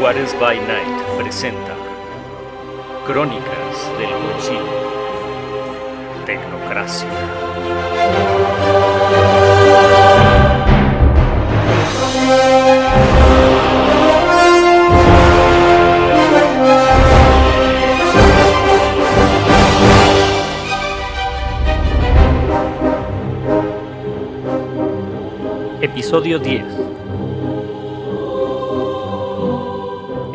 Juárez 0.00 0.32
by 0.38 0.56
Night 0.60 1.02
presenta 1.16 1.74
Crónicas 3.04 3.90
del 3.98 4.10
Concilio 4.10 4.62
Tecnocracia. 6.24 7.08
Episodio 25.80 26.38
10 26.38 26.87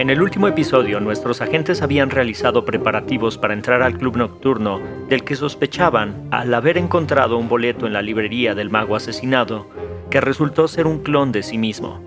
En 0.04 0.10
el 0.10 0.22
último 0.22 0.50
episodio, 0.50 1.00
nuestros 1.00 1.40
agentes 1.40 1.82
habían 1.82 2.10
realizado 2.10 2.66
preparativos 2.66 3.38
para 3.38 3.54
entrar 3.54 3.82
al 3.82 3.98
club 3.98 4.18
nocturno 4.18 4.82
del 5.08 5.24
que 5.24 5.38
sospechaban 5.38 6.28
al 6.30 6.54
haber 6.54 6.78
encontrado 6.78 7.38
un 7.38 7.48
boleto 7.48 7.88
en 7.88 7.94
la 7.94 8.02
librería 8.02 8.54
del 8.54 8.70
mago 8.70 8.98
asesinado, 8.98 9.70
que 10.10 10.20
resultó 10.20 10.68
ser 10.68 10.88
un 10.88 11.04
clon 11.04 11.32
de 11.32 11.42
sí 11.42 11.58
mismo. 11.58 12.04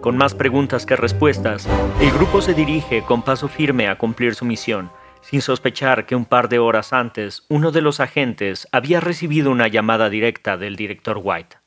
Con 0.00 0.16
más 0.16 0.34
preguntas 0.34 0.84
que 0.86 0.96
respuestas, 0.96 1.68
el 2.00 2.10
grupo 2.10 2.42
se 2.42 2.52
dirige 2.52 3.02
con 3.02 3.22
paso 3.22 3.46
firme 3.46 3.86
a 3.86 3.96
cumplir 3.96 4.34
su 4.34 4.44
misión, 4.44 4.90
sin 5.20 5.40
sospechar 5.40 6.06
que 6.06 6.16
un 6.16 6.24
par 6.24 6.48
de 6.48 6.58
horas 6.58 6.92
antes 6.92 7.44
uno 7.48 7.70
de 7.70 7.80
los 7.80 8.00
agentes 8.00 8.66
había 8.72 8.98
recibido 8.98 9.52
una 9.52 9.68
llamada 9.68 10.10
directa 10.10 10.56
del 10.56 10.74
director 10.74 11.20
White. 11.22 11.59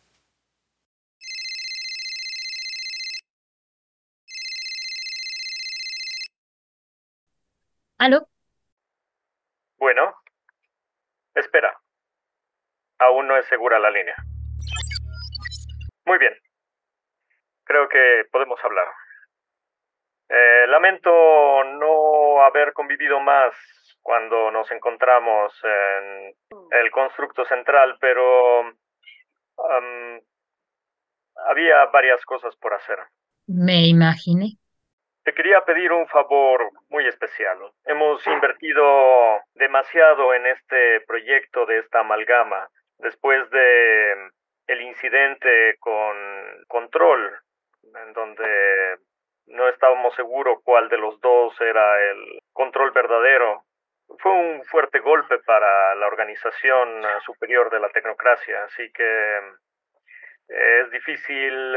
¿Aló? 8.03 8.27
Bueno. 9.77 10.13
Espera. 11.33 11.73
Aún 12.99 13.29
no 13.29 13.37
es 13.37 13.45
segura 13.45 13.79
la 13.79 13.89
línea. 13.89 14.17
Muy 16.05 16.17
bien. 16.17 16.33
Creo 17.63 17.87
que 17.87 18.25
podemos 18.29 18.59
hablar. 18.61 18.87
Eh, 20.27 20.67
lamento 20.67 21.09
no 21.79 22.43
haber 22.43 22.73
convivido 22.73 23.21
más 23.21 23.53
cuando 24.01 24.51
nos 24.51 24.69
encontramos 24.71 25.53
en 25.63 26.35
el 26.71 26.91
constructo 26.91 27.45
central, 27.45 27.95
pero 28.01 28.63
había 31.47 31.85
varias 31.85 32.21
cosas 32.25 32.53
por 32.57 32.73
hacer. 32.73 32.99
Me 33.47 33.87
imaginé. 33.87 34.57
Te 35.23 35.33
quería 35.33 35.61
pedir 35.61 35.91
un 35.93 36.05
favor 36.07 36.69
muy 36.89 37.07
especial. 37.07 37.57
Hemos 37.85 38.25
invertido 38.27 39.39
demasiado 39.55 40.33
en 40.33 40.45
este 40.47 40.99
proyecto 41.07 41.65
de 41.65 41.79
esta 41.79 42.01
amalgama 42.01 42.67
después 42.97 43.49
de 43.49 44.31
el 44.67 44.81
incidente 44.81 45.77
con 45.79 46.17
control, 46.67 47.39
en 47.83 48.13
donde 48.13 48.97
no 49.47 49.69
estábamos 49.69 50.13
seguros 50.15 50.59
cuál 50.63 50.89
de 50.89 50.97
los 50.97 51.19
dos 51.21 51.59
era 51.61 52.11
el 52.11 52.39
control 52.51 52.91
verdadero. 52.91 53.63
Fue 54.19 54.31
un 54.31 54.61
fuerte 54.65 54.99
golpe 54.99 55.39
para 55.39 55.95
la 55.95 56.07
organización 56.07 57.03
eh, 57.05 57.07
superior 57.25 57.69
de 57.69 57.79
la 57.79 57.89
tecnocracia, 57.89 58.63
así 58.65 58.91
que 58.91 59.37
eh, 60.49 60.81
es 60.81 60.91
difícil 60.91 61.75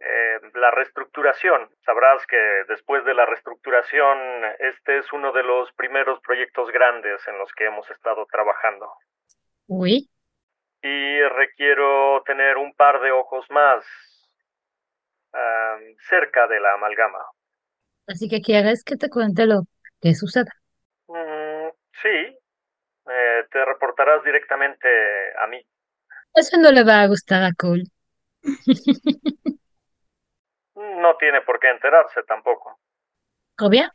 eh, 0.00 0.40
la 0.54 0.70
reestructuración. 0.72 1.70
Sabrás 1.84 2.26
que 2.26 2.38
después 2.68 3.04
de 3.04 3.14
la 3.14 3.26
reestructuración, 3.26 4.18
este 4.60 4.98
es 4.98 5.12
uno 5.12 5.32
de 5.32 5.42
los 5.44 5.72
primeros 5.74 6.20
proyectos 6.22 6.70
grandes 6.72 7.20
en 7.28 7.38
los 7.38 7.52
que 7.54 7.66
hemos 7.66 7.90
estado 7.90 8.26
trabajando. 8.30 8.92
Uy, 9.68 10.10
Y 10.82 11.22
requiero 11.22 12.22
tener 12.26 12.58
un 12.58 12.74
par 12.74 13.00
de 13.00 13.10
ojos 13.12 13.46
más 13.50 13.82
cerca 16.08 16.46
de 16.48 16.60
la 16.60 16.74
amalgama. 16.74 17.18
así 18.06 18.28
que 18.28 18.42
quieres 18.42 18.84
que 18.84 18.96
te 18.96 19.08
cuente 19.08 19.46
lo 19.46 19.62
que 20.02 20.14
suceda. 20.14 20.52
Mm, 21.08 21.68
sí, 22.02 22.08
eh, 23.10 23.44
te 23.50 23.64
reportarás 23.64 24.24
directamente 24.24 24.88
a 25.38 25.46
mí. 25.48 25.62
Eso 26.34 26.56
no 26.58 26.72
le 26.72 26.82
va 26.82 27.02
a 27.02 27.06
gustar 27.06 27.42
a 27.44 27.52
Cole. 27.54 27.84
No 30.80 31.16
tiene 31.16 31.42
por 31.42 31.60
qué 31.60 31.68
enterarse 31.68 32.22
tampoco. 32.22 32.78
¿Todo 33.56 33.68
bien? 33.68 33.88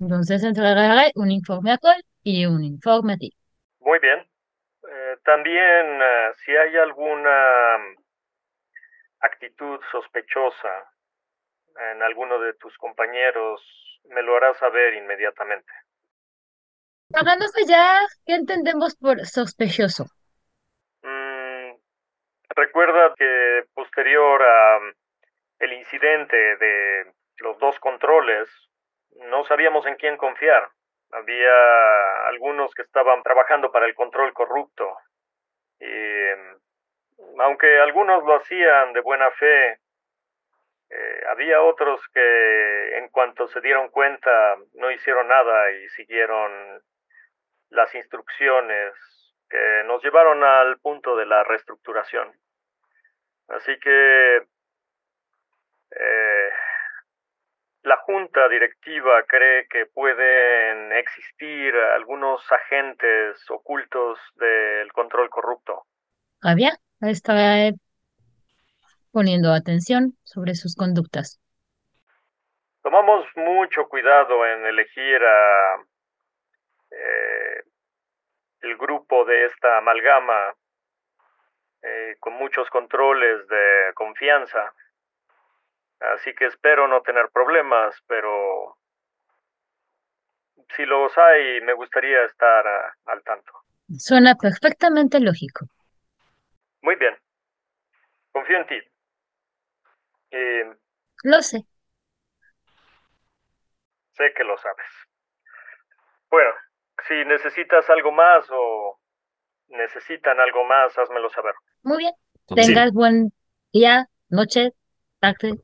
Entonces 0.00 0.42
entregaré 0.42 1.12
un 1.14 1.30
informe 1.30 1.72
a 1.72 1.78
Cole 1.78 2.02
y 2.22 2.46
un 2.46 2.64
informe 2.64 3.12
a 3.14 3.16
ti. 3.16 3.32
Muy 3.80 3.98
bien. 4.00 4.18
Eh, 4.18 5.16
también, 5.24 6.02
eh, 6.02 6.32
si 6.44 6.50
hay 6.56 6.76
alguna 6.76 7.78
mm, 7.78 7.96
actitud 9.20 9.80
sospechosa 9.90 10.92
en 11.92 12.02
alguno 12.02 12.40
de 12.40 12.54
tus 12.54 12.76
compañeros, 12.78 13.60
me 14.10 14.22
lo 14.22 14.36
harás 14.36 14.58
saber 14.58 14.94
inmediatamente. 14.94 15.72
Háganos 17.14 17.52
allá, 17.56 18.00
¿qué 18.26 18.34
entendemos 18.34 18.96
por 18.96 19.24
sospechoso? 19.24 20.06
Mm, 21.02 21.76
recuerda 22.48 23.14
que 23.16 23.64
posterior 23.74 24.42
a 24.42 24.80
mm, 24.80 25.05
el 25.58 25.72
incidente 25.72 26.56
de 26.56 27.12
los 27.38 27.58
dos 27.58 27.78
controles, 27.80 28.48
no 29.28 29.44
sabíamos 29.44 29.86
en 29.86 29.96
quién 29.96 30.16
confiar. 30.16 30.68
Había 31.12 32.26
algunos 32.28 32.74
que 32.74 32.82
estaban 32.82 33.22
trabajando 33.22 33.70
para 33.70 33.86
el 33.86 33.94
control 33.94 34.32
corrupto. 34.32 34.96
Y 35.78 35.86
mm, 35.86 37.40
aunque 37.40 37.78
algunos 37.78 38.24
lo 38.24 38.36
hacían 38.36 38.92
de 38.92 39.00
buena 39.00 39.30
fe, 39.32 39.80
eh, 40.88 41.24
había 41.28 41.62
otros 41.62 42.00
que 42.12 42.98
en 42.98 43.08
cuanto 43.08 43.48
se 43.48 43.60
dieron 43.60 43.88
cuenta 43.88 44.56
no 44.74 44.90
hicieron 44.90 45.26
nada 45.26 45.70
y 45.72 45.88
siguieron 45.88 46.82
las 47.70 47.92
instrucciones 47.94 48.94
que 49.48 49.82
nos 49.86 50.02
llevaron 50.02 50.44
al 50.44 50.78
punto 50.78 51.16
de 51.16 51.26
la 51.26 51.42
reestructuración. 51.44 52.32
Así 53.48 53.78
que 53.80 54.42
eh, 55.98 56.50
la 57.82 57.96
junta 57.98 58.48
directiva 58.48 59.22
cree 59.26 59.66
que 59.68 59.86
pueden 59.86 60.92
existir 60.92 61.74
algunos 61.94 62.40
agentes 62.50 63.48
ocultos 63.50 64.18
del 64.34 64.92
control 64.92 65.30
corrupto. 65.30 65.86
¿Todo 66.40 66.54
bien? 66.54 66.74
Estaré 67.00 67.74
poniendo 69.12 69.52
atención 69.52 70.16
sobre 70.24 70.54
sus 70.54 70.74
conductas. 70.74 71.40
Tomamos 72.82 73.24
mucho 73.36 73.88
cuidado 73.88 74.46
en 74.46 74.66
elegir 74.66 75.22
a 75.22 75.76
eh, 76.90 77.62
el 78.60 78.76
grupo 78.76 79.24
de 79.24 79.46
esta 79.46 79.78
amalgama 79.78 80.54
eh, 81.82 82.16
con 82.20 82.34
muchos 82.34 82.68
controles 82.70 83.46
de 83.48 83.92
confianza. 83.94 84.72
Así 86.00 86.34
que 86.34 86.46
espero 86.46 86.86
no 86.88 87.00
tener 87.02 87.30
problemas, 87.30 87.94
pero 88.06 88.76
si 90.76 90.84
los 90.84 91.16
hay, 91.16 91.60
me 91.62 91.72
gustaría 91.72 92.24
estar 92.24 92.66
ah, 92.66 92.94
al 93.06 93.22
tanto. 93.22 93.52
Suena 93.98 94.34
perfectamente 94.34 95.20
lógico. 95.20 95.66
Muy 96.82 96.96
bien. 96.96 97.16
Confío 98.32 98.58
en 98.58 98.66
ti. 98.66 98.78
Y 100.32 101.28
Lo 101.28 101.40
sé. 101.42 101.64
sé 104.12 104.32
que 104.34 104.44
lo 104.44 104.56
sabes. 104.58 104.86
Bueno, 106.30 106.50
si 107.06 107.14
necesitas 107.26 107.88
algo 107.90 108.12
más 108.12 108.46
o 108.50 108.98
necesitan 109.68 110.40
algo 110.40 110.64
más, 110.64 110.96
házmelo 110.98 111.30
saber. 111.30 111.54
Muy 111.82 111.98
bien. 111.98 112.14
Tengas 112.54 112.92
buen 112.92 113.32
día, 113.72 114.06
noche, 114.28 114.72
tarde. 115.20 115.54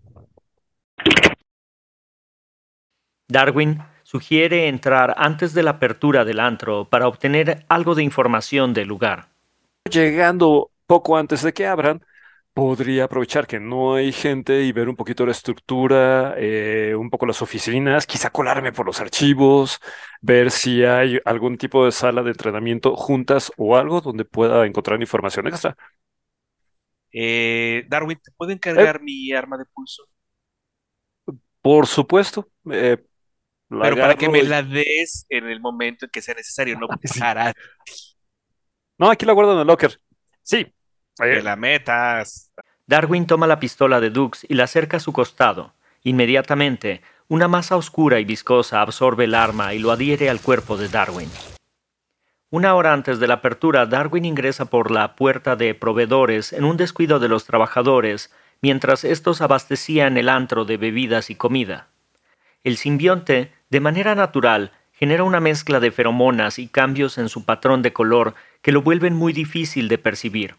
Darwin 3.29 3.83
sugiere 4.03 4.69
entrar 4.69 5.15
antes 5.17 5.55
de 5.55 5.63
la 5.63 5.73
apertura 5.73 6.25
del 6.25 6.39
antro 6.39 6.89
para 6.89 7.09
obtener 7.09 7.65
algo 7.69 7.95
de 7.95 8.03
información 8.03 8.75
del 8.75 8.89
lugar. 8.89 9.31
Llegando 9.91 10.71
poco 10.87 11.17
antes 11.17 11.43
de 11.43 11.53
que 11.53 11.67
abran, 11.67 12.05
podría 12.53 13.05
aprovechar 13.05 13.47
que 13.47 13.59
no 13.59 13.95
hay 13.95 14.13
gente 14.13 14.63
y 14.63 14.73
ver 14.73 14.89
un 14.89 14.97
poquito 14.97 15.25
la 15.25 15.33
estructura, 15.33 16.35
eh, 16.37 16.95
un 16.95 17.09
poco 17.09 17.25
las 17.25 17.41
oficinas, 17.41 18.07
quizá 18.07 18.31
colarme 18.31 18.73
por 18.73 18.85
los 18.85 19.01
archivos, 19.01 19.81
ver 20.21 20.51
si 20.51 20.85
hay 20.85 21.19
algún 21.25 21.57
tipo 21.57 21.85
de 21.87 21.93
sala 21.93 22.23
de 22.23 22.31
entrenamiento 22.31 22.95
juntas 22.97 23.51
o 23.57 23.77
algo 23.77 24.01
donde 24.01 24.25
pueda 24.27 24.67
encontrar 24.67 25.01
información 25.01 25.47
extra. 25.47 25.77
Eh, 27.13 27.85
Darwin, 27.89 28.19
¿te 28.23 28.31
puedo 28.33 28.53
encargar 28.53 29.01
mi 29.03 29.33
arma 29.33 29.57
de 29.57 29.65
pulso? 29.65 30.05
Por 31.63 31.87
supuesto. 31.87 32.49
eh, 32.71 32.99
la 33.71 33.83
Pero 33.85 33.97
para 33.97 34.15
que 34.17 34.29
me 34.29 34.41
y- 34.41 34.47
la 34.47 34.63
des 34.63 35.25
en 35.31 35.47
el 35.49 35.61
momento 35.61 36.05
en 36.05 36.11
que 36.11 36.21
sea 36.21 36.35
necesario, 36.35 36.79
no 36.79 36.87
Sí. 37.05 37.21
para 37.21 37.55
No, 38.99 39.11
aquí 39.11 39.25
la 39.25 39.33
guardo 39.33 39.55
en 39.55 39.61
el 39.61 39.67
locker. 39.67 39.99
Sí. 40.43 40.67
que 41.17 41.43
la 41.43 41.57
metas. 41.57 42.53
Darwin 42.87 43.27
toma 43.27 43.47
la 43.47 43.61
pistola 43.61 44.01
de 44.01 44.11
Dux 44.11 44.45
y 44.49 44.55
la 44.55 44.65
acerca 44.65 44.97
a 44.97 45.01
su 45.01 45.13
costado. 45.13 45.73
Inmediatamente, 46.03 47.01
una 47.29 47.49
masa 47.49 47.77
oscura 47.77 48.19
y 48.19 48.25
viscosa 48.25 48.81
absorbe 48.83 49.25
el 49.25 49.35
arma 49.35 49.73
y 49.73 49.79
lo 49.79 49.93
adhiere 49.93 50.29
al 50.29 50.41
cuerpo 50.41 50.77
de 50.77 50.89
Darwin. 50.89 51.31
Una 52.51 52.75
hora 52.75 52.93
antes 52.93 53.19
de 53.19 53.29
la 53.29 53.35
apertura, 53.35 53.87
Darwin 53.87 54.25
ingresa 54.27 54.67
por 54.67 54.91
la 54.91 55.15
puerta 55.17 55.57
de 55.57 55.75
proveedores 55.75 56.53
en 56.53 56.65
un 56.65 56.77
descuido 56.77 57.19
de 57.19 57.29
los 57.29 57.47
trabajadores, 57.47 58.31
mientras 58.63 59.05
estos 59.05 59.41
abastecían 59.41 60.17
el 60.17 60.29
antro 60.29 60.65
de 60.65 60.77
bebidas 60.77 61.29
y 61.31 61.35
comida. 61.35 61.89
El 62.65 62.77
simbionte, 62.77 63.53
de 63.71 63.81
manera 63.81 64.15
natural, 64.15 64.71
genera 64.93 65.25
una 65.25 65.41
mezcla 65.41 65.81
de 65.81 65.91
feromonas 65.91 66.61
y 66.61 66.69
cambios 66.69 67.19
en 67.19 67.29
su 67.29 67.45
patrón 67.45 67.83
de 67.83 67.93
color 67.93 68.35
que 68.63 68.71
lo 68.71 68.83
vuelven 68.83 69.15
muy 69.15 69.33
difícil 69.33 69.89
de 69.89 69.99
percibir. 69.99 70.55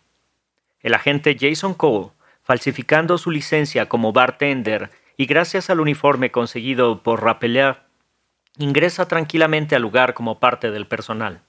El 0.81 0.93
agente 0.93 1.37
Jason 1.39 1.73
Cole, 1.73 2.09
falsificando 2.43 3.17
su 3.17 3.31
licencia 3.31 3.87
como 3.87 4.11
bartender 4.11 4.91
y 5.15 5.25
gracias 5.25 5.69
al 5.69 5.79
uniforme 5.79 6.29
conseguido 6.29 7.01
por 7.03 7.23
Rappeler, 7.23 7.77
ingresa 8.57 9.07
tranquilamente 9.07 9.77
al 9.77 9.81
lugar 9.81 10.13
como 10.13 10.39
parte 10.39 10.71
del 10.71 10.87
personal. 10.87 11.39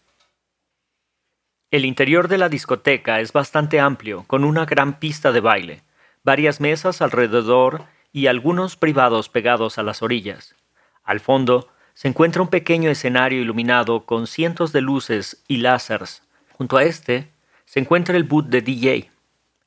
El 1.73 1.85
interior 1.85 2.29
de 2.29 2.39
la 2.39 2.49
discoteca 2.49 3.19
es 3.19 3.33
bastante 3.33 3.81
amplio, 3.81 4.23
con 4.29 4.45
una 4.45 4.65
gran 4.65 5.01
pista 5.01 5.33
de 5.33 5.41
baile, 5.41 5.83
varias 6.25 6.61
mesas 6.61 7.03
alrededor 7.03 7.85
y 8.13 8.27
algunos 8.27 8.77
privados 8.77 9.29
pegados 9.29 9.79
a 9.79 9.83
las 9.83 10.03
orillas. 10.03 10.57
Al 11.05 11.21
fondo 11.21 11.69
se 11.93 12.09
encuentra 12.09 12.43
un 12.43 12.49
pequeño 12.49 12.91
escenario 12.91 13.43
iluminado 13.43 14.07
con 14.07 14.27
cientos 14.27 14.73
de 14.73 14.81
luces 14.81 15.45
y 15.47 15.59
láseres. 15.59 16.23
Junto 16.53 16.79
a 16.79 16.85
este 16.85 17.31
se 17.67 17.81
encuentra 17.81 18.17
el 18.17 18.25
boot 18.25 18.47
de 18.47 18.63
DJ. 18.63 19.11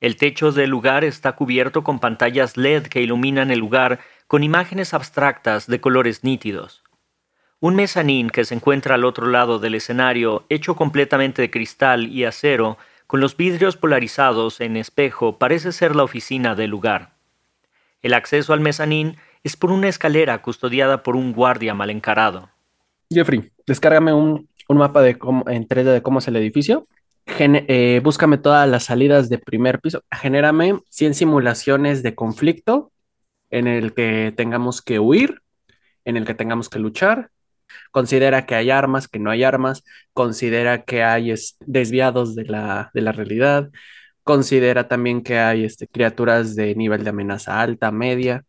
El 0.02 0.18
techo 0.18 0.52
del 0.52 0.70
lugar 0.70 1.04
está 1.04 1.34
cubierto 1.34 1.84
con 1.84 2.00
pantallas 2.00 2.58
LED 2.58 2.88
que 2.88 3.02
iluminan 3.02 3.52
el 3.52 3.60
lugar 3.60 4.00
con 4.28 4.44
imágenes 4.44 4.94
abstractas 4.94 5.68
de 5.68 5.80
colores 5.80 6.24
nítidos. 6.24 6.84
Un 7.60 7.76
mezanín 7.76 8.30
que 8.30 8.46
se 8.46 8.54
encuentra 8.54 8.96
al 8.96 9.06
otro 9.06 9.28
lado 9.28 9.58
del 9.58 9.74
escenario, 9.74 10.46
hecho 10.50 10.76
completamente 10.76 11.42
de 11.42 11.50
cristal 11.50 12.08
y 12.08 12.26
acero, 12.26 12.78
con 13.08 13.20
los 13.22 13.38
vidrios 13.38 13.78
polarizados 13.78 14.60
en 14.62 14.78
espejo, 14.78 15.38
parece 15.40 15.72
ser 15.72 15.96
la 15.96 16.04
oficina 16.04 16.56
del 16.56 16.70
lugar. 16.70 17.14
El 18.02 18.14
acceso 18.14 18.54
al 18.54 18.60
mezanín 18.60 19.18
es 19.44 19.56
por 19.56 19.72
una 19.72 19.88
escalera 19.88 20.42
custodiada 20.42 21.04
por 21.04 21.16
un 21.16 21.34
guardia 21.34 21.74
mal 21.74 21.90
encarado. 21.90 22.50
Jeffrey, 23.10 23.52
descárgame 23.66 24.14
un, 24.14 24.50
un 24.68 24.78
mapa 24.78 25.02
de 25.02 25.18
cómo, 25.18 25.46
en 25.50 25.68
3D 25.68 25.94
de 25.94 26.02
cómo 26.02 26.20
es 26.20 26.28
el 26.28 26.36
edificio. 26.36 26.86
Gene- 27.26 27.66
eh, 27.68 28.02
búscame 28.04 28.38
todas 28.38 28.68
las 28.70 28.84
salidas 28.86 29.30
de 29.30 29.38
primer 29.38 29.80
piso. 29.80 30.04
Genérame 30.12 30.80
100 30.90 31.14
simulaciones 31.14 32.04
de 32.04 32.16
conflicto 32.16 32.92
en 33.50 33.68
el 33.68 33.94
que 33.94 34.34
tengamos 34.36 34.82
que 34.82 35.00
huir, 35.00 35.42
en 36.06 36.18
el 36.18 36.26
que 36.26 36.34
tengamos 36.34 36.70
que 36.70 36.80
luchar. 36.80 37.30
Considera 37.92 38.46
que 38.46 38.56
hay 38.56 38.70
armas, 38.72 39.08
que 39.08 39.20
no 39.20 39.30
hay 39.32 39.44
armas. 39.44 39.84
Considera 40.14 40.84
que 40.84 41.04
hay 41.04 41.32
es- 41.32 41.58
desviados 41.66 42.36
de 42.36 42.46
la, 42.46 42.92
de 42.94 43.02
la 43.02 43.12
realidad. 43.12 43.70
Considera 44.24 44.88
también 44.88 45.24
que 45.24 45.40
hay 45.40 45.64
este, 45.64 45.88
criaturas 45.88 46.56
de 46.56 46.76
nivel 46.76 47.04
de 47.04 47.10
amenaza 47.12 47.62
alta, 47.62 47.92
media. 47.92 48.44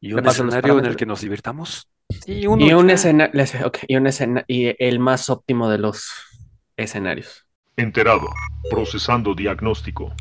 Y 0.00 0.12
un 0.12 0.26
escenario 0.26 0.78
en 0.78 0.86
el 0.86 0.96
que 0.96 1.06
nos 1.06 1.20
divirtamos. 1.20 1.88
Y 2.26 2.46
uno 2.46 2.64
Y 2.66 2.72
un 2.72 2.90
escena- 2.90 3.30
les- 3.32 3.54
ok, 3.62 3.78
y 3.86 3.96
un 3.96 4.06
escena- 4.06 4.44
y 4.48 4.74
el 4.84 4.98
más 4.98 5.30
óptimo 5.30 5.70
de 5.70 5.78
los 5.78 6.10
escenarios. 6.76 7.46
Enterado. 7.76 8.28
Procesando 8.70 9.34
diagnóstico. 9.34 10.12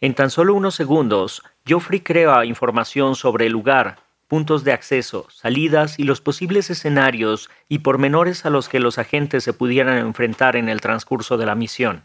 En 0.00 0.14
tan 0.14 0.30
solo 0.30 0.54
unos 0.54 0.74
segundos, 0.74 1.42
Geoffrey 1.66 2.00
crea 2.00 2.44
información 2.44 3.14
sobre 3.16 3.46
el 3.46 3.52
lugar, 3.52 3.98
puntos 4.34 4.64
de 4.64 4.72
acceso, 4.72 5.28
salidas 5.30 5.96
y 6.00 6.02
los 6.02 6.20
posibles 6.20 6.68
escenarios 6.68 7.50
y 7.68 7.78
pormenores 7.78 8.44
a 8.44 8.50
los 8.50 8.68
que 8.68 8.80
los 8.80 8.98
agentes 8.98 9.44
se 9.44 9.52
pudieran 9.52 9.96
enfrentar 9.96 10.56
en 10.56 10.68
el 10.68 10.80
transcurso 10.80 11.36
de 11.36 11.46
la 11.46 11.54
misión. 11.54 12.02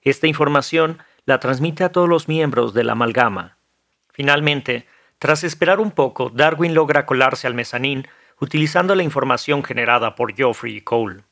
Esta 0.00 0.28
información 0.28 0.98
la 1.24 1.40
transmite 1.40 1.82
a 1.82 1.90
todos 1.90 2.08
los 2.08 2.28
miembros 2.28 2.72
de 2.72 2.84
la 2.84 2.92
amalgama. 2.92 3.56
Finalmente, 4.12 4.86
tras 5.18 5.42
esperar 5.42 5.80
un 5.80 5.90
poco, 5.90 6.30
Darwin 6.30 6.72
logra 6.72 7.04
colarse 7.04 7.48
al 7.48 7.54
mezanín 7.54 8.06
utilizando 8.40 8.94
la 8.94 9.02
información 9.02 9.64
generada 9.64 10.14
por 10.14 10.36
Geoffrey 10.36 10.76
y 10.76 10.82
Cole. 10.82 11.24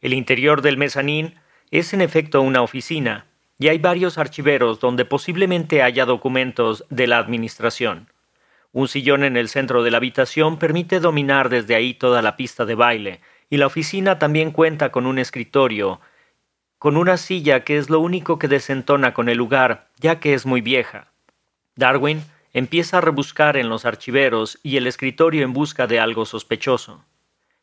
El 0.00 0.14
interior 0.14 0.62
del 0.62 0.78
mezanín 0.78 1.36
es 1.70 1.94
en 1.94 2.00
efecto 2.00 2.42
una 2.42 2.62
oficina, 2.62 3.26
y 3.56 3.68
hay 3.68 3.78
varios 3.78 4.18
archiveros 4.18 4.80
donde 4.80 5.04
posiblemente 5.04 5.80
haya 5.80 6.06
documentos 6.06 6.84
de 6.90 7.06
la 7.06 7.18
administración. 7.18 8.08
Un 8.72 8.86
sillón 8.86 9.24
en 9.24 9.36
el 9.36 9.48
centro 9.48 9.82
de 9.82 9.90
la 9.90 9.96
habitación 9.96 10.58
permite 10.58 11.00
dominar 11.00 11.48
desde 11.48 11.74
ahí 11.74 11.94
toda 11.94 12.22
la 12.22 12.36
pista 12.36 12.64
de 12.64 12.76
baile, 12.76 13.20
y 13.48 13.56
la 13.56 13.66
oficina 13.66 14.18
también 14.18 14.52
cuenta 14.52 14.92
con 14.92 15.06
un 15.06 15.18
escritorio, 15.18 16.00
con 16.78 16.96
una 16.96 17.16
silla 17.16 17.64
que 17.64 17.78
es 17.78 17.90
lo 17.90 18.00
único 18.00 18.38
que 18.38 18.48
desentona 18.48 19.12
con 19.12 19.28
el 19.28 19.38
lugar, 19.38 19.88
ya 19.98 20.20
que 20.20 20.34
es 20.34 20.46
muy 20.46 20.60
vieja. 20.60 21.08
Darwin 21.74 22.22
empieza 22.52 22.98
a 22.98 23.00
rebuscar 23.00 23.56
en 23.56 23.68
los 23.68 23.84
archiveros 23.84 24.58
y 24.62 24.76
el 24.76 24.86
escritorio 24.86 25.44
en 25.44 25.52
busca 25.52 25.86
de 25.86 26.00
algo 26.00 26.24
sospechoso. 26.24 27.04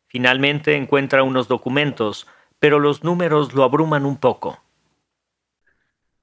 Finalmente 0.06 0.76
encuentra 0.76 1.22
unos 1.22 1.48
documentos, 1.48 2.26
pero 2.58 2.78
los 2.78 3.02
números 3.02 3.54
lo 3.54 3.64
abruman 3.64 4.06
un 4.06 4.18
poco. 4.18 4.60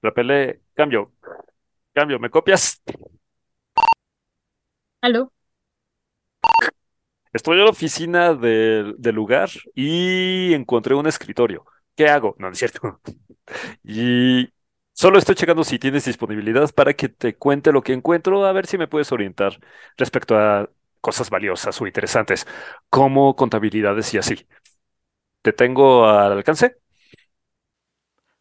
Repele, 0.02 0.62
cambio. 0.74 1.12
Cambio, 1.94 2.20
¿me 2.20 2.30
copias? 2.30 2.82
¿Aló? 5.06 5.32
Estoy 7.34 7.58
en 7.60 7.66
la 7.66 7.72
oficina 7.72 8.34
del, 8.34 8.96
del 8.98 9.16
lugar 9.16 9.50
y 9.74 10.54
encontré 10.54 10.96
un 10.96 11.08
escritorio. 11.08 11.66
¿Qué 11.96 12.08
hago? 12.08 12.36
No, 12.40 12.48
no 12.48 12.54
es 12.54 12.60
cierto. 12.60 13.00
Y 13.84 14.50
solo 14.94 15.20
estoy 15.20 15.36
checando 15.36 15.64
si 15.64 15.78
tienes 15.80 16.06
disponibilidad 16.06 16.74
para 16.74 16.94
que 16.96 17.10
te 17.10 17.36
cuente 17.38 17.72
lo 17.72 17.84
que 17.84 17.94
encuentro, 17.94 18.46
a 18.46 18.52
ver 18.54 18.66
si 18.68 18.78
me 18.78 18.88
puedes 18.88 19.12
orientar 19.12 19.60
respecto 19.98 20.38
a 20.38 20.70
cosas 21.02 21.30
valiosas 21.30 21.80
o 21.82 21.86
interesantes, 21.88 22.48
como 22.90 23.36
contabilidades 23.36 24.14
y 24.16 24.18
así. 24.18 24.48
¿Te 25.44 25.54
tengo 25.54 26.08
al 26.10 26.32
alcance? 26.34 26.78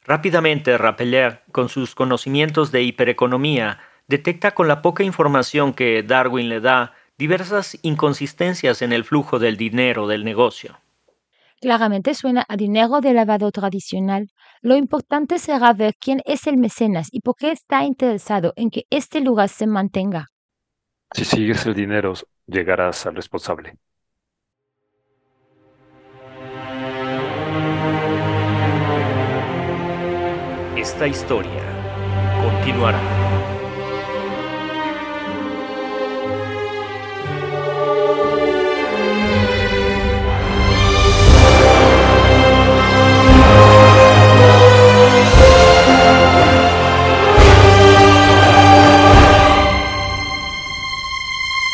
Rápidamente, 0.05 0.79
Rappeler, 0.79 1.43
con 1.53 1.69
sus 1.69 1.95
conocimientos 1.95 2.73
de 2.73 2.83
hipereconomía, 2.83 3.81
detecta 4.07 4.53
con 4.53 4.69
la 4.69 4.83
poca 4.83 5.05
información 5.05 5.73
que 5.73 6.03
Darwin 6.03 6.49
le 6.49 6.61
da 6.61 6.95
diversas 7.17 7.79
inconsistencias 7.83 8.83
en 8.83 8.93
el 8.93 9.05
flujo 9.05 9.39
del 9.39 9.57
dinero 9.57 10.07
del 10.07 10.25
negocio. 10.25 10.79
Claramente 11.61 12.15
suena 12.15 12.45
a 12.49 12.57
dinero 12.57 13.01
de 13.01 13.15
lavado 13.15 13.51
tradicional. 13.51 14.29
Lo 14.61 14.77
importante 14.77 15.39
será 15.39 15.73
ver 15.73 15.95
quién 15.99 16.21
es 16.25 16.47
el 16.47 16.59
mecenas 16.59 17.09
y 17.11 17.21
por 17.21 17.37
qué 17.37 17.53
está 17.53 17.85
interesado 17.85 18.53
en 18.57 18.71
que 18.71 18.85
este 18.91 19.21
lugar 19.21 19.49
se 19.49 19.67
mantenga. 19.67 20.29
Si 21.13 21.25
sigues 21.25 21.65
el 21.65 21.75
dinero, 21.75 22.13
llegarás 22.47 23.07
al 23.07 23.15
responsable. 23.15 23.79
Esta 30.77 31.07
historia 31.07 31.63
continuará. 32.43 33.24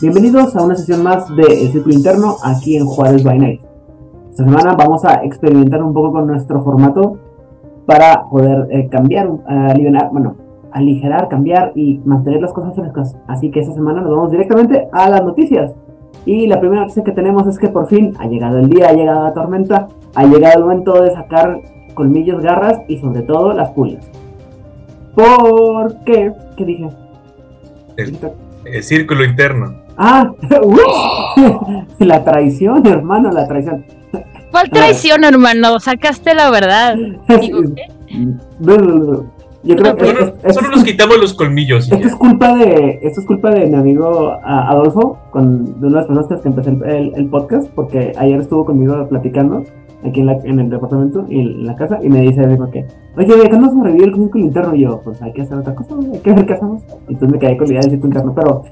Bienvenidos 0.00 0.56
a 0.56 0.62
una 0.62 0.76
sesión 0.76 1.02
más 1.02 1.28
de 1.36 1.44
Círculo 1.70 1.94
Interno 1.94 2.36
aquí 2.42 2.74
en 2.74 2.86
Juárez 2.86 3.22
by 3.22 3.38
Night. 3.38 3.60
Esta 4.30 4.44
semana 4.44 4.72
vamos 4.72 5.04
a 5.04 5.22
experimentar 5.24 5.82
un 5.82 5.92
poco 5.92 6.12
con 6.12 6.26
nuestro 6.26 6.62
formato 6.62 7.18
para 7.84 8.24
poder 8.30 8.66
eh, 8.70 8.88
cambiar, 8.88 9.28
aliviar, 9.46 10.08
bueno, 10.10 10.36
aligerar, 10.72 11.28
cambiar 11.28 11.72
y 11.74 12.00
mantener 12.06 12.40
las 12.40 12.54
cosas 12.54 12.74
frescas. 12.74 13.14
Así 13.28 13.50
que 13.50 13.60
esta 13.60 13.74
semana 13.74 14.00
nos 14.00 14.10
vamos 14.12 14.30
directamente 14.30 14.88
a 14.90 15.10
las 15.10 15.22
noticias. 15.22 15.72
Y 16.24 16.46
la 16.46 16.60
primera 16.60 16.80
noticia 16.80 17.04
que 17.04 17.12
tenemos 17.12 17.46
es 17.46 17.58
que 17.58 17.68
por 17.68 17.86
fin 17.86 18.14
ha 18.18 18.26
llegado 18.26 18.58
el 18.58 18.70
día, 18.70 18.88
ha 18.88 18.92
llegado 18.94 19.24
la 19.24 19.34
tormenta, 19.34 19.88
ha 20.14 20.24
llegado 20.24 20.60
el 20.60 20.64
momento 20.64 21.02
de 21.02 21.10
sacar 21.10 21.60
colmillos, 21.92 22.42
garras 22.42 22.78
y 22.88 22.96
sobre 22.96 23.20
todo 23.20 23.52
las 23.52 23.68
pulgas. 23.72 24.10
¿Por 25.14 25.94
qué? 26.04 26.32
¿Qué 26.56 26.64
dije? 26.64 26.88
El 28.64 28.82
círculo 28.82 29.24
interno. 29.24 29.79
Ah, 29.96 30.32
la 31.98 32.24
traición, 32.24 32.86
hermano, 32.86 33.30
la 33.30 33.46
traición. 33.46 33.84
¿Cuál 34.50 34.68
traición, 34.70 35.22
hermano? 35.24 35.78
Sacaste 35.78 36.34
la 36.34 36.50
verdad. 36.50 36.96
Digo, 37.40 37.60
¿qué? 37.74 37.86
Yo 39.62 39.76
creo 39.76 39.94
que 39.94 40.06
Solo, 40.06 40.20
es- 40.20 40.32
es- 40.44 40.54
solo 40.54 40.68
nos 40.70 40.84
quitamos 40.84 41.18
los 41.18 41.34
colmillos. 41.34 41.84
Esto 41.84 41.98
ya. 41.98 42.06
es 42.06 42.14
culpa 42.16 42.54
de, 42.56 42.98
esto 43.02 43.20
es 43.20 43.26
culpa 43.26 43.50
de 43.50 43.66
mi 43.66 43.74
amigo 43.76 44.32
Adolfo, 44.42 45.18
con, 45.30 45.78
de 45.80 45.86
una 45.86 45.88
de 45.88 45.94
las 45.96 46.06
personas 46.06 46.26
con 46.26 46.34
las 46.36 46.42
que 46.42 46.48
empecé 46.48 46.70
el, 46.70 46.82
el- 46.90 47.12
el 47.14 47.26
podcast, 47.28 47.68
porque 47.74 48.12
ayer 48.16 48.40
estuvo 48.40 48.64
conmigo 48.64 49.06
platicando 49.08 49.62
aquí 50.02 50.20
en, 50.20 50.26
la- 50.26 50.38
en 50.44 50.60
el 50.60 50.70
departamento 50.70 51.26
y 51.28 51.40
en 51.40 51.66
la 51.66 51.76
casa, 51.76 51.98
y 52.02 52.08
me 52.08 52.22
dice 52.22 52.46
dijo 52.46 52.70
que, 52.70 52.86
oye, 53.18 53.36
¿de 53.36 53.48
cuándo 53.50 53.68
sobrevivió 53.70 54.06
el 54.06 54.14
círculo 54.14 54.44
interno? 54.44 54.74
Y 54.74 54.80
yo, 54.80 55.00
pues 55.04 55.20
hay 55.20 55.32
que 55.34 55.42
hacer 55.42 55.58
otra 55.58 55.74
cosa, 55.74 55.94
hay 56.10 56.18
que 56.20 56.32
ver 56.32 56.46
qué 56.46 56.54
hacemos. 56.54 56.82
Entonces 57.06 57.30
me 57.30 57.38
quedé 57.38 57.56
con 57.58 57.66
la 57.66 57.72
idea 57.74 57.80
del 57.82 57.90
círculo 57.90 58.08
interno, 58.14 58.34
pero 58.34 58.62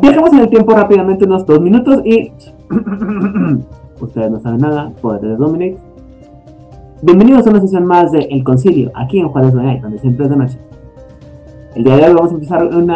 viajamos 0.00 0.32
en 0.32 0.38
el 0.40 0.48
tiempo 0.48 0.72
rápidamente 0.74 1.24
unos 1.24 1.46
dos 1.46 1.60
minutos 1.60 2.00
y 2.04 2.32
ustedes 4.00 4.30
no 4.30 4.40
saben 4.40 4.60
nada, 4.60 4.90
poder 5.00 5.20
de 5.22 5.36
Dominic. 5.36 5.76
Bienvenidos 7.02 7.46
a 7.46 7.50
una 7.50 7.60
sesión 7.60 7.84
más 7.84 8.10
de 8.10 8.20
El 8.30 8.42
Concilio, 8.42 8.90
aquí 8.94 9.20
en 9.20 9.28
Juárez 9.28 9.54
Night, 9.54 9.82
donde 9.82 9.98
siempre 10.00 10.24
es 10.24 10.30
de 10.30 10.36
noche. 10.36 10.58
El 11.74 11.84
día 11.84 11.96
de 11.96 12.04
hoy 12.08 12.14
vamos 12.14 12.32
a 12.32 12.34
empezar 12.34 12.64
un 12.64 12.92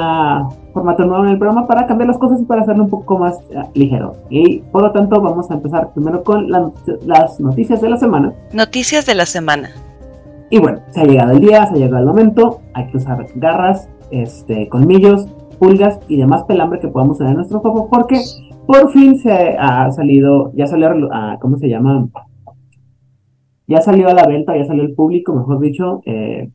formato 0.73 1.04
nuevo 1.04 1.25
en 1.25 1.30
el 1.30 1.38
programa 1.38 1.68
para 1.68 1.87
cambiar 1.87 2.09
las 2.09 2.18
cosas 2.18 2.40
y 2.40 2.44
para 2.44 2.62
hacerlo 2.62 2.85
un 2.85 2.90
poco 2.90 3.18
más 3.18 3.38
eh, 3.50 3.62
ligero. 3.75 4.14
Y 4.28 4.59
por 4.73 4.82
lo 4.82 4.90
tanto 4.90 5.21
vamos 5.21 5.49
a 5.50 5.54
empezar 5.54 5.92
primero 5.92 6.25
con 6.25 6.50
la 6.50 6.61
not- 6.61 7.02
las 7.06 7.38
noticias 7.38 7.80
de 7.80 7.90
la 7.90 7.97
semana. 7.97 8.32
Noticias 8.52 9.06
de 9.06 9.14
la 9.14 9.26
semana. 9.26 9.71
Y 10.50 10.59
bueno, 10.59 10.80
se 10.90 11.00
ha 11.00 11.04
llegado 11.04 11.30
el 11.32 11.40
día, 11.40 11.64
se 11.66 11.75
ha 11.75 11.76
llegado 11.76 11.99
el 12.00 12.06
momento, 12.06 12.61
hay 12.75 12.87
que 12.88 12.97
usar 12.97 13.25
garras, 13.37 13.88
este, 14.11 14.68
colmillos, 14.68 15.26
pulgas 15.62 16.00
y 16.09 16.16
demás 16.16 16.42
pelambre 16.42 16.81
que 16.81 16.88
podamos 16.88 17.19
tener 17.19 17.31
en 17.31 17.37
nuestro 17.37 17.62
cuerpo 17.62 17.88
porque 17.88 18.21
por 18.66 18.90
fin 18.90 19.16
se 19.16 19.57
ha 19.57 19.92
salido, 19.92 20.50
ya 20.54 20.66
salió, 20.66 20.88
a 21.12 21.38
¿cómo 21.40 21.57
se 21.57 21.69
llama? 21.69 22.09
Ya 23.69 23.81
salió 23.81 24.09
a 24.09 24.12
la 24.12 24.26
venta, 24.26 24.57
ya 24.57 24.64
salió 24.64 24.83
al 24.83 24.90
público, 24.90 25.33
mejor 25.33 25.61
dicho. 25.61 26.00
eh, 26.04 26.50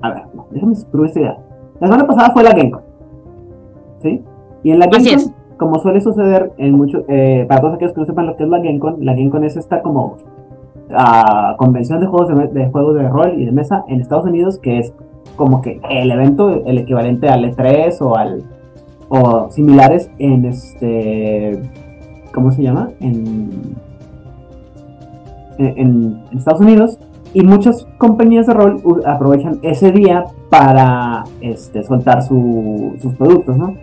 a 0.00 0.08
ver, 0.08 0.22
déjame 0.52 0.72
estructurar 0.72 1.06
esta 1.06 1.20
idea. 1.20 1.38
La 1.78 1.88
semana 1.88 2.06
pasada 2.06 2.30
fue 2.32 2.44
la 2.44 2.54
GameCon. 2.54 2.80
¿Sí? 4.02 4.22
Y 4.62 4.70
en 4.70 4.78
la 4.78 4.86
GameCon, 4.86 5.34
como 5.58 5.78
suele 5.78 6.00
suceder 6.00 6.52
en 6.56 6.72
muchos, 6.72 7.04
eh, 7.08 7.44
para 7.46 7.60
todos 7.60 7.74
aquellos 7.74 7.92
que 7.92 8.00
no 8.00 8.06
sepan 8.06 8.26
lo 8.26 8.36
que 8.36 8.44
es 8.44 8.48
la 8.48 8.58
GameCon, 8.58 9.04
la 9.04 9.12
GameCon 9.12 9.44
es 9.44 9.56
esta 9.58 9.82
como 9.82 10.16
ah, 10.94 11.56
convención 11.58 12.00
de 12.00 12.06
juegos 12.06 12.54
de 12.54 12.70
juegos 12.70 12.94
de 12.94 13.06
rol 13.06 13.34
y 13.38 13.44
de 13.44 13.52
mesa 13.52 13.84
en 13.88 14.00
Estados 14.00 14.24
Unidos, 14.24 14.58
que 14.58 14.78
es 14.78 14.94
como 15.34 15.60
que 15.62 15.80
el 15.90 16.10
evento, 16.10 16.64
el 16.66 16.78
equivalente 16.78 17.28
al 17.28 17.44
E3 17.44 18.00
o 18.00 18.16
al 18.16 18.42
o 19.08 19.48
similares 19.50 20.10
en 20.18 20.44
este 20.46 21.60
¿cómo 22.34 22.50
se 22.52 22.62
llama? 22.62 22.90
en 23.00 23.76
en, 25.58 26.18
Estados 26.36 26.60
Unidos 26.60 26.98
y 27.32 27.42
muchas 27.42 27.86
compañías 27.98 28.46
de 28.46 28.54
rol 28.54 28.80
aprovechan 29.06 29.58
ese 29.62 29.90
día 29.92 30.24
para 30.50 31.24
este, 31.40 31.82
soltar 31.84 32.22
su- 32.22 32.94
sus 33.00 33.14
productos, 33.14 33.56
¿no? 33.56 33.74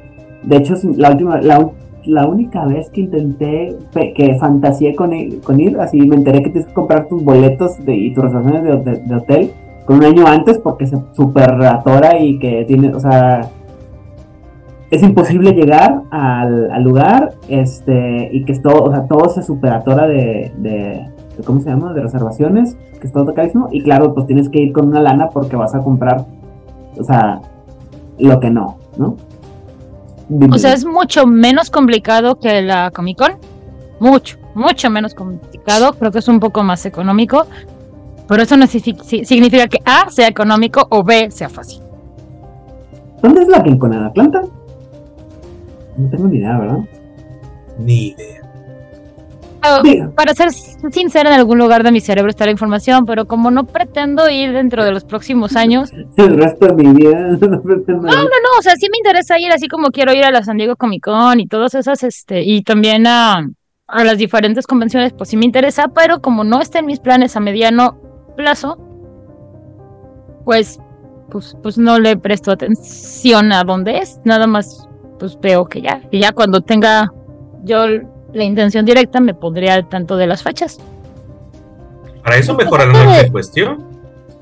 De 0.43 0.57
hecho, 0.57 0.75
la 0.97 1.11
última, 1.11 1.41
la, 1.41 1.69
la 2.05 2.27
única 2.27 2.65
vez 2.65 2.89
que 2.89 3.01
intenté, 3.01 3.75
que 3.93 4.35
fantaseé 4.39 4.95
con 4.95 5.13
ir, 5.13 5.41
con 5.41 5.59
ir, 5.59 5.79
así 5.79 5.99
me 6.01 6.15
enteré 6.15 6.43
que 6.43 6.49
tienes 6.49 6.67
que 6.67 6.73
comprar 6.73 7.07
tus 7.07 7.23
boletos 7.23 7.83
de, 7.85 7.95
y 7.95 8.13
tus 8.13 8.23
reservaciones 8.23 8.63
de, 8.63 8.91
de- 8.91 8.99
de 9.01 9.15
hotel 9.15 9.51
con 9.85 9.97
un 9.97 10.05
año 10.05 10.25
antes 10.27 10.59
porque 10.59 10.87
se 10.87 10.97
super 11.13 11.51
atora 11.65 12.19
y 12.19 12.39
que 12.39 12.63
tiene, 12.65 12.93
o 12.93 12.99
sea, 12.99 13.49
es 14.91 15.01
imposible 15.03 15.51
llegar 15.53 16.03
al, 16.11 16.71
al 16.71 16.83
lugar, 16.83 17.33
este, 17.47 18.29
y 18.31 18.45
que 18.45 18.51
es 18.53 18.61
todo, 18.61 18.83
o 18.83 18.91
sea, 18.91 19.07
todo 19.07 19.27
se 19.29 19.41
super 19.41 19.71
atora 19.73 20.07
de, 20.07 20.51
de, 20.57 20.69
de- 21.37 21.43
¿cómo 21.45 21.59
se 21.61 21.69
llama? 21.69 21.93
De 21.93 22.01
reservaciones, 22.01 22.77
que 23.01 23.07
es 23.07 23.13
todo 23.13 23.33
carísimo, 23.33 23.69
y 23.71 23.81
claro, 23.81 24.13
pues 24.13 24.27
tienes 24.27 24.49
que 24.49 24.59
ir 24.59 24.71
con 24.71 24.87
una 24.87 25.01
lana 25.01 25.29
porque 25.29 25.55
vas 25.55 25.73
a 25.73 25.79
comprar, 25.79 26.25
o 26.99 27.03
sea, 27.03 27.41
lo 28.19 28.39
que 28.39 28.49
no, 28.51 28.77
¿no? 28.97 29.17
O 30.51 30.57
sea, 30.57 30.73
es 30.73 30.85
mucho 30.85 31.27
menos 31.27 31.69
complicado 31.69 32.39
que 32.39 32.61
la 32.61 32.91
Comic 32.91 33.17
Con. 33.17 33.31
Mucho, 33.99 34.37
mucho 34.55 34.89
menos 34.89 35.13
complicado. 35.13 35.93
Creo 35.99 36.11
que 36.11 36.19
es 36.19 36.27
un 36.27 36.39
poco 36.39 36.63
más 36.63 36.85
económico. 36.85 37.45
Pero 38.27 38.43
eso 38.43 38.55
no 38.57 38.65
signifi- 38.65 39.01
si- 39.03 39.25
significa 39.25 39.67
que 39.67 39.79
A 39.85 40.09
sea 40.09 40.27
económico 40.27 40.87
o 40.89 41.03
B 41.03 41.29
sea 41.31 41.49
fácil. 41.49 41.81
¿Dónde 43.21 43.41
es 43.41 43.47
la 43.47 43.61
Gen 43.63 43.79
¿En 43.83 43.93
Atlanta? 43.93 44.41
No 45.97 46.09
tengo 46.09 46.27
ni 46.27 46.37
idea, 46.37 46.57
¿verdad? 46.57 46.79
Ni 47.77 48.07
idea. 48.07 48.39
Para 50.15 50.33
ser 50.33 50.51
sincera, 50.51 51.29
en 51.33 51.39
algún 51.39 51.57
lugar 51.57 51.83
de 51.83 51.91
mi 51.93 52.01
cerebro 52.01 52.29
está 52.29 52.43
la 52.43 52.51
información, 52.51 53.05
pero 53.05 53.25
como 53.27 53.49
no 53.49 53.63
pretendo 53.63 54.29
ir 54.29 54.51
dentro 54.51 54.83
de 54.83 54.91
los 54.91 55.05
próximos 55.05 55.55
años, 55.55 55.89
El 56.17 56.35
resto 56.37 56.67
de 56.67 56.73
mi 56.83 56.93
vida 56.93 57.17
no 57.39 57.61
pretendo 57.61 58.01
No, 58.01 58.11
no, 58.13 58.23
no, 58.23 58.59
o 58.59 58.61
sea, 58.61 58.75
sí 58.75 58.87
me 58.91 58.97
interesa 58.97 59.39
ir, 59.39 59.51
así 59.53 59.69
como 59.69 59.87
quiero 59.91 60.13
ir 60.13 60.25
a 60.25 60.31
la 60.31 60.43
San 60.43 60.57
Diego 60.57 60.75
Comic 60.75 61.03
Con 61.05 61.39
y 61.39 61.47
todas 61.47 61.75
esas, 61.75 62.03
este, 62.03 62.41
y 62.43 62.61
también 62.63 63.07
a, 63.07 63.47
a 63.87 64.03
las 64.03 64.17
diferentes 64.17 64.67
convenciones, 64.67 65.13
pues 65.13 65.29
sí 65.29 65.37
me 65.37 65.45
interesa, 65.45 65.87
pero 65.95 66.19
como 66.21 66.43
no 66.43 66.59
está 66.61 66.79
en 66.79 66.85
mis 66.87 66.99
planes 66.99 67.37
a 67.37 67.39
mediano 67.39 67.95
plazo, 68.35 68.77
pues, 70.45 70.79
pues, 71.29 71.57
pues 71.61 71.77
no 71.77 71.99
le 71.99 72.17
presto 72.17 72.51
atención 72.51 73.51
a 73.51 73.63
dónde 73.63 73.99
es, 73.99 74.19
nada 74.23 74.47
más, 74.47 74.87
pues 75.19 75.39
veo 75.39 75.65
que 75.65 75.81
ya, 75.81 76.01
y 76.11 76.19
ya 76.19 76.31
cuando 76.31 76.61
tenga 76.61 77.11
yo 77.63 77.85
la 78.33 78.43
intención 78.43 78.85
directa 78.85 79.19
me 79.19 79.33
pondré 79.33 79.69
al 79.69 79.87
tanto 79.87 80.17
de 80.17 80.27
las 80.27 80.43
fechas. 80.43 80.79
Para 82.23 82.37
eso 82.37 82.55
mejora 82.55 82.85
la 82.85 83.29
cuestión. 83.31 83.85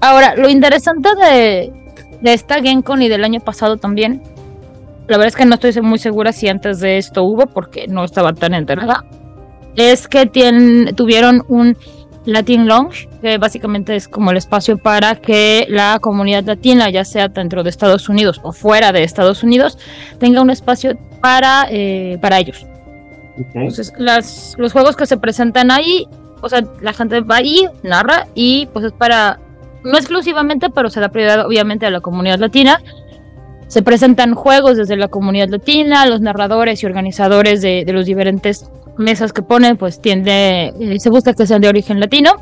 Ahora, 0.01 0.35
lo 0.35 0.49
interesante 0.49 1.09
de, 1.15 1.73
de 2.21 2.33
esta 2.33 2.61
GenCon 2.61 3.01
y 3.01 3.09
del 3.09 3.23
año 3.23 3.39
pasado 3.39 3.77
también, 3.77 4.23
la 5.07 5.17
verdad 5.17 5.27
es 5.27 5.35
que 5.35 5.45
no 5.45 5.55
estoy 5.55 5.79
muy 5.81 5.99
segura 5.99 6.31
si 6.31 6.47
antes 6.47 6.79
de 6.79 6.97
esto 6.97 7.23
hubo, 7.23 7.47
porque 7.47 7.87
no 7.87 8.03
estaba 8.03 8.33
tan 8.33 8.53
enterada, 8.53 9.03
es 9.75 10.07
que 10.07 10.25
tuvieron 10.95 11.43
un 11.47 11.77
Latin 12.25 12.67
Lounge, 12.67 13.09
que 13.21 13.37
básicamente 13.37 13.95
es 13.95 14.07
como 14.07 14.31
el 14.31 14.37
espacio 14.37 14.77
para 14.77 15.15
que 15.15 15.65
la 15.69 15.97
comunidad 15.99 16.43
latina, 16.43 16.89
ya 16.89 17.03
sea 17.03 17.27
dentro 17.27 17.63
de 17.63 17.69
Estados 17.69 18.09
Unidos 18.09 18.39
o 18.43 18.51
fuera 18.51 18.91
de 18.91 19.03
Estados 19.03 19.43
Unidos, 19.43 19.77
tenga 20.19 20.41
un 20.41 20.49
espacio 20.49 20.97
para, 21.19 21.67
eh, 21.69 22.19
para 22.21 22.39
ellos. 22.39 22.65
Ok. 23.39 23.55
Entonces, 23.55 23.93
las, 23.97 24.55
los 24.57 24.71
juegos 24.71 24.95
que 24.95 25.05
se 25.05 25.17
presentan 25.17 25.71
ahí, 25.71 26.07
o 26.41 26.49
sea, 26.49 26.63
la 26.81 26.93
gente 26.93 27.21
va 27.21 27.37
ahí, 27.37 27.67
narra 27.81 28.27
y 28.35 28.67
pues 28.67 28.85
es 28.85 28.91
para, 28.91 29.39
no 29.83 29.97
exclusivamente, 29.97 30.69
pero 30.69 30.89
se 30.89 30.99
da 30.99 31.09
prioridad 31.09 31.45
obviamente 31.45 31.87
a 31.87 31.89
la 31.89 32.01
comunidad 32.01 32.39
latina. 32.39 32.81
Se 33.67 33.81
presentan 33.81 34.35
juegos 34.35 34.75
desde 34.75 34.97
la 34.97 35.07
comunidad 35.07 35.47
latina, 35.47 36.05
los 36.05 36.19
narradores 36.19 36.83
y 36.83 36.85
organizadores 36.85 37.61
de, 37.61 37.85
de 37.85 37.93
los 37.93 38.05
diferentes 38.05 38.69
mesas 38.97 39.33
que 39.33 39.41
ponen, 39.41 39.77
pues 39.77 40.01
tiende, 40.01 40.73
eh, 40.79 40.99
se 40.99 41.09
busca 41.09 41.33
que 41.33 41.45
sean 41.45 41.61
de 41.61 41.69
origen 41.69 41.99
latino. 41.99 42.35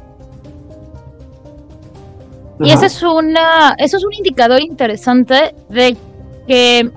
Y 2.61 2.71
ese 2.71 2.87
es 2.87 3.01
una, 3.03 3.75
eso 3.77 3.97
es 3.97 4.03
un 4.03 4.13
indicador 4.13 4.61
interesante 4.61 5.55
de 5.69 5.95
que 6.45 6.91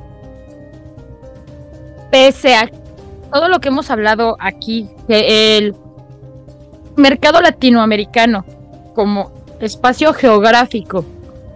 pese 2.10 2.54
a 2.54 2.68
todo 3.32 3.48
lo 3.48 3.60
que 3.60 3.68
hemos 3.68 3.90
hablado 3.90 4.36
aquí, 4.40 4.90
que 5.06 5.56
el 5.56 5.76
mercado 6.96 7.40
latinoamericano 7.40 8.44
como 8.94 9.30
espacio 9.60 10.12
geográfico 10.12 11.04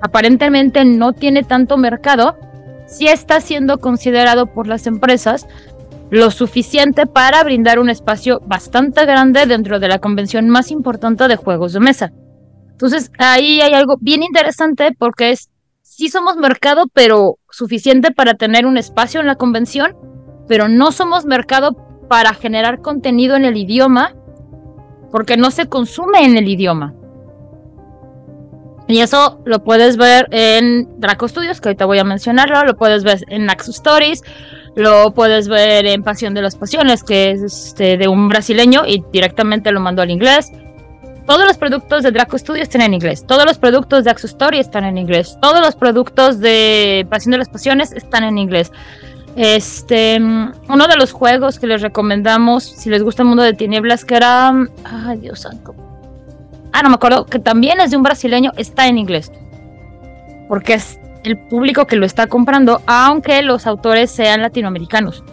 aparentemente 0.00 0.84
no 0.84 1.12
tiene 1.12 1.42
tanto 1.42 1.76
mercado, 1.76 2.36
sí 2.86 3.08
está 3.08 3.40
siendo 3.40 3.78
considerado 3.78 4.46
por 4.46 4.66
las 4.66 4.86
empresas 4.86 5.46
lo 6.10 6.30
suficiente 6.30 7.06
para 7.06 7.42
brindar 7.42 7.78
un 7.78 7.90
espacio 7.90 8.40
bastante 8.46 9.04
grande 9.04 9.46
dentro 9.46 9.80
de 9.80 9.88
la 9.88 9.98
convención 9.98 10.48
más 10.48 10.70
importante 10.70 11.28
de 11.28 11.36
juegos 11.36 11.72
de 11.72 11.80
mesa. 11.80 12.12
Entonces 12.70 13.10
ahí 13.18 13.60
hay 13.60 13.72
algo 13.72 13.96
bien 14.00 14.22
interesante 14.22 14.90
porque 14.98 15.30
es, 15.30 15.50
sí 15.82 16.08
somos 16.08 16.36
mercado, 16.36 16.84
pero 16.92 17.38
suficiente 17.50 18.10
para 18.10 18.34
tener 18.34 18.66
un 18.66 18.76
espacio 18.76 19.20
en 19.20 19.26
la 19.26 19.36
convención 19.36 19.96
pero 20.48 20.68
no 20.68 20.92
somos 20.92 21.24
mercado 21.24 21.72
para 22.08 22.34
generar 22.34 22.80
contenido 22.80 23.36
en 23.36 23.44
el 23.44 23.56
idioma 23.56 24.14
porque 25.10 25.36
no 25.36 25.50
se 25.50 25.68
consume 25.68 26.24
en 26.24 26.36
el 26.36 26.48
idioma. 26.48 26.94
Y 28.88 29.00
eso 29.00 29.40
lo 29.44 29.64
puedes 29.64 29.96
ver 29.96 30.28
en 30.30 30.88
Draco 31.00 31.26
Studios, 31.26 31.60
que 31.60 31.70
ahorita 31.70 31.86
voy 31.86 31.98
a 31.98 32.04
mencionarlo, 32.04 32.64
lo 32.64 32.76
puedes 32.76 33.02
ver 33.02 33.24
en 33.28 33.46
Naxus 33.46 33.76
Stories, 33.76 34.22
lo 34.76 35.12
puedes 35.12 35.48
ver 35.48 35.86
en 35.86 36.02
Pasión 36.02 36.34
de 36.34 36.42
las 36.42 36.54
Pasiones, 36.54 37.02
que 37.02 37.32
es 37.32 37.42
este, 37.42 37.96
de 37.96 38.06
un 38.06 38.28
brasileño 38.28 38.82
y 38.86 39.02
directamente 39.12 39.72
lo 39.72 39.80
mandó 39.80 40.02
al 40.02 40.10
inglés. 40.10 40.52
Todos 41.26 41.44
los 41.44 41.58
productos 41.58 42.04
de 42.04 42.12
Draco 42.12 42.38
Studios 42.38 42.68
están 42.68 42.82
en 42.82 42.94
inglés. 42.94 43.26
Todos 43.26 43.44
los 43.44 43.58
productos 43.58 44.04
de 44.04 44.10
Axo 44.10 44.28
Story 44.28 44.60
están 44.60 44.84
en 44.84 44.96
inglés. 44.96 45.36
Todos 45.42 45.60
los 45.60 45.74
productos 45.74 46.38
de 46.38 47.04
Pasión 47.10 47.32
de 47.32 47.38
las 47.38 47.48
Pasiones 47.48 47.90
están 47.90 48.22
en 48.22 48.38
inglés. 48.38 48.70
Este, 49.34 50.18
uno 50.18 50.86
de 50.88 50.96
los 50.96 51.10
juegos 51.10 51.58
que 51.58 51.66
les 51.66 51.82
recomendamos, 51.82 52.62
si 52.62 52.90
les 52.90 53.02
gusta 53.02 53.22
el 53.22 53.28
mundo 53.28 53.42
de 53.42 53.54
tinieblas, 53.54 54.04
que 54.04 54.14
era. 54.14 54.52
Ay, 54.84 55.18
Dios 55.18 55.40
santo. 55.40 55.74
Ah, 56.76 56.82
no 56.82 56.90
me 56.90 56.96
acuerdo, 56.96 57.24
que 57.24 57.38
también 57.38 57.80
es 57.80 57.90
de 57.90 57.96
un 57.96 58.02
brasileño, 58.02 58.52
está 58.58 58.86
en 58.86 58.98
inglés. 58.98 59.32
Porque 60.46 60.74
es 60.74 61.00
el 61.24 61.38
público 61.38 61.86
que 61.86 61.96
lo 61.96 62.04
está 62.04 62.26
comprando, 62.26 62.82
aunque 62.86 63.40
los 63.40 63.66
autores 63.66 64.10
sean 64.10 64.42
latinoamericanos. 64.42 65.24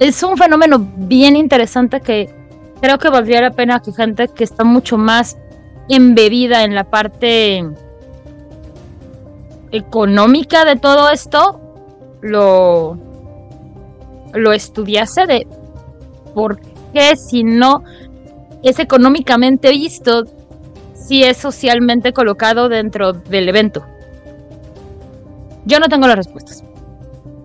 Es 0.00 0.20
un 0.24 0.36
fenómeno 0.36 0.84
bien 0.96 1.36
interesante 1.36 2.00
que 2.00 2.28
creo 2.80 2.98
que 2.98 3.08
valdría 3.08 3.40
la 3.40 3.52
pena 3.52 3.78
que 3.78 3.92
gente 3.92 4.26
que 4.26 4.42
está 4.42 4.64
mucho 4.64 4.98
más 4.98 5.38
embebida 5.88 6.64
en 6.64 6.74
la 6.74 6.82
parte 6.82 7.64
económica 9.70 10.64
de 10.64 10.74
todo 10.74 11.08
esto 11.08 11.60
lo, 12.20 12.98
lo 14.32 14.52
estudiase 14.52 15.26
de 15.26 15.46
por 16.34 16.58
qué 16.92 17.14
si 17.14 17.44
no 17.44 17.84
es 18.64 18.78
económicamente 18.78 19.70
visto, 19.70 20.24
si 21.04 21.22
es 21.22 21.36
socialmente 21.36 22.14
colocado 22.14 22.70
dentro 22.70 23.12
del 23.12 23.48
evento. 23.48 23.84
Yo 25.66 25.78
no 25.78 25.88
tengo 25.88 26.06
las 26.06 26.16
respuestas. 26.16 26.64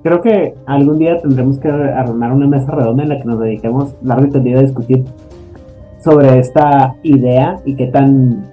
Creo 0.01 0.21
que 0.21 0.55
algún 0.65 0.97
día 0.97 1.21
tendremos 1.21 1.59
que 1.59 1.67
armar 1.67 2.31
una 2.31 2.47
mesa 2.47 2.71
redonda 2.71 3.03
en 3.03 3.09
la 3.09 3.17
que 3.17 3.25
nos 3.25 3.39
dediquemos 3.39 3.95
largo 4.01 4.27
y 4.27 4.29
tendido 4.29 4.59
a 4.59 4.63
discutir 4.63 5.03
sobre 6.01 6.39
esta 6.39 6.95
idea 7.03 7.59
y 7.65 7.75
qué 7.75 7.87
tan 7.87 8.49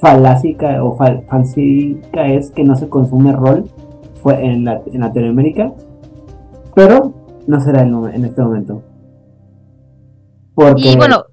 falásica 0.00 0.82
o 0.82 0.96
fal 0.96 1.24
falsica 1.28 2.26
es 2.26 2.50
que 2.50 2.64
no 2.64 2.76
se 2.76 2.88
consume 2.88 3.32
rol 3.32 3.64
fue 4.22 4.42
en, 4.42 4.64
la, 4.64 4.80
en 4.86 5.00
Latinoamérica, 5.00 5.72
pero 6.74 7.12
no 7.46 7.60
será 7.60 7.82
en, 7.82 7.94
en 8.06 8.24
este 8.24 8.42
momento. 8.42 8.82
Y 10.76 10.96
bueno, 10.96 11.24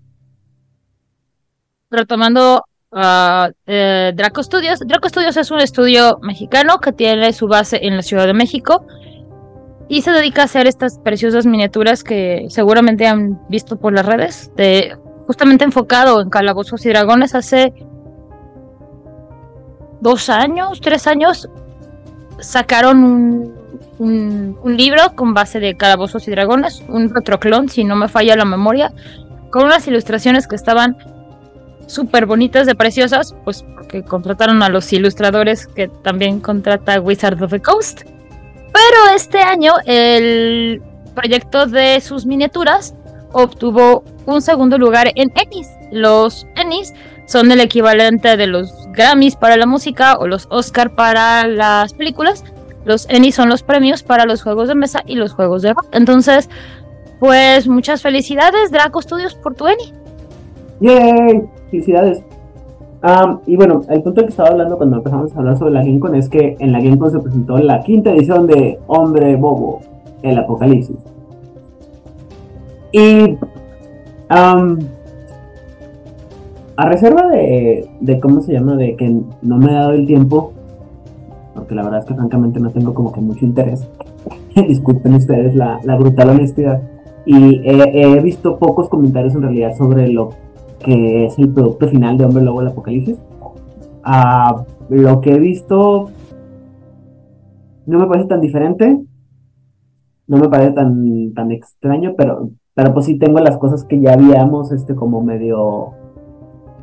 retomando 1.89 2.65
a 2.96 3.50
uh, 3.52 4.16
Draco 4.16 4.44
Studios, 4.44 4.80
Draco 4.86 5.10
Studios 5.10 5.38
es 5.38 5.52
un 5.52 5.60
estudio 5.60 6.20
mexicano 6.22 6.80
que 6.80 6.92
tiene 6.92 7.34
su 7.34 7.48
base 7.48 7.80
en 7.82 7.96
la 7.96 8.02
Ciudad 8.02 8.28
de 8.28 8.34
México 8.34 8.86
y 9.90 10.02
se 10.02 10.12
dedica 10.12 10.44
a 10.44 10.46
hacer 10.46 10.68
estas 10.68 11.00
preciosas 11.00 11.46
miniaturas 11.46 12.04
que 12.04 12.46
seguramente 12.50 13.08
han 13.08 13.40
visto 13.50 13.78
por 13.78 13.94
las 13.94 14.06
redes 14.06 14.52
de 14.56 14.98
justamente 15.28 15.64
enfocado 15.64 16.22
en 16.22 16.30
calabozos 16.30 16.86
y 16.86 16.90
dragones 16.90 17.36
hace 17.36 17.74
dos 20.02 20.30
años, 20.30 20.82
tres 20.82 21.08
años, 21.08 21.50
sacaron 22.40 23.04
un, 23.04 24.58
un, 24.62 24.78
libro 24.78 25.16
con 25.16 25.34
base 25.34 25.60
de 25.60 25.75
calabozos 25.75 26.27
y 26.27 26.32
dragones, 26.32 26.84
un 26.90 27.14
retroclon, 27.14 27.70
si 27.70 27.84
no 27.84 27.96
me 27.96 28.10
falla 28.10 28.36
la 28.36 28.46
memoria, 28.46 28.92
con 29.50 29.66
unas 29.66 29.88
ilustraciones 29.88 30.48
que 30.48 30.56
estaban 30.56 30.98
súper 31.87 32.25
bonitas 32.25 32.65
de 32.65 32.75
preciosas, 32.75 33.35
pues 33.43 33.63
porque 33.75 34.03
contrataron 34.03 34.63
a 34.63 34.69
los 34.69 34.91
ilustradores 34.93 35.67
que 35.67 35.87
también 35.87 36.39
contrata 36.39 37.00
Wizard 37.00 37.41
of 37.41 37.51
the 37.51 37.61
Coast. 37.61 38.01
Pero 38.03 39.15
este 39.15 39.39
año 39.39 39.74
el 39.85 40.81
proyecto 41.13 41.65
de 41.65 42.01
sus 42.01 42.25
miniaturas 42.25 42.96
obtuvo 43.31 44.03
un 44.25 44.41
segundo 44.41 44.77
lugar 44.77 45.11
en 45.15 45.31
Emmys. 45.35 45.69
Los 45.91 46.48
Emmys 46.55 46.93
son 47.27 47.51
el 47.51 47.61
equivalente 47.61 48.35
de 48.37 48.48
los 48.48 48.72
Grammys 48.91 49.35
para 49.35 49.57
la 49.57 49.65
música 49.65 50.17
o 50.17 50.27
los 50.27 50.48
Oscar 50.50 50.96
para 50.96 51.48
las 51.48 51.93
películas. 51.93 52.43
Los 52.85 53.07
Emmys 53.09 53.35
son 53.35 53.50
los 53.50 53.63
premios 53.63 54.03
para 54.03 54.25
los 54.25 54.43
juegos 54.43 54.67
de 54.67 54.75
mesa 54.75 55.01
y 55.05 55.15
los 55.15 55.33
juegos 55.33 55.61
de 55.61 55.74
rock. 55.74 55.87
Entonces, 55.91 56.50
pues 57.19 57.67
muchas 57.67 58.01
felicidades, 58.01 58.72
Draco 58.72 59.01
Studios, 59.01 59.35
por 59.35 59.55
tu 59.55 59.67
Emmy. 59.67 59.93
¡Yay! 60.79 61.44
Felicidades. 61.70 62.24
y 63.48 63.55
bueno, 63.55 63.81
el 63.90 64.01
punto 64.01 64.22
que 64.22 64.29
estaba 64.29 64.50
hablando 64.50 64.77
cuando 64.77 64.98
empezamos 64.98 65.36
a 65.36 65.40
hablar 65.40 65.57
sobre 65.57 65.74
la 65.74 65.83
GameCon 65.83 66.16
es 66.16 66.29
que 66.29 66.55
en 66.59 66.72
la 66.72 66.79
GameCon 66.79 67.12
se 67.12 67.20
presentó 67.20 67.57
la 67.57 67.81
quinta 67.83 68.12
edición 68.12 68.48
de 68.48 68.79
Hombre 68.88 69.36
Bobo, 69.36 69.81
el 70.22 70.38
Apocalipsis. 70.38 70.98
Y 72.92 73.38
a 76.75 76.90
reserva 76.90 77.27
de, 77.27 77.90
de, 78.00 78.20
¿cómo 78.20 78.42
se 78.42 78.53
llama? 78.53 78.75
De 78.75 78.96
que 78.96 79.22
no 79.42 79.57
me 79.57 79.72
he 79.72 79.74
dado 79.74 79.92
el 79.92 80.05
tiempo, 80.05 80.53
porque 81.53 81.75
la 81.75 81.83
verdad 81.83 82.00
es 82.00 82.05
que 82.05 82.16
francamente 82.16 82.59
no 82.59 82.72
tengo 82.72 82.94
como 82.94 83.12
que 83.12 83.22
mucho 83.22 83.46
interés. 83.46 83.88
Disculpen 84.55 85.16
ustedes 85.16 85.55
la, 85.55 85.79
la 85.83 85.96
brutal 85.96 86.29
honestidad. 86.29 86.81
Y 87.25 87.62
he, 87.64 88.20
visto 88.20 88.57
pocos 88.57 88.90
comentarios 88.90 89.33
en 89.36 89.44
realidad 89.44 89.75
sobre 89.77 90.09
lo 90.09 90.31
que 90.83 91.25
es 91.25 91.39
el 91.39 91.50
producto 91.50 91.87
final 91.87 92.17
de 92.17 92.25
Hombre 92.25 92.43
Lobo 92.43 92.59
del 92.59 92.69
Apocalipsis. 92.69 93.17
Uh, 94.05 94.63
lo 94.89 95.22
que 95.22 95.31
he 95.31 95.39
visto 95.39 96.09
no 97.85 98.00
me 98.00 98.07
parece 98.07 98.27
tan 98.27 98.41
diferente, 98.41 99.01
no 100.27 100.37
me 100.37 100.50
parece 100.50 100.74
tan, 100.74 101.33
tan 101.33 101.51
extraño, 101.51 102.13
pero 102.17 102.50
pero 102.75 102.93
pues 102.93 103.05
sí 103.05 103.19
tengo 103.19 103.39
las 103.39 103.57
cosas 103.57 103.85
que 103.85 104.00
ya 104.00 104.13
habíamos 104.13 104.72
este 104.72 104.96
como 104.96 105.22
medio 105.22 105.91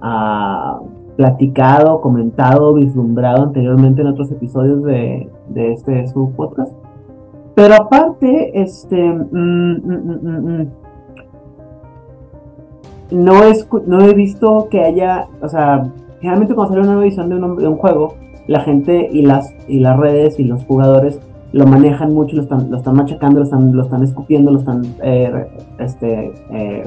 ah, 0.00 0.80
platicado, 1.16 2.00
comentado, 2.00 2.74
vislumbrado 2.74 3.42
anteriormente 3.42 4.00
en 4.02 4.08
otros 4.08 4.30
episodios 4.30 4.82
de, 4.84 5.28
de 5.48 5.72
este 5.72 6.06
su 6.08 6.32
podcast. 6.32 6.72
Pero 7.56 7.74
aparte, 7.74 8.60
este 8.60 8.96
mm, 8.96 9.80
mm, 9.84 10.60
mm, 10.60 10.70
no, 13.10 13.44
es, 13.44 13.66
no 13.86 14.00
he 14.02 14.14
visto 14.14 14.68
que 14.70 14.84
haya, 14.84 15.26
o 15.40 15.48
sea, 15.48 15.84
generalmente 16.20 16.54
cuando 16.54 16.74
sale 16.74 16.82
una 16.82 16.92
nueva 16.92 17.06
edición 17.06 17.28
de 17.28 17.66
un, 17.66 17.76
juego, 17.76 18.14
la 18.46 18.60
gente 18.60 19.08
y 19.12 19.22
las, 19.22 19.54
y 19.68 19.80
las 19.80 19.96
redes 19.98 20.38
y 20.38 20.44
los 20.44 20.64
jugadores 20.64 21.20
lo 21.52 21.66
manejan 21.66 22.14
mucho, 22.14 22.36
lo 22.36 22.42
están, 22.42 22.70
lo 22.70 22.76
están 22.76 22.94
machacando, 22.96 23.40
lo 23.40 23.44
están, 23.44 23.74
lo 23.74 23.82
están 23.82 24.02
escupiendo, 24.02 24.50
lo 24.50 24.58
están 24.60 24.82
eh, 25.02 25.46
este, 25.78 26.32
eh, 26.52 26.84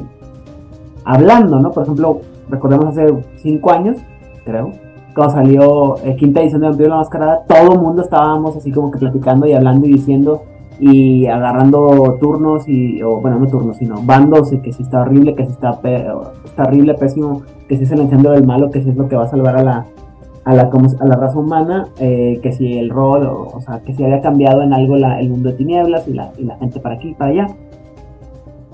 hablando, 1.03 1.59
¿no? 1.59 1.71
Por 1.71 1.83
ejemplo, 1.83 2.21
recordemos 2.49 2.87
hace 2.87 3.13
cinco 3.37 3.71
años, 3.71 3.97
creo, 4.45 4.71
cuando 5.13 5.33
salió 5.33 5.95
eh, 6.03 6.15
quinta 6.15 6.41
edición 6.41 6.61
de 6.61 6.67
Vampiro 6.67 6.89
la 6.89 6.97
Mascarada, 6.97 7.43
todo 7.47 7.73
el 7.73 7.79
mundo 7.79 8.01
estábamos 8.01 8.55
así 8.55 8.71
como 8.71 8.91
que 8.91 8.99
platicando 8.99 9.45
y 9.45 9.53
hablando 9.53 9.87
y 9.87 9.93
diciendo 9.93 10.43
y 10.85 11.27
agarrando 11.27 12.17
turnos 12.19 12.67
y, 12.67 13.01
o 13.01 13.21
bueno, 13.21 13.39
no 13.39 13.47
turnos, 13.47 13.77
sino 13.77 14.01
bandos, 14.03 14.51
y 14.51 14.59
que 14.59 14.73
si 14.73 14.83
está 14.83 15.01
horrible, 15.01 15.33
que 15.33 15.45
si 15.45 15.53
está, 15.53 15.79
está 16.43 16.63
horrible, 16.63 16.93
pésimo, 16.95 17.43
que 17.69 17.77
si 17.77 17.83
es 17.83 17.91
el 17.91 18.01
engendro 18.01 18.31
del 18.31 18.45
malo, 18.45 18.69
que 18.69 18.81
si 18.81 18.89
es 18.89 18.97
lo 18.97 19.07
que 19.07 19.15
va 19.15 19.23
a 19.23 19.29
salvar 19.29 19.55
a 19.55 19.63
la, 19.63 19.85
a 20.43 20.53
la, 20.53 20.63
a 20.63 21.05
la 21.05 21.15
raza 21.15 21.39
humana, 21.39 21.87
eh, 21.99 22.37
que 22.43 22.51
si 22.51 22.77
el 22.77 22.89
rol, 22.89 23.25
o, 23.25 23.61
sea, 23.61 23.79
que 23.79 23.93
si 23.93 24.03
había 24.03 24.19
cambiado 24.19 24.61
en 24.61 24.73
algo 24.73 24.97
el 24.97 25.29
mundo 25.29 25.51
de 25.51 25.55
tinieblas 25.55 26.05
y 26.05 26.13
la, 26.15 26.33
y 26.37 26.43
la 26.43 26.57
gente 26.57 26.81
para 26.81 26.95
aquí 26.95 27.09
y 27.09 27.13
para 27.13 27.31
allá. 27.31 27.47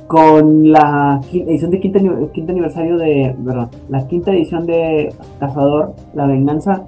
Con 0.07 0.71
la 0.71 1.21
edición 1.31 1.69
de 1.69 1.79
quinto, 1.79 1.99
quinto 2.31 2.51
aniversario 2.51 2.97
de, 2.97 3.35
perdón, 3.45 3.69
la 3.87 4.07
quinta 4.07 4.31
edición 4.31 4.65
de 4.65 5.13
Cazador, 5.39 5.93
La 6.15 6.25
Venganza, 6.25 6.85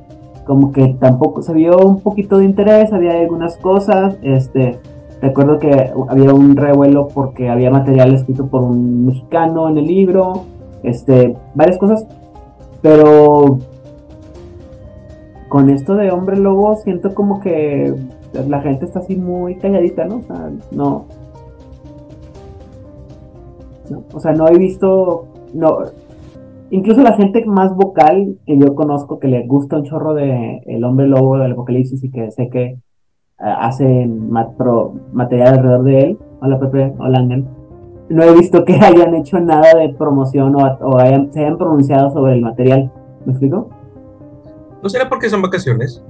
como 0.48 0.72
que 0.72 0.96
tampoco 1.00 1.44
se 1.44 1.54
vio 1.54 1.78
un 1.78 2.00
poquito 2.00 2.40
de 2.40 2.46
interés, 2.46 2.92
había 2.92 3.20
algunas 3.20 3.58
cosas, 3.58 4.18
este, 4.24 4.80
recuerdo 5.22 5.60
que 5.60 5.92
había 6.10 6.34
un 6.34 6.56
revuelo 6.56 7.08
porque 7.08 7.50
había 7.50 7.70
material 7.70 8.16
escrito 8.16 8.48
por 8.48 8.64
un 8.64 9.06
mexicano 9.06 9.70
en 9.70 9.78
el 9.78 9.86
libro, 9.86 10.46
este, 10.84 11.36
varias 11.54 11.78
cosas, 11.78 12.06
pero 12.82 13.60
con 15.48 15.70
esto 15.70 15.96
de 15.96 16.12
hombre 16.12 16.38
lobo 16.38 16.76
siento 16.78 17.14
como 17.14 17.40
que 17.40 17.94
la 18.48 18.62
gente 18.62 18.86
está 18.86 19.00
así 19.00 19.16
muy 19.16 19.58
calladita, 19.58 20.06
¿no? 20.06 20.18
O 20.18 20.24
sea, 20.24 20.50
no. 20.72 21.06
o 24.14 24.20
sea, 24.20 24.32
no 24.32 24.48
he 24.48 24.58
visto. 24.58 25.28
No. 25.54 25.80
Incluso 26.70 27.02
la 27.02 27.18
gente 27.18 27.46
más 27.46 27.76
vocal 27.76 28.38
que 28.46 28.58
yo 28.58 28.74
conozco 28.76 29.20
que 29.20 29.28
le 29.28 29.46
gusta 29.46 29.76
un 29.76 29.84
chorro 29.84 30.14
de 30.14 30.62
El 30.66 30.86
hombre 30.86 31.08
lobo 31.08 31.38
del 31.38 31.52
apocalipsis 31.52 32.02
y 32.02 32.12
que 32.12 32.32
sé 32.32 32.50
que 32.50 32.78
hacen 33.42 34.30
ma- 34.32 34.50
pro- 34.52 34.94
material 35.14 35.56
alrededor 35.56 35.84
de 35.84 36.00
él. 36.02 36.20
Hola 36.42 36.60
Pepe, 36.60 36.94
hola 37.00 37.20
Ángel. 37.20 37.46
No 38.10 38.24
he 38.24 38.34
visto 38.36 38.66
que 38.66 38.74
hayan 38.82 39.16
hecho 39.16 39.40
nada 39.40 39.74
de 39.78 39.90
promoción 39.94 40.56
o, 40.56 40.60
o 40.60 40.98
hayan- 40.98 41.32
se 41.34 41.40
hayan 41.42 41.58
pronunciado 41.58 42.12
sobre 42.12 42.34
el 42.34 42.42
material. 42.42 42.92
¿Me 43.26 43.32
explico? 43.34 43.70
¿No 44.84 44.90
será 44.90 45.08
porque 45.08 45.30
son 45.30 45.42
vacaciones? 45.42 46.04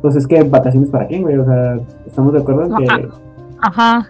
Pues 0.00 0.14
es 0.14 0.26
que 0.26 0.42
vacaciones 0.44 0.90
para 0.90 1.06
quién, 1.06 1.22
güey. 1.22 1.36
O 1.38 1.44
sea, 1.44 1.78
estamos 2.06 2.32
de 2.32 2.38
acuerdo 2.40 2.64
en 2.64 2.76
que. 2.86 3.08
Ajá. 3.62 4.08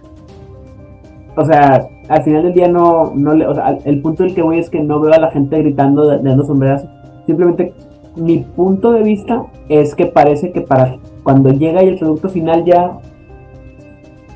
O 1.35 1.45
sea, 1.45 1.87
al 2.09 2.23
final 2.23 2.43
del 2.43 2.53
día 2.53 2.67
no, 2.67 3.11
no 3.15 3.33
le, 3.33 3.47
o 3.47 3.53
sea, 3.55 3.77
el 3.85 4.01
punto 4.01 4.23
del 4.23 4.35
que 4.35 4.41
voy 4.41 4.59
es 4.59 4.69
que 4.69 4.83
no 4.83 4.99
veo 4.99 5.13
a 5.13 5.19
la 5.19 5.31
gente 5.31 5.57
gritando, 5.59 6.05
dando 6.07 6.43
sombreras. 6.43 6.85
Simplemente 7.25 7.73
mi 8.19 8.39
punto 8.39 8.91
de 8.91 9.03
vista 9.03 9.45
es 9.69 9.95
que 9.95 10.05
parece 10.05 10.51
que 10.51 10.61
para 10.61 10.97
cuando 11.23 11.51
llega 11.51 11.83
y 11.83 11.89
el 11.89 11.99
producto 11.99 12.29
final 12.29 12.65
ya 12.65 12.99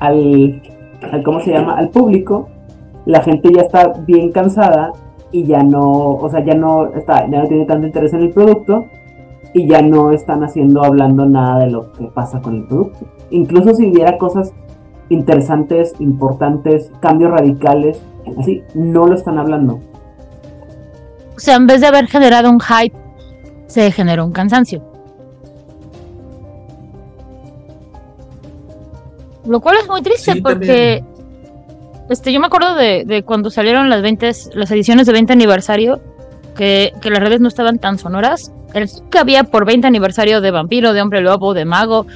al, 0.00 0.62
al 1.12 1.22
¿cómo 1.22 1.40
se 1.40 1.52
llama? 1.52 1.76
al 1.76 1.90
público, 1.90 2.48
la 3.06 3.22
gente 3.22 3.50
ya 3.54 3.62
está 3.62 3.92
bien 4.06 4.32
cansada 4.32 4.92
y 5.32 5.44
ya 5.44 5.62
no, 5.62 6.14
o 6.14 6.28
sea, 6.30 6.44
ya 6.44 6.54
no 6.54 6.86
está, 6.94 7.28
ya 7.28 7.42
no 7.42 7.48
tiene 7.48 7.64
tanto 7.64 7.86
interés 7.86 8.12
en 8.12 8.20
el 8.20 8.30
producto 8.30 8.86
y 9.52 9.66
ya 9.66 9.82
no 9.82 10.12
están 10.12 10.42
haciendo 10.44 10.84
hablando 10.84 11.26
nada 11.26 11.64
de 11.64 11.70
lo 11.70 11.92
que 11.92 12.06
pasa 12.06 12.40
con 12.40 12.56
el 12.56 12.64
producto. 12.64 13.06
Incluso 13.30 13.74
si 13.74 13.90
hubiera 13.90 14.18
cosas 14.18 14.52
interesantes, 15.08 15.94
importantes, 15.98 16.90
cambios 17.00 17.30
radicales, 17.30 18.00
así, 18.38 18.62
no 18.74 19.06
lo 19.06 19.14
están 19.14 19.38
hablando. 19.38 19.80
O 21.36 21.40
sea, 21.40 21.56
en 21.56 21.66
vez 21.66 21.80
de 21.80 21.88
haber 21.88 22.06
generado 22.06 22.50
un 22.50 22.60
hype, 22.60 22.96
se 23.66 23.90
generó 23.90 24.24
un 24.24 24.32
cansancio. 24.32 24.82
Lo 29.46 29.60
cual 29.60 29.76
es 29.80 29.88
muy 29.88 30.02
triste 30.02 30.32
Sí, 30.32 30.40
porque 30.40 31.04
este, 32.08 32.32
yo 32.32 32.40
me 32.40 32.46
acuerdo 32.46 32.74
de, 32.74 33.04
de 33.04 33.22
cuando 33.22 33.50
salieron 33.50 33.88
las 33.90 34.02
20, 34.02 34.32
las 34.54 34.70
ediciones 34.70 35.06
de 35.06 35.12
20 35.12 35.32
aniversario, 35.32 36.00
que, 36.54 36.92
que 37.00 37.10
las 37.10 37.20
redes 37.20 37.40
no 37.40 37.48
estaban 37.48 37.78
tan 37.78 37.98
sonoras. 37.98 38.52
El 38.72 38.88
que 39.10 39.18
había 39.18 39.44
por 39.44 39.64
20 39.64 39.86
aniversario 39.86 40.40
de 40.40 40.50
Vampiro, 40.50 40.92
de 40.92 41.02
Hombre 41.02 41.20
Lobo, 41.20 41.54
de 41.54 41.64
Mago, 41.64 42.06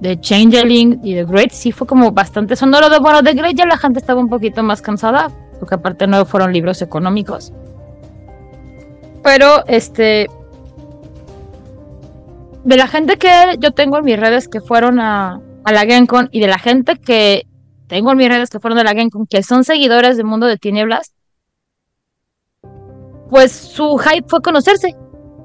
de 0.00 0.18
Changeling 0.20 1.00
y 1.02 1.14
de 1.14 1.24
Great, 1.24 1.50
sí 1.50 1.72
fue 1.72 1.86
como 1.86 2.12
bastante 2.12 2.56
sonoro. 2.56 2.88
De, 2.88 2.98
bueno, 2.98 3.22
de 3.22 3.32
Great 3.32 3.56
ya 3.56 3.66
la 3.66 3.76
gente 3.76 3.98
estaba 3.98 4.20
un 4.20 4.28
poquito 4.28 4.62
más 4.62 4.82
cansada, 4.82 5.30
porque 5.58 5.74
aparte 5.74 6.06
no 6.06 6.24
fueron 6.24 6.52
libros 6.52 6.82
económicos. 6.82 7.52
Pero, 9.22 9.64
este. 9.66 10.26
De 12.68 12.76
la 12.76 12.86
gente 12.86 13.16
que 13.16 13.30
yo 13.60 13.70
tengo 13.72 13.96
en 13.96 14.04
mis 14.04 14.20
redes 14.20 14.46
que 14.46 14.60
fueron 14.60 15.00
a, 15.00 15.40
a 15.64 15.72
la 15.72 15.86
GenCon 15.86 16.28
y 16.32 16.40
de 16.40 16.48
la 16.48 16.58
gente 16.58 16.96
que 16.98 17.46
tengo 17.86 18.12
en 18.12 18.18
mis 18.18 18.28
redes 18.28 18.50
que 18.50 18.60
fueron 18.60 18.76
de 18.76 18.84
la 18.84 18.92
GenCon, 18.92 19.26
que 19.26 19.42
son 19.42 19.64
seguidores 19.64 20.18
del 20.18 20.26
mundo 20.26 20.46
de 20.46 20.58
tinieblas, 20.58 21.14
pues 23.30 23.52
su 23.52 23.96
hype 23.96 24.26
fue 24.28 24.42
conocerse. 24.42 24.94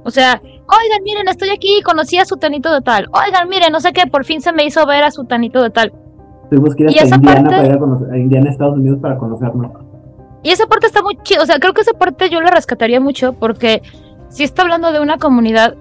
O 0.03 0.11
sea, 0.11 0.41
oigan, 0.43 1.03
miren, 1.03 1.29
estoy 1.29 1.49
aquí, 1.49 1.81
conocí 1.83 2.17
a 2.17 2.25
su 2.25 2.35
tanito 2.35 2.73
de 2.73 2.81
tal. 2.81 3.07
Oigan, 3.13 3.47
miren, 3.47 3.71
no 3.71 3.79
sé 3.79 3.93
qué, 3.93 4.05
por 4.05 4.25
fin 4.25 4.41
se 4.41 4.51
me 4.51 4.65
hizo 4.65 4.85
ver 4.85 5.05
a 5.05 5.11
su 5.11 5.23
tanito 5.23 5.61
de 5.63 5.69
tal. 5.69 5.93
Tuvimos 6.49 6.75
que 6.75 6.83
ir 6.83 6.91
Y 6.91 6.99
hasta 6.99 7.15
Indiana, 7.15 7.41
parte- 7.43 7.55
para 7.55 7.67
ir 7.67 7.73
a, 7.73 7.79
conocer- 7.79 8.11
a 8.11 8.17
Indiana, 8.17 8.49
Estados 8.49 8.75
Unidos, 8.75 8.99
para 9.01 9.17
conocernos. 9.17 9.71
Y 10.43 10.49
esa 10.49 10.67
parte 10.67 10.87
está 10.87 11.01
muy 11.01 11.17
chida. 11.23 11.41
O 11.41 11.45
sea, 11.45 11.57
creo 11.59 11.73
que 11.73 11.79
esa 11.81 11.93
parte 11.93 12.29
yo 12.29 12.41
la 12.41 12.51
rescataría 12.51 12.99
mucho 12.99 13.31
porque 13.31 13.81
si 14.27 14.43
está 14.43 14.63
hablando 14.63 14.91
de 14.91 14.99
una 14.99 15.17
comunidad 15.17 15.75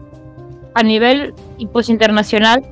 a 0.74 0.82
nivel 0.82 1.34
pues 1.72 1.88
internacional 1.88 2.62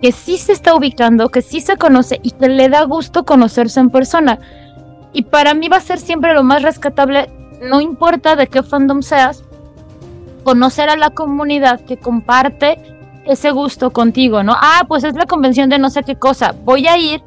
que 0.00 0.12
sí 0.12 0.38
se 0.38 0.52
está 0.52 0.74
ubicando, 0.74 1.28
que 1.28 1.42
sí 1.42 1.60
se 1.60 1.76
conoce 1.76 2.20
y 2.22 2.32
que 2.32 2.48
le 2.48 2.68
da 2.68 2.84
gusto 2.84 3.24
conocerse 3.24 3.80
en 3.80 3.90
persona. 3.90 4.38
Y 5.12 5.22
para 5.22 5.54
mí 5.54 5.68
va 5.68 5.78
a 5.78 5.80
ser 5.80 5.98
siempre 5.98 6.34
lo 6.34 6.42
más 6.42 6.62
rescatable, 6.62 7.30
no 7.62 7.80
importa 7.80 8.36
de 8.36 8.46
qué 8.46 8.62
fandom 8.62 9.02
seas, 9.02 9.42
conocer 10.44 10.90
a 10.90 10.96
la 10.96 11.10
comunidad 11.10 11.80
que 11.80 11.96
comparte 11.96 12.78
ese 13.24 13.50
gusto 13.50 13.90
contigo, 13.90 14.42
¿no? 14.42 14.54
Ah, 14.56 14.84
pues 14.86 15.04
es 15.04 15.14
la 15.14 15.26
convención 15.26 15.68
de 15.68 15.78
no 15.78 15.90
sé 15.90 16.02
qué 16.02 16.16
cosa, 16.16 16.54
voy 16.64 16.86
a 16.86 16.98
ir 16.98 17.22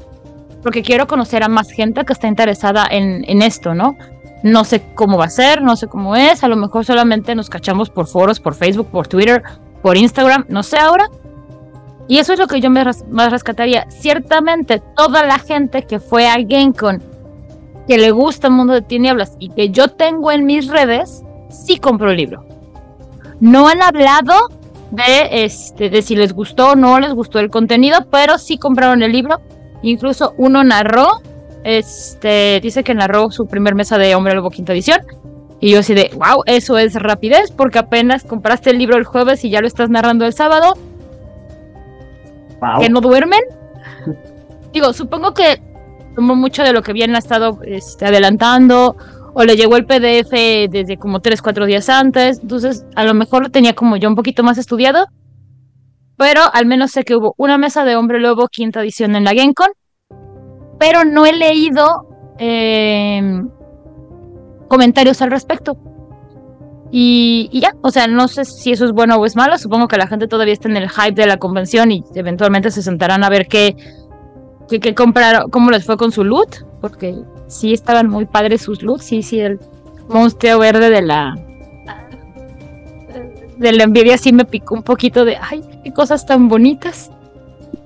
porque 0.64 0.84
quiero 0.84 1.08
conocer 1.08 1.44
a 1.44 1.48
más 1.48 1.72
gente 1.72 2.06
que 2.06 2.14
está 2.14 2.28
interesada 2.28 2.86
en, 2.90 3.24
en 3.28 3.42
esto, 3.42 3.74
¿no? 3.74 3.98
No 4.44 4.64
sé 4.64 4.84
cómo 4.96 5.18
va 5.18 5.26
a 5.26 5.30
ser, 5.30 5.62
no 5.62 5.76
sé 5.76 5.88
cómo 5.88 6.16
es, 6.16 6.44
a 6.44 6.48
lo 6.48 6.56
mejor 6.56 6.86
solamente 6.86 7.36
nos 7.36 7.50
cachamos 7.50 7.90
por 7.90 8.08
foros, 8.08 8.40
por 8.40 8.56
Facebook, 8.56 8.88
por 8.88 9.08
Twitter, 9.08 9.44
por 9.82 9.98
Instagram, 9.98 10.46
no 10.50 10.64
sé 10.64 10.78
ahora. 10.78 11.10
Y 12.08 12.18
eso 12.18 12.34
es 12.34 12.40
lo 12.40 12.48
que 12.48 12.60
yo 12.60 12.70
me 12.70 12.84
más 13.10 13.32
rescataría. 13.32 13.86
Ciertamente, 13.90 14.82
toda 14.96 15.24
la 15.26 15.38
gente 15.38 15.84
que 15.84 16.00
fue 16.00 16.28
a 16.28 16.38
GameCon, 16.38 17.04
que 17.88 17.98
le 17.98 18.12
gusta 18.12 18.48
el 18.48 18.54
mundo 18.54 18.74
de 18.74 18.82
tinieblas 18.82 19.36
y 19.40 19.50
que 19.50 19.70
yo 19.70 19.90
tengo 19.90 20.32
en 20.32 20.46
mis 20.46 20.68
redes, 20.68 21.24
sí 21.50 21.78
compró 21.78 22.10
el 22.12 22.18
libro. 22.18 22.46
No 23.40 23.68
han 23.68 23.82
hablado 23.82 24.34
de, 24.92 25.44
este, 25.44 25.90
de 25.90 26.02
si 26.02 26.16
les 26.16 26.34
gustó 26.34 26.72
o 26.72 26.76
no 26.76 27.00
les 27.00 27.14
gustó 27.14 27.40
el 27.40 27.50
contenido, 27.50 28.08
pero 28.10 28.38
sí 28.38 28.58
compraron 28.58 29.04
el 29.04 29.12
libro. 29.12 29.40
Incluso 29.82 30.34
uno 30.38 30.64
narró, 30.64 31.22
este, 31.64 32.60
dice 32.62 32.84
que 32.84 32.96
narró 32.96 33.32
su 33.32 33.48
primer 33.48 33.76
mesa 33.76 33.98
de 33.98 34.16
Hombre 34.16 34.34
Lobo 34.34 34.50
quinta 34.50 34.74
edición. 34.74 35.02
Y 35.62 35.72
yo 35.72 35.80
así 35.80 35.94
de, 35.94 36.12
wow, 36.14 36.44
eso 36.46 36.78
es 36.78 36.94
rapidez, 36.96 37.52
porque 37.52 37.80
apenas 37.80 38.24
compraste 38.24 38.70
el 38.70 38.78
libro 38.78 38.98
el 38.98 39.04
jueves 39.04 39.44
y 39.44 39.50
ya 39.50 39.62
lo 39.62 39.68
estás 39.68 39.90
narrando 39.90 40.26
el 40.26 40.34
sábado. 40.34 40.74
Wow. 42.62 42.82
Que 42.82 42.90
no 42.90 43.02
duermen. 43.02 43.42
Digo, 44.74 44.94
supongo 44.94 45.34
que 45.34 45.62
tomó 46.16 46.36
mucho 46.36 46.64
de 46.64 46.74
lo 46.74 46.82
que 46.82 46.92
habían 46.92 47.16
estado 47.16 47.60
este, 47.64 48.06
adelantando, 48.06 48.96
o 49.34 49.44
le 49.44 49.56
llegó 49.56 49.76
el 49.76 49.86
PDF 49.86 50.32
desde 50.70 50.98
como 50.98 51.20
3, 51.20 51.42
4 51.42 51.66
días 51.66 51.90
antes. 51.90 52.40
Entonces, 52.42 52.86
a 52.96 53.04
lo 53.04 53.14
mejor 53.14 53.44
lo 53.44 53.50
tenía 53.50 53.74
como 53.74 53.98
yo 53.98 54.10
un 54.10 54.16
poquito 54.16 54.44
más 54.44 54.58
estudiado. 54.58 55.08
Pero 56.18 56.42
al 56.52 56.66
menos 56.66 56.92
sé 56.92 57.04
que 57.04 57.16
hubo 57.16 57.34
una 57.38 57.58
mesa 57.58 57.86
de 57.86 57.96
Hombre 57.96 58.20
Lobo, 58.20 58.48
quinta 58.50 58.82
edición 58.82 59.16
en 59.16 59.24
la 59.24 59.34
GameCon. 59.34 59.70
Pero 60.78 61.06
no 61.06 61.26
he 61.26 61.34
leído 61.34 62.08
eh, 62.38 63.22
comentarios 64.70 65.22
al 65.22 65.32
respecto. 65.32 65.78
Y, 66.92 67.50
y 67.52 67.60
ya, 67.60 67.76
o 67.82 67.92
sea, 67.92 68.08
no 68.08 68.28
sé 68.28 68.46
si 68.46 68.72
eso 68.72 68.86
es 68.86 68.92
bueno 68.94 69.18
o 69.18 69.26
es 69.26 69.36
malo. 69.36 69.58
Supongo 69.58 69.88
que 69.88 69.98
la 69.98 70.08
gente 70.08 70.28
todavía 70.28 70.54
está 70.54 70.70
en 70.70 70.78
el 70.78 70.90
hype 70.90 71.22
de 71.22 71.28
la 71.28 71.38
convención 71.38 71.92
y 71.92 72.04
eventualmente 72.16 72.72
se 72.72 72.82
sentarán 72.82 73.24
a 73.24 73.30
ver 73.30 73.48
qué, 73.48 73.76
qué, 74.70 74.80
qué 74.80 74.96
compraron, 74.96 75.50
cómo 75.52 75.70
les 75.72 75.86
fue 75.86 75.98
con 75.98 76.12
su 76.12 76.24
loot. 76.24 76.64
Porque 76.82 77.16
sí 77.48 77.74
estaban 77.74 78.08
muy 78.10 78.26
padres 78.26 78.62
sus 78.62 78.82
loots. 78.82 79.04
Sí, 79.04 79.22
sí, 79.22 79.40
el 79.40 79.60
monstruo 80.08 80.60
verde 80.60 80.90
de 80.90 81.02
la. 81.02 81.36
De 83.58 83.74
la 83.74 83.84
envidia 83.84 84.18
sí 84.18 84.32
me 84.32 84.46
picó 84.46 84.76
un 84.76 84.84
poquito 84.84 85.26
de. 85.26 85.38
¡Ay, 85.38 85.62
qué 85.84 85.92
cosas 85.92 86.26
tan 86.26 86.48
bonitas! 86.48 87.12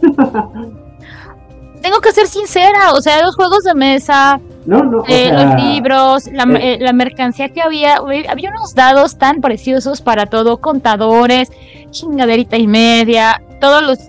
Tengo 1.81 1.99
que 1.99 2.11
ser 2.13 2.27
sincera, 2.27 2.93
o 2.93 3.01
sea, 3.01 3.21
los 3.23 3.35
juegos 3.35 3.63
de 3.63 3.73
mesa, 3.73 4.39
No, 4.65 4.84
no, 4.84 4.99
o 4.99 5.06
eh, 5.08 5.30
sea, 5.30 5.45
los 5.45 5.63
libros, 5.63 6.32
la, 6.32 6.43
eh, 6.58 6.73
eh, 6.73 6.78
la 6.80 6.93
mercancía 6.93 7.49
que 7.49 7.62
había, 7.62 7.97
había 7.97 8.49
unos 8.49 8.73
dados 8.73 9.17
tan 9.17 9.41
preciosos 9.41 10.02
para 10.02 10.26
todo, 10.26 10.58
contadores, 10.58 11.52
chingaderita 11.89 12.58
y 12.58 12.67
media, 12.67 13.41
todos 13.60 13.84
los, 13.84 13.99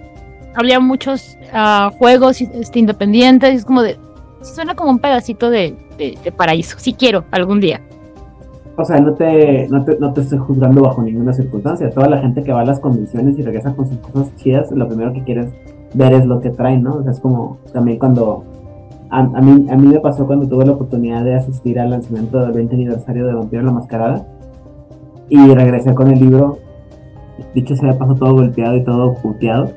había 0.54 0.78
muchos 0.78 1.36
ah, 1.52 1.90
juegos 1.98 2.40
este, 2.40 2.78
independientes, 2.78 3.54
es 3.54 3.64
como 3.64 3.82
de, 3.82 3.98
suena 4.42 4.74
como 4.74 4.90
un 4.90 5.00
pedacito 5.00 5.50
de, 5.50 5.76
de, 5.98 6.16
de 6.22 6.32
paraíso, 6.32 6.78
si 6.78 6.92
quiero, 6.92 7.24
algún 7.32 7.60
día. 7.60 7.80
O 8.76 8.84
sea, 8.84 9.00
no 9.00 9.14
te, 9.14 9.68
no, 9.68 9.84
te, 9.84 9.98
no 9.98 10.12
te 10.12 10.20
estoy 10.22 10.38
juzgando 10.38 10.82
bajo 10.82 11.00
ninguna 11.00 11.32
circunstancia. 11.32 11.90
Toda 11.90 12.08
la 12.08 12.18
gente 12.18 12.42
que 12.42 12.52
va 12.52 12.62
a 12.62 12.64
las 12.64 12.80
convenciones 12.80 13.38
y 13.38 13.42
regresa 13.42 13.72
con 13.72 13.88
sus 13.88 13.98
cosas 13.98 14.34
chidas, 14.36 14.70
lo 14.72 14.88
primero 14.88 15.12
que 15.12 15.22
quieres 15.22 15.52
ver 15.94 16.12
es 16.12 16.26
lo 16.26 16.40
que 16.40 16.50
traen, 16.50 16.82
¿no? 16.82 16.96
O 16.96 17.02
sea, 17.02 17.12
es 17.12 17.20
como 17.20 17.58
también 17.72 17.98
cuando... 17.98 18.44
A, 19.14 19.22
mí, 19.22 19.66
a 19.70 19.76
mí 19.76 19.86
me 19.86 20.00
pasó 20.00 20.26
cuando 20.26 20.48
tuve 20.48 20.66
la 20.66 20.72
oportunidad 20.72 21.22
de 21.22 21.36
asistir 21.36 21.78
al 21.78 21.90
lanzamiento 21.90 22.40
del 22.40 22.50
20 22.50 22.74
aniversario 22.74 23.26
de 23.26 23.34
Vampiro 23.34 23.62
la 23.62 23.70
Mascarada 23.70 24.26
y 25.28 25.54
regresé 25.54 25.94
con 25.94 26.08
el 26.10 26.18
libro, 26.18 26.58
dicho 27.54 27.76
sea 27.76 27.92
de 27.92 27.98
paso 27.98 28.16
todo 28.16 28.34
golpeado 28.34 28.76
y 28.76 28.82
todo 28.82 29.14
puteado. 29.14 29.70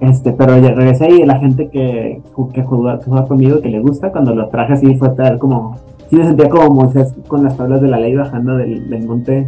Este, 0.00 0.32
pero 0.32 0.54
regresé 0.54 1.10
y 1.10 1.24
la 1.26 1.38
gente 1.38 1.68
que, 1.68 2.22
que, 2.54 2.62
juega, 2.62 2.98
que 3.00 3.10
juega 3.10 3.26
conmigo, 3.26 3.60
que 3.60 3.68
le 3.68 3.80
gusta, 3.80 4.12
cuando 4.12 4.34
lo 4.34 4.48
traje 4.48 4.72
así 4.72 4.96
fue 4.96 5.10
tal 5.10 5.38
como 5.38 5.76
sí 6.08 6.16
me 6.16 6.24
sentía 6.24 6.48
como 6.48 6.70
Moisés 6.70 7.14
con 7.26 7.44
las 7.44 7.54
tablas 7.54 7.82
de 7.82 7.88
la 7.88 7.98
ley 7.98 8.14
bajando 8.14 8.56
del, 8.56 8.88
del 8.88 9.06
monte, 9.06 9.46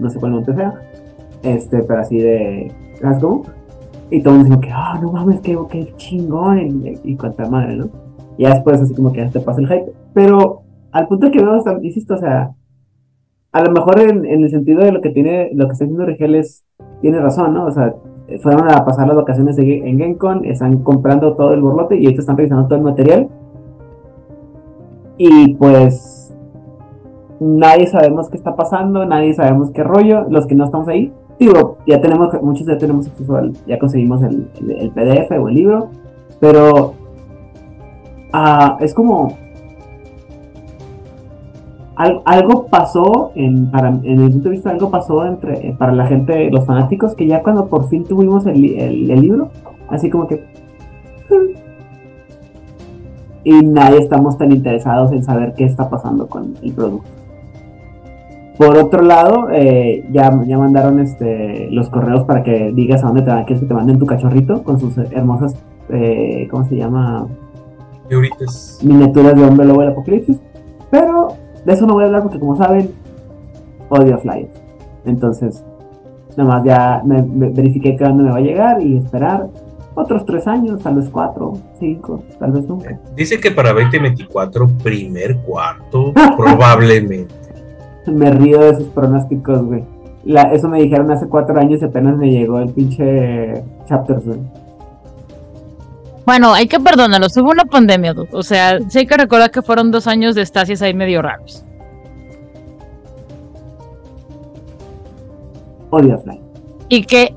no 0.00 0.10
sé 0.10 0.18
cuál 0.18 0.32
monte 0.32 0.52
sea, 0.54 0.74
este, 1.44 1.84
pero 1.84 2.00
así 2.00 2.18
de, 2.18 2.72
¿sabes 3.00 3.20
cómo? 3.20 3.42
Y 4.10 4.20
todo 4.20 4.34
el 4.34 4.40
mundo 4.40 4.56
dijo 4.56 4.60
que, 4.60 4.72
ah, 4.72 4.98
no 5.00 5.12
mames, 5.12 5.40
qué, 5.42 5.56
qué 5.70 5.92
chingón, 5.96 6.58
y, 6.58 7.12
y 7.12 7.18
madre, 7.48 7.76
¿no? 7.76 7.88
Y 8.38 8.44
después 8.46 8.80
así 8.80 8.94
como 8.94 9.12
que 9.12 9.20
ya 9.20 9.30
te 9.30 9.40
pasa 9.40 9.60
el 9.60 9.68
hype, 9.68 9.92
pero 10.14 10.62
al 10.90 11.06
punto 11.08 11.30
que 11.30 11.42
veo, 11.42 11.62
insisto, 11.82 12.14
o 12.14 12.18
sea, 12.18 12.52
a 13.52 13.62
lo 13.62 13.70
mejor 13.70 14.00
en, 14.00 14.24
en, 14.24 14.42
el 14.44 14.50
sentido 14.50 14.82
de 14.82 14.92
lo 14.92 15.00
que 15.00 15.10
tiene, 15.10 15.50
lo 15.52 15.66
que 15.66 15.72
está 15.72 15.84
haciendo 15.84 16.06
Rigel 16.06 16.34
es, 16.34 16.64
tiene 17.00 17.20
razón, 17.20 17.52
¿no? 17.54 17.66
O 17.66 17.70
sea, 17.70 17.94
fueron 18.42 18.70
a 18.70 18.84
pasar 18.84 19.06
las 19.06 19.16
vacaciones 19.16 19.58
en 19.58 19.98
GenCon, 19.98 20.44
están 20.46 20.78
comprando 20.78 21.34
todo 21.34 21.52
el 21.52 21.60
borlote 21.60 21.96
y 21.98 22.04
ahorita 22.06 22.20
están 22.20 22.36
revisando 22.36 22.66
todo 22.66 22.78
el 22.78 22.84
material. 22.84 23.28
Y 25.18 25.54
pues 25.54 26.34
nadie 27.40 27.86
sabemos 27.86 28.30
qué 28.30 28.36
está 28.36 28.56
pasando, 28.56 29.04
nadie 29.04 29.34
sabemos 29.34 29.70
qué 29.72 29.82
rollo, 29.82 30.26
los 30.30 30.46
que 30.46 30.54
no 30.54 30.64
estamos 30.64 30.88
ahí. 30.88 31.12
Digo, 31.38 31.78
ya 31.86 32.00
tenemos, 32.00 32.30
muchos 32.42 32.66
ya 32.66 32.78
tenemos 32.78 33.08
acceso 33.08 33.36
al, 33.36 33.52
ya 33.66 33.78
conseguimos 33.78 34.22
el, 34.22 34.48
el- 34.60 34.70
el 34.72 34.90
PDF 34.90 35.38
o 35.38 35.48
el 35.48 35.54
libro, 35.54 35.88
pero 36.40 36.94
ah, 38.32 38.76
es 38.80 38.94
como 38.94 39.36
al- 41.96 42.22
algo 42.24 42.66
pasó 42.66 43.32
en, 43.34 43.70
para, 43.70 43.88
en 43.88 44.24
mi 44.24 44.30
punto 44.30 44.44
de 44.48 44.50
vista 44.50 44.70
algo 44.70 44.90
pasó 44.90 45.24
entre 45.26 45.68
eh, 45.68 45.76
para 45.78 45.92
la 45.92 46.06
gente 46.06 46.50
los 46.50 46.64
fanáticos 46.66 47.14
que 47.14 47.26
ya 47.26 47.42
cuando 47.42 47.66
por 47.66 47.88
fin 47.88 48.04
tuvimos 48.04 48.46
el, 48.46 48.64
el- 49.10 49.20
libro 49.20 49.50
así 49.88 50.08
como 50.10 50.26
que 50.26 50.36
"Hmm". 51.28 51.54
y 53.44 53.52
nadie 53.66 53.98
estamos 53.98 54.38
tan 54.38 54.52
interesados 54.52 55.12
en 55.12 55.22
saber 55.22 55.52
qué 55.54 55.64
está 55.64 55.90
pasando 55.90 56.26
con 56.28 56.54
el 56.62 56.72
producto 56.72 57.08
por 58.56 58.76
otro 58.78 59.02
lado 59.02 59.48
eh, 59.50 60.06
ya, 60.12 60.30
ya 60.46 60.58
mandaron 60.58 60.98
este 61.00 61.68
los 61.70 61.90
correos 61.90 62.24
para 62.24 62.42
que 62.42 62.72
digas 62.72 63.02
a 63.02 63.08
dónde 63.08 63.22
te 63.22 63.30
van 63.30 63.44
que 63.44 63.54
te 63.54 63.74
manden 63.74 63.98
tu 63.98 64.06
cachorrito 64.06 64.62
con 64.62 64.78
sus 64.80 64.96
hermosas 64.96 65.56
eh, 65.90 66.48
cómo 66.50 66.64
se 66.64 66.76
llama 66.76 67.26
Miniaturas 68.82 69.34
de 69.36 69.44
Hombre 69.44 69.66
Lobo 69.66 69.80
del 69.80 69.90
Apocalipsis. 69.90 70.38
Pero 70.90 71.28
de 71.64 71.72
eso 71.72 71.86
no 71.86 71.94
voy 71.94 72.04
a 72.04 72.06
hablar 72.06 72.22
porque, 72.22 72.38
como 72.38 72.56
saben, 72.56 72.90
odio 73.88 74.18
Flyers. 74.18 74.50
Entonces, 75.04 75.64
nada 76.36 76.48
más 76.50 76.64
ya 76.64 77.02
me, 77.04 77.22
me 77.22 77.48
verifiqué 77.50 77.96
que 77.96 78.04
dónde 78.04 78.24
me 78.24 78.30
va 78.30 78.36
a 78.36 78.40
llegar 78.40 78.82
y 78.82 78.96
esperar 78.98 79.48
otros 79.94 80.24
tres 80.24 80.46
años, 80.46 80.82
tal 80.82 80.94
vez 80.96 81.08
cuatro, 81.10 81.52
cinco, 81.78 82.22
tal 82.38 82.52
vez 82.52 82.66
nunca. 82.68 82.98
Dice 83.14 83.38
que 83.40 83.50
para 83.50 83.72
2024, 83.74 84.66
primer 84.82 85.36
cuarto, 85.38 86.12
probablemente. 86.36 87.34
Me 88.06 88.30
río 88.30 88.58
de 88.60 88.70
esos 88.70 88.88
pronósticos, 88.88 89.64
güey. 89.64 89.84
La- 90.24 90.52
eso 90.52 90.68
me 90.68 90.80
dijeron 90.80 91.10
hace 91.10 91.28
cuatro 91.28 91.58
años 91.58 91.82
y 91.82 91.84
apenas 91.84 92.16
me 92.16 92.30
llegó 92.30 92.58
el 92.60 92.70
pinche 92.70 93.62
chapters, 93.86 94.24
güey. 94.24 94.38
Bueno, 96.24 96.52
hay 96.52 96.68
que 96.68 96.78
perdonarlos. 96.78 97.36
Hubo 97.36 97.50
una 97.50 97.64
pandemia, 97.64 98.12
dude. 98.14 98.28
O 98.32 98.42
sea, 98.42 98.78
sí 98.88 99.00
hay 99.00 99.06
que 99.06 99.16
recordar 99.16 99.50
que 99.50 99.62
fueron 99.62 99.90
dos 99.90 100.06
años 100.06 100.34
de 100.34 100.42
estasis 100.42 100.80
ahí 100.82 100.94
medio 100.94 101.20
raros. 101.22 101.64
Odio 105.90 106.14
a 106.14 106.18
Flyers. 106.18 106.42
Y 106.88 107.04
que 107.04 107.34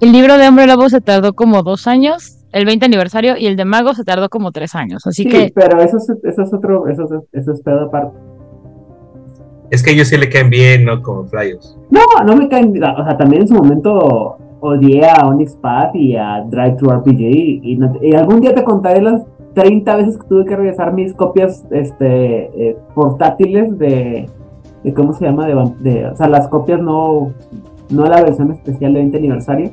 el 0.00 0.12
libro 0.12 0.36
de 0.38 0.46
Hombre 0.48 0.66
Lobo 0.66 0.88
se 0.88 1.00
tardó 1.00 1.32
como 1.34 1.62
dos 1.62 1.86
años, 1.86 2.38
el 2.52 2.66
20 2.66 2.86
aniversario, 2.86 3.36
y 3.36 3.46
el 3.46 3.56
de 3.56 3.64
Mago 3.64 3.94
se 3.94 4.04
tardó 4.04 4.28
como 4.28 4.52
tres 4.52 4.74
años. 4.74 5.06
Así 5.06 5.24
Sí, 5.24 5.28
que 5.28 5.52
pero 5.54 5.80
eso 5.80 5.96
es, 5.96 6.08
eso 6.22 6.42
es 6.42 6.52
otro, 6.52 6.88
eso 6.88 7.04
es, 7.04 7.40
eso 7.40 7.52
es 7.52 7.62
pedo 7.62 7.86
aparte. 7.86 8.16
Es 9.70 9.82
que 9.82 9.92
ellos 9.92 10.08
sí 10.08 10.16
le 10.16 10.28
caen 10.28 10.48
bien, 10.50 10.84
¿no? 10.84 11.02
Como 11.02 11.26
Flyers. 11.26 11.76
No, 11.90 12.00
no 12.24 12.36
me 12.36 12.48
caen. 12.48 12.70
O 12.70 13.04
sea, 13.04 13.16
también 13.16 13.42
en 13.42 13.48
su 13.48 13.54
momento 13.54 14.38
odié 14.60 15.06
a 15.08 15.26
Onyx 15.26 15.54
Path 15.56 15.94
y 15.94 16.16
a 16.16 16.42
Drive 16.48 16.76
to 16.76 16.90
RPG. 16.90 17.20
Y, 17.62 17.76
no- 17.76 17.92
y 18.02 18.14
algún 18.14 18.40
día 18.40 18.54
te 18.54 18.64
contaré 18.64 19.02
las 19.02 19.22
30 19.54 19.96
veces 19.96 20.18
que 20.18 20.26
tuve 20.28 20.44
que 20.44 20.56
regresar 20.56 20.92
mis 20.92 21.14
copias 21.14 21.64
este, 21.70 22.70
eh, 22.70 22.76
portátiles 22.94 23.78
de, 23.78 24.28
de. 24.82 24.94
¿Cómo 24.94 25.12
se 25.14 25.24
llama? 25.24 25.46
De, 25.46 26.06
o 26.06 26.16
sea, 26.16 26.28
las 26.28 26.48
copias 26.48 26.80
no. 26.80 27.32
No 27.88 28.04
la 28.06 28.20
versión 28.20 28.50
especial 28.50 28.94
de 28.94 28.98
20 28.98 29.16
aniversario 29.18 29.70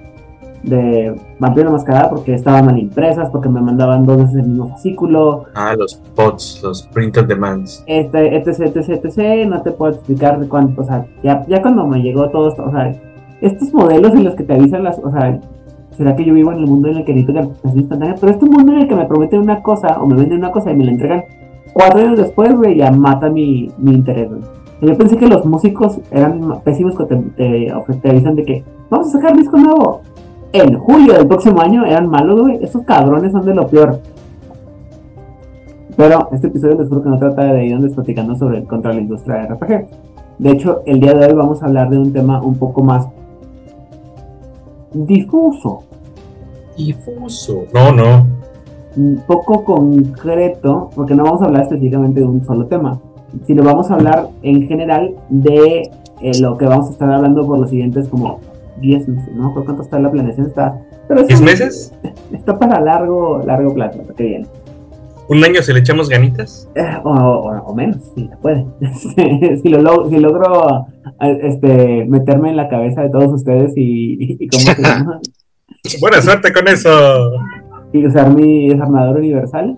de 0.61 1.13
Vampiro 1.39 1.71
Mascarada 1.71 2.09
porque 2.11 2.33
estaban 2.35 2.65
mal 2.67 2.77
impresas, 2.77 3.29
porque 3.31 3.49
me 3.49 3.59
mandaban 3.59 4.05
dos 4.05 4.17
veces 4.17 4.35
el 4.35 4.47
mismo 4.49 4.69
fascículo, 4.69 5.45
Ah, 5.55 5.73
los 5.77 5.95
pods, 6.15 6.61
los 6.63 6.83
print 6.93 7.17
on 7.17 7.27
demands. 7.27 7.83
este, 7.87 8.37
etc, 8.37 8.47
etc, 8.75 8.89
etc, 9.03 9.47
no 9.49 9.61
te 9.61 9.71
puedo 9.71 9.93
explicar 9.93 10.39
cuánto, 10.47 10.83
o 10.83 10.85
sea, 10.85 11.05
ya, 11.23 11.43
ya 11.47 11.61
cuando 11.61 11.85
me 11.87 12.01
llegó 12.01 12.29
todo 12.29 12.47
esto, 12.49 12.63
o 12.65 12.71
sea, 12.71 12.93
estos 13.43 13.73
modelos 13.73 14.13
en 14.13 14.23
los 14.23 14.35
que 14.35 14.43
te 14.43 14.53
avisan 14.53 14.83
las, 14.83 14.99
o 14.99 15.11
sea, 15.11 15.39
será 15.91 16.15
que 16.15 16.23
yo 16.23 16.33
vivo 16.33 16.51
en 16.53 16.59
el 16.59 16.67
mundo 16.67 16.87
en 16.87 16.97
el 16.97 17.05
que 17.05 17.13
necesito 17.13 17.33
la 17.63 17.73
instantánea, 17.73 18.15
pero 18.19 18.31
este 18.31 18.45
mundo 18.45 18.71
en 18.71 18.79
el 18.79 18.87
que 18.87 18.95
me 18.95 19.05
prometen 19.05 19.41
una 19.41 19.61
cosa 19.61 20.01
o 20.01 20.07
me 20.07 20.15
venden 20.15 20.39
una 20.39 20.51
cosa 20.51 20.71
y 20.71 20.75
me 20.75 20.85
la 20.85 20.91
entregan 20.91 21.23
cuatro 21.73 21.99
años 21.99 22.17
después, 22.17 22.55
güey, 22.55 22.77
ya 22.77 22.91
mata 22.91 23.29
mi, 23.29 23.69
mi 23.77 23.91
interés, 23.95 24.29
güey. 24.29 24.41
Yo 24.81 24.97
pensé 24.97 25.17
que 25.17 25.27
los 25.27 25.45
músicos 25.45 25.99
eran 26.11 26.61
pésimos 26.63 26.95
cuando 26.95 27.15
te, 27.37 27.71
te, 28.01 28.09
avisan 28.09 28.35
de 28.35 28.43
que 28.43 28.63
vamos 28.89 29.07
a 29.07 29.11
sacar 29.11 29.35
disco 29.35 29.57
nuevo. 29.57 30.01
En 30.51 30.77
julio 30.77 31.13
del 31.13 31.27
próximo 31.27 31.61
año 31.61 31.85
eran 31.85 32.09
malos, 32.09 32.41
güey. 32.41 32.59
Esos 32.61 32.83
cabrones 32.83 33.31
son 33.31 33.45
de 33.45 33.55
lo 33.55 33.65
peor. 33.67 34.01
Pero 35.95 36.27
este 36.33 36.47
episodio 36.47 36.79
les 36.79 36.89
juro 36.89 37.01
que 37.01 37.09
no 37.09 37.17
trata 37.17 37.53
de 37.53 37.65
ir 37.65 37.73
donde 37.73 37.95
platicando 37.95 38.35
sobre 38.35 38.63
contra 38.65 38.91
la 38.91 38.99
industria 38.99 39.37
de 39.37 39.53
RPG. 39.53 39.87
De 40.39 40.51
hecho, 40.51 40.81
el 40.85 40.99
día 40.99 41.13
de 41.13 41.27
hoy 41.27 41.33
vamos 41.33 41.63
a 41.63 41.67
hablar 41.67 41.89
de 41.89 41.99
un 41.99 42.11
tema 42.11 42.41
un 42.41 42.55
poco 42.55 42.83
más 42.83 43.07
difuso, 44.93 45.83
Difuso. 46.77 47.65
No, 47.73 47.91
no. 47.91 48.25
poco 49.27 49.63
concreto, 49.63 50.89
porque 50.95 51.15
no 51.15 51.23
vamos 51.23 51.41
a 51.41 51.45
hablar 51.45 51.63
específicamente 51.63 52.19
de 52.19 52.25
un 52.25 52.43
solo 52.45 52.65
tema, 52.65 52.99
sino 53.45 53.63
vamos 53.63 53.89
a 53.91 53.95
hablar 53.95 54.29
en 54.41 54.67
general 54.67 55.15
de 55.29 55.91
eh, 56.21 56.31
lo 56.39 56.57
que 56.57 56.65
vamos 56.65 56.89
a 56.89 56.91
estar 56.91 57.11
hablando 57.11 57.45
por 57.45 57.59
los 57.59 57.69
siguientes 57.69 58.07
como 58.07 58.39
10 58.81 59.07
meses, 59.07 59.35
¿no? 59.35 59.53
¿Por 59.53 59.65
cuánto 59.65 59.83
está 59.83 59.99
la 59.99 60.11
planeación? 60.11 60.47
Está, 60.47 60.79
pero 61.07 61.21
eso 61.21 61.27
¿Diez 61.27 61.41
meses? 61.41 61.93
Está 62.31 62.57
para 62.57 62.79
largo, 62.81 63.39
largo 63.45 63.73
plazo, 63.73 63.99
que 64.15 64.23
bien. 64.23 64.47
¿Un 65.33 65.43
año 65.43 65.61
se 65.61 65.73
le 65.73 65.79
echamos 65.79 66.09
ganitas? 66.09 66.69
Eh, 66.75 66.81
o, 67.03 67.09
o- 67.11 67.61
o 67.65 67.75
menos, 67.75 67.97
si 68.15 68.27
se 68.27 68.37
puede. 68.37 68.65
si, 69.61 69.69
lo 69.69 69.79
log- 69.81 70.09
si 70.09 70.17
logro 70.19 70.85
este, 71.41 72.05
meterme 72.05 72.49
en 72.51 72.57
la 72.57 72.69
cabeza 72.69 73.01
de 73.01 73.09
todos 73.09 73.33
ustedes 73.33 73.73
y, 73.75 74.13
y- 74.23 74.37
y 74.39 74.47
cómo 74.47 74.63
se 74.63 74.81
llama, 74.81 75.19
Buena 76.01 76.21
suerte 76.21 76.53
con 76.53 76.67
eso. 76.67 76.89
y 77.91 78.05
usar 78.05 78.33
mi 78.33 78.69
desarmador 78.69 79.17
universal. 79.17 79.77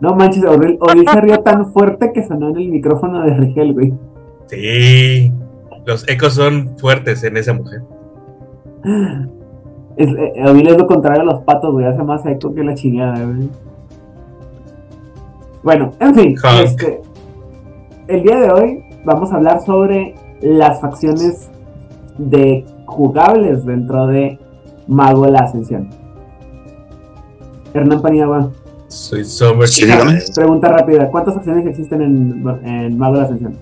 No 0.00 0.14
manches, 0.14 0.44
Aurel, 0.44 0.76
Aurel 0.80 1.04
se 1.10 1.20
rió 1.20 1.38
tan 1.40 1.72
fuerte 1.72 2.12
que 2.12 2.22
sonó 2.22 2.50
en 2.50 2.56
el 2.56 2.68
micrófono 2.68 3.22
de 3.22 3.32
Rigel, 3.34 3.72
güey. 3.72 3.94
Sí. 4.46 5.32
Los 5.86 6.06
ecos 6.08 6.34
son 6.34 6.76
fuertes 6.78 7.22
en 7.24 7.36
esa 7.36 7.54
mujer. 7.54 7.80
Es, 9.96 10.08
eh, 10.08 10.32
Aurel 10.44 10.68
es 10.68 10.76
lo 10.78 10.86
contrario 10.86 11.22
a 11.22 11.24
los 11.24 11.42
patos, 11.44 11.72
güey. 11.72 11.86
Hace 11.86 12.02
más 12.02 12.24
eco 12.26 12.54
que 12.54 12.62
la 12.62 12.74
chingada, 12.74 13.24
güey. 13.24 13.48
Bueno, 15.66 15.90
en 15.98 16.14
fin. 16.14 16.36
Este, 16.62 17.02
el 18.06 18.22
día 18.22 18.38
de 18.38 18.50
hoy 18.52 18.84
vamos 19.04 19.32
a 19.32 19.34
hablar 19.34 19.60
sobre 19.64 20.14
las 20.40 20.80
facciones 20.80 21.50
de 22.18 22.64
jugables 22.86 23.66
dentro 23.66 24.06
de 24.06 24.38
Mago 24.86 25.24
de 25.24 25.32
la 25.32 25.40
Ascensión. 25.40 25.90
Hernán 27.74 28.00
Paniagua, 28.00 28.52
Soy 28.86 29.24
Summer 29.24 29.66
Sí, 29.66 29.86
pregunta 30.36 30.68
rápida. 30.68 31.10
¿Cuántas 31.10 31.34
facciones 31.34 31.66
existen 31.66 32.00
en, 32.00 32.44
en 32.64 32.96
Mago 32.96 33.14
de 33.14 33.18
la 33.18 33.24
Ascensión? 33.24 33.58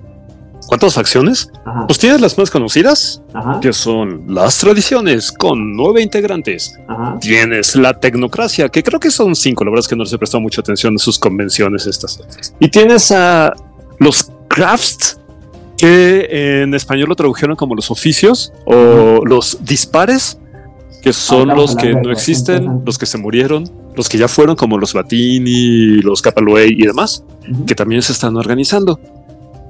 ¿Cuántas 0.74 0.94
facciones? 0.94 1.52
Ajá, 1.64 1.86
Pues 1.86 2.00
tienes 2.00 2.20
las 2.20 2.36
más 2.36 2.50
conocidas, 2.50 3.22
ajá, 3.32 3.60
que 3.60 3.72
son 3.72 4.24
las 4.26 4.58
tradiciones, 4.58 5.30
con 5.30 5.76
nueve 5.76 6.02
integrantes. 6.02 6.76
ajá. 6.88 7.16
Tienes 7.20 7.76
la 7.76 8.00
tecnocracia, 8.00 8.68
que 8.68 8.82
creo 8.82 8.98
que 8.98 9.12
son 9.12 9.36
cinco, 9.36 9.62
la 9.64 9.70
verdad 9.70 9.84
es 9.84 9.88
que 9.88 9.94
no 9.94 10.02
les 10.02 10.12
he 10.12 10.18
prestado 10.18 10.40
mucha 10.40 10.62
atención 10.62 10.96
a 10.96 10.98
sus 10.98 11.16
convenciones 11.16 11.86
estas. 11.86 12.18
Y 12.58 12.68
tienes 12.70 13.12
a 13.12 13.52
los 14.00 14.32
crafts, 14.48 15.20
que 15.76 16.62
en 16.62 16.74
español 16.74 17.08
lo 17.10 17.14
tradujeron 17.14 17.54
como 17.54 17.76
los 17.76 17.92
oficios 17.92 18.52
o 18.66 19.24
los 19.24 19.58
dispares, 19.64 20.40
que 21.02 21.12
son 21.12 21.50
los 21.50 21.76
que 21.76 21.94
no 21.94 22.10
existen, 22.10 22.82
los 22.84 22.98
que 22.98 23.06
se 23.06 23.16
murieron, 23.16 23.70
los 23.94 24.08
que 24.08 24.18
ya 24.18 24.26
fueron 24.26 24.56
como 24.56 24.76
los 24.76 24.92
Batini, 24.92 26.00
los 26.02 26.20
Capaloey 26.20 26.72
y 26.72 26.84
demás 26.84 27.22
que 27.66 27.74
también 27.74 28.02
se 28.02 28.12
están 28.12 28.36
organizando. 28.36 28.98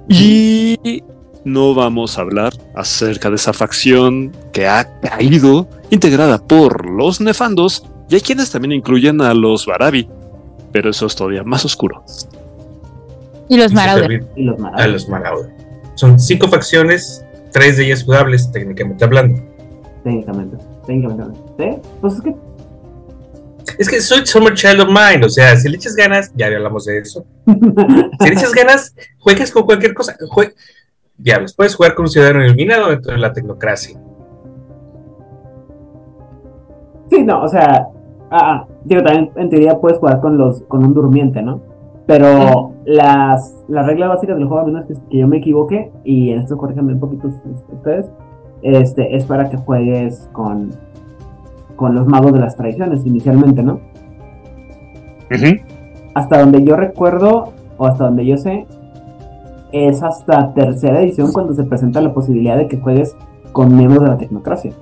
Y 0.09 1.03
no 1.45 1.75
vamos 1.75 2.19
a 2.19 2.23
hablar 2.23 2.53
acerca 2.75 3.31
de 3.31 3.37
esa 3.37 3.53
facción 3.53 4.33
que 4.53 4.67
ha 4.67 5.01
caído, 5.01 5.69
integrada 5.91 6.39
por 6.39 6.89
los 6.91 7.21
nefandos, 7.21 7.87
y 8.09 8.17
hay 8.17 8.21
quienes 8.21 8.51
también 8.51 8.73
incluyen 8.73 9.21
a 9.21 9.33
los 9.35 9.67
Barabi, 9.67 10.09
pero 10.73 10.91
eso 10.91 11.07
es 11.07 11.15
todavía 11.15 11.43
más 11.43 11.65
oscuro. 11.65 12.05
Y 13.49 13.57
los 13.57 13.73
Marauder. 13.73 14.27
Y 14.37 14.45
los 14.45 14.59
A 14.59 14.63
Marauder. 14.63 14.91
los 14.91 15.09
Marauder. 15.09 15.51
Son 15.95 16.19
cinco 16.19 16.49
facciones, 16.49 17.25
tres 17.53 17.77
de 17.77 17.87
ellas 17.87 18.05
jugables, 18.05 18.51
técnicamente 18.51 19.05
hablando. 19.05 19.41
Técnicamente. 20.03 20.57
Técnicamente. 20.87 21.41
¿Sí? 21.59 21.89
Pues 22.01 22.15
es 22.15 22.21
que 22.23 22.35
Es 23.79 23.89
que 23.89 24.01
soy 24.01 24.27
Summer 24.27 24.55
Child 24.55 24.81
of 24.81 24.89
Mine, 24.89 25.25
o 25.25 25.29
sea, 25.29 25.57
si 25.57 25.69
le 25.69 25.77
echas 25.77 25.97
ganas, 25.97 26.33
ya 26.35 26.47
hablamos 26.47 26.85
de 26.85 26.99
eso. 26.99 27.25
Si 27.47 28.29
le 28.29 28.35
echas 28.35 28.53
ganas, 28.53 28.95
juegas 29.19 29.51
con 29.51 29.65
cualquier 29.65 29.95
cosa. 29.95 30.17
Jue... 30.29 30.55
Diablos, 31.17 31.55
puedes 31.55 31.75
jugar 31.77 31.95
con 31.95 32.05
un 32.05 32.11
ciudadano 32.11 32.45
iluminado 32.45 32.91
dentro 32.91 33.13
de 33.13 33.19
la 33.19 33.33
tecnocracia. 33.33 33.99
Sí, 37.11 37.23
no, 37.23 37.43
o 37.43 37.49
sea, 37.49 37.87
ah, 38.31 38.67
digo, 38.85 39.03
también 39.03 39.31
en 39.37 39.49
teoría 39.49 39.79
puedes 39.79 39.99
jugar 39.99 40.21
con 40.21 40.37
los 40.37 40.63
con 40.63 40.85
un 40.85 40.93
durmiente, 40.93 41.41
¿no? 41.41 41.61
Pero 42.07 42.73
las, 42.85 43.55
las 43.69 43.87
reglas 43.87 44.09
básicas 44.11 44.37
del 44.37 44.47
juego, 44.47 44.63
a 44.63 44.67
menos 44.67 44.85
que, 44.87 44.95
que 45.11 45.19
yo 45.19 45.29
me 45.29 45.39
equivoque, 45.39 45.93
y 46.05 46.31
en 46.31 46.41
esto 46.41 46.57
corríjanme 46.57 46.95
un 46.95 47.01
poquito 47.01 47.29
ustedes, 47.29 48.07
este, 48.63 49.15
es 49.15 49.25
para 49.25 49.49
que 49.49 49.57
juegues 49.57 50.29
con, 50.33 50.71
con 51.77 51.95
los 51.95 52.07
magos 52.07 52.33
de 52.33 52.41
las 52.41 52.57
tradiciones 52.57 53.05
inicialmente, 53.07 53.63
¿no? 53.63 53.81
Hasta 56.15 56.39
donde 56.39 56.63
yo 56.65 56.77
recuerdo, 56.77 57.53
o 57.77 57.87
hasta 57.87 58.05
donde 58.05 58.25
yo 58.25 58.37
sé, 58.37 58.67
es 59.73 60.03
hasta 60.03 60.55
tercera 60.55 61.01
edición 61.01 61.33
cuando 61.33 61.55
se 61.55 61.65
presenta 61.65 62.01
la 62.01 62.15
posibilidad 62.15 62.57
de 62.57 62.69
que 62.69 62.79
juegues 62.79 63.17
con 63.53 63.77
miembros 63.77 64.05
de 64.05 64.09
la 64.11 64.19
tecnocracia. 64.19 64.73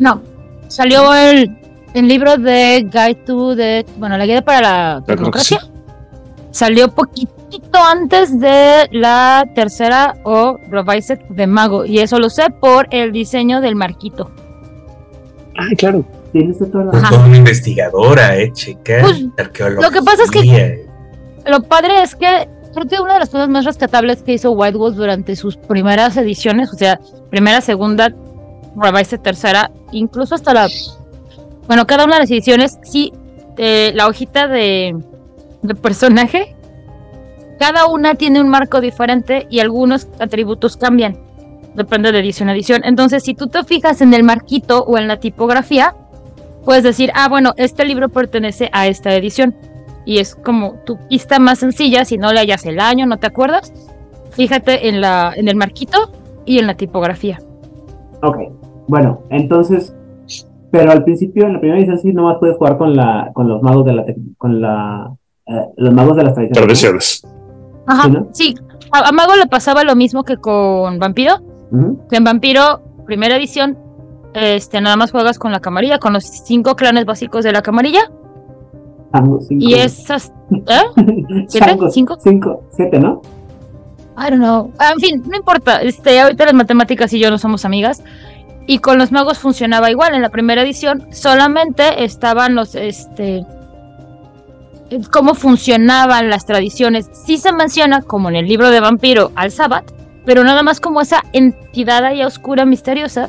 No, 0.00 0.20
salió 0.66 1.14
el, 1.14 1.56
el 1.94 2.08
libro 2.08 2.36
de 2.36 2.88
Guide 2.90 3.22
to 3.24 3.54
the, 3.54 3.86
bueno, 3.98 4.16
la 4.16 4.26
guía 4.26 4.42
para 4.42 4.60
la 4.60 5.04
tecnocracia. 5.06 5.60
Salió 6.50 6.88
poquitito 6.88 7.78
antes 7.78 8.38
de 8.38 8.88
la 8.90 9.48
tercera 9.54 10.16
o 10.24 10.58
Revised 10.70 11.20
de 11.30 11.46
Mago. 11.46 11.84
Y 11.86 11.98
eso 12.00 12.18
lo 12.18 12.28
sé 12.28 12.50
por 12.60 12.88
el 12.90 13.12
diseño 13.12 13.60
del 13.60 13.74
marquito. 13.74 14.30
Ah, 15.56 15.74
claro. 15.78 16.04
Tienes 16.32 16.58
toda 16.58 16.84
la... 16.84 16.90
Pues 16.92 17.08
toda 17.08 17.26
una 17.26 17.36
investigadora, 17.36 18.36
eh, 18.36 18.52
chica. 18.52 18.98
Pues, 19.02 19.26
arqueología. 19.38 19.88
Lo 19.88 19.92
que 19.92 20.02
pasa 20.02 20.22
es 20.24 20.30
que 20.30 20.86
lo 21.46 21.62
padre 21.62 22.02
es 22.02 22.14
que 22.14 22.48
creo 22.72 22.86
que 22.86 23.00
una 23.00 23.14
de 23.14 23.20
las 23.20 23.30
cosas 23.30 23.48
más 23.48 23.64
rescatables 23.64 24.22
que 24.22 24.34
hizo 24.34 24.52
White 24.52 24.78
Wolf 24.78 24.96
durante 24.96 25.36
sus 25.36 25.56
primeras 25.56 26.16
ediciones, 26.16 26.72
o 26.72 26.76
sea, 26.76 27.00
primera, 27.30 27.60
segunda, 27.60 28.14
Revised 28.74 29.20
tercera, 29.20 29.70
incluso 29.90 30.34
hasta 30.34 30.54
la 30.54 30.68
bueno, 31.66 31.86
cada 31.86 32.04
una 32.04 32.14
de 32.14 32.20
las 32.20 32.30
ediciones, 32.30 32.78
sí, 32.82 33.12
eh, 33.56 33.92
la 33.94 34.06
hojita 34.08 34.48
de, 34.48 34.96
de 35.62 35.74
personaje, 35.74 36.56
cada 37.58 37.86
una 37.86 38.14
tiene 38.14 38.40
un 38.40 38.48
marco 38.48 38.80
diferente 38.80 39.46
y 39.48 39.60
algunos 39.60 40.08
atributos 40.18 40.76
cambian. 40.76 41.18
Depende 41.74 42.12
de 42.12 42.18
edición 42.18 42.48
a 42.48 42.52
edición. 42.52 42.82
Entonces, 42.84 43.22
si 43.22 43.34
tú 43.34 43.46
te 43.46 43.62
fijas 43.64 44.00
en 44.00 44.12
el 44.12 44.24
marquito 44.24 44.82
o 44.82 44.98
en 44.98 45.08
la 45.08 45.20
tipografía, 45.20 45.94
puedes 46.64 46.82
decir, 46.82 47.10
ah, 47.14 47.28
bueno, 47.28 47.52
este 47.56 47.84
libro 47.84 48.08
pertenece 48.08 48.70
a 48.72 48.86
esta 48.86 49.14
edición. 49.14 49.54
Y 50.04 50.18
es 50.18 50.34
como 50.34 50.74
tu 50.84 50.98
pista 51.08 51.38
más 51.38 51.60
sencilla, 51.60 52.04
si 52.04 52.18
no 52.18 52.32
le 52.32 52.40
hayas 52.40 52.66
el 52.66 52.80
año, 52.80 53.06
no 53.06 53.18
te 53.18 53.28
acuerdas. 53.28 53.72
Fíjate 54.32 54.88
en, 54.88 55.00
la, 55.00 55.32
en 55.36 55.48
el 55.48 55.56
marquito 55.56 56.10
y 56.44 56.58
en 56.58 56.66
la 56.66 56.74
tipografía. 56.74 57.38
Ok, 58.22 58.38
bueno, 58.88 59.22
entonces 59.30 59.94
pero 60.72 60.90
al 60.90 61.04
principio, 61.04 61.44
en 61.46 61.52
la 61.52 61.60
primera 61.60 61.78
edición, 61.78 61.98
sí, 61.98 62.12
nomás 62.14 62.38
puedes 62.40 62.56
jugar 62.56 62.78
con 62.78 62.96
la, 62.96 63.30
con 63.34 63.46
los 63.46 63.62
magos 63.62 63.84
de 63.84 63.92
la, 63.92 64.06
con 64.38 64.62
la, 64.62 65.12
eh, 65.46 65.66
los 65.76 65.92
magos 65.92 66.16
de 66.16 66.24
las 66.24 66.32
tradiciones. 66.32 66.64
Tradiciones. 66.64 67.26
Ajá, 67.86 68.24
sí. 68.32 68.54
A, 68.90 69.12
Mago 69.12 69.36
le 69.36 69.46
pasaba 69.46 69.84
lo 69.84 69.94
mismo 69.94 70.24
que 70.24 70.38
con 70.38 70.98
Vampiro. 70.98 71.36
Que 72.08 72.16
en 72.16 72.24
Vampiro, 72.24 72.82
primera 73.04 73.36
edición, 73.36 73.78
este, 74.34 74.80
nada 74.80 74.96
más 74.96 75.10
juegas 75.10 75.38
con 75.38 75.52
la 75.52 75.60
camarilla, 75.60 75.98
con 75.98 76.12
los 76.12 76.24
cinco 76.24 76.76
clanes 76.76 77.04
básicos 77.04 77.44
de 77.44 77.52
la 77.52 77.62
camarilla. 77.62 78.10
Y 79.50 79.74
esas. 79.74 80.32
¿Eh? 80.50 80.82
¿Siete? 81.48 81.78
¿Cinco? 81.90 82.16
Cinco, 82.18 82.64
siete, 82.70 82.98
¿no? 82.98 83.20
I 84.16 84.30
don't 84.30 84.36
know. 84.36 84.72
En 84.92 84.98
fin, 85.00 85.22
no 85.26 85.36
importa. 85.36 85.82
Este, 85.82 86.20
ahorita 86.20 86.46
las 86.46 86.54
matemáticas 86.54 87.12
y 87.12 87.18
yo 87.18 87.30
no 87.30 87.38
somos 87.38 87.64
amigas. 87.64 88.02
Y 88.66 88.78
con 88.78 88.98
los 88.98 89.12
magos 89.12 89.38
funcionaba 89.38 89.90
igual. 89.90 90.14
En 90.14 90.22
la 90.22 90.30
primera 90.30 90.62
edición 90.62 91.06
solamente 91.10 92.04
estaban 92.04 92.54
los, 92.54 92.74
este, 92.74 93.44
cómo 95.10 95.34
funcionaban 95.34 96.30
las 96.30 96.46
tradiciones. 96.46 97.10
Sí 97.12 97.38
se 97.38 97.52
menciona, 97.52 98.02
como 98.02 98.28
en 98.28 98.36
el 98.36 98.46
libro 98.46 98.70
de 98.70 98.80
vampiro, 98.80 99.32
al 99.34 99.50
Sabbat, 99.50 99.90
pero 100.24 100.44
nada 100.44 100.62
más 100.62 100.80
como 100.80 101.00
esa 101.00 101.22
entidad 101.32 102.04
ahí 102.04 102.22
oscura, 102.22 102.64
misteriosa. 102.64 103.28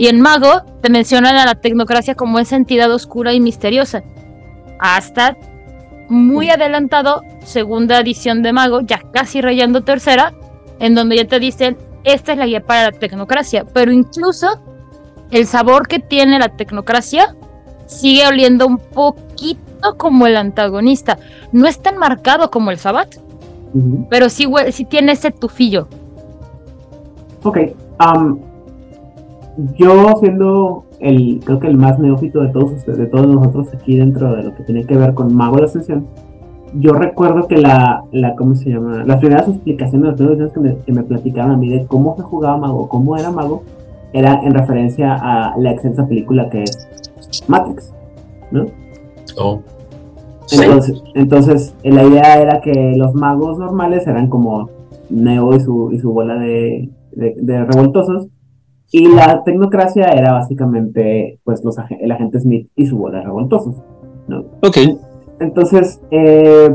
Y 0.00 0.08
en 0.08 0.18
Mago 0.18 0.62
te 0.80 0.88
mencionan 0.88 1.36
a 1.36 1.44
la 1.44 1.56
tecnocracia 1.56 2.14
como 2.14 2.38
esa 2.38 2.56
entidad 2.56 2.90
oscura 2.90 3.34
y 3.34 3.40
misteriosa. 3.40 4.02
Hasta 4.78 5.36
muy 6.08 6.48
adelantado, 6.48 7.20
segunda 7.44 8.00
edición 8.00 8.42
de 8.42 8.54
Mago, 8.54 8.80
ya 8.80 9.02
casi 9.12 9.42
rayando 9.42 9.82
tercera, 9.82 10.32
en 10.78 10.94
donde 10.94 11.16
ya 11.16 11.26
te 11.26 11.38
dicen, 11.38 11.76
esta 12.04 12.32
es 12.32 12.38
la 12.38 12.46
guía 12.46 12.64
para 12.64 12.92
la 12.92 12.98
tecnocracia. 12.98 13.66
Pero 13.74 13.92
incluso 13.92 14.46
el 15.30 15.46
sabor 15.46 15.86
que 15.86 15.98
tiene 15.98 16.38
la 16.38 16.48
tecnocracia 16.48 17.36
sigue 17.84 18.26
oliendo 18.26 18.66
un 18.68 18.78
poquito 18.78 19.98
como 19.98 20.26
el 20.26 20.38
antagonista. 20.38 21.18
No 21.52 21.68
es 21.68 21.78
tan 21.78 21.98
marcado 21.98 22.50
como 22.50 22.70
el 22.70 22.78
Sabbat, 22.78 23.16
pero 24.08 24.30
sí, 24.30 24.48
sí 24.72 24.86
tiene 24.86 25.12
ese 25.12 25.30
tufillo. 25.30 25.88
Ok. 27.42 27.58
Yo 29.76 30.14
siendo 30.20 30.84
el, 31.00 31.40
creo 31.44 31.60
que 31.60 31.68
el 31.68 31.76
más 31.76 31.98
neófito 31.98 32.40
de 32.40 32.48
todos 32.48 32.72
ustedes, 32.72 32.98
de 32.98 33.06
todos 33.06 33.26
nosotros 33.26 33.68
aquí 33.74 33.96
dentro 33.96 34.34
de 34.34 34.44
lo 34.44 34.54
que 34.54 34.62
tiene 34.64 34.84
que 34.84 34.96
ver 34.96 35.14
con 35.14 35.34
Mago 35.34 35.58
de 35.58 35.64
Ascensión, 35.64 36.06
yo 36.74 36.92
recuerdo 36.92 37.48
que 37.48 37.56
la, 37.56 38.04
la 38.12 38.36
¿cómo 38.36 38.54
se 38.54 38.70
llama? 38.70 39.02
Las 39.04 39.18
primeras 39.18 39.48
explicaciones, 39.48 40.08
las 40.08 40.16
primeras 40.16 40.52
que 40.52 40.60
me, 40.60 40.76
que 40.76 40.92
me 40.92 41.02
platicaron 41.02 41.52
a 41.52 41.56
mí 41.56 41.68
de 41.68 41.86
cómo 41.86 42.16
se 42.16 42.22
jugaba 42.22 42.56
Mago, 42.56 42.88
cómo 42.88 43.16
era 43.16 43.30
Mago, 43.30 43.62
era 44.12 44.40
en 44.42 44.54
referencia 44.54 45.14
a 45.14 45.56
la 45.58 45.72
extensa 45.72 46.06
película 46.06 46.48
que 46.48 46.62
es 46.62 46.88
Matrix, 47.48 47.92
¿no? 48.50 48.66
Oh. 49.38 49.60
Entonces, 50.52 51.02
entonces, 51.14 51.76
la 51.84 52.04
idea 52.04 52.40
era 52.40 52.60
que 52.60 52.94
los 52.96 53.14
magos 53.14 53.58
normales 53.58 54.06
eran 54.06 54.28
como 54.28 54.68
Neo 55.08 55.54
y 55.54 55.60
su, 55.60 55.92
y 55.92 56.00
su 56.00 56.12
bola 56.12 56.34
de, 56.34 56.90
revoltosos, 57.14 58.28
y 58.92 59.08
la 59.08 59.44
tecnocracia 59.44 60.08
era 60.08 60.32
básicamente 60.32 61.38
pues 61.44 61.64
los 61.64 61.76
el 62.00 62.10
agente 62.10 62.40
Smith 62.40 62.68
y 62.74 62.86
su 62.86 62.98
bola 62.98 63.18
de 63.18 63.24
revoltosos, 63.24 63.76
¿no? 64.28 64.44
Ok. 64.62 64.78
Entonces, 65.38 66.00
eh, 66.10 66.74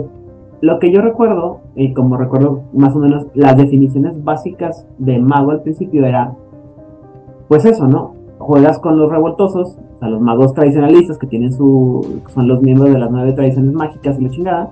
lo 0.61 0.79
que 0.79 0.91
yo 0.91 1.01
recuerdo, 1.01 1.59
y 1.75 1.93
como 1.93 2.17
recuerdo 2.17 2.63
más 2.73 2.95
o 2.95 2.99
menos 2.99 3.27
las 3.33 3.57
definiciones 3.57 4.23
básicas 4.23 4.87
de 4.97 5.19
mago 5.19 5.51
al 5.51 5.61
principio 5.61 6.05
era 6.05 6.35
pues 7.47 7.65
eso, 7.65 7.87
¿no? 7.87 8.15
Juegas 8.39 8.79
con 8.79 8.97
los 8.97 9.11
revoltosos, 9.11 9.77
o 9.95 9.99
sea, 9.99 10.09
los 10.09 10.21
magos 10.21 10.53
tradicionalistas 10.53 11.17
que 11.17 11.27
tienen 11.27 11.53
su. 11.53 12.21
son 12.33 12.47
los 12.47 12.61
miembros 12.61 12.91
de 12.91 12.99
las 12.99 13.11
nueve 13.11 13.33
tradiciones 13.33 13.73
mágicas 13.73 14.19
y 14.19 14.23
la 14.23 14.29
chingada, 14.29 14.69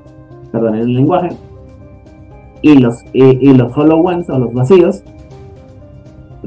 perdón 0.51 0.75
el 0.75 0.93
lenguaje, 0.93 1.29
y 2.61 2.77
los, 2.77 3.03
y, 3.13 3.53
los 3.53 3.75
hollow 3.77 4.05
ones 4.05 4.29
o 4.29 4.39
los 4.39 4.53
vacíos, 4.53 5.03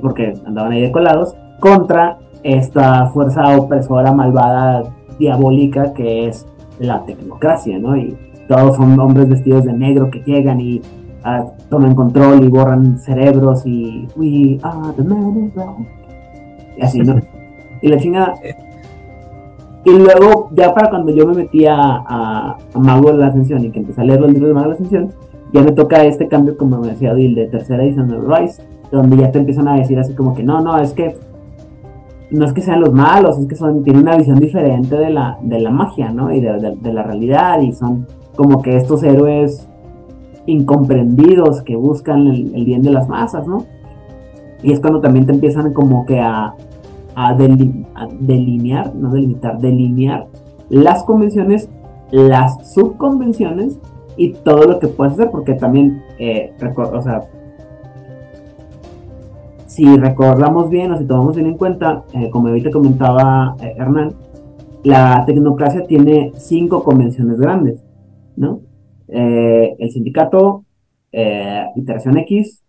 porque 0.01 0.35
andaban 0.45 0.73
ahí 0.73 0.83
decolados, 0.83 1.35
contra 1.61 2.19
esta 2.43 3.09
fuerza 3.09 3.57
opresora, 3.57 4.13
malvada, 4.13 4.85
diabólica 5.19 5.93
que 5.95 6.29
es 6.29 6.47
la 6.79 7.05
tecnocracia, 7.05 7.79
¿no? 7.79 7.97
Y 7.97 8.17
todos 8.49 8.77
son 8.77 8.99
hombres 9.01 9.29
vestidos 9.29 9.65
de 9.65 9.73
negro 9.73 10.11
que 10.11 10.21
llegan 10.21 10.61
y 10.61 10.81
uh, 11.25 11.51
toman 11.69 11.95
control 11.95 12.45
y 12.45 12.49
borran 12.49 12.99
cerebros 12.99 13.67
y 13.67 14.07
we 14.17 14.59
are 14.63 14.93
the 14.97 15.03
men 15.03 15.53
y 16.77 16.83
así, 16.83 17.01
¿no? 17.01 17.21
Y 17.83 17.89
la 17.89 17.99
chingada. 17.99 18.35
Y 19.85 19.91
luego, 19.91 20.49
ya 20.53 20.75
para 20.75 20.89
cuando 20.89 21.13
yo 21.15 21.27
me 21.27 21.35
metí 21.35 21.67
a, 21.67 22.57
Mago 22.75 23.13
de 23.13 23.19
la 23.19 23.27
Ascensión 23.27 23.65
y 23.65 23.71
que 23.71 23.81
empecé 23.81 24.01
a 24.01 24.05
leer 24.05 24.21
los 24.21 24.33
libros 24.33 24.49
de 24.49 24.55
Mago 24.55 24.65
de 24.65 24.71
la 24.71 24.75
Ascensión, 24.75 25.11
ya 25.53 25.63
me 25.63 25.73
toca 25.73 26.05
este 26.05 26.27
cambio, 26.27 26.57
como 26.57 26.79
me 26.79 26.89
decía 26.89 27.13
Bill, 27.13 27.35
de 27.35 27.47
tercera 27.47 27.85
edición 27.85 28.09
de 28.09 28.19
Rise, 28.19 28.63
donde 28.91 29.17
ya 29.17 29.31
te 29.33 29.39
empiezan 29.39 29.69
a 29.69 29.77
decir 29.77 29.99
así 29.99 30.15
como 30.15 30.35
que 30.35 30.43
no, 30.43 30.61
no, 30.61 30.79
es 30.79 30.93
que 30.93 31.17
no 32.31 32.45
es 32.45 32.53
que 32.53 32.61
sean 32.61 32.81
los 32.81 32.93
malos, 32.93 33.39
es 33.39 33.47
que 33.47 33.55
son, 33.55 33.83
tienen 33.83 34.03
una 34.03 34.17
visión 34.17 34.39
diferente 34.39 34.97
de 34.97 35.11
la, 35.11 35.39
de 35.43 35.61
la 35.61 35.71
magia, 35.71 36.11
¿no? 36.11 36.33
Y 36.33 36.41
de, 36.41 36.93
la 36.93 37.03
realidad, 37.03 37.61
y 37.61 37.73
son 37.73 38.07
como 38.35 38.63
que 38.63 38.77
estos 38.77 39.03
héroes 39.03 39.69
incomprendidos 40.47 41.63
que 41.63 41.77
buscan 41.77 42.27
el, 42.29 42.65
bien 42.65 42.83
de 42.83 42.91
las 42.91 43.09
masas, 43.09 43.47
¿no? 43.47 43.65
Y 44.63 44.73
es 44.73 44.81
cuando 44.81 45.01
también 45.01 45.27
te 45.27 45.33
empiezan 45.33 45.73
como 45.73 46.05
que 46.07 46.21
a, 46.21 46.55
a, 47.15 47.35
delinear, 47.35 48.95
no 48.95 49.11
delimitar, 49.11 49.59
delinear 49.59 50.27
las 50.69 51.05
convenciones, 51.05 51.69
las 52.11 52.73
subconvenciones 52.75 53.79
y 54.17 54.33
todo 54.33 54.65
lo 54.65 54.81
que 54.81 54.89
puedes 54.89 55.15
hacer, 55.15 55.31
porque 55.31 55.55
también, 55.55 56.03
eh, 56.19 56.53
o 56.75 57.03
sea, 57.03 57.23
si 59.77 59.97
recordamos 59.97 60.71
bien 60.71 60.93
o 60.93 60.99
si 60.99 61.05
tomamos 61.05 61.37
bien 61.37 61.49
en 61.49 61.57
cuenta, 61.57 62.05
eh, 62.15 62.31
como 62.31 62.49
ahorita 62.49 62.71
comentaba 62.71 63.57
eh, 63.61 63.75
Hernán, 63.77 64.15
la 64.85 65.25
tecnocracia 65.27 65.85
tiene 65.85 66.33
cinco 66.37 66.83
convenciones 66.83 67.39
grandes, 67.39 67.85
¿no? 68.37 68.61
el 69.09 69.91
sindicato, 69.91 70.65
Iteración 71.13 72.19
X, 72.19 72.63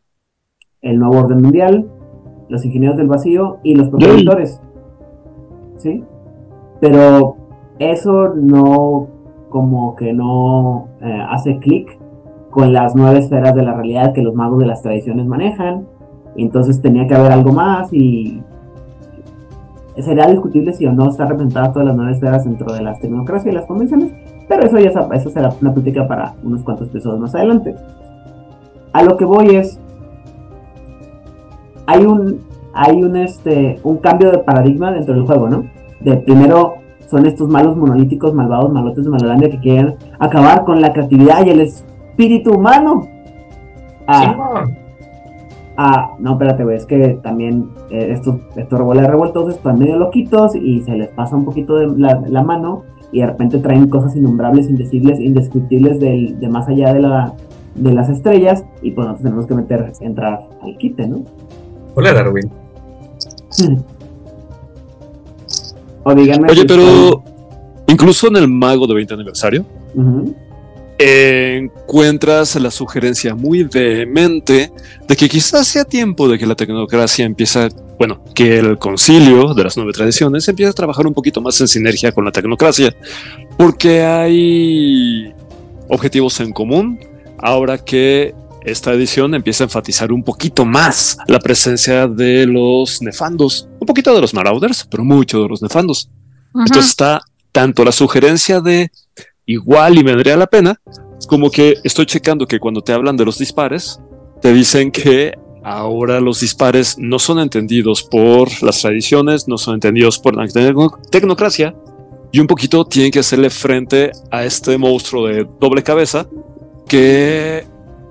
el 0.82 1.00
nuevo 1.00 1.18
orden 1.18 1.42
mundial, 1.42 1.90
los 2.48 2.64
ingenieros 2.64 2.98
del 2.98 3.08
vacío 3.08 3.58
y 3.64 3.74
los 3.76 3.90
progenitores. 3.90 4.62
¿Sí? 5.78 6.04
pero 6.80 7.36
eso 7.80 8.34
no, 8.36 9.08
como 9.50 9.96
que 9.96 10.14
no 10.14 10.88
eh, 11.02 11.22
hace 11.30 11.58
clic 11.60 12.00
con 12.50 12.74
las 12.74 12.96
nueve 12.96 13.20
esferas 13.20 13.56
de 13.56 13.64
la 13.64 13.74
realidad 13.74 14.14
que 14.14 14.22
los 14.22 14.34
magos 14.34 14.60
de 14.60 14.66
las 14.66 14.82
tradiciones 14.82 15.26
manejan. 15.28 15.88
Entonces 16.38 16.82
tenía 16.82 17.08
que 17.08 17.16
haber 17.16 17.32
algo 17.32 17.52
más 17.52 17.92
y 17.92 18.42
sería 19.98 20.28
discutible 20.28 20.74
si 20.74 20.86
o 20.86 20.94
no 20.94 21.10
está 21.10 21.26
representada 21.26 21.72
todas 21.72 21.88
las 21.88 21.96
nueve 21.96 22.12
esferas 22.12 22.46
dentro 22.46 22.72
de 22.72 22.84
las 22.84 23.00
tecnocracias 23.00 23.52
y 23.52 23.56
las 23.56 23.66
convenciones, 23.66 24.12
pero 24.48 24.66
eso 24.66 24.78
ya 24.78 24.92
eso 25.14 25.30
será 25.30 25.50
una 25.60 25.74
plática 25.74 26.08
para 26.08 26.36
unos 26.44 26.64
cuantos 26.64 26.90
episodios 26.90 27.20
más 27.20 27.36
adelante. 27.36 27.76
A 28.94 29.04
lo 29.04 29.18
que 29.18 29.26
voy 29.26 29.56
es, 29.56 29.80
hay 31.88 32.06
un, 32.06 32.42
hay 32.74 33.04
un, 33.04 33.18
este, 33.18 33.80
un 33.84 33.98
cambio 33.98 34.32
de 34.32 34.40
paradigma 34.40 34.92
dentro 34.92 35.16
del 35.16 35.26
juego, 35.26 35.50
¿no? 35.50 35.64
De 36.00 36.18
primero 36.18 36.76
son 37.08 37.26
estos 37.26 37.50
malos 37.50 37.76
monolíticos, 37.76 38.34
malvados, 38.34 38.72
malotes 38.72 39.06
de 39.06 39.10
Malolandia 39.10 39.50
que 39.50 39.60
quieren 39.60 39.96
acabar 40.20 40.66
con 40.66 40.82
la 40.82 40.94
creatividad 40.94 41.46
y 41.46 41.50
el 41.50 41.62
espíritu 41.62 42.54
humano. 42.54 43.08
Ah, 44.08 44.66
ah 45.78 46.16
no, 46.20 46.34
espérate, 46.34 46.64
güey, 46.64 46.78
es 46.78 46.86
que 46.86 47.20
también 47.24 47.70
eh, 47.90 48.10
estos, 48.12 48.36
estos 48.56 48.80
revueltos 48.80 49.56
están 49.56 49.80
medio 49.80 49.98
loquitos 49.98 50.56
y 50.56 50.82
se 50.82 50.96
les 50.96 51.10
pasa 51.10 51.36
un 51.36 51.46
poquito 51.46 51.76
de 51.76 51.88
la, 51.98 52.44
mano 52.44 52.84
y 53.12 53.22
de 53.22 53.28
repente 53.28 53.60
traen 53.60 53.90
cosas 53.90 54.16
innombrables, 54.16 54.70
indecibles, 54.70 55.20
indescriptibles 55.20 56.00
de 56.00 56.50
más 56.50 56.68
allá 56.68 56.94
de, 56.94 57.02
la, 57.02 57.34
de 57.78 57.94
las 57.94 58.10
estrellas 58.10 58.66
y 58.82 58.92
pues 58.92 59.08
nosotros 59.08 59.24
tenemos 59.24 59.48
que 59.48 59.56
meter, 59.56 59.94
entrar 60.02 60.42
al 60.62 60.78
quite, 60.78 61.08
¿no? 61.08 61.24
Hola, 61.96 62.14
Darwin. 62.14 62.50
Oye, 66.04 66.66
pero 66.68 67.24
incluso 67.88 68.28
en 68.28 68.38
el 68.38 68.48
Mago 68.48 68.88
de 68.88 68.94
20 68.94 69.14
aniversario, 69.14 69.66
encuentras 71.00 72.56
la 72.56 72.72
sugerencia 72.72 73.36
muy 73.36 73.64
vehemente 73.64 74.72
de 75.08 75.16
que 75.16 75.30
quizás 75.30 75.68
sea 75.68 75.86
tiempo 75.86 76.28
de 76.28 76.40
que 76.40 76.48
la 76.48 76.56
tecnocracia 76.56 77.26
empiece, 77.26 77.70
bueno, 78.00 78.24
que 78.34 78.58
el 78.58 78.78
concilio 78.80 79.54
de 79.54 79.64
las 79.64 79.78
nueve 79.78 79.94
tradiciones 79.94 80.48
empiece 80.48 80.72
a 80.72 80.74
trabajar 80.74 81.06
un 81.06 81.14
poquito 81.14 81.40
más 81.42 81.60
en 81.62 81.68
sinergia 81.68 82.12
con 82.12 82.26
la 82.26 82.32
tecnocracia, 82.32 82.96
porque 83.58 84.04
hay 84.04 85.34
objetivos 85.90 86.40
en 86.40 86.52
común 86.52 87.00
ahora 87.38 87.78
que 87.78 88.34
esta 88.64 88.92
edición 88.94 89.34
empieza 89.34 89.64
a 89.64 89.66
enfatizar 89.66 90.12
un 90.12 90.24
poquito 90.24 90.66
más 90.66 91.18
la 91.28 91.40
presencia 91.40 92.08
de 92.08 92.46
los 92.46 93.02
nefandos, 93.02 93.70
un 93.80 93.86
poquito 93.86 94.14
de 94.14 94.22
los 94.22 94.34
marauders, 94.34 94.86
pero 94.90 95.06
mucho 95.06 95.42
de 95.44 95.48
los 95.48 95.62
nefandos. 95.62 96.10
Entonces 96.54 96.88
está 96.88 97.22
tanto 97.52 97.86
la 97.86 97.92
sugerencia 97.92 98.60
de 98.60 98.92
igual 99.48 99.98
y 99.98 100.04
vendría 100.04 100.38
la 100.38 100.46
pena, 100.46 100.80
como 101.28 101.50
que 101.50 101.78
estoy 101.84 102.06
checando 102.06 102.46
que 102.46 102.60
cuando 102.60 102.82
te 102.82 102.94
hablan 102.94 103.18
de 103.18 103.26
los 103.26 103.40
dispares, 103.40 104.00
te 104.42 104.54
dicen 104.54 104.92
que 104.92 105.34
ahora 105.64 106.22
los 106.22 106.42
dispares 106.42 106.98
no 107.00 107.18
son 107.18 107.40
entendidos 107.40 108.04
por 108.04 108.62
las 108.62 108.82
tradiciones, 108.82 109.48
no 109.48 109.58
son 109.58 109.76
entendidos 109.76 110.20
por 110.20 110.36
la 110.36 110.48
tecnocracia, 111.10 111.76
y 112.32 112.40
un 112.40 112.48
poquito 112.48 112.86
tienen 112.86 113.12
que 113.12 113.20
hacerle 113.20 113.50
frente 113.50 114.12
a 114.30 114.44
este 114.44 114.78
monstruo 114.78 115.28
de 115.28 115.48
doble 115.60 115.82
cabeza 115.82 116.28
que 116.88 117.66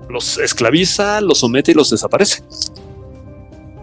los 0.09 0.37
esclaviza, 0.37 1.21
los 1.21 1.39
somete 1.39 1.71
y 1.71 1.75
los 1.75 1.89
desaparece. 1.89 2.43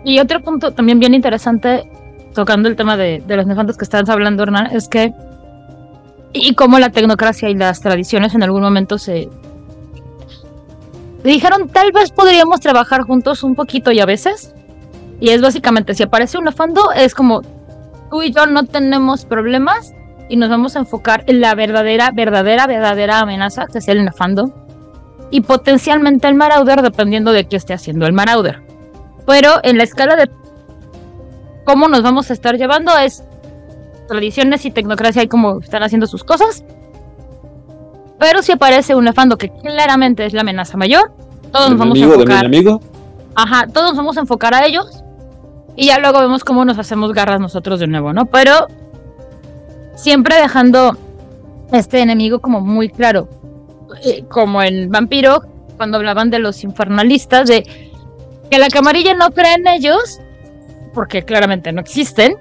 Y 0.04 0.18
otro 0.18 0.42
punto 0.42 0.72
también 0.72 1.00
bien 1.00 1.14
interesante, 1.14 1.90
tocando 2.34 2.68
el 2.68 2.76
tema 2.76 2.96
de, 2.96 3.22
los 3.26 3.46
nefandos 3.46 3.76
que 3.76 3.84
estás 3.84 4.08
hablando, 4.08 4.42
Hernán, 4.42 4.74
es 4.74 4.88
que. 4.88 5.12
Y 6.34 6.54
cómo 6.54 6.78
la 6.78 6.90
tecnocracia 6.90 7.48
y 7.48 7.54
las 7.54 7.80
tradiciones 7.80 8.34
en 8.34 8.42
algún 8.42 8.60
momento 8.60 8.98
se. 8.98 9.30
Dijeron, 11.22 11.70
tal 11.70 11.90
vez 11.92 12.10
podríamos 12.10 12.60
trabajar 12.60 13.02
juntos 13.02 13.42
un 13.42 13.54
poquito 13.54 13.92
y 13.92 14.00
a 14.00 14.04
veces. 14.04 14.54
Y 15.20 15.30
es 15.30 15.40
básicamente, 15.40 15.94
si 15.94 16.02
aparece 16.02 16.36
un 16.36 16.44
nefando, 16.44 16.92
es 16.92 17.14
como 17.14 17.40
tú 18.10 18.22
y 18.22 18.32
yo 18.32 18.44
no 18.46 18.64
tenemos 18.64 19.24
problemas 19.24 19.94
y 20.28 20.36
nos 20.36 20.50
vamos 20.50 20.76
a 20.76 20.80
enfocar 20.80 21.24
en 21.28 21.40
la 21.40 21.54
verdadera, 21.54 22.10
verdadera, 22.12 22.66
verdadera 22.66 23.20
amenaza, 23.20 23.66
que 23.72 23.78
es 23.78 23.88
el 23.88 24.04
nefando 24.04 24.52
y 25.30 25.40
potencialmente 25.40 26.28
el 26.28 26.34
Marauder 26.34 26.82
dependiendo 26.82 27.32
de 27.32 27.48
qué 27.48 27.56
esté 27.56 27.74
haciendo 27.74 28.06
el 28.06 28.12
Marauder. 28.12 28.62
Pero 29.26 29.60
en 29.62 29.78
la 29.78 29.84
escala 29.84 30.16
de 30.16 30.30
cómo 31.64 31.88
nos 31.88 32.02
vamos 32.02 32.30
a 32.30 32.34
estar 32.34 32.56
llevando 32.56 32.96
es 32.96 33.24
tradiciones 34.08 34.64
y 34.64 34.70
tecnocracia 34.70 35.22
y 35.22 35.28
cómo 35.28 35.60
están 35.60 35.82
haciendo 35.82 36.06
sus 36.06 36.24
cosas. 36.24 36.64
Pero 38.18 38.42
si 38.42 38.52
aparece 38.52 38.94
un 38.94 39.04
nefando 39.04 39.36
que 39.36 39.50
claramente 39.50 40.24
es 40.24 40.32
la 40.32 40.42
amenaza 40.42 40.76
mayor, 40.76 41.12
todos 41.52 41.70
nos 41.70 41.78
vamos 41.78 42.00
a 42.00 42.04
enfocar. 42.04 42.46
amigo? 42.46 42.80
Ajá, 43.34 43.66
todos 43.66 43.90
nos 43.90 43.96
vamos 43.96 44.16
a 44.16 44.20
enfocar 44.20 44.54
a 44.54 44.64
ellos 44.66 45.02
y 45.76 45.86
ya 45.86 45.98
luego 45.98 46.20
vemos 46.20 46.44
cómo 46.44 46.64
nos 46.64 46.78
hacemos 46.78 47.12
garras 47.12 47.40
nosotros 47.40 47.80
de 47.80 47.86
nuevo, 47.86 48.12
¿no? 48.12 48.26
Pero 48.26 48.68
siempre 49.96 50.36
dejando 50.36 50.96
este 51.72 52.00
enemigo 52.00 52.40
como 52.40 52.60
muy 52.60 52.88
claro. 52.88 53.28
Como 54.28 54.62
en 54.62 54.90
Vampiro, 54.90 55.42
cuando 55.76 55.98
hablaban 55.98 56.30
de 56.30 56.38
los 56.38 56.64
infernalistas, 56.64 57.48
de 57.48 57.62
que 58.50 58.58
la 58.58 58.68
camarilla 58.68 59.14
no 59.14 59.30
cree 59.30 59.54
en 59.54 59.66
ellos, 59.68 60.20
porque 60.92 61.22
claramente 61.22 61.72
no 61.72 61.80
existen, 61.80 62.34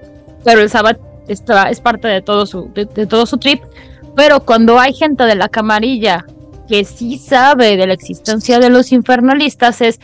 pero 0.44 0.62
el 0.62 0.70
Sabbat 0.70 0.98
está, 1.28 1.70
es 1.70 1.82
parte 1.82 2.08
de 2.08 2.22
todo, 2.22 2.46
su, 2.46 2.72
de, 2.74 2.86
todo 2.86 3.26
su 3.26 3.38
trip. 3.38 3.64
Pero 4.16 4.42
cuando 4.42 4.80
hay 4.80 4.94
gente 4.94 5.24
de 5.24 5.36
la 5.36 5.50
camarilla 5.50 6.26
que 6.68 6.84
sí 6.86 7.18
sabe 7.18 7.78
de 7.78 7.88
la 7.88 7.94
existencia 7.94 8.60
de 8.60 8.70
los 8.70 8.92
infernalistas, 8.92 9.82
es 9.82 10.00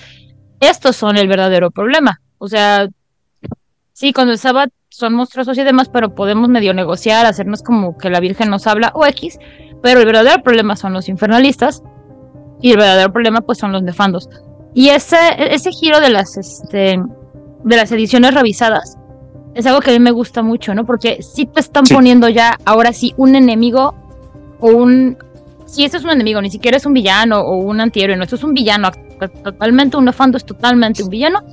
estos 0.59 0.95
son 0.95 1.17
el 1.17 1.27
verdadero 1.27 1.71
problema. 1.71 2.21
O 2.37 2.47
sea, 2.47 2.87
sí, 3.93 4.13
cuando 4.13 4.33
el 4.33 4.39
Sabbat 4.39 4.71
son 4.89 5.13
monstruosos 5.13 5.57
y 5.57 5.63
demás, 5.63 5.89
pero 5.89 6.15
podemos 6.15 6.49
medio 6.49 6.73
negociar, 6.73 7.25
hacernos 7.25 7.63
como 7.63 7.97
que 7.97 8.09
la 8.09 8.19
Virgen 8.19 8.49
nos 8.49 8.67
habla 8.67 8.91
o 8.95 9.05
X, 9.05 9.37
pero 9.81 9.99
el 9.99 10.05
verdadero 10.05 10.43
problema 10.43 10.75
son 10.75 10.93
los 10.93 11.07
infernalistas 11.07 11.83
y 12.61 12.71
el 12.71 12.77
verdadero 12.77 13.13
problema 13.13 13.41
pues 13.41 13.57
son 13.57 13.71
los 13.71 13.83
nefandos. 13.83 14.29
Y 14.73 14.89
ese, 14.89 15.17
ese 15.37 15.71
giro 15.71 15.99
de 15.99 16.09
las, 16.09 16.37
este, 16.37 17.01
de 17.63 17.75
las 17.77 17.91
ediciones 17.91 18.33
revisadas 18.33 18.98
es 19.55 19.65
algo 19.65 19.81
que 19.81 19.91
a 19.91 19.93
mí 19.93 19.99
me 19.99 20.11
gusta 20.11 20.41
mucho, 20.41 20.73
¿no? 20.73 20.85
Porque 20.85 21.21
si 21.21 21.45
te 21.45 21.59
están 21.59 21.83
poniendo 21.85 22.29
ya 22.29 22.57
ahora 22.65 22.93
sí 22.93 23.13
un 23.17 23.35
enemigo 23.35 23.95
o 24.59 24.67
un... 24.69 25.17
Si 25.65 25.85
este 25.85 25.97
es 25.97 26.03
un 26.03 26.09
enemigo, 26.09 26.41
ni 26.41 26.49
siquiera 26.49 26.77
es 26.77 26.85
un 26.85 26.93
villano 26.93 27.41
o 27.41 27.57
un 27.57 27.79
antihéroe, 27.79 28.17
no, 28.17 28.23
esto 28.23 28.35
es 28.35 28.43
un 28.43 28.53
villano, 28.53 28.89
totalmente 29.43 29.97
un 29.97 30.05
nefando 30.05 30.37
es 30.37 30.45
totalmente 30.45 31.03
un 31.03 31.09
villano 31.09 31.43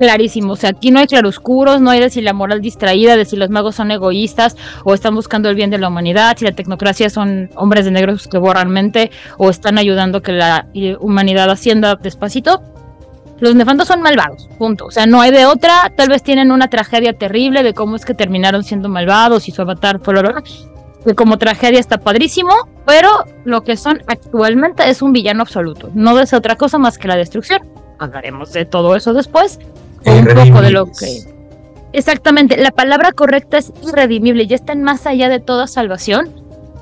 clarísimo. 0.00 0.54
O 0.54 0.56
sea, 0.56 0.70
aquí 0.70 0.90
no 0.90 0.98
hay 0.98 1.06
claroscuros, 1.06 1.80
no 1.80 1.90
hay 1.90 2.00
de 2.00 2.08
si 2.08 2.22
la 2.22 2.32
moral 2.32 2.62
distraída, 2.62 3.16
de 3.16 3.26
si 3.26 3.36
los 3.36 3.50
magos 3.50 3.74
son 3.76 3.90
egoístas 3.90 4.56
o 4.84 4.94
están 4.94 5.14
buscando 5.14 5.50
el 5.50 5.54
bien 5.54 5.68
de 5.68 5.78
la 5.78 5.88
humanidad, 5.88 6.36
si 6.38 6.46
la 6.46 6.52
tecnocracia 6.52 7.10
son 7.10 7.50
hombres 7.54 7.84
de 7.84 7.90
negros 7.90 8.26
que 8.26 8.38
borran 8.38 8.70
mente 8.70 9.10
o 9.36 9.50
están 9.50 9.76
ayudando 9.76 10.22
que 10.22 10.32
la 10.32 10.66
humanidad 11.00 11.50
ascienda 11.50 11.96
despacito. 11.96 12.62
Los 13.40 13.54
nefandos 13.54 13.88
son 13.88 14.02
malvados, 14.02 14.48
punto. 14.58 14.86
O 14.86 14.90
sea, 14.90 15.06
no 15.06 15.20
hay 15.20 15.30
de 15.30 15.46
otra. 15.46 15.92
Tal 15.96 16.08
vez 16.08 16.22
tienen 16.22 16.52
una 16.52 16.68
tragedia 16.68 17.14
terrible 17.14 17.62
de 17.62 17.74
cómo 17.74 17.96
es 17.96 18.04
que 18.04 18.14
terminaron 18.14 18.64
siendo 18.64 18.88
malvados 18.88 19.48
y 19.48 19.52
su 19.52 19.62
avatar 19.62 20.00
fue 20.02 20.14
lo 20.14 20.22
que 21.04 21.14
como 21.14 21.38
tragedia 21.38 21.80
está 21.80 21.98
padrísimo, 21.98 22.50
pero 22.84 23.08
lo 23.44 23.62
que 23.62 23.78
son 23.78 24.02
actualmente 24.06 24.88
es 24.90 25.00
un 25.00 25.12
villano 25.12 25.42
absoluto. 25.42 25.90
No 25.94 26.18
es 26.18 26.34
otra 26.34 26.56
cosa 26.56 26.76
más 26.76 26.98
que 26.98 27.08
la 27.08 27.16
destrucción. 27.16 27.62
Hablaremos 27.98 28.52
de 28.52 28.66
todo 28.66 28.94
eso 28.94 29.14
después 29.14 29.58
un 30.04 30.24
poco 30.26 30.62
de 30.62 30.70
lo 30.70 30.86
que... 30.86 31.24
Exactamente, 31.92 32.56
la 32.56 32.70
palabra 32.70 33.12
correcta 33.12 33.58
es 33.58 33.72
irredimible, 33.82 34.46
ya 34.46 34.54
están 34.54 34.82
más 34.82 35.06
allá 35.06 35.28
de 35.28 35.40
toda 35.40 35.66
salvación, 35.66 36.30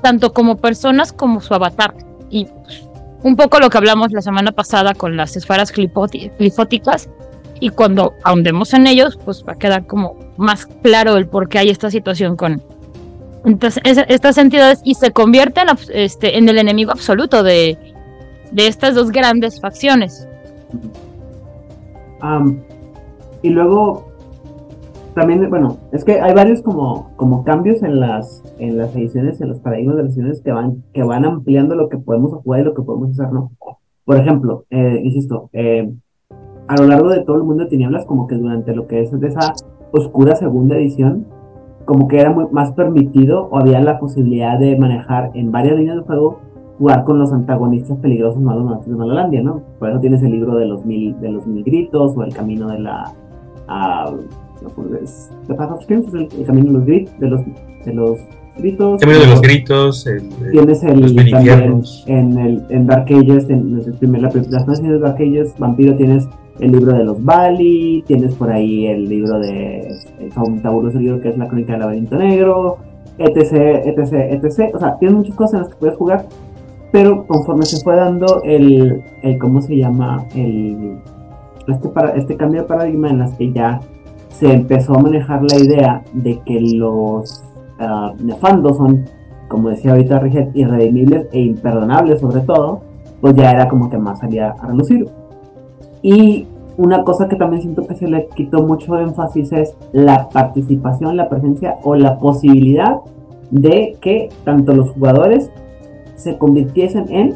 tanto 0.03 0.33
como 0.33 0.57
personas 0.57 1.11
como 1.11 1.41
su 1.41 1.53
avatar. 1.53 1.95
Y 2.29 2.47
un 3.23 3.35
poco 3.35 3.59
lo 3.59 3.69
que 3.69 3.77
hablamos 3.77 4.11
la 4.11 4.21
semana 4.21 4.51
pasada 4.51 4.93
con 4.93 5.17
las 5.17 5.35
esferas 5.35 5.71
glifóticas, 5.71 7.09
y 7.59 7.69
cuando 7.69 8.13
ahondemos 8.23 8.73
en 8.73 8.87
ellos, 8.87 9.17
pues 9.25 9.43
va 9.47 9.53
a 9.53 9.57
quedar 9.57 9.85
como 9.85 10.15
más 10.37 10.65
claro 10.65 11.17
el 11.17 11.27
por 11.27 11.49
qué 11.49 11.59
hay 11.59 11.69
esta 11.69 11.91
situación 11.91 12.37
con 12.37 12.63
estas 13.83 14.37
entidades 14.37 14.81
y 14.83 14.95
se 14.95 15.11
convierten 15.11 15.67
este, 15.93 16.37
en 16.37 16.47
el 16.47 16.57
enemigo 16.57 16.91
absoluto 16.91 17.43
de 17.43 17.77
estas 18.55 18.95
dos 18.95 19.11
grandes 19.11 19.59
facciones. 19.59 20.25
Y 23.41 23.49
luego, 23.49 24.08
también, 25.13 25.49
bueno, 25.49 25.77
es 25.91 26.03
que 26.03 26.19
hay 26.21 26.33
varios 26.33 26.61
como, 26.61 27.11
como 27.15 27.43
cambios 27.43 27.81
en 27.83 27.99
las, 27.99 28.43
en 28.59 28.77
las 28.77 28.95
ediciones, 28.95 29.41
en 29.41 29.49
los 29.49 29.59
paradigmas 29.59 29.97
de 29.97 30.03
las 30.03 30.11
ediciones 30.13 30.41
que 30.41 30.51
van, 30.51 30.83
que 30.93 31.03
van 31.03 31.25
ampliando 31.25 31.75
lo 31.75 31.89
que 31.89 31.97
podemos 31.97 32.33
jugar 32.33 32.61
y 32.61 32.63
lo 32.63 32.73
que 32.73 32.81
podemos 32.81 33.11
hacer, 33.11 33.33
¿no? 33.33 33.51
Por 34.05 34.17
ejemplo, 34.17 34.65
eh, 34.69 35.01
insisto, 35.03 35.49
eh, 35.53 35.91
a 36.67 36.75
lo 36.77 36.87
largo 36.87 37.09
de 37.09 37.23
todo 37.23 37.37
el 37.37 37.43
mundo 37.43 37.63
de 37.63 37.69
tinieblas, 37.69 38.05
como 38.05 38.27
que 38.27 38.35
durante 38.35 38.75
lo 38.75 38.87
que 38.87 39.01
es 39.01 39.11
esa 39.13 39.53
oscura 39.91 40.35
segunda 40.35 40.77
edición, 40.77 41.25
como 41.85 42.07
que 42.07 42.19
era 42.19 42.29
muy, 42.29 42.45
más 42.51 42.71
permitido 42.73 43.47
o 43.51 43.57
había 43.57 43.81
la 43.81 43.99
posibilidad 43.99 44.59
de 44.59 44.77
manejar 44.77 45.31
en 45.33 45.51
varias 45.51 45.75
líneas 45.77 45.97
de 45.97 46.03
juego 46.03 46.39
jugar 46.77 47.03
con 47.03 47.19
los 47.19 47.33
antagonistas 47.33 47.97
peligrosos 47.97 48.41
malos 48.41 48.85
de 48.85 48.95
Malolandia, 48.95 49.41
¿no? 49.41 49.63
Por 49.79 49.89
eso 49.89 49.99
tienes 49.99 50.23
el 50.23 50.31
libro 50.31 50.55
de 50.55 50.65
los 50.65 50.85
mil, 50.85 51.19
de 51.19 51.29
los 51.29 51.45
mil 51.45 51.63
gritos 51.63 52.15
o 52.15 52.23
el 52.23 52.33
camino 52.33 52.69
de 52.69 52.79
la 52.79 53.11
no, 54.61 54.69
pues, 54.69 55.01
es 55.03 55.29
The 55.47 55.53
Path 55.53 55.71
of 55.71 55.83
Screams, 55.83 56.07
es 56.07 56.13
el, 56.13 56.27
el 56.39 56.45
camino 56.45 56.65
de 56.67 56.73
los, 56.73 56.85
grit, 56.85 57.09
de 57.19 57.27
los 57.27 57.41
de 57.85 57.93
los 57.93 58.19
gritos. 58.57 58.99
Camino 59.01 59.19
de 59.19 59.27
los 59.27 59.41
gritos, 59.41 60.07
el, 60.07 60.17
el- 60.43 60.51
Tienes 60.51 60.83
el 60.83 60.99
los 60.99 61.15
también 61.15 61.81
en 62.07 62.37
el 62.37 62.63
en 62.69 62.87
Dark 62.87 63.05
Ages, 63.05 63.49
en, 63.49 63.81
el 63.85 63.93
primer, 63.93 64.21
la, 64.21 64.29
las 64.49 64.63
primeras 64.65 64.81
de 64.81 64.99
Dark 64.99 65.15
Ages, 65.15 65.53
Vampiro 65.57 65.95
tienes 65.95 66.27
el 66.59 66.73
libro 66.73 66.93
de 66.97 67.05
los 67.05 67.23
Bali, 67.23 68.03
tienes 68.05 68.35
por 68.35 68.51
ahí 68.51 68.87
el 68.87 69.07
libro 69.07 69.39
de 69.39 69.79
el 70.19 70.31
el 70.31 70.99
libro 71.03 71.21
que 71.21 71.29
es 71.29 71.37
la 71.37 71.47
crónica 71.47 71.73
del 71.73 71.81
laberinto 71.81 72.17
negro, 72.17 72.77
etc, 73.17 73.53
etc, 73.85 74.13
etc. 74.43 74.75
O 74.75 74.79
sea, 74.79 74.97
tienes 74.99 75.17
muchas 75.17 75.35
cosas 75.35 75.53
en 75.53 75.59
las 75.61 75.69
que 75.69 75.75
puedes 75.75 75.95
jugar, 75.95 76.25
pero 76.91 77.25
conforme 77.27 77.65
se 77.65 77.81
fue 77.81 77.95
dando 77.95 78.41
el, 78.43 79.01
el 79.23 79.37
¿cómo 79.37 79.61
se 79.61 79.77
llama? 79.77 80.25
El, 80.35 80.97
este, 81.67 81.87
para, 81.89 82.11
este 82.15 82.35
cambio 82.35 82.61
de 82.63 82.67
paradigma 82.67 83.09
en 83.09 83.19
las 83.19 83.33
que 83.35 83.51
ya 83.51 83.79
se 84.29 84.51
empezó 84.53 84.95
a 84.95 85.01
manejar 85.01 85.41
la 85.43 85.57
idea 85.57 86.03
de 86.13 86.39
que 86.45 86.61
los 86.61 87.43
ah, 87.79 88.13
nefandos 88.23 88.77
son, 88.77 89.05
como 89.47 89.69
decía 89.69 89.91
ahorita 89.91 90.19
Riget, 90.19 90.55
irredimibles 90.55 91.27
e 91.31 91.41
imperdonables 91.41 92.21
sobre 92.21 92.41
todo, 92.41 92.81
pues 93.21 93.35
ya 93.35 93.51
era 93.51 93.67
como 93.67 93.89
que 93.89 93.97
más 93.97 94.19
salía 94.19 94.51
a 94.51 94.67
relucir. 94.67 95.07
Y 96.01 96.47
una 96.77 97.03
cosa 97.03 97.27
que 97.27 97.35
también 97.35 97.61
siento 97.61 97.85
que 97.85 97.95
se 97.95 98.07
le 98.07 98.27
quitó 98.35 98.63
mucho 98.63 98.97
énfasis 98.97 99.51
es 99.51 99.75
la 99.91 100.29
participación, 100.29 101.17
la 101.17 101.27
presencia 101.27 101.75
o 101.83 101.95
la 101.95 102.17
posibilidad 102.17 103.01
de 103.51 103.97
que 103.99 104.29
tanto 104.45 104.73
los 104.73 104.91
jugadores 104.91 105.51
se 106.15 106.37
convirtiesen 106.37 107.05
en 107.09 107.35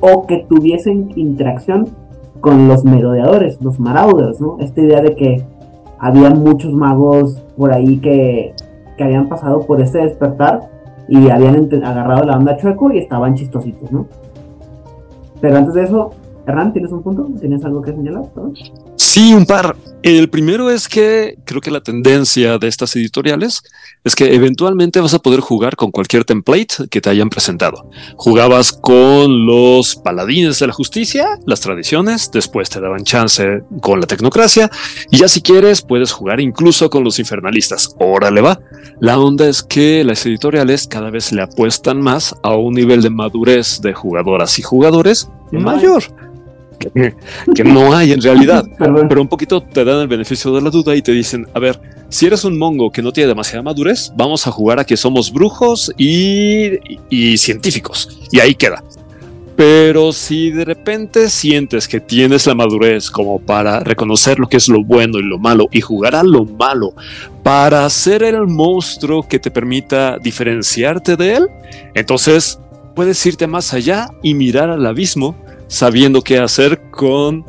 o 0.00 0.26
que 0.26 0.46
tuviesen 0.48 1.12
interacción 1.16 1.88
con 2.40 2.68
los 2.68 2.84
merodeadores, 2.84 3.60
los 3.62 3.78
marauders, 3.78 4.40
¿no? 4.40 4.58
Esta 4.60 4.80
idea 4.80 5.00
de 5.00 5.14
que 5.14 5.44
había 5.98 6.30
muchos 6.30 6.72
magos 6.72 7.42
por 7.56 7.72
ahí 7.72 7.98
que, 7.98 8.54
que 8.96 9.04
habían 9.04 9.28
pasado 9.28 9.60
por 9.60 9.80
este 9.80 9.98
despertar 9.98 10.60
y 11.08 11.28
habían 11.28 11.68
agarrado 11.84 12.24
la 12.24 12.36
onda 12.36 12.56
chueco 12.56 12.92
y 12.92 12.98
estaban 12.98 13.34
chistositos, 13.34 13.90
¿no? 13.92 14.06
Pero 15.40 15.56
antes 15.58 15.74
de 15.74 15.84
eso, 15.84 16.10
Hernán, 16.46 16.72
¿tienes 16.72 16.92
un 16.92 17.02
punto? 17.02 17.28
¿Tienes 17.38 17.64
algo 17.64 17.82
que 17.82 17.92
señalar? 17.92 18.24
Sí, 18.96 19.34
un 19.34 19.44
par. 19.44 19.74
El 20.04 20.28
primero 20.28 20.68
es 20.68 20.86
que 20.86 21.38
creo 21.46 21.62
que 21.62 21.70
la 21.70 21.80
tendencia 21.80 22.58
de 22.58 22.68
estas 22.68 22.94
editoriales 22.94 23.62
es 24.04 24.14
que 24.14 24.34
eventualmente 24.34 25.00
vas 25.00 25.14
a 25.14 25.18
poder 25.18 25.40
jugar 25.40 25.76
con 25.76 25.90
cualquier 25.90 26.26
template 26.26 26.88
que 26.90 27.00
te 27.00 27.08
hayan 27.08 27.30
presentado. 27.30 27.88
Jugabas 28.18 28.70
con 28.74 29.46
los 29.46 29.96
paladines 29.96 30.58
de 30.58 30.66
la 30.66 30.74
justicia, 30.74 31.26
las 31.46 31.62
tradiciones, 31.62 32.30
después 32.30 32.68
te 32.68 32.82
daban 32.82 33.04
chance 33.04 33.62
con 33.80 33.98
la 33.98 34.06
tecnocracia 34.06 34.70
y 35.10 35.16
ya 35.16 35.26
si 35.26 35.40
quieres 35.40 35.80
puedes 35.80 36.12
jugar 36.12 36.38
incluso 36.38 36.90
con 36.90 37.02
los 37.02 37.18
infernalistas. 37.18 37.96
Órale 37.98 38.42
va. 38.42 38.60
La 39.00 39.18
onda 39.18 39.48
es 39.48 39.62
que 39.62 40.04
las 40.04 40.26
editoriales 40.26 40.86
cada 40.86 41.08
vez 41.08 41.32
le 41.32 41.40
apuestan 41.40 42.02
más 42.02 42.34
a 42.42 42.54
un 42.54 42.74
nivel 42.74 43.00
de 43.00 43.08
madurez 43.08 43.80
de 43.80 43.94
jugadoras 43.94 44.58
y 44.58 44.62
jugadores 44.62 45.30
mayor. 45.50 46.04
Que, 46.78 47.64
no 47.64 47.94
hay 47.94 48.12
en 48.12 48.20
realidad 48.20 48.64
pero 49.08 49.20
un 49.20 49.28
poquito 49.28 49.62
te 49.62 49.84
dan 49.84 50.00
el 50.00 50.08
beneficio 50.08 50.52
de 50.52 50.60
la 50.60 50.70
duda 50.70 50.94
y 50.94 51.02
te 51.02 51.12
dicen, 51.12 51.46
a 51.54 51.58
ver, 51.58 51.80
si 52.08 52.26
eres 52.26 52.44
un 52.44 52.58
mongo 52.58 52.90
que 52.90 53.02
no 53.02 53.12
tiene 53.12 53.28
demasiada 53.28 53.62
madurez, 53.62 54.12
vamos 54.16 54.46
a 54.46 54.50
jugar 54.50 54.78
a 54.78 54.84
que 54.84 54.96
somos 54.96 55.32
brujos 55.32 55.92
y, 55.96 56.78
y 57.10 57.36
científicos. 57.38 58.08
Y 58.30 58.40
ahí 58.40 58.54
queda. 58.54 58.82
Pero 59.56 60.12
si 60.12 60.50
de 60.50 60.64
repente 60.64 61.30
sientes 61.30 61.86
que 61.86 62.00
tienes 62.00 62.46
la 62.46 62.54
madurez 62.54 63.08
como 63.08 63.38
para 63.38 63.80
reconocer 63.80 64.40
lo 64.40 64.48
que 64.48 64.56
es 64.56 64.68
lo 64.68 64.82
bueno 64.82 65.18
y 65.18 65.22
lo 65.22 65.38
malo 65.38 65.68
y 65.70 65.80
jugar 65.80 66.16
a 66.16 66.24
lo 66.24 66.44
malo 66.44 66.92
para 67.44 67.88
ser 67.88 68.24
el 68.24 68.48
monstruo 68.48 69.26
que 69.28 69.38
te 69.38 69.52
permita 69.52 70.18
diferenciarte 70.18 71.16
de 71.16 71.34
él, 71.36 71.46
entonces 71.94 72.58
puedes 72.96 73.24
irte 73.26 73.46
más 73.46 73.72
allá 73.74 74.08
y 74.22 74.34
mirar 74.34 74.70
al 74.70 74.86
abismo 74.86 75.36
sabiendo 75.68 76.22
qué 76.22 76.38
hacer 76.38 76.90
con 76.90 77.44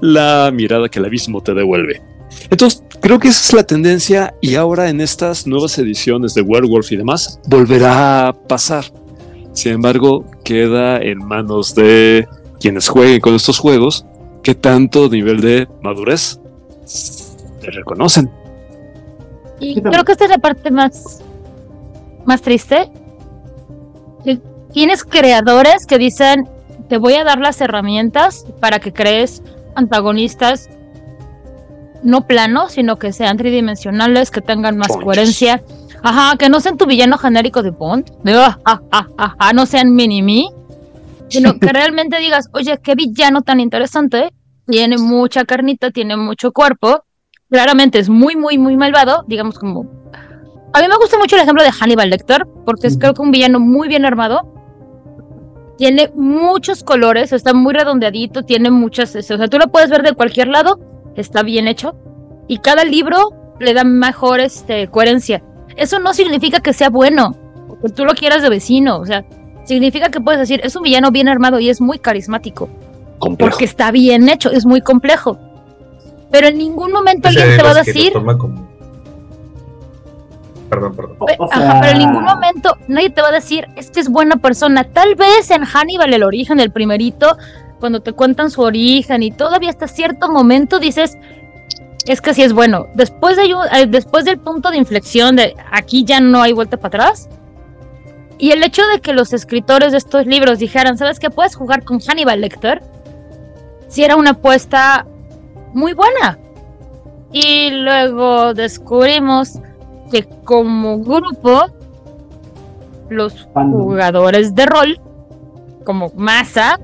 la 0.00 0.50
mirada 0.52 0.88
que 0.88 0.98
el 0.98 1.04
abismo 1.04 1.40
te 1.40 1.54
devuelve. 1.54 2.02
Entonces, 2.50 2.82
creo 3.00 3.18
que 3.18 3.28
esa 3.28 3.40
es 3.40 3.52
la 3.52 3.62
tendencia 3.64 4.34
y 4.40 4.54
ahora 4.54 4.88
en 4.88 5.00
estas 5.00 5.46
nuevas 5.46 5.78
ediciones 5.78 6.34
de 6.34 6.42
Werewolf 6.42 6.90
y 6.92 6.96
demás 6.96 7.40
volverá 7.46 8.28
a 8.28 8.32
pasar. 8.32 8.84
Sin 9.52 9.72
embargo, 9.72 10.24
queda 10.44 10.98
en 10.98 11.18
manos 11.18 11.74
de 11.74 12.26
quienes 12.60 12.88
jueguen 12.88 13.20
con 13.20 13.34
estos 13.34 13.58
juegos 13.58 14.06
qué 14.42 14.54
tanto 14.54 15.08
nivel 15.08 15.40
de 15.40 15.68
madurez 15.82 16.40
te 17.60 17.70
reconocen. 17.70 18.30
Y 19.60 19.80
creo 19.80 20.04
que 20.04 20.12
esta 20.12 20.24
es 20.24 20.30
la 20.30 20.38
parte 20.38 20.70
más, 20.70 21.22
más 22.24 22.42
triste. 22.42 22.90
Que 24.24 24.40
Tienes 24.72 25.04
creadores 25.04 25.86
que 25.86 25.98
dicen, 25.98 26.48
te 26.92 26.98
voy 26.98 27.14
a 27.14 27.24
dar 27.24 27.38
las 27.38 27.58
herramientas 27.62 28.44
para 28.60 28.78
que 28.78 28.92
crees 28.92 29.42
antagonistas 29.74 30.68
no 32.02 32.26
planos, 32.26 32.72
sino 32.72 32.98
que 32.98 33.14
sean 33.14 33.38
tridimensionales, 33.38 34.30
que 34.30 34.42
tengan 34.42 34.76
más 34.76 34.88
coherencia. 34.88 35.62
Ajá, 36.02 36.36
que 36.36 36.50
no 36.50 36.60
sean 36.60 36.76
tu 36.76 36.84
villano 36.84 37.16
genérico 37.16 37.62
de 37.62 37.70
Bond, 37.70 38.12
de, 38.24 38.34
ah, 38.34 38.58
ah, 38.66 38.82
ah, 38.90 39.06
ah, 39.16 39.34
ah, 39.38 39.52
no 39.54 39.64
sean 39.64 39.94
mini-me, 39.94 40.50
sino 41.28 41.58
que 41.58 41.68
realmente 41.72 42.18
digas, 42.18 42.50
oye, 42.52 42.78
qué 42.82 42.94
villano 42.94 43.40
tan 43.40 43.60
interesante, 43.60 44.30
tiene 44.66 44.98
mucha 44.98 45.46
carnita, 45.46 45.92
tiene 45.92 46.18
mucho 46.18 46.52
cuerpo, 46.52 47.04
claramente 47.48 48.00
es 48.00 48.10
muy, 48.10 48.36
muy, 48.36 48.58
muy 48.58 48.76
malvado, 48.76 49.24
digamos 49.28 49.58
como... 49.58 49.86
A 50.74 50.80
mí 50.82 50.88
me 50.88 50.96
gusta 50.96 51.16
mucho 51.16 51.36
el 51.36 51.42
ejemplo 51.42 51.62
de 51.62 51.72
Hannibal 51.72 52.10
Lecter, 52.10 52.44
porque 52.66 52.88
es 52.88 52.98
creo 52.98 53.14
que 53.14 53.22
un 53.22 53.30
villano 53.30 53.60
muy 53.60 53.88
bien 53.88 54.04
armado, 54.04 54.52
tiene 55.82 56.12
muchos 56.14 56.84
colores, 56.84 57.32
está 57.32 57.54
muy 57.54 57.74
redondeadito, 57.74 58.44
tiene 58.44 58.70
muchas, 58.70 59.16
o 59.16 59.20
sea, 59.20 59.48
tú 59.48 59.58
lo 59.58 59.66
puedes 59.66 59.90
ver 59.90 60.04
de 60.04 60.12
cualquier 60.12 60.46
lado, 60.46 60.78
está 61.16 61.42
bien 61.42 61.66
hecho, 61.66 61.96
y 62.46 62.58
cada 62.58 62.84
libro 62.84 63.30
le 63.58 63.74
da 63.74 63.82
mejor 63.82 64.38
este, 64.38 64.86
coherencia. 64.86 65.42
Eso 65.76 65.98
no 65.98 66.14
significa 66.14 66.60
que 66.60 66.72
sea 66.72 66.88
bueno, 66.88 67.34
o 67.68 67.80
que 67.80 67.88
tú 67.88 68.04
lo 68.04 68.14
quieras 68.14 68.42
de 68.42 68.48
vecino, 68.48 68.98
o 68.98 69.04
sea, 69.06 69.24
significa 69.64 70.08
que 70.08 70.20
puedes 70.20 70.38
decir, 70.38 70.60
es 70.62 70.76
un 70.76 70.84
villano 70.84 71.10
bien 71.10 71.26
armado 71.26 71.58
y 71.58 71.68
es 71.68 71.80
muy 71.80 71.98
carismático, 71.98 72.68
Complejo. 73.18 73.50
porque 73.50 73.64
está 73.64 73.90
bien 73.90 74.28
hecho, 74.28 74.52
es 74.52 74.64
muy 74.64 74.82
complejo. 74.82 75.36
Pero 76.30 76.46
en 76.46 76.58
ningún 76.58 76.92
momento 76.92 77.26
alguien 77.26 77.56
te 77.56 77.62
va 77.64 77.70
a 77.70 77.82
decir, 77.82 78.12
toma 78.12 78.38
como- 78.38 78.68
Perdón, 80.72 80.96
perdón. 80.96 81.16
O- 81.18 81.26
Pe- 81.26 81.36
o 81.38 81.44
Ajá, 81.52 81.60
sea, 81.60 81.80
pero 81.82 81.92
en 81.92 81.98
ningún 81.98 82.24
momento 82.24 82.76
nadie 82.88 83.10
te 83.10 83.20
va 83.20 83.28
a 83.28 83.32
decir, 83.32 83.66
es 83.76 83.90
que 83.90 84.00
es 84.00 84.08
buena 84.08 84.36
persona. 84.36 84.84
Tal 84.84 85.14
vez 85.16 85.50
en 85.50 85.64
Hannibal, 85.64 86.14
el 86.14 86.22
origen, 86.22 86.60
el 86.60 86.70
primerito, 86.70 87.36
cuando 87.78 88.00
te 88.00 88.12
cuentan 88.14 88.50
su 88.50 88.62
origen 88.62 89.22
y 89.22 89.30
todavía 89.32 89.68
hasta 89.68 89.86
cierto 89.86 90.30
momento 90.30 90.78
dices, 90.78 91.18
es 92.06 92.20
que 92.22 92.32
sí 92.32 92.42
es 92.42 92.54
bueno. 92.54 92.86
Después, 92.94 93.36
de, 93.36 93.44
eh, 93.44 93.86
después 93.86 94.24
del 94.24 94.38
punto 94.38 94.70
de 94.70 94.78
inflexión 94.78 95.36
de 95.36 95.54
aquí 95.70 96.04
ya 96.04 96.20
no 96.20 96.40
hay 96.40 96.52
vuelta 96.52 96.78
para 96.78 97.04
atrás. 97.04 97.28
Y 98.38 98.52
el 98.52 98.62
hecho 98.62 98.82
de 98.86 99.00
que 99.00 99.12
los 99.12 99.34
escritores 99.34 99.92
de 99.92 99.98
estos 99.98 100.26
libros 100.26 100.58
dijeran, 100.58 100.96
¿sabes 100.96 101.18
qué? 101.20 101.28
Puedes 101.28 101.54
jugar 101.54 101.84
con 101.84 102.00
Hannibal 102.00 102.40
Lecter. 102.40 102.82
Sí 103.88 104.02
era 104.04 104.16
una 104.16 104.30
apuesta 104.30 105.04
muy 105.74 105.92
buena. 105.92 106.38
Y 107.30 107.70
luego 107.70 108.52
descubrimos 108.54 109.58
que 110.12 110.28
como 110.44 110.98
grupo, 110.98 111.64
los 113.08 113.48
jugadores 113.54 114.54
de 114.54 114.66
rol, 114.66 115.00
como 115.84 116.12
masa, 116.14 116.78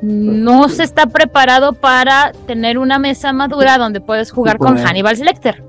no 0.00 0.68
se 0.68 0.84
está 0.84 1.06
preparado 1.06 1.74
para 1.74 2.32
tener 2.46 2.78
una 2.78 2.98
mesa 2.98 3.32
madura 3.32 3.76
donde 3.76 4.00
puedes 4.00 4.30
jugar 4.30 4.56
con. 4.56 4.78
Hannibal 4.78 5.18
Lecter. 5.18 5.62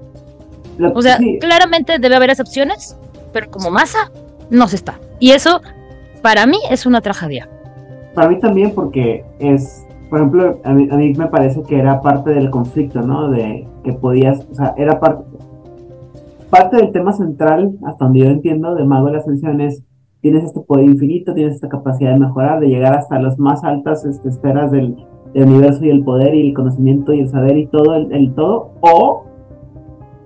O 0.93 1.01
sea, 1.01 1.17
claramente 1.39 1.99
debe 1.99 2.15
haber 2.15 2.29
excepciones, 2.29 2.95
pero 3.33 3.49
como 3.49 3.71
masa 3.71 4.11
no 4.49 4.67
se 4.67 4.75
está. 4.77 4.99
Y 5.19 5.31
eso, 5.31 5.61
para 6.21 6.45
mí, 6.45 6.57
es 6.69 6.85
una 6.85 7.01
tragedia. 7.01 7.49
Para 8.13 8.29
mí 8.29 8.39
también 8.39 8.73
porque 8.73 9.25
es, 9.39 9.85
por 10.09 10.19
ejemplo, 10.19 10.59
a 10.63 10.71
mí, 10.71 10.87
a 10.91 10.95
mí 10.95 11.13
me 11.13 11.27
parece 11.27 11.63
que 11.63 11.79
era 11.79 12.01
parte 12.01 12.29
del 12.31 12.49
conflicto, 12.49 13.01
¿no? 13.01 13.29
De 13.29 13.67
que 13.83 13.93
podías, 13.93 14.45
o 14.51 14.55
sea, 14.55 14.73
era 14.77 14.99
parte, 14.99 15.23
parte 16.51 16.77
del 16.77 16.91
tema 16.91 17.13
central, 17.13 17.77
hasta 17.85 18.05
donde 18.05 18.19
yo 18.19 18.25
entiendo, 18.27 18.75
de 18.75 18.85
Mago 18.85 19.07
de 19.07 19.13
la 19.13 19.17
Ascensión 19.19 19.59
es, 19.61 19.83
tienes 20.21 20.43
este 20.43 20.59
poder 20.59 20.85
infinito, 20.85 21.33
tienes 21.33 21.55
esta 21.55 21.69
capacidad 21.69 22.13
de 22.13 22.19
mejorar, 22.19 22.59
de 22.59 22.67
llegar 22.67 22.95
hasta 22.95 23.19
las 23.19 23.39
más 23.39 23.63
altas 23.63 24.05
este, 24.05 24.29
esferas 24.29 24.71
del, 24.71 24.95
universo 25.33 25.85
y 25.85 25.89
el 25.89 26.03
poder 26.03 26.35
y 26.35 26.49
el 26.49 26.53
conocimiento 26.53 27.13
y 27.13 27.21
el 27.21 27.29
saber 27.29 27.57
y 27.57 27.65
todo, 27.67 27.95
el, 27.95 28.11
el 28.11 28.33
todo, 28.35 28.71
o 28.81 29.23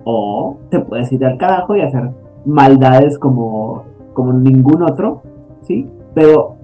o 0.05 0.57
te 0.69 0.80
puedes 0.80 1.11
ir 1.11 1.26
al 1.26 1.38
carajo 1.38 1.76
y 1.76 1.82
hacer 1.82 2.11
maldades 2.45 3.19
como, 3.19 3.84
como 4.13 4.32
ningún 4.32 4.84
otro, 4.84 5.21
¿sí? 5.63 5.89
Pero, 6.13 6.55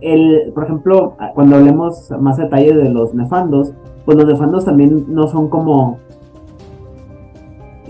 el, 0.00 0.52
por 0.54 0.64
ejemplo, 0.64 1.14
cuando 1.34 1.56
hablemos 1.56 2.10
más 2.20 2.36
detalle 2.36 2.74
de 2.74 2.90
los 2.90 3.14
nefandos, 3.14 3.72
pues 4.04 4.18
los 4.18 4.26
nefandos 4.26 4.64
también 4.64 5.06
no 5.08 5.28
son 5.28 5.48
como 5.48 5.98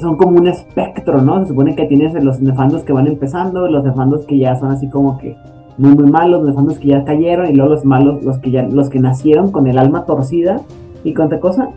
son 0.00 0.16
como 0.16 0.38
un 0.38 0.48
espectro, 0.48 1.20
¿no? 1.20 1.40
Se 1.42 1.48
supone 1.48 1.76
que 1.76 1.86
tienes 1.86 2.12
los 2.22 2.40
nefandos 2.40 2.82
que 2.82 2.92
van 2.92 3.06
empezando, 3.06 3.68
los 3.68 3.84
nefandos 3.84 4.26
que 4.26 4.38
ya 4.38 4.56
son 4.56 4.70
así 4.70 4.88
como 4.88 5.18
que 5.18 5.36
muy 5.78 5.94
muy 5.94 6.10
malos, 6.10 6.40
los 6.40 6.50
nefandos 6.50 6.78
que 6.78 6.88
ya 6.88 7.04
cayeron 7.04 7.46
y 7.46 7.54
luego 7.54 7.72
los 7.72 7.84
malos, 7.84 8.22
los 8.22 8.38
que 8.38 8.50
ya 8.50 8.62
los 8.62 8.90
que 8.90 9.00
nacieron 9.00 9.50
con 9.50 9.66
el 9.66 9.78
alma 9.78 10.04
torcida 10.04 10.60
y 11.04 11.18
otra 11.18 11.40
cosa. 11.40 11.70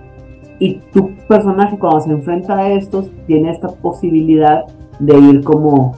Y 0.59 0.75
tu 0.93 1.11
personaje 1.27 1.77
cuando 1.77 2.01
se 2.01 2.11
enfrenta 2.11 2.57
a 2.57 2.71
estos 2.71 3.09
tiene 3.27 3.51
esta 3.51 3.67
posibilidad 3.67 4.65
de 4.99 5.17
ir 5.17 5.43
como 5.43 5.93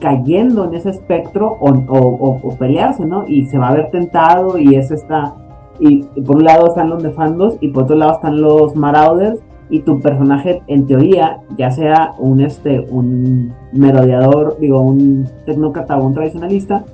cayendo 0.00 0.64
en 0.64 0.74
ese 0.74 0.90
espectro 0.90 1.56
o, 1.60 2.56
pelearse, 2.58 3.04
¿no? 3.04 3.26
Y 3.28 3.46
se 3.46 3.58
va 3.58 3.68
a 3.68 3.74
ver 3.74 3.90
tentado 3.90 4.58
y 4.58 4.74
es 4.74 4.90
esta... 4.90 5.34
Y, 5.78 6.02
por 6.22 6.36
un 6.36 6.44
lado 6.44 6.68
están 6.68 6.90
los 6.90 7.02
nefandos 7.02 7.56
y 7.60 7.68
por 7.68 7.84
otro 7.84 7.96
lado 7.96 8.12
están 8.12 8.40
los 8.40 8.74
marauders 8.76 9.40
y 9.70 9.80
tu 9.80 10.00
personaje 10.00 10.62
en 10.66 10.86
teoría, 10.86 11.38
ya 11.56 11.70
sea 11.70 12.12
un 12.18 12.40
este 12.40 12.80
un 12.80 13.52
merodeador, 13.72 14.58
digo, 14.58 14.80
un 14.80 15.28
tecnócrata 15.46 15.96
o 15.96 16.04
un 16.04 16.12
tradicionalista, 16.14 16.84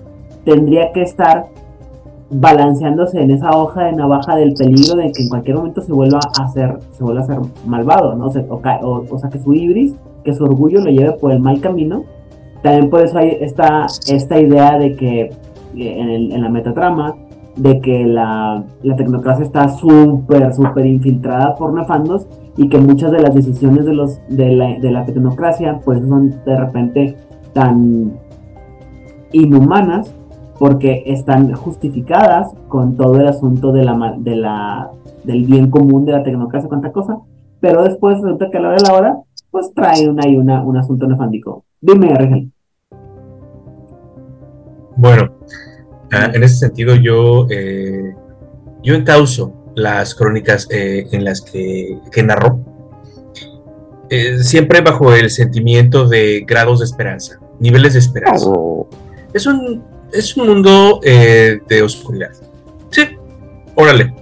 tendría 0.44 0.92
que 0.92 1.02
estar 1.02 1.46
balanceándose 2.30 3.22
en 3.22 3.30
esa 3.30 3.50
hoja 3.50 3.84
de 3.84 3.92
navaja 3.92 4.36
del 4.36 4.52
peligro 4.54 4.96
de 4.96 5.12
que 5.12 5.22
en 5.22 5.28
cualquier 5.28 5.56
momento 5.56 5.80
se 5.80 5.92
vuelva 5.92 6.18
a 6.38 6.44
hacer, 6.44 6.78
se 6.92 7.02
vuelva 7.02 7.22
a 7.22 7.26
ser 7.26 7.38
malvado, 7.66 8.14
¿no? 8.14 8.26
O, 8.26 9.18
sea, 9.18 9.30
que 9.30 9.38
su 9.38 9.54
ibris, 9.54 9.94
que 10.24 10.34
su 10.34 10.44
orgullo 10.44 10.80
lo 10.80 10.90
lleve 10.90 11.12
por 11.12 11.32
el 11.32 11.40
mal 11.40 11.60
camino. 11.60 12.04
También 12.62 12.90
por 12.90 13.02
eso 13.02 13.18
hay 13.18 13.38
esta, 13.40 13.86
esta 14.08 14.40
idea 14.40 14.76
de 14.76 14.96
que 14.96 15.20
eh, 15.20 15.30
en, 15.74 16.08
el, 16.10 16.32
en 16.32 16.42
la 16.42 16.48
metatrama, 16.48 17.14
de 17.56 17.80
que 17.80 18.04
la, 18.04 18.64
la 18.82 18.96
tecnocracia 18.96 19.44
está 19.44 19.68
súper, 19.68 20.52
súper 20.52 20.84
infiltrada 20.84 21.54
por 21.54 21.72
nefandos 21.72 22.26
y 22.56 22.68
que 22.68 22.78
muchas 22.78 23.12
de 23.12 23.20
las 23.20 23.34
decisiones 23.34 23.84
de, 23.84 23.92
los, 23.92 24.18
de, 24.28 24.52
la, 24.52 24.78
de 24.78 24.90
la 24.90 25.04
tecnocracia 25.04 25.80
pues 25.84 26.00
son 26.06 26.30
de 26.44 26.56
repente 26.56 27.16
tan 27.52 28.18
inhumanas 29.32 30.14
porque 30.58 31.02
están 31.06 31.52
justificadas 31.52 32.48
con 32.68 32.96
todo 32.96 33.20
el 33.20 33.26
asunto 33.26 33.72
de 33.72 33.84
la, 33.84 34.14
de 34.18 34.36
la, 34.36 34.90
del 35.24 35.44
bien 35.44 35.70
común 35.70 36.06
de 36.06 36.12
la 36.12 36.22
tecnocracia, 36.22 36.68
cuánta 36.68 36.92
cosa, 36.92 37.18
pero 37.60 37.82
después 37.82 38.20
resulta 38.20 38.50
que 38.50 38.58
a 38.58 38.60
la 38.60 38.68
hora 38.68 38.76
de 38.78 38.88
la 38.88 38.94
hora, 38.94 39.16
pues 39.50 39.72
trae 39.74 40.08
una, 40.08 40.26
y 40.26 40.36
una, 40.36 40.62
un 40.62 40.76
asunto 40.78 41.06
nefándico. 41.06 41.64
Dime, 41.80 42.14
Regel. 42.14 42.50
Bueno, 44.96 45.30
ah, 46.12 46.30
en 46.32 46.42
ese 46.42 46.56
sentido 46.56 46.94
yo, 46.96 47.46
eh, 47.50 48.14
yo 48.82 48.94
encauso 48.94 49.52
las 49.76 50.14
crónicas 50.14 50.66
eh, 50.70 51.06
en 51.12 51.24
las 51.24 51.40
que, 51.40 51.98
que 52.10 52.22
narró, 52.24 52.58
eh, 54.10 54.42
siempre 54.42 54.80
bajo 54.80 55.14
el 55.14 55.30
sentimiento 55.30 56.08
de 56.08 56.44
grados 56.46 56.80
de 56.80 56.86
esperanza, 56.86 57.38
niveles 57.60 57.92
de 57.92 58.00
esperanza. 58.00 58.50
Es 59.32 59.46
un 59.46 59.84
es 60.12 60.36
un 60.36 60.46
mundo 60.46 61.00
eh, 61.04 61.60
de 61.68 61.82
oscuridad. 61.82 62.30
Sí, 62.90 63.02
órale. 63.74 64.14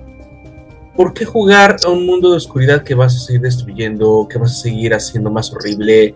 ¿Por 0.96 1.12
qué 1.12 1.24
jugar 1.24 1.76
a 1.84 1.90
un 1.90 2.06
mundo 2.06 2.30
de 2.30 2.36
oscuridad 2.36 2.82
que 2.82 2.94
vas 2.94 3.16
a 3.16 3.18
seguir 3.18 3.42
destruyendo, 3.42 4.26
que 4.30 4.38
vas 4.38 4.52
a 4.52 4.62
seguir 4.62 4.94
haciendo 4.94 5.30
más 5.30 5.52
horrible? 5.52 6.14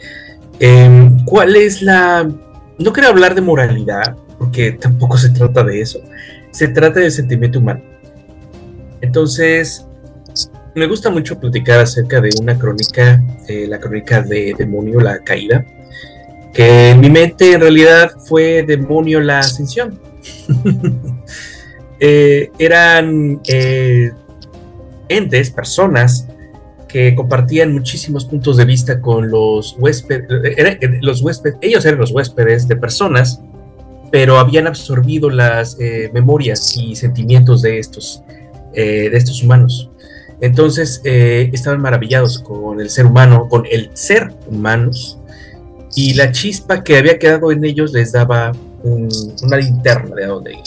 Em, 0.61 1.25
¿Cuál 1.25 1.57
es 1.57 1.83
la... 1.83 2.29
No 2.79 2.93
quiero 2.93 3.09
hablar 3.09 3.35
de 3.35 3.41
moralidad, 3.41 4.17
porque 4.39 4.73
tampoco 4.73 5.19
se 5.19 5.31
trata 5.31 5.65
de 5.65 5.81
eso. 5.81 6.01
Se 6.53 6.69
trata 6.69 7.01
del 7.01 7.11
sentimiento 7.11 7.59
humano. 7.59 7.83
Entonces, 9.01 9.89
me 10.79 10.87
gusta 10.87 11.11
mucho 11.11 11.39
platicar 11.39 11.81
acerca 11.81 12.21
de 12.21 12.31
una 12.41 12.59
crónica, 12.59 13.23
eh, 13.49 13.67
la 13.69 13.81
crónica 13.81 14.23
de 14.23 14.55
Demonio, 14.57 15.01
la 15.01 15.19
caída, 15.19 15.67
que 16.55 16.91
en 16.91 17.01
mi 17.01 17.11
mente 17.11 17.53
en 17.53 17.61
realidad 17.61 18.13
fue 18.27 18.63
demonio 18.63 19.21
la 19.21 19.41
ascensión. 19.41 20.01
Eh, 22.01 22.53
eran 22.61 23.41
eh, 23.49 24.13
entes, 25.09 25.51
personas 25.51 26.29
que 26.87 27.13
compartían 27.17 27.73
muchísimos 27.73 28.25
puntos 28.25 28.57
de 28.57 28.65
vista 28.65 29.01
con 29.01 29.29
los 29.29 29.75
huéspedes, 29.77 31.01
los 31.01 31.23
huéspedes, 31.23 31.59
ellos 31.61 31.85
eran 31.85 31.99
los 31.99 32.13
huéspedes 32.13 32.69
de 32.69 32.77
personas, 32.77 33.41
pero 34.13 34.39
habían 34.39 34.69
absorbido 34.69 35.29
las 35.29 35.77
memorias 36.13 36.77
y 36.77 36.95
sentimientos 36.95 37.63
de 37.63 37.81
estos, 37.81 38.23
de 38.75 39.17
estos 39.17 39.43
humanos. 39.43 39.91
Entonces 40.41 41.01
estaban 41.05 41.81
maravillados 41.81 42.39
con 42.39 42.81
el 42.81 42.91
ser 42.91 43.07
humano, 43.07 43.49
con 43.49 43.67
el 43.67 43.91
ser 43.95 44.33
humanos, 44.47 45.19
y 45.95 46.15
la 46.15 46.31
chispa 46.31 46.85
que 46.85 46.97
había 46.97 47.19
quedado 47.19 47.51
en 47.51 47.65
ellos 47.65 47.93
les 47.93 48.13
daba 48.13 48.53
una 48.83 49.57
linterna 49.57 50.15
de 50.15 50.27
dónde 50.27 50.53
ir. 50.53 50.63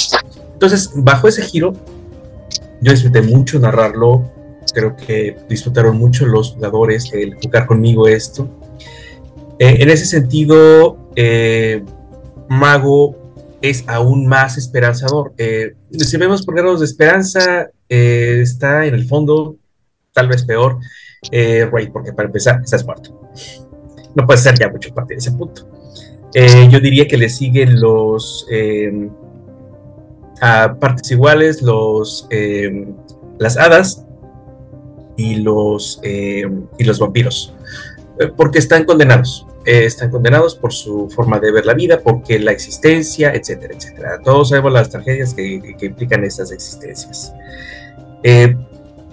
Entonces, 0.53 0.91
bajo 0.93 1.27
ese 1.27 1.41
giro, 1.41 1.73
yo 2.81 2.91
disfruté 2.91 3.21
mucho 3.21 3.59
narrarlo. 3.59 4.29
Creo 4.73 4.95
que 4.95 5.37
disfrutaron 5.49 5.97
mucho 5.97 6.25
los 6.25 6.51
jugadores 6.51 7.11
el 7.13 7.35
jugar 7.35 7.65
conmigo 7.65 8.07
esto. 8.07 8.47
Eh, 9.59 9.77
en 9.79 9.89
ese 9.89 10.05
sentido, 10.05 10.97
eh, 11.15 11.83
Mago 12.47 13.15
es 13.61 13.83
aún 13.87 14.27
más 14.27 14.57
esperanzador. 14.57 15.33
Eh, 15.37 15.75
si 15.91 16.17
vemos 16.17 16.43
por 16.43 16.55
grados 16.55 16.79
de 16.79 16.85
esperanza, 16.85 17.69
está 17.91 18.85
en 18.85 18.93
el 18.93 19.05
fondo, 19.05 19.57
tal 20.13 20.27
vez 20.27 20.45
peor, 20.45 20.79
Ray, 21.31 21.89
porque 21.91 22.13
para 22.13 22.27
empezar, 22.27 22.61
estás 22.63 22.85
muerto. 22.85 23.19
No 24.15 24.25
puede 24.25 24.39
ser 24.39 24.57
ya 24.57 24.69
mucho 24.69 24.89
a 24.91 24.95
partir 24.95 25.17
de 25.17 25.19
ese 25.19 25.31
punto. 25.31 25.67
Eh, 26.33 26.69
yo 26.69 26.79
diría 26.79 27.07
que 27.07 27.17
le 27.17 27.29
siguen 27.29 27.79
los 27.79 28.47
em, 28.49 29.09
a 30.41 30.75
partes 30.79 31.11
iguales 31.11 31.61
los 31.61 32.25
em, 32.29 32.95
las 33.37 33.57
hadas 33.57 34.05
y 35.17 35.35
los 35.35 35.99
em, 36.03 36.67
y 36.77 36.83
los 36.85 36.99
vampiros. 36.99 37.53
Eh, 38.19 38.31
porque 38.35 38.59
están 38.59 38.85
condenados. 38.85 39.45
Eh, 39.65 39.85
están 39.85 40.09
condenados 40.09 40.55
por 40.55 40.73
su 40.73 41.07
forma 41.09 41.39
de 41.39 41.51
ver 41.51 41.67
la 41.67 41.75
vida 41.75 41.99
porque 41.99 42.39
la 42.39 42.51
existencia 42.51 43.31
etcétera 43.33 43.75
etcétera. 43.75 44.19
Todos 44.23 44.49
sabemos 44.49 44.71
las 44.71 44.89
tragedias 44.89 45.33
que, 45.33 45.75
que 45.77 45.85
implican 45.85 46.23
estas 46.23 46.51
existencias 46.51 47.33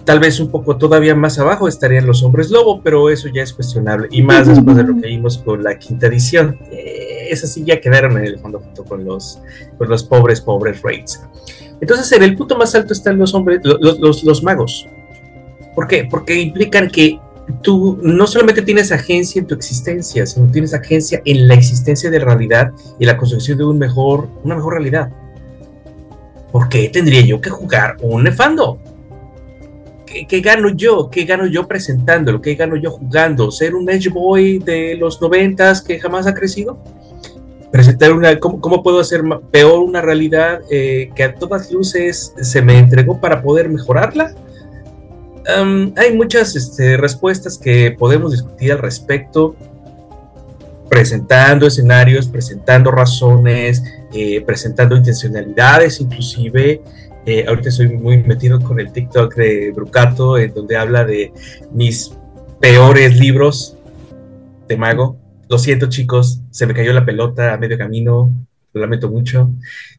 Tal 0.09 0.19
vez 0.19 0.39
un 0.39 0.49
poco 0.49 0.75
todavía 0.75 1.13
más 1.13 1.37
abajo 1.37 1.67
estarían 1.67 2.07
los 2.07 2.23
hombres 2.23 2.49
lobo, 2.49 2.81
pero 2.81 3.11
eso 3.11 3.27
ya 3.31 3.43
es 3.43 3.53
cuestionable. 3.53 4.07
Y 4.09 4.23
más 4.23 4.47
después 4.47 4.75
de 4.75 4.83
lo 4.83 4.99
que 4.99 5.07
vimos 5.07 5.37
con 5.37 5.63
la 5.63 5.77
quinta 5.77 6.07
edición. 6.07 6.57
Eh, 6.71 7.27
esas 7.29 7.53
sí 7.53 7.63
ya 7.63 7.79
quedaron 7.79 8.17
en 8.17 8.25
el 8.25 8.39
fondo 8.39 8.59
junto 8.59 8.83
con 8.85 9.05
los, 9.05 9.39
con 9.77 9.87
los 9.87 10.03
pobres, 10.03 10.41
pobres 10.41 10.81
raids. 10.81 11.21
Entonces, 11.79 12.11
en 12.11 12.23
el 12.23 12.35
punto 12.35 12.57
más 12.57 12.73
alto 12.73 12.91
están 12.91 13.19
los 13.19 13.35
hombres, 13.35 13.59
los, 13.63 13.99
los, 13.99 14.23
los 14.23 14.41
magos. 14.41 14.87
¿Por 15.75 15.87
qué? 15.87 16.07
Porque 16.09 16.41
implican 16.41 16.89
que 16.89 17.19
tú 17.61 17.99
no 18.01 18.25
solamente 18.25 18.63
tienes 18.63 18.91
agencia 18.91 19.39
en 19.39 19.45
tu 19.45 19.53
existencia, 19.53 20.25
sino 20.25 20.49
tienes 20.51 20.73
agencia 20.73 21.21
en 21.23 21.47
la 21.47 21.53
existencia 21.53 22.09
de 22.09 22.17
realidad 22.17 22.71
y 22.97 23.05
la 23.05 23.15
construcción 23.15 23.59
de 23.59 23.65
un 23.65 23.77
mejor, 23.77 24.27
una 24.43 24.55
mejor 24.55 24.73
realidad. 24.73 25.11
¿Por 26.51 26.67
qué 26.67 26.89
tendría 26.89 27.21
yo 27.21 27.39
que 27.39 27.51
jugar 27.51 27.97
un 28.01 28.23
nefando? 28.23 28.79
¿Qué, 30.27 30.41
gano 30.41 30.69
yo? 30.69 31.09
¿Qué 31.09 31.23
gano 31.25 31.45
yo 31.45 31.67
presentándolo? 31.67 32.41
¿Qué 32.41 32.55
gano 32.55 32.75
yo 32.75 32.91
jugando? 32.91 33.51
¿Ser 33.51 33.75
un 33.75 33.89
Edge 33.89 34.09
Boy 34.09 34.59
de 34.59 34.95
los 34.95 35.21
noventas 35.21 35.81
que 35.81 35.99
jamás 35.99 36.27
ha 36.27 36.33
crecido? 36.33 36.77
Presentar 37.71 38.13
una, 38.13 38.39
¿cómo, 38.39 38.81
puedo 38.81 38.99
hacer 38.99 39.21
peor 39.51 39.79
una 39.79 40.01
realidad 40.01 40.61
eh, 40.71 41.11
que 41.15 41.23
a 41.23 41.35
todas 41.35 41.71
luces 41.71 42.33
se 42.41 42.61
me 42.61 42.79
entregó 42.79 43.19
para 43.19 43.41
poder 43.41 43.69
mejorarla? 43.69 44.35
hay 45.95 46.15
muchas 46.15 46.55
este, 46.55 46.95
respuestas 46.95 47.57
que 47.57 47.95
podemos 47.97 48.33
discutir 48.33 48.71
al 48.71 48.77
respecto, 48.77 49.55
presentando 50.87 51.65
escenarios, 51.65 52.27
presentando 52.27 52.91
razones, 52.91 53.83
eh, 54.13 54.41
presentando 54.41 54.95
intencionalidades 54.95 56.01
inclusive, 56.01 56.83
eh, 57.29 57.45
ahorita 57.47 57.69
estoy 57.69 57.89
muy 57.89 58.23
metido 58.23 58.59
con 58.59 58.79
el 58.79 58.91
TikTok 58.91 59.35
de 59.35 59.71
Brucato, 59.71 60.37
en 60.39 60.51
donde 60.51 60.75
habla 60.75 61.05
de 61.05 61.31
mis 61.71 62.11
peores 62.59 63.19
libros 63.19 63.77
de 64.67 64.75
mago. 64.75 65.15
Lo 65.47 65.59
siento, 65.59 65.89
chicos, 65.89 66.41
se 66.49 66.65
me 66.65 66.73
cayó 66.73 66.91
la 66.91 67.05
pelota 67.05 67.53
a 67.53 67.57
medio 67.57 67.77
camino, 67.77 68.33
lo 68.73 68.81
lamento 68.81 69.09
mucho. 69.09 69.51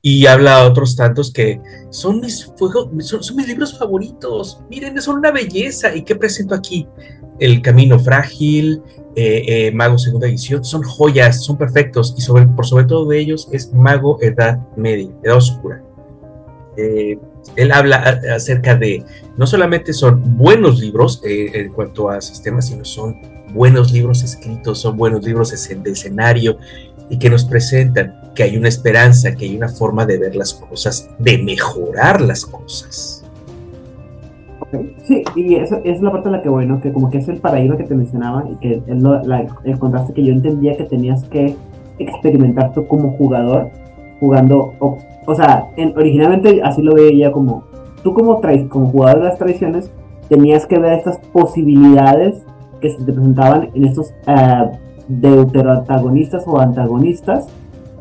Y 0.03 0.27
habla 0.27 0.57
a 0.57 0.65
otros 0.67 0.97
tantos 0.97 1.33
que 1.33 1.61
son 1.91 2.21
mis, 2.21 2.51
son, 2.59 3.23
son 3.23 3.37
mis 3.37 3.47
libros 3.47 3.79
favoritos. 3.79 4.61
Miren, 4.69 5.01
son 5.01 5.19
una 5.19 5.31
belleza. 5.31 5.95
¿Y 5.95 6.03
qué 6.03 6.17
presento 6.17 6.57
aquí? 6.57 6.89
El 7.39 7.63
camino 7.63 8.01
frágil, 8.01 8.83
eh, 9.15 9.45
eh, 9.47 9.73
Mago 9.73 9.99
Segunda 9.99 10.27
Edición, 10.27 10.65
son 10.65 10.83
joyas, 10.83 11.45
son 11.45 11.57
perfectos 11.57 12.13
y 12.19 12.23
sobre, 12.23 12.47
por 12.49 12.67
sobre 12.67 12.87
todo 12.87 13.07
de 13.09 13.21
ellos 13.21 13.49
es 13.53 13.73
Mago 13.73 14.19
Edad 14.21 14.59
Media, 14.77 15.11
Edad 15.23 15.37
Oscura. 15.37 15.81
Eh, 16.81 17.19
él 17.57 17.73
habla 17.73 18.21
acerca 18.35 18.75
de, 18.77 19.03
no 19.37 19.47
solamente 19.47 19.93
son 19.93 20.37
buenos 20.37 20.81
libros 20.81 21.21
eh, 21.27 21.51
en 21.55 21.73
cuanto 21.73 22.09
a 22.09 22.21
sistemas, 22.21 22.69
sino 22.69 22.85
son 22.85 23.17
buenos 23.53 23.93
libros 23.93 24.23
escritos, 24.23 24.79
son 24.81 24.97
buenos 24.97 25.25
libros 25.25 25.51
de 25.51 25.91
escenario 25.91 26.57
y 27.09 27.19
que 27.19 27.29
nos 27.29 27.45
presentan 27.45 28.15
que 28.35 28.45
hay 28.45 28.57
una 28.57 28.69
esperanza, 28.69 29.35
que 29.35 29.47
hay 29.47 29.57
una 29.57 29.69
forma 29.69 30.07
de 30.07 30.19
ver 30.19 30.37
las 30.37 30.55
cosas, 30.55 31.09
de 31.19 31.39
mejorar 31.39 32.21
las 32.21 32.47
cosas. 32.47 33.25
Sí, 35.05 35.25
y 35.35 35.57
eso, 35.57 35.81
esa 35.83 35.97
es 35.97 36.01
la 36.01 36.13
parte 36.13 36.29
a 36.29 36.33
la 36.33 36.43
que 36.43 36.49
voy, 36.49 36.65
¿no? 36.65 36.81
Que 36.81 36.93
como 36.93 37.11
que 37.11 37.19
es 37.19 37.29
el 37.29 37.39
paraíso 37.39 37.77
que 37.77 37.83
te 37.85 37.95
mencionaba 37.95 38.45
y 38.49 38.55
que 38.57 38.83
es 38.87 39.03
lo- 39.03 39.21
la- 39.25 39.47
el 39.65 39.79
contraste 39.81 40.13
que 40.13 40.23
yo 40.25 40.33
entendía 40.33 40.77
que 40.77 40.85
tenías 40.85 41.25
que 41.25 41.57
experimentar 41.99 42.73
tú 42.73 42.87
como 42.87 43.17
jugador, 43.17 43.71
jugando, 44.21 44.75
o, 44.79 44.99
o 45.27 45.35
sea, 45.35 45.67
en- 45.77 45.97
originalmente 45.97 46.63
así 46.63 46.83
lo 46.83 46.95
veía 46.95 47.33
como, 47.33 47.65
tú 48.05 48.15
como, 48.15 48.41
como 48.69 48.87
jugador 48.91 49.19
de 49.21 49.25
las 49.29 49.39
tradiciones, 49.39 49.91
tenías 50.29 50.67
que 50.67 50.79
ver 50.79 50.93
estas 50.93 51.19
posibilidades 51.33 52.45
que 52.81 52.91
se 52.91 53.03
te 53.05 53.13
presentaban 53.13 53.71
en 53.75 53.85
estos 53.85 54.13
ah, 54.27 54.71
deuteroantagonistas 55.09 56.45
o 56.47 56.59
antagonistas, 56.59 57.47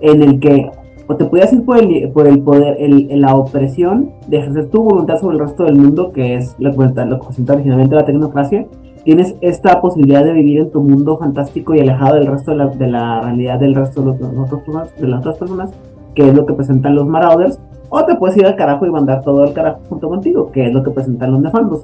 en 0.02 0.22
el 0.22 0.40
que 0.40 0.70
o 1.08 1.16
te 1.16 1.26
podías 1.26 1.52
ir 1.52 1.66
por 1.66 1.80
el, 1.80 2.12
por 2.12 2.28
el 2.28 2.40
poder, 2.42 2.78
el, 2.80 3.20
la 3.20 3.36
opresión 3.36 4.12
de 4.28 4.38
ejercer 4.38 4.68
tu 4.68 4.84
voluntad 4.84 5.18
sobre 5.18 5.38
el 5.38 5.42
resto 5.44 5.64
del 5.64 5.76
mundo, 5.76 6.12
que 6.12 6.36
es 6.36 6.56
lo 6.60 6.70
que, 6.72 6.78
presenta- 6.78 7.54
originalmente 7.54 7.96
la 7.96 8.06
tecnocracia. 8.06 8.68
Tienes 9.06 9.36
esta 9.42 9.82
posibilidad 9.82 10.24
de 10.24 10.34
vivir 10.34 10.60
en 10.60 10.70
tu 10.72 10.84
mundo 10.84 11.18
fantástico 11.18 11.74
y 11.74 11.80
alejado 11.80 12.14
del 12.16 12.28
resto 12.28 12.52
de 12.52 12.58
la, 12.58 12.68
de 12.68 12.88
la 12.88 13.22
realidad 13.22 13.60
del 13.60 13.74
resto 13.74 14.02
de, 14.02 14.08
los- 14.08 14.20
de 14.20 15.08
las 15.08 15.20
otras 15.22 15.38
personas, 15.38 15.72
que 16.16 16.28
es 16.28 16.34
lo 16.34 16.46
que 16.46 16.54
presentan 16.54 16.96
los 16.96 17.08
Marauders. 17.08 17.60
O 17.90 18.04
te 18.06 18.16
puedes 18.16 18.38
ir 18.38 18.46
al 18.46 18.56
carajo 18.56 18.86
y 18.86 18.92
mandar 18.92 19.22
todo 19.24 19.44
al 19.44 19.54
carajo 19.54 19.82
junto 19.90 20.10
contigo, 20.10 20.52
que 20.52 20.68
es 20.68 20.74
lo 20.74 20.84
que 20.84 20.92
presentan 20.92 21.32
los 21.32 21.42
Nefandos. 21.42 21.84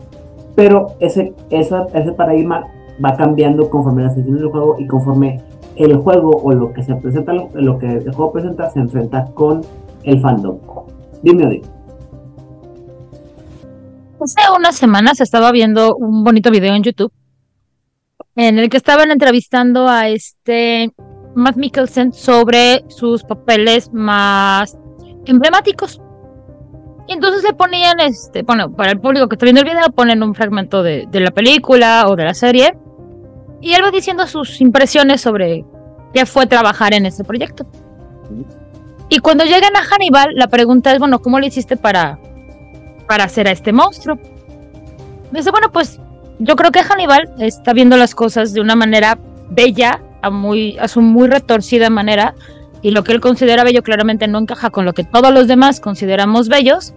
Pero 0.56 0.90
ese, 1.00 1.34
esa, 1.50 1.88
ese 1.94 2.12
paradigma 2.14 2.66
va 3.04 3.16
cambiando 3.16 3.70
conforme 3.70 4.04
las 4.04 4.14
sesiones 4.14 4.42
del 4.42 4.52
juego 4.52 4.76
y 4.80 4.88
conforme 4.88 5.42
el 5.76 5.98
juego 5.98 6.42
o 6.42 6.54
lo 6.54 6.72
que 6.74 6.84
se 6.84 6.96
presenta, 6.96 7.34
lo, 7.34 7.80
que 7.80 7.88
el 7.88 8.14
juego 8.14 8.32
presenta 8.32 8.70
se 8.70 8.80
enfrenta 8.80 9.26
con 9.34 9.62
el 10.04 10.22
fandom. 10.22 10.58
Dime, 11.22 11.46
Odi. 11.46 11.62
Hace 14.22 14.42
unas 14.58 14.76
semanas 14.76 15.20
estaba 15.20 15.52
viendo 15.52 15.96
un 15.98 16.24
bonito 16.24 16.50
video 16.50 16.74
en 16.74 16.84
YouTube 16.84 17.12
en 18.36 18.60
el 18.60 18.70
que 18.70 18.78
estaban 18.78 19.12
entrevistando 19.12 19.88
a 19.88 20.08
este 20.10 20.92
Matt 21.36 21.58
Mikkelsen 21.58 22.14
sobre 22.14 22.84
sus 22.88 23.24
papeles 23.24 23.92
más 23.94 24.78
emblemáticos. 25.26 26.02
Y 27.08 27.14
entonces 27.14 27.44
le 27.44 27.54
ponían, 27.54 28.00
este, 28.00 28.42
bueno, 28.42 28.72
para 28.72 28.92
el 28.92 29.00
público 29.00 29.28
que 29.28 29.36
está 29.36 29.46
viendo 29.46 29.62
el 29.62 29.68
video, 29.68 29.90
ponen 29.92 30.24
un 30.24 30.34
fragmento 30.34 30.82
de, 30.82 31.08
de 31.12 31.20
la 31.20 31.32
película 31.32 32.06
o 32.08 32.16
de 32.16 32.24
la 32.24 32.34
serie. 32.34 32.76
Y 33.62 33.74
él 33.74 33.84
va 33.84 33.92
diciendo 33.92 34.26
sus 34.28 34.60
impresiones 34.62 35.22
sobre 35.22 35.64
qué 36.14 36.26
fue 36.26 36.48
trabajar 36.48 36.94
en 36.94 37.06
este 37.06 37.24
proyecto. 37.24 37.66
Y 39.10 39.20
cuando 39.20 39.44
llegan 39.44 39.76
a 39.76 39.84
Hannibal, 39.84 40.34
la 40.34 40.48
pregunta 40.48 40.92
es, 40.92 41.00
bueno, 41.00 41.20
¿cómo 41.22 41.40
le 41.40 41.48
hiciste 41.48 41.78
para, 41.78 42.20
para 43.08 43.26
hacer 43.26 43.48
a 43.48 43.52
este 43.52 43.72
monstruo? 43.72 44.18
Dice, 45.32 45.52
bueno, 45.52 45.72
pues 45.72 46.00
yo 46.40 46.56
creo 46.56 46.72
que 46.72 46.82
Hannibal 46.82 47.34
está 47.40 47.74
viendo 47.74 47.98
las 47.98 48.16
cosas 48.16 48.54
de 48.54 48.62
una 48.62 48.76
manera 48.76 49.18
bella, 49.50 50.02
a, 50.26 50.30
muy, 50.30 50.78
a 50.80 50.88
su 50.88 51.02
muy 51.02 51.28
retorcida 51.28 51.90
manera, 51.90 52.36
y 52.82 52.92
lo 52.92 53.04
que 53.04 53.14
él 53.14 53.22
considera 53.22 53.64
bello 53.64 53.82
claramente 53.82 54.28
no 54.28 54.38
encaja 54.40 54.70
con 54.70 54.86
lo 54.86 54.94
que 54.94 55.04
todos 55.04 55.34
los 55.34 55.48
demás 55.48 55.80
consideramos 55.80 56.50
bellos, 56.50 56.94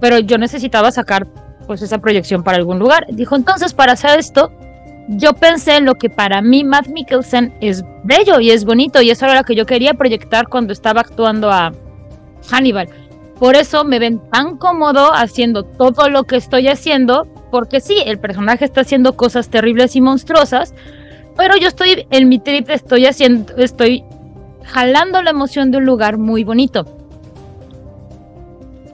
pero 0.00 0.18
yo 0.18 0.38
necesitaba 0.38 0.90
sacar 0.90 1.26
pues 1.66 1.80
esa 1.82 1.98
proyección 1.98 2.42
para 2.42 2.56
algún 2.56 2.78
lugar. 2.78 3.06
Dijo, 3.08 3.36
entonces 3.36 3.72
para 3.72 3.92
hacer 3.92 4.18
esto, 4.18 4.50
yo 5.08 5.32
pensé 5.34 5.76
en 5.76 5.84
lo 5.84 5.94
que 5.94 6.10
para 6.10 6.42
mí 6.42 6.64
Matt 6.64 6.88
Mikkelsen 6.88 7.54
es 7.60 7.84
bello 8.04 8.40
y 8.40 8.50
es 8.50 8.64
bonito, 8.64 9.00
y 9.00 9.10
eso 9.10 9.26
era 9.26 9.36
lo 9.36 9.44
que 9.44 9.54
yo 9.54 9.66
quería 9.66 9.94
proyectar 9.94 10.48
cuando 10.48 10.72
estaba 10.72 11.02
actuando 11.02 11.50
a 11.50 11.72
Hannibal. 12.50 12.88
Por 13.38 13.56
eso 13.56 13.84
me 13.84 13.98
ven 13.98 14.20
tan 14.30 14.56
cómodo 14.56 15.12
haciendo 15.12 15.64
todo 15.64 16.08
lo 16.08 16.24
que 16.24 16.36
estoy 16.36 16.68
haciendo, 16.68 17.26
porque 17.50 17.80
sí, 17.80 17.96
el 18.06 18.18
personaje 18.18 18.64
está 18.64 18.80
haciendo 18.80 19.16
cosas 19.16 19.48
terribles 19.48 19.94
y 19.96 20.00
monstruosas, 20.00 20.74
pero 21.36 21.56
yo 21.56 21.68
estoy 21.68 22.06
en 22.10 22.28
mi 22.28 22.38
trip, 22.38 22.68
estoy 22.70 23.06
haciendo, 23.06 23.54
estoy 23.56 24.04
jalando 24.64 25.22
la 25.22 25.30
emoción 25.30 25.70
de 25.70 25.78
un 25.78 25.84
lugar 25.84 26.18
muy 26.18 26.44
bonito. 26.44 26.86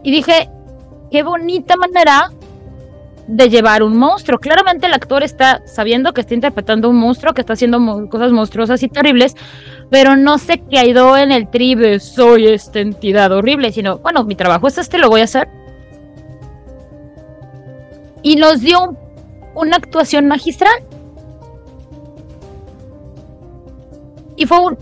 Y 0.03 0.11
dije, 0.11 0.49
qué 1.11 1.22
bonita 1.22 1.76
manera 1.76 2.30
de 3.26 3.51
llevar 3.51 3.82
un 3.82 3.97
monstruo. 3.97 4.39
Claramente 4.39 4.86
el 4.86 4.95
actor 4.95 5.22
está 5.22 5.61
sabiendo 5.66 6.14
que 6.14 6.22
está 6.22 6.34
interpretando 6.34 6.89
un 6.89 6.97
monstruo, 6.97 7.34
que 7.34 7.43
está 7.43 7.53
haciendo 7.53 8.09
cosas 8.09 8.32
monstruosas 8.32 8.82
y 8.82 8.89
terribles, 8.89 9.36
pero 9.91 10.16
no 10.16 10.39
se 10.39 10.59
quedó 10.61 11.16
en 11.16 11.32
el 11.32 11.49
trip 11.51 11.78
de 11.78 12.01
soy 12.01 12.47
esta 12.47 12.80
entidad 12.80 13.30
horrible, 13.32 13.70
sino, 13.72 13.99
bueno, 13.99 14.24
mi 14.24 14.34
trabajo 14.34 14.68
es 14.68 14.78
este, 14.78 14.99
lo 14.99 15.11
voy 15.11 15.20
a 15.20 15.24
hacer. 15.24 15.49
Y 18.22 18.36
nos 18.36 18.61
dio 18.61 18.82
un- 18.82 18.99
una 19.55 19.76
actuación 19.76 20.26
magistral. 20.26 20.72
Y 24.39 24.47
fue 24.47 24.61
un, 24.61 24.78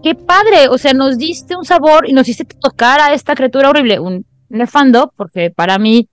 qué 0.00 0.14
padre, 0.14 0.68
o 0.70 0.78
sea, 0.78 0.94
nos 0.94 1.18
diste 1.18 1.56
un 1.56 1.64
sabor 1.64 2.08
y 2.08 2.12
nos 2.12 2.28
hiciste 2.28 2.56
tocar 2.58 3.00
a 3.00 3.12
esta 3.12 3.34
criatura 3.34 3.68
horrible, 3.68 3.98
un 3.98 4.24
nefando, 4.48 5.12
porque 5.16 5.50
para 5.50 5.76
mí 5.78 6.08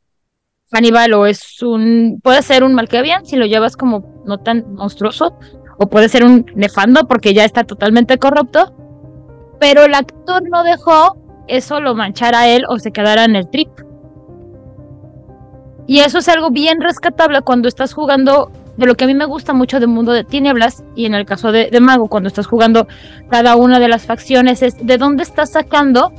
Hannibal 0.71 1.13
o 1.13 1.27
es 1.27 1.61
un, 1.61 2.19
puede 2.23 2.41
ser 2.41 2.63
un 2.63 2.73
Malkavian 2.73 3.27
si 3.27 3.35
lo 3.35 3.45
llevas 3.45 3.77
como 3.77 4.23
no 4.25 4.39
tan 4.39 4.73
monstruoso, 4.73 5.37
o 5.77 5.87
puede 5.87 6.09
ser 6.09 6.25
un 6.25 6.47
nefando 6.55 7.07
porque 7.07 7.35
ya 7.35 7.45
está 7.45 7.63
totalmente 7.63 8.17
corrupto, 8.17 8.75
pero 9.59 9.83
el 9.83 9.93
actor 9.93 10.41
no 10.49 10.63
dejó 10.63 11.15
eso 11.47 11.79
lo 11.81 11.93
manchara 11.93 12.41
a 12.41 12.47
él 12.47 12.63
o 12.67 12.79
se 12.79 12.91
quedara 12.91 13.23
en 13.23 13.35
el 13.35 13.51
trip. 13.51 13.69
Y 15.85 15.99
eso 15.99 16.17
es 16.17 16.27
algo 16.27 16.49
bien 16.49 16.81
rescatable 16.81 17.41
cuando 17.43 17.67
estás 17.67 17.93
jugando 17.93 18.51
de 18.80 18.86
lo 18.86 18.95
que 18.95 19.03
a 19.03 19.07
mí 19.07 19.13
me 19.13 19.25
gusta 19.25 19.53
mucho 19.53 19.80
del 19.80 19.89
mundo 19.89 20.13
de 20.13 20.23
tinieblas 20.23 20.84
y 20.95 21.05
en 21.05 21.13
el 21.13 21.25
caso 21.25 21.51
de, 21.51 21.69
de 21.69 21.80
mago 21.80 22.07
cuando 22.07 22.27
estás 22.27 22.47
jugando 22.47 22.88
cada 23.30 23.55
una 23.55 23.80
de 23.80 23.88
las 23.88 24.05
facciones 24.05 24.63
es 24.63 24.75
de 24.86 24.97
dónde 24.97 25.23
estás 25.23 25.51
sacando 25.51 26.11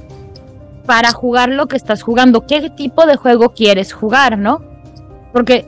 para 0.87 1.13
jugar 1.13 1.51
lo 1.51 1.67
que 1.67 1.77
estás 1.77 2.03
jugando, 2.03 2.47
qué 2.47 2.71
tipo 2.71 3.07
de 3.07 3.17
juego 3.17 3.51
quieres 3.51 3.93
jugar, 3.93 4.39
¿no? 4.39 4.61
Porque 5.33 5.67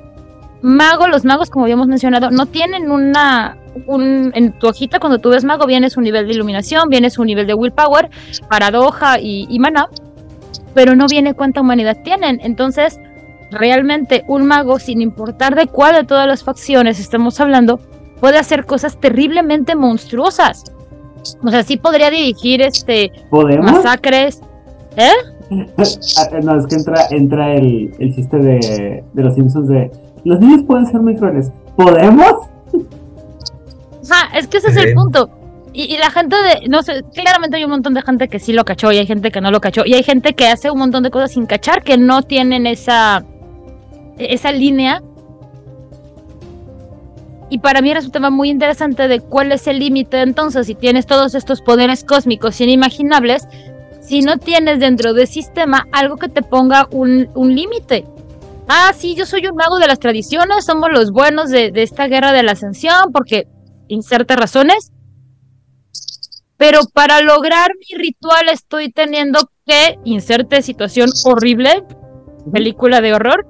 mago, 0.63 1.07
los 1.07 1.25
magos, 1.25 1.51
como 1.51 1.65
habíamos 1.65 1.89
mencionado, 1.89 2.31
no 2.31 2.47
tienen 2.47 2.91
una. 2.91 3.57
Un, 3.87 4.33
en 4.35 4.53
tu 4.59 4.69
hojita, 4.69 4.99
cuando 4.99 5.19
tú 5.19 5.31
ves 5.31 5.45
mago, 5.45 5.67
viene 5.67 5.89
su 5.89 6.01
nivel 6.01 6.27
de 6.27 6.35
iluminación, 6.35 6.89
viene 6.91 7.09
su 7.09 7.25
nivel 7.25 7.47
de 7.47 7.55
willpower, 7.55 8.11
paradoja 8.49 9.19
y, 9.19 9.47
y 9.49 9.59
maná, 9.59 9.89
pero 10.75 10.95
no 10.95 11.07
viene 11.07 11.35
cuánta 11.35 11.61
humanidad 11.63 11.97
tienen. 12.05 12.39
Entonces, 12.43 12.99
realmente, 13.53 14.25
un 14.29 14.47
mago, 14.47 14.79
sin 14.79 15.01
importar 15.01 15.55
de 15.55 15.67
cuál 15.67 15.95
de 15.95 16.05
todas 16.05 16.27
las 16.27 16.43
facciones 16.43 16.99
estemos 16.99 17.41
hablando, 17.41 17.81
puede 18.21 18.39
hacer 18.39 18.67
cosas 18.67 18.99
terriblemente 18.99 19.75
monstruosas. 19.75 20.65
O 21.45 21.51
sea, 21.51 21.63
sí 21.63 21.77
podría 21.77 22.11
dirigir 22.11 22.63
este 22.63 23.13
¿Podemos? 23.31 23.71
masacres. 23.71 24.41
¿Eh? 24.97 25.11
Ah, 25.51 26.41
no, 26.43 26.59
es 26.59 26.67
que 26.67 26.75
entra, 26.77 27.07
entra 27.11 27.55
el, 27.55 27.95
el 27.99 28.15
chiste 28.15 28.39
de, 28.39 29.05
de 29.13 29.23
los 29.23 29.35
Simpsons 29.35 29.69
de 29.69 29.91
los 30.25 30.41
niños 30.41 30.63
pueden 30.67 30.87
ser 30.87 31.01
muy 31.01 31.17
crueles. 31.17 31.51
¿Podemos? 31.77 32.49
Ajá, 34.11 34.37
es 34.39 34.47
que 34.47 34.59
ese 34.59 34.69
es 34.69 34.77
el 34.77 34.95
punto. 34.95 35.31
Y, 35.73 35.95
y 35.95 35.99
la 35.99 36.11
gente 36.11 36.37
de, 36.37 36.69
no 36.69 36.83
sé, 36.83 37.03
claramente 37.15 37.57
hay 37.57 37.65
un 37.65 37.71
montón 37.71 37.95
de 37.95 38.03
gente 38.03 38.29
que 38.29 38.39
sí 38.39 38.53
lo 38.53 38.65
cachó 38.65 38.93
y 38.93 38.99
hay 38.99 39.07
gente 39.07 39.31
que 39.31 39.41
no 39.41 39.51
lo 39.51 39.61
cachó. 39.61 39.83
Y 39.85 39.95
hay 39.95 40.03
gente 40.03 40.35
que 40.35 40.47
hace 40.49 40.71
un 40.71 40.79
montón 40.79 41.03
de 41.03 41.11
cosas 41.11 41.33
sin 41.33 41.47
cachar 41.47 41.83
que 41.83 41.97
no 41.97 42.23
tienen 42.23 42.67
esa, 42.67 43.25
esa 44.19 44.53
línea. 44.53 45.03
Y 47.51 47.59
para 47.59 47.83
mí 47.83 47.93
resultaba 47.93 48.31
muy 48.31 48.49
interesante 48.49 49.09
de 49.09 49.21
cuál 49.21 49.53
es 49.53 49.67
el 49.67 49.79
límite 49.79 50.23
entonces 50.23 50.67
si 50.67 50.75
tienes 50.75 51.07
todos 51.07 51.35
estos 51.35 51.61
poderes 51.61 52.03
cósmicos 52.03 52.61
inimaginables, 52.63 53.47
si 54.01 54.23
no 54.23 54.39
tienes 54.39 54.81
dentro 54.81 55.13
del 55.13 55.27
sistema 55.27 55.87
algo 55.93 56.17
que 56.17 56.29
te 56.29 56.43
ponga 56.43 56.89
un, 56.91 57.29
un 57.35 57.55
límite. 57.55 58.07
Ah, 58.69 58.93
sí, 58.97 59.15
yo 59.15 59.27
soy 59.27 59.47
un 59.47 59.57
mago 59.57 59.79
de 59.79 59.87
las 59.87 59.99
tradiciones, 59.99 60.65
somos 60.65 60.91
los 60.91 61.11
buenos 61.11 61.51
de, 61.51 61.71
de 61.71 61.83
esta 61.83 62.07
guerra 62.07 62.33
de 62.33 62.43
la 62.43 62.53
ascensión, 62.53 63.13
porque 63.13 63.47
inserte 63.89 64.35
razones. 64.35 64.93
Pero 66.57 66.81
para 66.93 67.21
lograr 67.23 67.73
mi 67.77 67.99
ritual 67.99 68.49
estoy 68.51 68.91
teniendo 68.91 69.51
que 69.67 69.99
inserte 70.05 70.63
situación 70.63 71.11
horrible, 71.25 71.85
película 72.53 73.01
de 73.01 73.15
horror, 73.15 73.47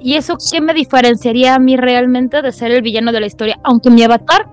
¿Y 0.00 0.14
eso 0.14 0.36
qué 0.50 0.60
me 0.60 0.74
diferenciaría 0.74 1.54
a 1.54 1.58
mí 1.58 1.76
realmente 1.76 2.42
de 2.42 2.52
ser 2.52 2.70
el 2.70 2.82
villano 2.82 3.12
de 3.12 3.20
la 3.20 3.26
historia? 3.26 3.60
Aunque 3.62 3.90
mi 3.90 4.02
avatar 4.02 4.48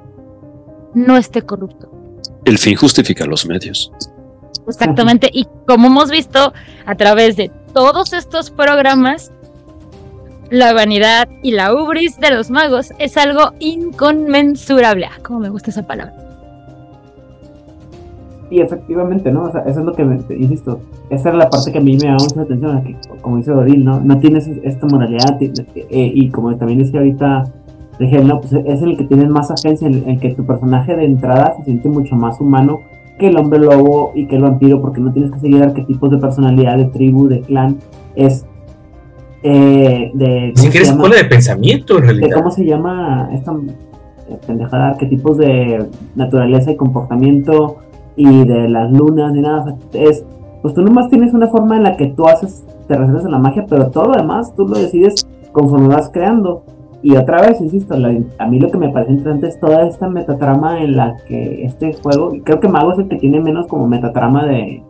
no 0.94 1.18
esté 1.18 1.42
corrupto. 1.42 1.90
El 2.46 2.58
fin 2.58 2.76
justifica 2.76 3.26
los 3.26 3.46
medios. 3.46 3.92
Exactamente. 4.68 5.30
Y 5.32 5.48
como 5.66 5.88
hemos 5.88 6.12
visto 6.12 6.54
a 6.86 6.96
través 6.96 7.38
de 7.38 7.52
todos 7.74 8.14
estos 8.14 8.52
programas, 8.52 9.32
la 10.50 10.74
vanidad 10.74 11.28
y 11.44 11.52
la 11.52 11.74
ubris 11.74 12.18
de 12.20 12.32
los 12.32 12.50
magos 12.50 12.92
es 13.00 13.18
algo 13.18 13.54
inconmensurable. 13.60 15.06
Ah, 15.06 15.20
cómo 15.24 15.40
me 15.40 15.50
gusta 15.50 15.72
esa 15.72 15.86
palabra. 15.86 16.27
Y 18.50 18.62
efectivamente, 18.62 19.32
¿no? 19.32 19.44
O 19.44 19.52
sea, 19.52 19.62
eso 19.62 19.80
es 19.80 19.86
lo 19.86 19.94
que, 19.94 20.06
me, 20.06 20.20
insisto, 20.30 20.80
esa 21.10 21.30
es 21.30 21.36
la 21.36 21.50
parte 21.50 21.72
que 21.72 21.80
a 21.80 21.82
mí 21.82 21.94
me 21.94 22.06
llama 22.06 22.18
mucha 22.24 22.42
atención, 22.42 22.84
que, 22.84 22.96
como 23.22 23.38
dice 23.38 23.52
Odil, 23.52 23.84
¿no? 23.84 24.00
No 24.00 24.20
tienes 24.20 24.48
esta 24.48 24.88
moralidad, 24.88 25.38
eh, 25.42 26.12
y 26.14 26.30
como 26.30 26.56
también 26.56 26.80
decía 26.80 27.00
ahorita 27.00 27.44
Rigel, 28.00 28.28
¿no? 28.28 28.40
Pues 28.40 28.54
es 28.54 28.82
el 28.82 28.96
que 28.98 29.04
tienes 29.04 29.30
más 29.30 29.52
agencia, 29.52 29.88
en 29.88 30.10
el 30.10 30.20
que 30.20 30.34
tu 30.34 30.46
personaje 30.46 30.96
de 30.96 31.06
entrada 31.06 31.56
se 31.58 31.64
siente 31.64 31.90
mucho 31.90 32.16
más 32.16 32.40
humano 32.40 32.82
que 33.20 33.28
el 33.28 33.38
hombre 33.38 33.60
lobo 33.60 34.12
y 34.16 34.28
que 34.28 34.36
el 34.36 34.44
vampiro, 34.44 34.82
porque 34.82 35.02
no 35.02 35.12
tienes 35.12 35.32
que 35.32 35.40
seguir 35.40 35.64
arquetipos 35.64 36.12
de 36.12 36.18
personalidad, 36.18 36.78
de 36.78 36.86
tribu, 36.86 37.28
de 37.28 37.42
clan, 37.42 37.78
es 38.16 38.46
eh, 39.44 40.12
de... 40.14 40.54
Ni 40.56 40.62
siquiera 40.62 40.88
escuela 40.88 41.16
de 41.16 41.26
pensamiento, 41.26 41.98
en 41.98 42.04
realidad. 42.04 42.28
De 42.28 42.34
¿Cómo 42.34 42.52
se 42.52 42.66
llama 42.66 43.30
esta 43.34 43.54
eh, 43.54 44.38
pendejada? 44.46 44.90
Arquetipos 44.90 45.38
de 45.38 45.88
naturaleza 46.16 46.72
y 46.72 46.76
comportamiento 46.76 47.78
y 48.18 48.46
de 48.46 48.68
las 48.68 48.92
lunas 48.92 49.32
ni 49.32 49.42
nada. 49.42 49.78
es, 49.94 50.26
pues 50.62 50.74
tú 50.74 50.82
nomás 50.82 51.10
tienes 51.10 51.34
una 51.34 51.48
forma 51.48 51.78
en 51.78 51.84
la 51.84 51.96
que 51.96 52.08
tú 52.08 52.28
haces, 52.28 52.66
te 52.88 52.96
reservas 52.96 53.26
a 53.26 53.30
la 53.30 53.38
magia, 53.38 53.66
pero 53.70 53.90
todo 53.92 54.08
lo 54.08 54.18
demás 54.18 54.54
tú 54.56 54.68
lo 54.68 54.78
decides 54.78 55.26
conforme 55.54 55.88
vas 55.88 56.10
creando. 56.10 56.64
Y 57.04 57.16
otra 57.16 57.42
vez, 57.42 57.62
insisto, 57.62 57.96
a 57.96 58.48
mí 58.48 58.60
lo 58.60 58.72
que 58.72 58.78
me 58.78 58.90
parece 58.90 59.12
interesante 59.12 59.48
es 59.48 59.60
toda 59.60 59.88
esta 59.88 60.10
metatrama 60.10 60.84
en 60.84 60.98
la 60.98 61.16
que 61.28 61.64
este 61.64 61.94
juego, 61.94 62.34
creo 62.44 62.60
que 62.60 62.68
Mago 62.68 62.92
es 62.92 63.00
el 63.00 63.08
que 63.08 63.18
tiene 63.18 63.40
menos 63.40 63.68
como 63.68 63.88
metatrama 63.88 64.46
de, 64.48 64.82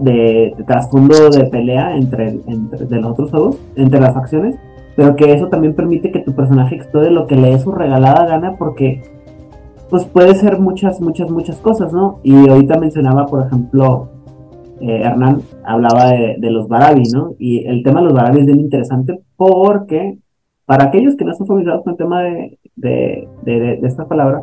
de, 0.00 0.54
trasfondo 0.66 1.28
de 1.28 1.44
pelea 1.44 1.94
entre, 1.96 2.40
entre 2.46 2.86
de 2.86 3.00
los 3.00 3.12
otros 3.12 3.30
juegos, 3.30 3.58
entre 3.76 4.00
las 4.00 4.14
facciones, 4.14 4.56
pero 4.96 5.14
que 5.14 5.32
eso 5.34 5.48
también 5.48 5.74
permite 5.74 6.10
que 6.10 6.20
tu 6.20 6.34
personaje 6.34 6.74
explore 6.74 7.10
lo 7.10 7.26
que 7.26 7.36
le 7.36 7.50
dé 7.50 7.58
su 7.58 7.70
regalada 7.70 8.26
gana 8.26 8.56
porque 8.56 9.02
pues 9.88 10.04
puede 10.06 10.34
ser 10.34 10.58
muchas, 10.58 11.00
muchas, 11.00 11.30
muchas 11.30 11.60
cosas, 11.60 11.92
¿no? 11.92 12.20
Y 12.22 12.48
ahorita 12.48 12.78
mencionaba, 12.78 13.26
por 13.26 13.46
ejemplo, 13.46 14.08
eh, 14.80 15.02
Hernán 15.02 15.42
hablaba 15.64 16.10
de, 16.10 16.50
los 16.50 16.68
Barabi, 16.68 17.04
¿no? 17.12 17.34
Y 17.38 17.66
el 17.66 17.82
tema 17.82 18.00
de 18.00 18.06
los 18.06 18.14
Barabi 18.14 18.40
es 18.40 18.46
bien 18.46 18.60
interesante 18.60 19.20
porque 19.36 20.18
para 20.66 20.86
aquellos 20.86 21.16
que 21.16 21.24
no 21.24 21.32
están 21.32 21.46
familiarizados 21.46 21.84
con 21.84 21.92
el 21.92 21.96
tema 21.96 22.22
de, 22.22 22.58
de, 22.74 23.28
de, 23.44 23.80
esta 23.86 24.08
palabra, 24.08 24.42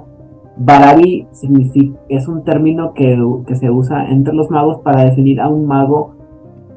Barabi 0.55 1.27
significa, 1.31 1.99
es 2.07 2.27
un 2.27 2.43
término 2.43 2.93
que, 2.93 3.19
que, 3.45 3.55
se 3.55 3.69
usa 3.69 4.09
entre 4.09 4.33
los 4.33 4.49
magos 4.49 4.79
para 4.79 5.03
definir 5.03 5.41
a 5.41 5.49
un 5.49 5.65
mago 5.65 6.15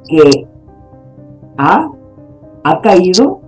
que 0.09 0.47
ha, 1.57 1.91
ha 2.65 2.81
caído, 2.81 3.41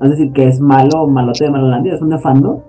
es 0.00 0.10
decir, 0.10 0.32
que 0.32 0.46
es 0.46 0.60
malo, 0.60 1.08
malote 1.08 1.44
de 1.44 1.50
Malolandia, 1.50 1.94
es 1.94 2.02
un 2.02 2.10
nefando, 2.10 2.62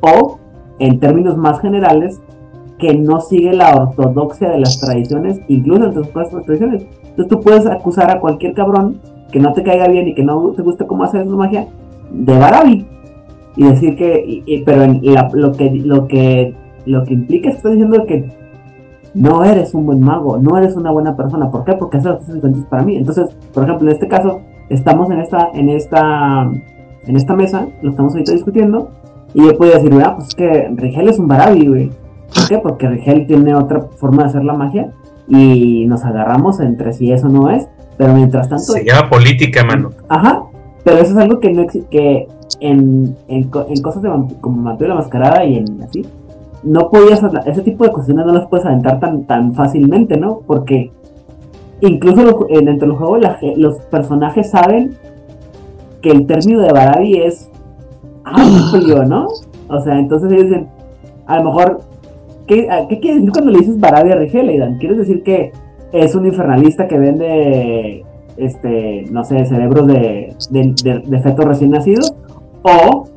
o 0.00 0.38
en 0.78 1.00
términos 1.00 1.36
más 1.36 1.60
generales, 1.60 2.20
que 2.78 2.94
no 2.94 3.20
sigue 3.20 3.52
la 3.52 3.74
ortodoxia 3.76 4.50
de 4.50 4.58
las 4.58 4.80
tradiciones, 4.80 5.40
incluso 5.48 5.84
entre 5.84 6.02
sus 6.02 6.08
propias 6.08 6.44
tradiciones. 6.44 6.86
Entonces 7.02 7.28
tú 7.28 7.40
puedes 7.40 7.66
acusar 7.66 8.10
a 8.10 8.18
cualquier 8.18 8.54
cabrón 8.54 9.00
que 9.30 9.38
no 9.38 9.52
te 9.52 9.62
caiga 9.62 9.88
bien 9.88 10.08
y 10.08 10.14
que 10.14 10.24
no 10.24 10.50
te 10.52 10.62
guste 10.62 10.86
cómo 10.86 11.04
hacer 11.04 11.24
su 11.26 11.36
magia 11.36 11.68
de 12.10 12.38
Barabi 12.38 12.86
y 13.56 13.64
decir 13.64 13.96
que, 13.96 14.62
pero 14.64 14.86
lo 15.32 15.52
que 15.52 15.70
lo 15.70 16.06
que 16.08 16.54
lo 16.86 17.04
que 17.04 17.14
implica 17.14 17.48
es 17.48 17.54
que 17.54 17.58
estás 17.58 17.72
diciendo 17.72 18.04
que 18.06 18.28
no 19.14 19.44
eres 19.44 19.74
un 19.74 19.86
buen 19.86 20.00
mago, 20.00 20.38
no 20.38 20.56
eres 20.56 20.74
una 20.74 20.90
buena 20.90 21.16
persona. 21.16 21.50
¿Por 21.50 21.64
qué? 21.64 21.74
Porque 21.74 21.98
eso 21.98 22.18
es 22.26 22.64
para 22.70 22.82
mí. 22.82 22.96
Entonces, 22.96 23.36
por 23.52 23.64
ejemplo, 23.64 23.88
en 23.88 23.94
este 23.94 24.08
caso, 24.08 24.40
estamos 24.70 25.10
en 25.10 25.20
esta, 25.20 25.50
en 25.52 25.68
esta, 25.68 26.50
en 27.06 27.16
esta 27.16 27.36
mesa, 27.36 27.68
lo 27.82 27.90
estamos 27.90 28.14
ahorita 28.14 28.32
discutiendo, 28.32 28.90
y 29.34 29.46
yo 29.46 29.56
podía 29.56 29.76
decir, 29.76 29.92
ah, 30.04 30.14
pues 30.16 30.28
es 30.28 30.34
que 30.34 30.70
Rigel 30.76 31.08
es 31.08 31.18
un 31.18 31.28
Barabi, 31.28 31.66
güey. 31.66 31.90
¿Por 32.34 32.48
qué? 32.48 32.58
Porque 32.58 32.88
Rigel 32.88 33.26
tiene 33.26 33.54
otra 33.54 33.80
forma 33.96 34.22
de 34.22 34.28
hacer 34.28 34.44
la 34.44 34.54
magia 34.54 34.92
y 35.28 35.86
nos 35.86 36.04
agarramos 36.04 36.60
entre 36.60 36.92
si 36.92 37.12
eso 37.12 37.28
no 37.28 37.50
es, 37.50 37.68
pero 37.96 38.14
mientras 38.14 38.48
tanto... 38.48 38.72
Se 38.72 38.84
llama 38.84 39.08
política, 39.08 39.64
mano. 39.64 39.90
Ajá, 40.08 40.44
pero 40.84 40.98
eso 40.98 41.12
es 41.12 41.16
algo 41.16 41.40
que 41.40 41.52
no 41.52 41.66
que 41.66 42.26
en, 42.60 43.16
en, 43.28 43.50
en 43.68 43.82
cosas 43.82 44.02
de 44.02 44.10
como 44.40 44.62
Mateo 44.62 44.88
la 44.88 44.94
Mascarada 44.96 45.44
y 45.44 45.58
en 45.58 45.82
así, 45.82 46.04
no 46.62 46.90
podías, 46.90 47.20
ese 47.46 47.62
tipo 47.62 47.84
de 47.84 47.90
cuestiones 47.90 48.26
no 48.26 48.32
las 48.32 48.46
puedes 48.46 48.66
aventar 48.66 49.00
tan, 49.00 49.24
tan 49.24 49.54
fácilmente, 49.54 50.16
¿no? 50.16 50.40
Porque 50.46 50.92
incluso 51.80 52.46
dentro 52.48 52.88
del 52.88 52.96
juego 52.96 53.18
los 53.56 53.80
personajes 53.82 54.50
saben 54.50 54.96
que 56.00 56.10
el 56.10 56.26
término 56.26 56.60
de 56.60 56.72
Barabi 56.72 57.14
es 57.22 57.50
amplio, 58.24 59.04
¿no? 59.04 59.28
O 59.68 59.80
sea, 59.80 59.98
entonces 59.98 60.30
ellos 60.32 60.44
dicen, 60.44 60.68
a 61.26 61.38
lo 61.38 61.44
mejor, 61.44 61.80
¿qué, 62.46 62.68
¿qué 62.88 63.00
quieres 63.00 63.20
decir 63.20 63.32
cuando 63.32 63.50
le 63.52 63.58
dices 63.58 63.80
Barabia 63.80 64.14
Aidan? 64.14 64.78
¿Quieres 64.78 64.98
decir 64.98 65.22
que 65.22 65.52
es 65.92 66.14
un 66.14 66.26
infernalista 66.26 66.88
que 66.88 66.98
vende, 66.98 68.04
este, 68.36 69.06
no 69.10 69.24
sé, 69.24 69.44
cerebros 69.46 69.86
de, 69.86 70.34
de, 70.50 71.20
fetos 71.20 71.44
recién 71.44 71.70
nacidos? 71.70 72.14
¿O 72.62 73.08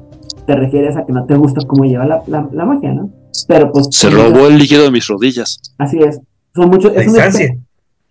te 0.45 0.55
refieres 0.55 0.95
a 0.95 1.05
que 1.05 1.13
no 1.13 1.25
te 1.25 1.35
gusta 1.35 1.65
cómo 1.65 1.85
lleva 1.85 2.05
la, 2.05 2.23
la, 2.27 2.65
magia, 2.65 2.93
¿no? 2.93 3.09
Pero 3.47 3.71
pues... 3.71 3.87
Se 3.91 4.09
robó 4.09 4.47
el 4.47 4.57
líquido 4.57 4.83
de 4.83 4.91
mis 4.91 5.07
rodillas. 5.07 5.59
Así 5.77 5.99
es. 5.99 6.21
Son 6.53 6.69
muchos... 6.69 6.93
Es 6.95 7.07
un, 7.07 7.19
espectro, 7.19 7.57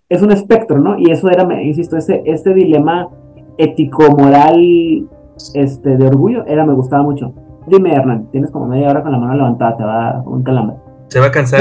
es 0.09 0.23
un 0.23 0.33
espectro, 0.33 0.79
¿no? 0.79 0.99
Y 0.99 1.11
eso 1.11 1.29
era, 1.31 1.47
insisto, 1.63 1.97
ese, 1.97 2.23
este 2.27 2.53
dilema 2.53 3.09
ético-moral 3.57 5.09
este, 5.55 5.97
de 5.97 6.07
orgullo, 6.07 6.45
era 6.47 6.65
me 6.65 6.75
gustaba 6.75 7.03
mucho. 7.03 7.33
Dime, 7.67 7.95
Hernán, 7.95 8.29
tienes 8.31 8.51
como 8.51 8.67
media 8.67 8.91
hora 8.91 9.03
con 9.03 9.13
la 9.13 9.19
mano 9.19 9.35
levantada, 9.35 9.77
te 9.77 9.85
va 9.85 10.11
a 10.11 10.23
un 10.23 10.43
calambre. 10.43 10.77
Se 11.09 11.21
va 11.21 11.27
a 11.27 11.31
cansar. 11.31 11.61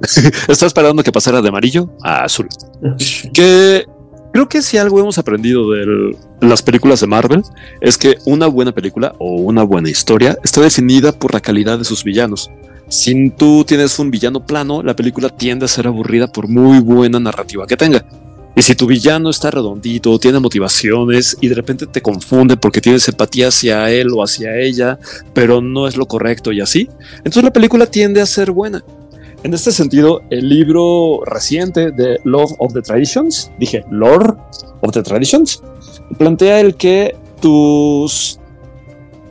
Está 0.48 0.66
esperando 0.66 1.02
que 1.02 1.12
pasara 1.12 1.42
de 1.42 1.48
amarillo 1.48 1.90
a 2.02 2.24
azul. 2.24 2.48
que 3.32 3.86
creo 4.32 4.48
que 4.48 4.62
si 4.62 4.78
algo 4.78 5.00
hemos 5.00 5.18
aprendido 5.18 5.70
de 5.70 6.16
las 6.40 6.62
películas 6.62 7.00
de 7.00 7.06
Marvel 7.06 7.42
es 7.80 7.98
que 7.98 8.16
una 8.24 8.46
buena 8.46 8.72
película 8.72 9.14
o 9.18 9.36
una 9.36 9.62
buena 9.62 9.90
historia 9.90 10.38
está 10.42 10.60
definida 10.60 11.12
por 11.12 11.34
la 11.34 11.40
calidad 11.40 11.78
de 11.78 11.84
sus 11.84 12.04
villanos. 12.04 12.50
Si 12.88 13.30
tú 13.30 13.64
tienes 13.64 13.98
un 14.00 14.10
villano 14.10 14.44
plano, 14.44 14.82
la 14.82 14.96
película 14.96 15.28
tiende 15.28 15.64
a 15.64 15.68
ser 15.68 15.86
aburrida 15.86 16.26
por 16.26 16.48
muy 16.48 16.80
buena 16.80 17.20
narrativa 17.20 17.66
que 17.66 17.76
tenga. 17.76 18.04
Y 18.56 18.62
si 18.62 18.74
tu 18.74 18.86
villano 18.86 19.30
está 19.30 19.50
redondito, 19.50 20.18
tiene 20.18 20.40
motivaciones 20.40 21.36
y 21.40 21.48
de 21.48 21.54
repente 21.54 21.86
te 21.86 22.02
confunde 22.02 22.56
porque 22.56 22.80
tienes 22.80 23.08
empatía 23.08 23.48
hacia 23.48 23.90
él 23.90 24.08
o 24.12 24.22
hacia 24.22 24.58
ella, 24.58 24.98
pero 25.32 25.60
no 25.60 25.86
es 25.86 25.96
lo 25.96 26.06
correcto 26.06 26.52
y 26.52 26.60
así, 26.60 26.88
entonces 27.18 27.44
la 27.44 27.52
película 27.52 27.86
tiende 27.86 28.20
a 28.20 28.26
ser 28.26 28.50
buena. 28.50 28.84
En 29.42 29.54
este 29.54 29.72
sentido, 29.72 30.20
el 30.28 30.48
libro 30.48 31.20
reciente 31.24 31.92
de 31.92 32.18
Love 32.24 32.52
of 32.58 32.74
the 32.74 32.82
Traditions, 32.82 33.50
dije 33.58 33.84
Lord 33.90 34.36
of 34.82 34.92
the 34.92 35.02
Traditions, 35.02 35.62
plantea 36.18 36.60
el 36.60 36.74
que 36.74 37.16
tus 37.40 38.38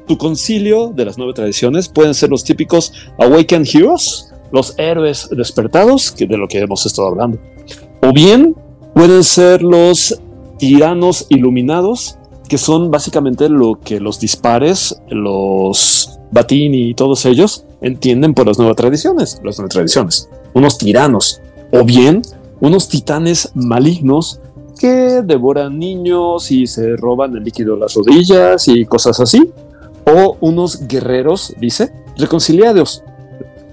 tu 0.08 0.18
concilio 0.18 0.88
de 0.88 1.06
las 1.06 1.20
nueve 1.20 1.34
tradiciones 1.34 1.88
pueden 1.88 2.16
ser 2.16 2.32
los 2.32 2.44
típicos 2.44 2.92
Awakened 3.20 3.68
Heroes, 3.72 4.34
los 4.52 4.74
héroes 4.80 5.30
despertados, 5.30 6.12
que 6.12 6.26
de 6.26 6.36
lo 6.36 6.48
que 6.48 6.58
hemos 6.58 6.84
estado 6.88 7.10
hablando. 7.10 7.40
O 8.02 8.12
bien 8.12 8.56
pueden 8.94 9.24
ser 9.24 9.62
los 9.62 10.20
tiranos 10.58 11.26
iluminados, 11.30 12.18
que 12.48 12.58
son 12.58 12.92
básicamente 12.92 13.50
lo 13.50 13.80
que 13.80 14.00
los 14.00 14.20
dispares, 14.20 15.02
los 15.10 16.20
Batini 16.32 16.90
y 16.90 16.94
todos 16.94 17.26
ellos 17.26 17.66
entienden 17.82 18.34
por 18.34 18.48
las 18.48 18.58
nuevas 18.58 18.76
tradiciones, 18.76 19.40
las 19.44 19.58
nuevas 19.58 19.74
tradiciones, 19.74 20.30
unos 20.54 20.78
tiranos, 20.78 21.42
o 21.72 21.84
bien 21.84 22.22
unos 22.60 22.90
titanes 22.90 23.52
malignos 23.56 24.42
que 24.80 25.22
devoran 25.24 25.78
niños 25.78 26.52
y 26.52 26.68
se 26.68 26.96
roban 26.96 27.36
el 27.36 27.44
líquido 27.44 27.76
de 27.76 27.82
las 27.82 27.96
rodillas 27.96 28.68
y 28.68 28.86
cosas 28.86 29.20
así, 29.20 29.52
o 30.06 30.38
unos 30.40 30.88
guerreros, 30.88 31.54
dice, 31.60 31.92
reconciliados, 32.18 33.04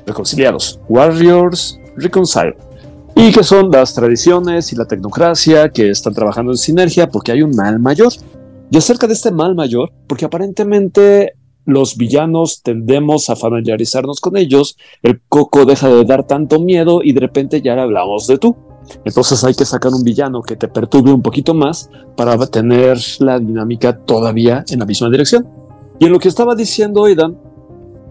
reconciliados, 0.07 0.81
warriors 0.89 1.79
reconciled 1.97 2.66
y 3.19 3.33
que 3.33 3.43
son 3.43 3.71
las 3.71 3.95
tradiciones 3.95 4.73
y 4.75 4.77
la 4.77 4.85
tecnocracia 4.85 5.71
que 5.71 5.89
están 5.89 6.13
trabajando 6.13 6.53
en 6.53 6.59
sinergia 6.59 7.09
porque 7.09 7.33
hay 7.33 7.41
un 7.41 7.57
mal 7.57 7.81
mayor. 7.81 8.13
Y 8.71 8.77
acerca 8.77 9.07
de 9.07 9.15
este 9.15 9.31
mal 9.31 9.55
mayor, 9.55 9.91
porque 10.07 10.27
aparentemente 10.27 11.33
los 11.65 11.97
villanos 11.97 12.63
tendemos 12.63 13.31
a 13.31 13.37
familiarizarnos 13.37 14.21
con 14.21 14.37
ellos, 14.37 14.77
el 15.03 15.23
coco 15.31 15.65
deja 15.65 15.89
de 15.89 16.05
dar 16.05 16.27
tanto 16.27 16.61
miedo 16.61 17.01
y 17.03 17.13
de 17.13 17.21
repente 17.21 17.63
ya 17.63 17.81
hablamos 17.81 18.27
de 18.27 18.37
tú. 18.37 18.55
Entonces 19.07 19.43
hay 19.45 19.55
que 19.55 19.65
sacar 19.65 19.93
un 19.95 20.05
villano 20.05 20.43
que 20.43 20.57
te 20.57 20.69
perturbe 20.69 21.11
un 21.11 21.23
poquito 21.23 21.55
más 21.55 21.89
para 22.17 22.37
tener 22.47 22.99
la 23.21 23.39
dinámica 23.39 23.97
todavía 23.97 24.63
en 24.69 24.79
la 24.79 24.85
misma 24.85 25.09
dirección. 25.09 25.49
Y 25.99 26.05
en 26.05 26.13
lo 26.13 26.19
que 26.19 26.29
estaba 26.29 26.55
diciendo 26.55 27.07
Aidan, 27.07 27.39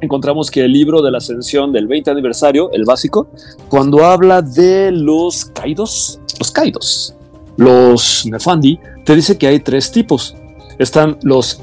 encontramos 0.01 0.51
que 0.51 0.63
el 0.63 0.71
libro 0.71 1.01
de 1.01 1.11
la 1.11 1.17
ascensión 1.19 1.71
del 1.71 1.87
20 1.87 2.11
aniversario, 2.11 2.69
el 2.71 2.85
básico, 2.85 3.27
cuando 3.69 4.05
habla 4.05 4.41
de 4.41 4.91
los 4.91 5.45
Kaidos, 5.45 6.19
los 6.39 6.51
Kaidos, 6.51 7.15
los 7.57 8.25
Nefandi, 8.25 8.79
te 9.05 9.15
dice 9.15 9.37
que 9.37 9.47
hay 9.47 9.59
tres 9.59 9.91
tipos. 9.91 10.35
Están 10.77 11.17
los 11.23 11.61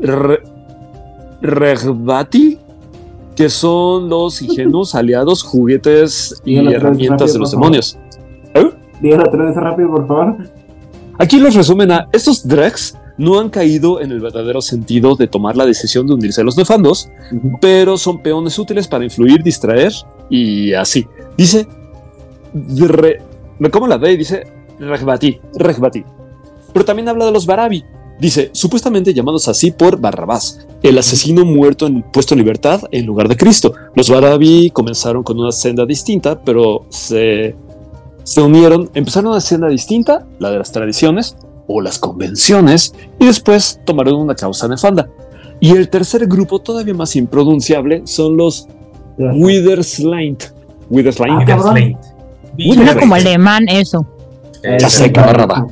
Re- 0.00 0.42
Regbati, 1.40 2.58
que 3.36 3.48
son 3.48 4.08
los 4.08 4.42
ingenuos 4.42 4.94
aliados, 4.94 5.42
juguetes 5.42 6.40
y 6.44 6.56
herramientas 6.56 7.20
rápido, 7.20 7.32
de 7.34 7.38
los 7.38 7.50
demonios. 7.52 7.98
¿Eh? 8.54 9.14
Otra 9.26 9.44
vez 9.46 9.56
rápido, 9.56 9.90
por 9.90 10.06
favor. 10.06 10.36
Aquí 11.18 11.38
los 11.38 11.54
resumen 11.54 11.90
a 11.92 12.08
estos 12.12 12.46
Drex 12.46 12.96
no 13.20 13.38
han 13.38 13.50
caído 13.50 14.00
en 14.00 14.12
el 14.12 14.20
verdadero 14.20 14.62
sentido 14.62 15.14
de 15.14 15.28
tomar 15.28 15.54
la 15.54 15.66
decisión 15.66 16.06
de 16.06 16.14
unirse 16.14 16.40
a 16.40 16.44
los 16.44 16.56
nefandos, 16.56 17.10
pero 17.60 17.98
son 17.98 18.22
peones 18.22 18.58
útiles 18.58 18.88
para 18.88 19.04
influir, 19.04 19.42
distraer 19.42 19.92
y 20.30 20.72
así. 20.72 21.06
Dice, 21.36 21.68
re- 22.54 23.20
¿cómo 23.70 23.86
la 23.86 23.98
ve? 23.98 24.16
Dice 24.16 24.44
Regbati, 24.78 25.38
Regbati. 25.54 26.02
Pero 26.72 26.84
también 26.86 27.10
habla 27.10 27.26
de 27.26 27.32
los 27.32 27.44
Barabi. 27.44 27.84
Dice, 28.18 28.48
supuestamente 28.52 29.12
llamados 29.12 29.48
así 29.48 29.70
por 29.70 30.00
Barrabás, 30.00 30.66
el 30.82 30.96
asesino 30.96 31.44
muerto 31.44 31.86
en, 31.86 32.02
puesto 32.02 32.32
en 32.32 32.38
libertad 32.38 32.80
en 32.90 33.04
lugar 33.04 33.28
de 33.28 33.36
Cristo. 33.36 33.74
Los 33.94 34.08
Barabi 34.08 34.70
comenzaron 34.70 35.22
con 35.22 35.38
una 35.38 35.52
senda 35.52 35.84
distinta, 35.84 36.40
pero 36.42 36.86
se, 36.88 37.54
se 38.22 38.40
unieron, 38.40 38.90
empezaron 38.94 39.32
una 39.32 39.40
senda 39.42 39.68
distinta, 39.68 40.26
la 40.38 40.50
de 40.50 40.58
las 40.58 40.72
tradiciones 40.72 41.36
o 41.72 41.80
las 41.80 41.98
convenciones, 41.98 42.92
y 43.18 43.26
después 43.26 43.80
tomaron 43.84 44.14
una 44.14 44.34
causa 44.34 44.66
nefanda. 44.66 45.08
Y 45.60 45.70
el 45.72 45.88
tercer 45.88 46.26
grupo, 46.26 46.58
todavía 46.58 46.94
más 46.94 47.14
impronunciable, 47.16 48.02
son 48.04 48.36
los 48.36 48.66
Witherslaint. 49.18 50.44
Witherslaint. 50.88 51.50
Ah. 51.50 52.14
Suena 52.58 52.96
como 52.98 53.14
alemán 53.14 53.68
eso. 53.68 54.06
Ya 54.62 54.88
sé, 54.88 55.12
camarada. 55.12 55.66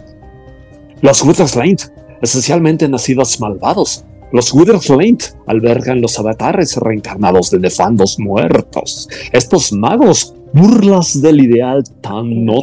Los 1.00 1.22
Witherslaint, 1.22 1.82
esencialmente 2.22 2.88
nacidos 2.88 3.40
malvados. 3.40 4.04
Los 4.30 4.52
Witherslaint 4.52 5.22
albergan 5.46 6.02
los 6.02 6.18
avatares 6.18 6.76
reencarnados 6.76 7.50
de 7.50 7.60
nefandos 7.60 8.18
muertos. 8.18 9.08
Estos 9.32 9.72
magos, 9.72 10.34
burlas 10.52 11.20
del 11.22 11.40
ideal 11.40 11.82
tan 12.02 12.44
no 12.44 12.60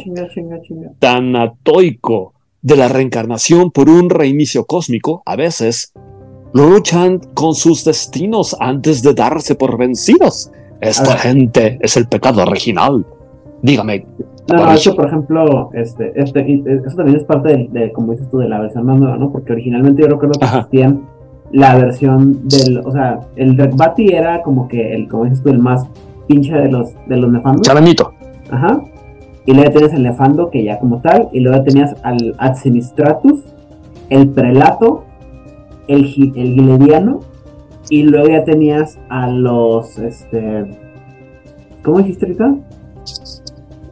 tan 0.98 1.34
atoico 1.34 2.35
de 2.66 2.76
la 2.76 2.88
reencarnación 2.88 3.70
por 3.70 3.88
un 3.88 4.10
reinicio 4.10 4.64
cósmico, 4.64 5.22
a 5.24 5.36
veces 5.36 5.92
luchan 6.52 7.20
con 7.34 7.54
sus 7.54 7.84
destinos 7.84 8.56
antes 8.58 9.02
de 9.02 9.14
darse 9.14 9.54
por 9.54 9.78
vencidos. 9.78 10.50
Esta 10.80 11.16
gente 11.16 11.78
es 11.80 11.96
el 11.96 12.08
pecado 12.08 12.42
original. 12.42 13.06
Dígame, 13.62 14.04
No, 14.48 14.56
no, 14.64 14.72
esto, 14.72 14.96
por 14.96 15.06
ejemplo, 15.06 15.70
este, 15.74 16.12
este, 16.20 16.40
y- 16.48 16.64
eso 16.86 16.96
también 16.96 17.18
es 17.18 17.24
parte 17.24 17.48
de, 17.56 17.68
de, 17.70 17.92
como 17.92 18.12
dices 18.12 18.28
tú, 18.30 18.38
de 18.38 18.48
la 18.48 18.60
versión 18.60 18.84
más 18.84 18.98
nueva, 18.98 19.16
¿no? 19.16 19.30
Porque 19.30 19.52
originalmente 19.52 20.02
yo 20.02 20.08
recuerdo 20.08 20.38
que 20.40 20.46
existían 20.46 21.02
la 21.52 21.76
versión 21.76 22.48
del, 22.48 22.78
o 22.84 22.90
sea, 22.90 23.20
el 23.36 23.56
Rekbati 23.56 24.08
era 24.08 24.42
como 24.42 24.66
que 24.66 24.92
el, 24.92 25.08
como 25.08 25.24
dices 25.24 25.40
tú, 25.42 25.50
el 25.50 25.60
más 25.60 25.86
pinche 26.26 26.52
de 26.52 26.68
los, 26.70 26.90
de 27.06 27.16
los 27.16 27.30
nefandos. 27.30 27.62
charanito. 27.62 28.12
Ajá. 28.50 28.82
Y 29.46 29.54
luego 29.54 29.70
tenías 29.70 29.92
el 29.92 30.02
nefando, 30.02 30.50
que 30.50 30.64
ya 30.64 30.78
como 30.78 31.00
tal, 31.00 31.28
y 31.32 31.40
luego 31.40 31.62
tenías 31.62 31.94
al 32.02 32.34
Adsinistratus, 32.38 33.44
el 34.10 34.28
prelato, 34.30 35.04
el, 35.88 36.04
gi- 36.04 36.32
el 36.36 36.54
gilediano, 36.54 37.20
y 37.88 38.02
luego 38.02 38.28
ya 38.28 38.44
tenías 38.44 38.98
a 39.08 39.28
los, 39.28 39.98
este, 39.98 40.66
¿cómo 41.84 41.98
dijiste 41.98 42.26
ahorita? 42.26 42.56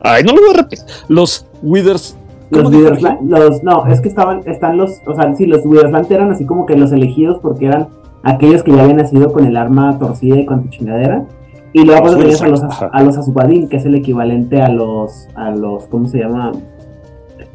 Ay, 0.00 0.24
no 0.24 0.32
lo 0.32 0.40
voy 0.40 0.50
a 0.54 0.56
repetir. 0.58 0.84
Los 1.08 1.46
Withers. 1.62 2.18
Los 2.50 2.64
¿cómo 2.64 2.70
dijo 2.70 2.82
Withersland, 2.82 3.30
los, 3.30 3.62
no, 3.62 3.86
es 3.86 4.00
que 4.00 4.08
estaban, 4.08 4.40
están 4.46 4.76
los, 4.76 5.00
o 5.06 5.14
sea, 5.14 5.34
sí, 5.34 5.46
los 5.46 5.64
Withersland 5.64 6.10
eran 6.12 6.30
así 6.30 6.44
como 6.44 6.66
que 6.66 6.76
los 6.76 6.92
elegidos 6.92 7.38
porque 7.40 7.66
eran 7.66 7.88
aquellos 8.22 8.62
que 8.62 8.72
ya 8.72 8.82
habían 8.82 8.98
nacido 8.98 9.32
con 9.32 9.46
el 9.46 9.56
arma 9.56 9.98
torcida 9.98 10.36
y 10.36 10.44
con 10.46 10.64
tu 10.64 10.68
chingadera. 10.68 11.26
Y 11.74 11.84
luego 11.84 12.06
Los 12.06 12.16
tenías 12.18 12.40
a 12.40 12.46
los, 12.48 12.62
a 12.62 13.02
los 13.02 13.18
Azubadín, 13.18 13.68
que 13.68 13.76
es 13.76 13.84
el 13.84 13.94
equivalente 13.96 14.62
a 14.62 14.68
los, 14.70 15.26
a 15.34 15.50
los, 15.50 15.84
¿cómo 15.88 16.08
se 16.08 16.18
llama? 16.20 16.52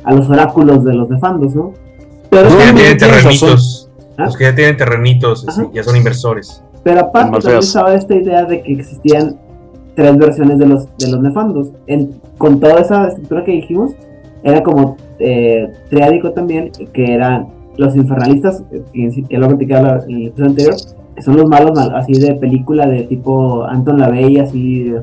A 0.03 0.13
los 0.13 0.30
oráculos 0.30 0.84
de 0.84 0.93
los 0.93 1.09
nefandos, 1.09 1.55
¿no? 1.55 1.74
Pero, 2.30 2.43
Los 2.43 2.53
que 2.55 2.65
ya 2.65 2.74
tienen 2.76 2.97
terrenitos. 2.97 3.89
¿Ah? 4.17 4.26
Los 4.26 4.38
que 4.38 4.43
ya 4.43 4.53
tienen 4.55 4.78
terrenitos, 4.78 5.45
ya 5.74 5.84
son 5.84 5.95
inversores. 5.95 6.61
pero 6.84 6.99
aparte 7.01 7.39
también 7.39 7.59
estaba 7.59 7.95
esta 7.95 8.13
idea 8.13 8.43
de 8.45 8.61
que 8.61 8.74
existían 8.74 9.38
tres 9.95 10.17
versiones 10.17 10.59
de 10.59 10.65
los, 10.67 10.86
de 10.97 11.11
los 11.11 11.22
nefandos. 11.22 11.70
En- 11.88 12.20
con 12.38 12.59
toda 12.59 12.80
esa 12.82 13.07
estructura 13.07 13.43
que 13.45 13.53
dijimos, 13.53 13.93
era 14.43 14.61
como 14.63 14.95
eh, 15.20 15.72
triádico 15.89 16.32
también, 16.32 16.72
que 16.93 17.13
eran 17.13 17.47
los 17.78 17.95
infernalistas, 17.95 18.63
eh, 18.72 18.84
que 18.93 19.24
que 19.30 19.38
lo 19.38 19.47
platicaba 19.47 19.99
en 20.07 20.15
el 20.15 20.28
episodio 20.28 20.49
anterior, 20.49 20.76
que 21.20 21.24
son 21.26 21.36
los 21.38 21.47
malos 21.49 21.72
mal- 21.76 21.93
así 21.95 22.13
de 22.13 22.36
película 22.36 22.88
de 22.88 23.03
tipo 23.03 23.63
Anton 23.65 23.99
LaVey, 23.99 24.39
así 24.39 24.84
de... 24.86 25.01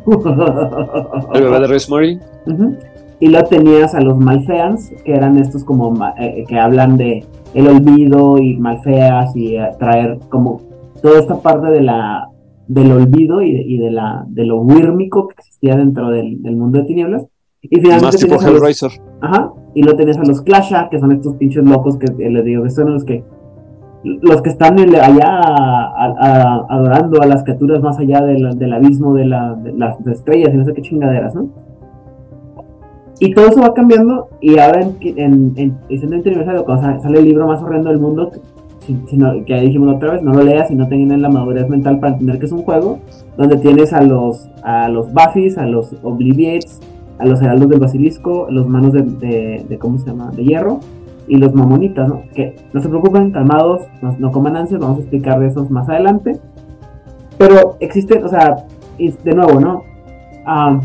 El 1.35 1.43
bebé 1.43 1.61
de 1.61 1.67
Rosemary. 1.67 2.19
Ujú. 2.47 2.75
Y 3.21 3.29
luego 3.29 3.49
tenías 3.49 3.95
a 3.95 4.01
los 4.01 4.19
Malfeans, 4.19 4.93
que 5.05 5.13
eran 5.15 5.39
estos 5.39 5.65
como 5.65 5.95
eh, 6.19 6.45
que 6.49 6.59
hablan 6.59 6.97
de 6.97 7.25
el 7.55 7.67
olvido 7.69 8.39
y 8.39 8.57
Malfeas 8.57 9.35
y 9.37 9.57
eh, 9.57 9.69
traer 9.79 10.19
como 10.29 10.61
toda 11.03 11.19
esta 11.21 11.37
parte 11.41 11.69
de 11.71 11.81
la 11.83 12.29
del 12.69 12.91
olvido 12.93 13.43
y 13.43 13.53
de, 13.53 13.63
y 13.63 13.79
de 13.79 13.91
la 13.91 14.25
de 14.29 14.45
lo 14.45 14.61
wírmico 14.61 15.29
que 15.29 15.35
existía 15.39 15.77
dentro 15.77 16.11
del, 16.11 16.43
del 16.43 16.57
mundo 16.57 16.79
de 16.79 16.85
tinieblas. 16.85 17.27
Y 17.63 17.77
finalmente 17.81 18.07
Más 18.07 18.17
tipo 18.17 18.27
tenías 18.37 18.45
a 18.45 18.51
los- 18.51 18.57
Hellraiser. 18.59 18.91
Ajá. 19.21 19.53
Y 19.75 19.83
luego 19.83 19.99
tenés 19.99 20.19
a 20.19 20.25
los 20.25 20.43
Clasha, 20.43 20.89
que 20.91 20.99
son 21.01 21.13
estos 21.13 21.37
pinches 21.37 21.65
locos 21.65 21.97
que 21.99 22.07
eh, 22.23 22.31
les 22.31 22.45
digo 22.45 22.63
que 22.65 22.71
son 22.71 22.93
los 22.93 23.05
que 23.05 23.25
los 24.23 24.41
que 24.43 24.51
están 24.51 24.79
en- 24.79 24.95
allá 24.95 25.27
a- 25.41 26.15
a- 26.19 26.67
adorando 26.69 27.21
a 27.23 27.27
las 27.27 27.43
criaturas 27.43 27.81
más 27.81 27.99
allá 27.99 28.21
del, 28.23 28.59
del 28.59 28.73
abismo 28.73 29.15
de, 29.15 29.27
la- 29.27 29.55
de 29.55 29.73
las 29.73 29.99
estrellas 30.07 30.51
y 30.55 30.57
no 30.57 30.65
sé 30.65 30.73
qué 30.75 30.83
chingaderas, 30.83 31.35
¿no? 31.35 31.49
Y 33.19 33.33
todo 33.35 33.47
eso 33.49 33.61
va 33.63 33.73
cambiando 33.73 34.29
y 34.41 34.59
ahora 34.59 34.83
en, 34.83 34.97
en, 35.19 35.55
en 35.57 35.77
de 35.89 36.17
Aniversario, 36.31 36.65
cuando 36.65 36.83
sa- 36.83 37.01
sale 37.01 37.19
el 37.19 37.25
libro 37.25 37.47
más 37.47 37.63
horrendo 37.63 37.89
del 37.91 37.99
mundo, 37.99 38.31
si- 38.81 38.97
si 39.07 39.17
no- 39.17 39.45
que 39.45 39.59
dijimos 39.61 39.97
otra 39.97 40.13
vez, 40.13 40.23
no 40.23 40.33
lo 40.35 40.43
leas 40.43 40.71
y 40.71 40.75
no 40.75 40.87
tengan 40.87 41.23
la 41.23 41.29
madurez 41.31 41.69
mental 41.69 41.99
para 41.99 42.13
entender 42.13 42.39
que 42.39 42.47
es 42.47 42.53
un 42.53 42.63
juego, 42.63 42.99
donde 43.39 43.57
tienes 43.57 43.93
a 43.93 44.03
los, 44.03 44.49
a 44.63 44.89
los 44.89 45.13
Buffys, 45.13 45.57
a 45.59 45.67
los 45.67 45.95
Obliviates, 46.03 46.81
a 47.19 47.25
los 47.25 47.41
heraldos 47.41 47.71
del 47.71 47.81
basilisco, 47.81 48.47
los 48.51 48.69
manos 48.69 48.93
de, 48.93 49.03
de, 49.03 49.65
de- 49.67 49.79
¿cómo 49.79 49.99
se 49.99 50.07
llama? 50.11 50.31
De 50.33 50.45
hierro 50.45 50.81
y 51.29 51.37
los 51.37 51.55
mamonitas, 51.55 52.09
¿no? 52.09 52.23
Que 52.35 52.55
no 52.73 52.81
se 52.81 52.89
preocupen, 52.89 53.33
calmados, 53.33 53.83
no, 54.19 54.31
coman 54.31 54.57
ansias, 54.57 54.81
vamos 54.81 54.99
a 54.99 55.01
explicar 55.01 55.41
de 55.41 55.49
esos 55.49 55.71
más 55.71 55.89
adelante. 55.89 56.39
Pero 57.39 57.77
existen, 57.81 58.25
o 58.25 58.29
sea, 58.29 58.65
de 58.99 59.35
nuevo, 59.35 59.61
¿no? 59.61 59.83
Ah, 60.45 60.81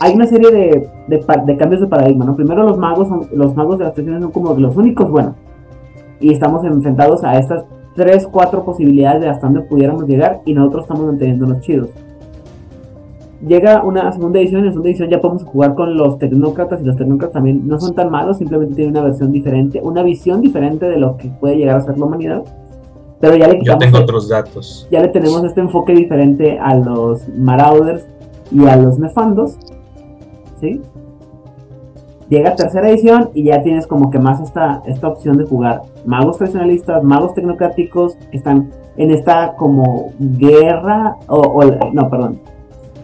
hay 0.00 0.14
una 0.14 0.26
serie 0.26 0.50
de, 0.50 0.88
de, 1.08 1.24
de 1.46 1.56
cambios 1.56 1.80
de 1.80 1.86
paradigma, 1.86 2.24
¿no? 2.24 2.36
Primero 2.36 2.62
los 2.62 2.78
magos, 2.78 3.08
son, 3.08 3.28
los 3.32 3.54
magos 3.54 3.78
de 3.78 3.84
las 3.84 3.94
tradiciones 3.94 4.22
son 4.22 4.32
como 4.32 4.54
los 4.54 4.76
únicos, 4.76 5.10
bueno, 5.10 5.34
y 6.18 6.32
estamos 6.32 6.64
enfrentados 6.64 7.22
a 7.24 7.38
estas 7.38 7.64
tres, 7.94 8.26
cuatro 8.26 8.64
posibilidades 8.64 9.20
de 9.20 9.28
hasta 9.28 9.46
dónde 9.46 9.62
pudiéramos 9.62 10.06
llegar 10.06 10.40
y 10.44 10.54
nosotros 10.54 10.84
estamos 10.84 11.06
manteniéndonos 11.06 11.60
chidos 11.60 11.90
llega 13.46 13.82
una 13.82 14.12
segunda 14.12 14.38
edición, 14.38 14.60
en 14.60 14.66
la 14.66 14.72
segunda 14.72 14.90
edición 14.90 15.10
ya 15.10 15.20
podemos 15.20 15.44
jugar 15.44 15.74
con 15.74 15.96
los 15.96 16.18
tecnócratas 16.18 16.80
y 16.82 16.84
los 16.84 16.96
tecnócratas 16.96 17.34
también 17.34 17.66
no 17.66 17.80
son 17.80 17.94
tan 17.94 18.10
malos, 18.10 18.38
simplemente 18.38 18.74
tienen 18.74 18.92
una 18.96 19.04
versión 19.04 19.32
diferente, 19.32 19.80
una 19.82 20.02
visión 20.02 20.40
diferente 20.40 20.86
de 20.88 20.98
lo 20.98 21.16
que 21.16 21.28
puede 21.28 21.56
llegar 21.56 21.76
a 21.76 21.80
ser 21.80 21.98
la 21.98 22.04
humanidad. 22.06 22.42
Pero 23.20 23.36
ya 23.36 23.48
le 23.48 23.54
Yo 23.54 23.60
quitamos, 23.60 23.84
tengo 23.84 23.98
otros 23.98 24.28
datos. 24.28 24.88
ya 24.90 25.00
le 25.00 25.08
tenemos 25.08 25.44
este 25.44 25.60
enfoque 25.60 25.92
diferente 25.94 26.58
a 26.58 26.74
los 26.74 27.28
Marauders 27.28 28.06
y 28.50 28.66
a 28.66 28.76
los 28.76 28.98
Nefandos. 28.98 29.58
¿Sí? 30.58 30.80
Llega 32.28 32.54
tercera 32.54 32.88
edición 32.88 33.30
y 33.34 33.42
ya 33.44 33.62
tienes 33.62 33.86
como 33.86 34.10
que 34.10 34.18
más 34.20 34.40
esta, 34.40 34.82
esta 34.86 35.08
opción 35.08 35.36
de 35.36 35.44
jugar 35.46 35.82
magos 36.06 36.38
tradicionalistas, 36.38 37.02
magos 37.02 37.34
tecnocráticos, 37.34 38.16
están 38.32 38.70
en 38.96 39.10
esta 39.10 39.54
como 39.56 40.12
guerra, 40.18 41.16
o, 41.26 41.38
o- 41.38 41.90
no, 41.92 42.08
perdón, 42.08 42.38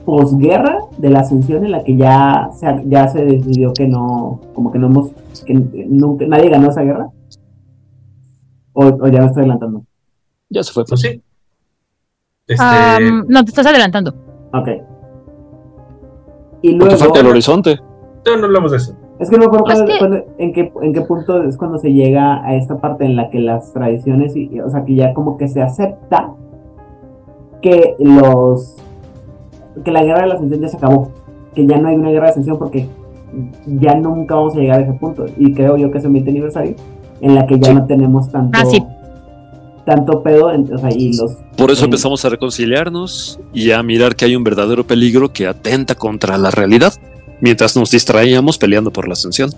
posguerra 0.06 0.78
de 0.96 1.10
la 1.10 1.20
ascensión 1.20 1.64
en 1.66 1.72
la 1.72 1.84
que 1.84 1.96
ya 1.96 2.48
se, 2.54 2.66
ya 2.86 3.08
se 3.08 3.24
decidió 3.24 3.72
que 3.74 3.86
no, 3.86 4.40
como 4.54 4.72
que 4.72 4.78
no 4.78 4.86
hemos, 4.86 5.10
que 5.44 5.52
nunca, 5.52 6.24
nadie 6.26 6.48
ganó 6.48 6.70
esa 6.70 6.82
guerra. 6.82 7.10
O, 8.72 8.84
o 8.86 9.08
ya 9.08 9.20
me 9.20 9.26
estoy 9.26 9.40
adelantando. 9.42 9.82
Ya 10.48 10.62
se 10.62 10.72
fue. 10.72 10.84
Pues 10.84 11.00
sí. 11.00 11.20
Este, 12.46 12.64
no, 13.28 13.44
te 13.44 13.50
estás 13.50 13.66
adelantando. 13.66 14.14
Ok. 14.54 14.68
Y 16.62 16.72
luego, 16.72 16.96
falta 16.96 17.20
el 17.20 17.26
horizonte. 17.26 17.78
No, 18.24 18.36
no 18.38 18.44
hablamos 18.46 18.70
de 18.70 18.76
eso. 18.78 18.96
es 19.18 19.28
que 19.30 19.36
no 19.38 19.48
me 19.50 19.56
acuerdo 19.56 19.84
Es 19.84 19.98
que- 20.00 20.26
en, 20.38 20.52
qué, 20.52 20.72
en 20.82 20.92
qué 20.92 21.00
punto 21.02 21.42
es 21.42 21.56
cuando 21.56 21.78
se 21.78 21.92
llega 21.92 22.44
a 22.44 22.54
esta 22.54 22.78
parte 22.78 23.04
en 23.04 23.16
la 23.16 23.30
que 23.30 23.40
las 23.40 23.72
tradiciones, 23.72 24.36
y, 24.36 24.48
y- 24.52 24.60
o 24.60 24.70
sea, 24.70 24.84
que 24.84 24.94
ya 24.94 25.14
como 25.14 25.36
que 25.36 25.48
se 25.48 25.62
acepta 25.62 26.32
que 27.62 27.96
los 27.98 28.76
que 29.84 29.90
la 29.90 30.02
guerra 30.02 30.22
de 30.22 30.26
la 30.28 30.34
ascensión 30.34 30.60
ya 30.60 30.68
se 30.68 30.76
acabó, 30.76 31.10
que 31.54 31.66
ya 31.66 31.78
no 31.78 31.88
hay 31.88 31.96
una 31.96 32.10
guerra 32.10 32.26
de 32.26 32.30
ascensión 32.30 32.58
porque 32.58 32.88
ya 33.66 33.94
nunca 33.94 34.34
vamos 34.34 34.54
a 34.56 34.58
llegar 34.60 34.80
a 34.80 34.82
ese 34.84 34.92
punto. 34.94 35.26
Y 35.38 35.52
creo 35.52 35.76
yo 35.76 35.90
que 35.90 35.98
es 35.98 36.04
el 36.04 36.12
20 36.12 36.30
aniversario 36.30 36.74
en 37.20 37.34
la 37.34 37.46
que 37.46 37.58
ya 37.58 37.68
Sí. 37.68 37.74
no 37.74 37.86
tenemos 37.86 38.30
tanto, 38.30 38.58
Ah, 38.60 38.64
sí. 38.66 38.82
tanto 39.84 40.22
pedo, 40.22 40.52
en- 40.52 40.72
o 40.72 40.78
sea, 40.78 40.90
y 40.92 41.16
los 41.16 41.32
Por 41.56 41.70
eso 41.70 41.84
empezamos 41.84 42.24
a 42.24 42.28
reconciliarnos 42.28 43.38
y 43.52 43.70
a 43.70 43.82
mirar 43.82 44.16
que 44.16 44.24
hay 44.24 44.36
un 44.36 44.44
verdadero 44.44 44.86
peligro 44.86 45.32
que 45.32 45.46
atenta 45.46 45.94
contra 45.94 46.36
la 46.38 46.50
realidad, 46.50 46.92
mientras 47.40 47.76
nos 47.76 47.90
distraíamos 47.90 48.58
peleando 48.58 48.90
por 48.92 49.06
la 49.08 49.12
ascensión. 49.12 49.50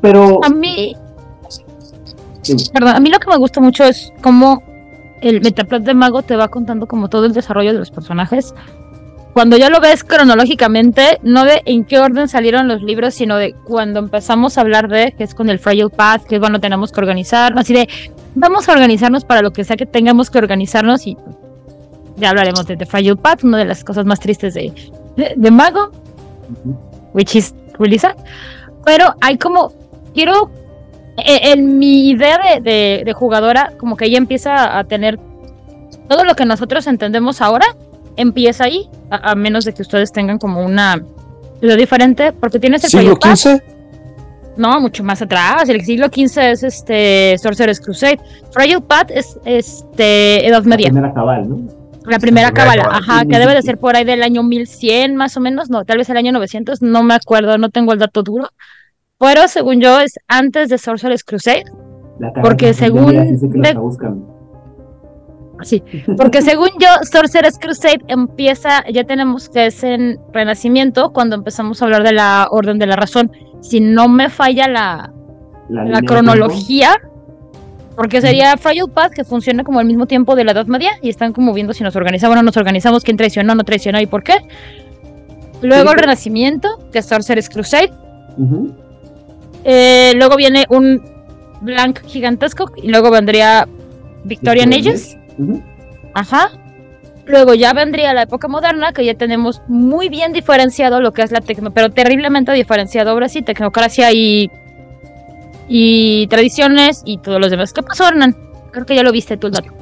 pero 0.00 0.40
A 0.44 0.48
mí, 0.50 0.94
perdón, 2.72 2.94
a 2.94 3.00
mí 3.00 3.10
lo 3.10 3.18
que 3.18 3.28
me 3.28 3.36
gusta 3.36 3.60
mucho 3.60 3.84
es 3.84 4.12
cómo 4.22 4.62
el 5.20 5.40
Metaplot 5.40 5.82
de 5.82 5.94
Mago 5.94 6.22
te 6.22 6.36
va 6.36 6.48
contando 6.48 6.86
como 6.86 7.08
todo 7.08 7.24
el 7.24 7.32
desarrollo 7.32 7.72
de 7.72 7.78
los 7.80 7.90
personajes. 7.90 8.54
Cuando 9.36 9.58
ya 9.58 9.68
lo 9.68 9.80
ves 9.80 10.02
cronológicamente, 10.02 11.18
no 11.22 11.44
de 11.44 11.60
en 11.66 11.84
qué 11.84 11.98
orden 12.00 12.26
salieron 12.26 12.68
los 12.68 12.80
libros, 12.82 13.12
sino 13.12 13.36
de 13.36 13.52
cuando 13.52 13.98
empezamos 14.00 14.56
a 14.56 14.62
hablar 14.62 14.88
de, 14.88 15.12
que 15.12 15.24
es 15.24 15.34
con 15.34 15.50
el 15.50 15.58
Fragile 15.58 15.90
Path, 15.90 16.24
que 16.24 16.36
es 16.36 16.40
cuando 16.40 16.58
tenemos 16.58 16.90
que 16.90 17.00
organizarnos, 17.00 17.60
así 17.60 17.74
de, 17.74 17.86
vamos 18.34 18.66
a 18.66 18.72
organizarnos 18.72 19.26
para 19.26 19.42
lo 19.42 19.52
que 19.52 19.62
sea 19.62 19.76
que 19.76 19.84
tengamos 19.84 20.30
que 20.30 20.38
organizarnos 20.38 21.06
y 21.06 21.18
ya 22.16 22.30
hablaremos 22.30 22.66
de 22.66 22.78
The 22.78 22.86
Fragile 22.86 23.16
Path, 23.16 23.44
una 23.44 23.58
de 23.58 23.66
las 23.66 23.84
cosas 23.84 24.06
más 24.06 24.20
tristes 24.20 24.54
de, 24.54 24.72
de, 25.18 25.34
de 25.36 25.50
Mago, 25.50 25.90
which 27.12 27.36
is 27.36 27.54
really 27.78 27.98
sad. 27.98 28.16
Pero 28.86 29.16
hay 29.20 29.36
como, 29.36 29.70
quiero 30.14 30.50
eh, 31.18 31.52
en 31.52 31.76
mi 31.78 32.08
idea 32.08 32.38
de, 32.38 32.60
de- 32.62 33.02
de 33.04 33.12
jugadora, 33.12 33.74
como 33.76 33.98
que 33.98 34.06
ella 34.06 34.16
empieza 34.16 34.78
a 34.78 34.84
tener 34.84 35.18
todo 36.08 36.24
lo 36.24 36.34
que 36.36 36.46
nosotros 36.46 36.86
entendemos 36.86 37.42
ahora, 37.42 37.66
empieza 38.16 38.64
ahí, 38.64 38.88
a, 39.10 39.32
a 39.32 39.34
menos 39.34 39.64
de 39.64 39.72
que 39.72 39.82
ustedes 39.82 40.12
tengan 40.12 40.38
como 40.38 40.64
una 40.64 41.02
idea 41.60 41.76
diferente, 41.76 42.32
porque 42.32 42.58
tienes 42.58 42.84
el 42.84 42.90
¿Siglo 42.90 43.18
XV? 43.22 43.60
no, 44.56 44.80
mucho 44.80 45.04
más 45.04 45.20
atrás, 45.22 45.68
el 45.68 45.82
siglo 45.84 46.06
XV 46.06 46.38
es 46.38 46.62
este 46.62 47.36
Sorcerer's 47.38 47.80
Crusade, 47.80 48.18
Fragile 48.52 48.80
Path 48.80 49.10
es 49.14 49.38
este 49.44 50.46
Edad 50.46 50.62
la 50.62 50.68
Media, 50.68 50.88
primera 50.88 51.12
cabal, 51.12 51.48
¿no? 51.48 51.58
la 52.06 52.18
primera 52.18 52.50
cábala. 52.52 52.88
ajá, 52.90 53.20
Sí, 53.20 53.28
que 53.28 53.34
sí, 53.34 53.40
debe 53.40 53.54
de 53.54 53.62
ser 53.62 53.78
por 53.78 53.96
ahí 53.96 54.04
del 54.04 54.22
año 54.22 54.42
1100 54.42 55.16
más 55.16 55.36
o 55.36 55.40
menos, 55.40 55.70
no, 55.70 55.84
tal 55.84 55.98
vez 55.98 56.08
el 56.08 56.16
año 56.16 56.32
900, 56.32 56.82
no 56.82 57.02
me 57.02 57.14
acuerdo, 57.14 57.58
no 57.58 57.68
tengo 57.70 57.92
el 57.92 57.98
dato 57.98 58.22
duro, 58.22 58.48
pero 59.18 59.48
según 59.48 59.80
yo 59.80 60.00
es 60.00 60.14
antes 60.28 60.68
de 60.68 60.78
Sorcerer's 60.78 61.24
Crusade, 61.24 61.64
La 62.18 62.32
Porque 62.32 62.72
según 62.74 63.10
que 63.10 63.12
lo 63.14 63.62
de-. 63.62 64.35
Sí, 65.62 65.82
porque 66.16 66.42
según 66.42 66.68
yo, 66.78 66.88
Sorcerer's 67.10 67.58
Crusade 67.58 68.00
empieza, 68.08 68.84
ya 68.92 69.04
tenemos 69.04 69.48
que 69.48 69.66
es 69.66 69.82
en 69.82 70.18
Renacimiento, 70.32 71.12
cuando 71.12 71.34
empezamos 71.34 71.80
a 71.80 71.86
hablar 71.86 72.02
de 72.02 72.12
la 72.12 72.48
Orden 72.50 72.78
de 72.78 72.86
la 72.86 72.96
Razón. 72.96 73.32
Si 73.60 73.80
no 73.80 74.08
me 74.08 74.28
falla 74.28 74.68
la, 74.68 75.12
La, 75.68 76.00
cronología, 76.02 76.94
porque 77.96 78.20
sería 78.20 78.56
Fragile 78.56 78.88
Path, 78.92 79.12
que 79.12 79.24
funciona 79.24 79.64
como 79.64 79.80
al 79.80 79.86
mismo 79.86 80.06
tiempo 80.06 80.36
de 80.36 80.44
la 80.44 80.52
Edad 80.52 80.66
Media, 80.66 80.92
y 81.00 81.08
están 81.08 81.32
como 81.32 81.54
viendo 81.54 81.72
si 81.72 81.82
nos 81.82 81.96
organizamos 81.96 82.34
o 82.34 82.36
no 82.36 82.42
nos 82.42 82.56
organizamos, 82.56 83.02
quién 83.02 83.16
traicionó, 83.16 83.54
no 83.54 83.64
traicionó 83.64 84.00
y 84.00 84.06
por 84.06 84.22
qué. 84.22 84.34
Luego 85.62 85.92
el. 85.92 85.98
Renacimiento, 85.98 86.68
que 86.92 86.98
es 86.98 87.06
Sorcerer's 87.06 87.48
Crusade. 87.48 87.92
Eh, 89.64 90.12
luego 90.16 90.36
viene 90.36 90.66
un 90.68 91.02
blank 91.62 92.04
gigantesco, 92.04 92.70
y 92.76 92.88
luego 92.88 93.10
vendría 93.10 93.66
Victorian 94.24 94.72
Ages. 94.74 95.16
Ajá. 96.14 96.50
Luego 97.26 97.54
ya 97.54 97.72
vendría 97.72 98.14
la 98.14 98.22
época 98.22 98.46
moderna, 98.46 98.92
que 98.92 99.04
ya 99.04 99.14
tenemos 99.14 99.60
muy 99.66 100.08
bien 100.08 100.32
diferenciado 100.32 101.00
lo 101.00 101.12
que 101.12 101.22
es 101.22 101.32
la 101.32 101.40
tecno, 101.40 101.72
pero 101.72 101.90
terriblemente 101.90 102.52
diferenciado 102.52 103.10
ahora 103.10 103.28
sí, 103.28 103.42
tecnocracia 103.42 104.12
y, 104.12 104.50
y 105.68 106.28
tradiciones 106.28 107.02
y 107.04 107.18
todos 107.18 107.40
los 107.40 107.50
demás. 107.50 107.72
¿Qué 107.72 107.82
pasó, 107.82 108.06
Hernán? 108.06 108.36
Creo 108.70 108.86
que 108.86 108.94
ya 108.94 109.02
lo 109.02 109.10
viste 109.10 109.36
tú 109.36 109.48
el 109.48 109.54
dato. 109.54 109.72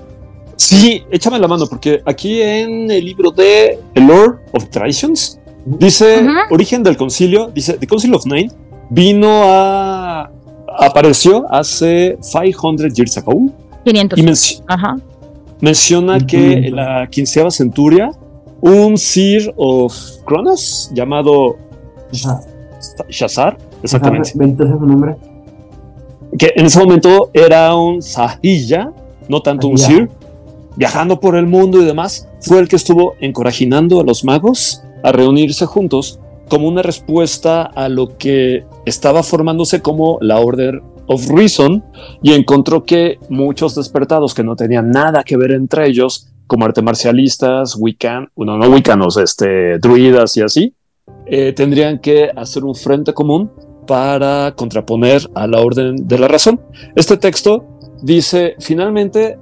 Sí, 0.57 1.05
échame 1.11 1.39
la 1.39 1.49
mano, 1.49 1.67
porque 1.67 2.01
aquí 2.07 2.41
en 2.41 2.91
el 2.91 3.05
libro 3.05 3.31
de 3.31 3.79
The 3.93 4.01
Lord 4.01 4.41
of 4.53 4.71
Traditions 4.71 5.39
dice 5.67 6.27
origen 6.51 6.83
del 6.83 6.97
concilio, 6.97 7.51
dice 7.53 7.75
The 7.75 7.87
Council 7.87 8.15
of 8.15 8.25
Nine 8.27 8.51
vino 8.91 9.43
a 9.45 10.31
apareció 10.79 11.47
hace 11.51 12.19
500 12.21 12.93
years 12.95 13.17
ago 13.17 13.49
500. 13.85 14.19
y 14.19 14.63
Ajá. 14.67 14.97
Menciona 15.65 16.19
que 16.19 16.53
en 16.67 16.77
la 16.77 17.09
quinceava 17.11 17.51
centuria 17.51 18.11
un 18.61 18.97
Sir 18.97 19.53
of 19.57 19.95
Cronos 20.25 20.91
llamado. 20.93 21.57
Shazar, 23.09 23.57
exactamente, 23.83 24.29
Ajá, 24.35 24.45
Entonces 24.45 24.77
su 24.79 24.87
nombre. 24.87 25.17
que 26.39 26.53
en 26.55 26.67
ese 26.67 26.79
momento 26.79 27.31
era 27.33 27.75
un 27.75 28.03
Sahilla, 28.03 28.93
no 29.29 29.41
tanto 29.41 29.69
un. 29.69 29.79
Sir, 29.79 30.11
viajando 30.77 31.19
por 31.19 31.35
el 31.35 31.47
mundo 31.47 31.81
y 31.81 31.85
demás, 31.85 32.29
fue 32.41 32.61
el 32.61 32.69
que 32.69 32.77
estuvo 32.77 33.15
encorajinando 33.21 34.01
a 34.01 34.05
los 34.05 34.23
magos 34.23 34.83
a 35.03 35.13
reunirse 35.13 35.65
juntos 35.65 36.21
como 36.49 36.69
una 36.69 36.83
respuesta 36.83 37.63
a 37.63 37.89
lo 37.89 38.19
que 38.19 38.65
estaba 38.85 39.23
formándose 39.23 39.81
como 39.81 40.19
la 40.21 40.41
Order 40.41 40.83
of 41.07 41.29
Reason 41.29 41.85
y 42.23 42.33
encontró 42.33 42.85
que 42.85 43.19
muchos 43.29 43.75
despertados 43.75 44.35
que 44.35 44.45
no 44.45 44.57
tenían 44.57 44.91
nada 44.91 45.23
que 45.25 45.37
ver 45.37 45.53
entre 45.53 45.87
ellos, 45.87 46.29
como 46.47 46.65
arte 46.65 46.83
marcialistas, 46.83 47.77
wiccan, 47.79 48.29
bueno, 48.35 48.57
no 48.59 48.69
wiccanos, 48.69 49.17
este, 49.17 49.79
druidas 49.79 50.37
y 50.37 50.43
así, 50.43 50.75
eh, 51.27 51.53
tendrían 51.53 51.99
que 51.99 52.31
hacer 52.35 52.65
un 52.65 52.75
frente 52.75 53.13
común 53.13 53.51
para 53.87 54.55
contraponer 54.57 55.23
a 55.35 55.47
la 55.47 55.61
orden 55.61 56.09
de 56.09 56.19
la 56.19 56.29
razón. 56.29 56.61
Este 56.95 57.17
texto 57.17 57.65
dice, 58.03 58.57
finalmente, 58.61 59.39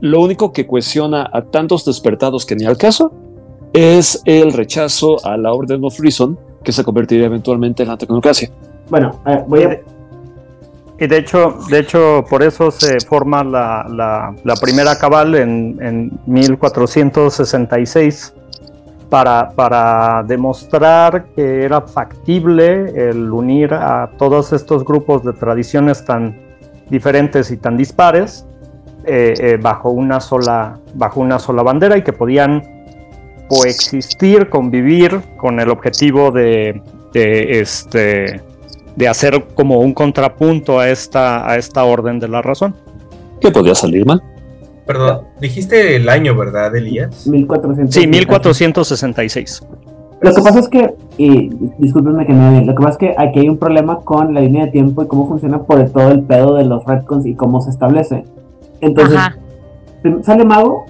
lo 0.00 0.20
único 0.20 0.52
que 0.52 0.66
cuestiona 0.66 1.28
a 1.32 1.42
tantos 1.42 1.84
despertados 1.84 2.46
que 2.46 2.54
ni 2.54 2.64
al 2.64 2.76
caso 2.76 3.12
es 3.72 4.22
el 4.24 4.52
rechazo 4.52 5.24
a 5.24 5.36
la 5.36 5.52
orden 5.52 5.84
of 5.84 5.98
reason 6.00 6.38
que 6.62 6.72
se 6.72 6.84
convertiría 6.84 7.26
eventualmente 7.26 7.82
en 7.82 7.88
la 7.88 7.96
tecnocracia. 7.96 8.50
Bueno, 8.88 9.20
eh, 9.26 9.44
voy 9.46 9.62
a. 9.64 9.80
Y 11.00 11.06
de 11.06 11.18
hecho, 11.18 11.58
de 11.70 11.78
hecho, 11.78 12.24
por 12.28 12.42
eso 12.42 12.72
se 12.72 12.98
forma 13.00 13.44
la, 13.44 13.86
la- 13.88 14.34
la 14.42 14.54
primera 14.56 14.98
cabal 14.98 15.36
en, 15.36 15.78
en 15.80 16.10
1466 16.26 18.34
para, 19.08 19.50
para 19.50 20.24
demostrar 20.26 21.26
que 21.36 21.62
era 21.64 21.82
factible 21.82 23.08
el 23.10 23.30
unir 23.30 23.72
a 23.74 24.10
todos 24.18 24.52
estos 24.52 24.84
grupos 24.84 25.24
de 25.24 25.32
tradiciones 25.32 26.04
tan 26.04 26.36
diferentes 26.90 27.50
y 27.50 27.56
tan 27.56 27.76
dispares 27.76 28.44
eh, 29.04 29.34
eh, 29.38 29.58
bajo, 29.60 29.90
una 29.90 30.20
sola, 30.20 30.78
bajo 30.94 31.20
una 31.20 31.38
sola 31.38 31.62
bandera 31.62 31.96
y 31.96 32.02
que 32.02 32.12
podían 32.12 32.62
coexistir, 33.48 34.50
convivir 34.50 35.20
con 35.38 35.58
el 35.60 35.70
objetivo 35.70 36.30
de, 36.30 36.82
de, 37.14 37.60
este, 37.60 38.42
de 38.98 39.06
hacer 39.06 39.44
como 39.54 39.78
un 39.78 39.94
contrapunto 39.94 40.80
a 40.80 40.88
esta, 40.90 41.48
a 41.48 41.56
esta 41.56 41.84
orden 41.84 42.18
de 42.18 42.26
la 42.26 42.42
razón. 42.42 42.74
Que 43.40 43.52
podía 43.52 43.76
salir 43.76 44.04
mal. 44.04 44.20
Perdón, 44.86 45.20
dijiste 45.40 45.94
el 45.94 46.08
año, 46.08 46.34
¿verdad, 46.34 46.74
Elías? 46.74 47.24
1400. 47.28 47.94
Sí, 47.94 48.06
1466. 48.08 49.62
Lo 50.20 50.34
que 50.34 50.42
pasa 50.42 50.58
es 50.58 50.68
que, 50.68 50.94
y 51.16 51.48
discúlpenme 51.78 52.26
que 52.26 52.32
no, 52.32 52.60
lo 52.62 52.74
que 52.74 52.82
pasa 52.82 52.90
es 52.90 52.96
que 52.98 53.14
aquí 53.16 53.38
hay 53.38 53.48
un 53.48 53.56
problema 53.58 54.00
con 54.00 54.34
la 54.34 54.40
línea 54.40 54.64
de 54.64 54.72
tiempo 54.72 55.04
y 55.04 55.06
cómo 55.06 55.28
funciona 55.28 55.62
por 55.62 55.78
el- 55.78 55.92
todo 55.92 56.10
el 56.10 56.22
pedo 56.22 56.56
de 56.56 56.64
los 56.64 56.84
retcons 56.84 57.24
y 57.26 57.34
cómo 57.36 57.60
se 57.60 57.70
establece. 57.70 58.24
Entonces, 58.80 59.16
Ajá. 59.16 59.36
sale 60.24 60.44
Mago, 60.44 60.86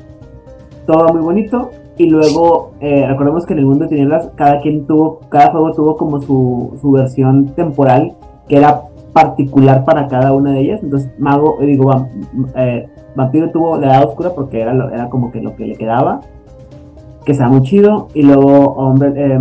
todo 0.87 1.09
muy 1.13 1.21
bonito, 1.21 1.71
y 1.99 2.07
luego, 2.07 2.73
eh, 2.81 3.07
recordemos 3.09 3.45
que 3.45 3.53
en 3.55 3.59
el 3.61 3.67
mundo 3.67 3.85
de 3.85 3.91
tinieblas, 3.91 4.31
cada 4.37 4.61
quien 4.61 4.87
tuvo, 4.87 5.21
cada 5.29 5.51
juego 5.51 5.73
tuvo 5.73 5.97
como 5.97 6.21
su, 6.23 6.79
su 6.81 6.93
versión 6.93 7.47
temporal, 7.55 8.15
que 8.49 8.57
era 8.57 8.83
particular 9.13 9.85
para 9.85 10.07
cada 10.07 10.33
una 10.33 10.53
de 10.53 10.61
ellas. 10.61 10.81
Entonces, 10.83 11.11
Mago, 11.19 11.59
eh, 11.61 11.67
digo, 11.67 11.91
eh, 12.55 12.89
Vampiro 13.17 13.51
tuvo 13.51 13.77
la 13.79 13.89
edad 13.89 14.09
oscura 14.09 14.31
porque 14.35 14.61
era, 14.61 14.73
era 14.93 15.09
como 15.09 15.33
que 15.33 15.41
lo 15.41 15.57
que 15.57 15.67
le 15.67 15.77
quedaba 15.77 16.21
que 17.25 17.33
está 17.33 17.49
muy 17.49 17.63
chido. 17.63 18.09
Y 18.15 18.23
luego 18.23 18.73
hombre, 18.75 19.39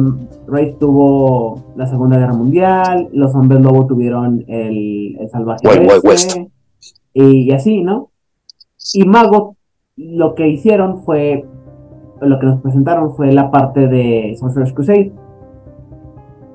Wraith 0.48 0.78
tuvo 0.78 1.64
la 1.78 1.88
Segunda 1.88 2.18
Guerra 2.18 2.34
Mundial, 2.34 3.08
los 3.14 3.34
hombres 3.34 3.62
lobo 3.62 3.86
tuvieron 3.86 4.44
el, 4.48 5.16
el 5.18 5.30
salvaje 5.30 5.66
Wild 5.66 6.02
West. 6.04 6.38
Y, 7.14 7.44
y 7.44 7.52
así, 7.52 7.84
¿no? 7.84 8.10
Y 8.94 9.06
Mago 9.06 9.56
lo 9.96 10.36
que 10.36 10.48
hicieron 10.48 11.04
fue, 11.04 11.46
lo 12.22 12.40
que 12.40 12.46
nos 12.46 12.62
presentaron 12.62 13.14
fue 13.16 13.32
la 13.32 13.52
parte 13.52 13.88
de 13.88 14.36
Sorcerer's 14.40 14.74
Crusade, 14.74 15.12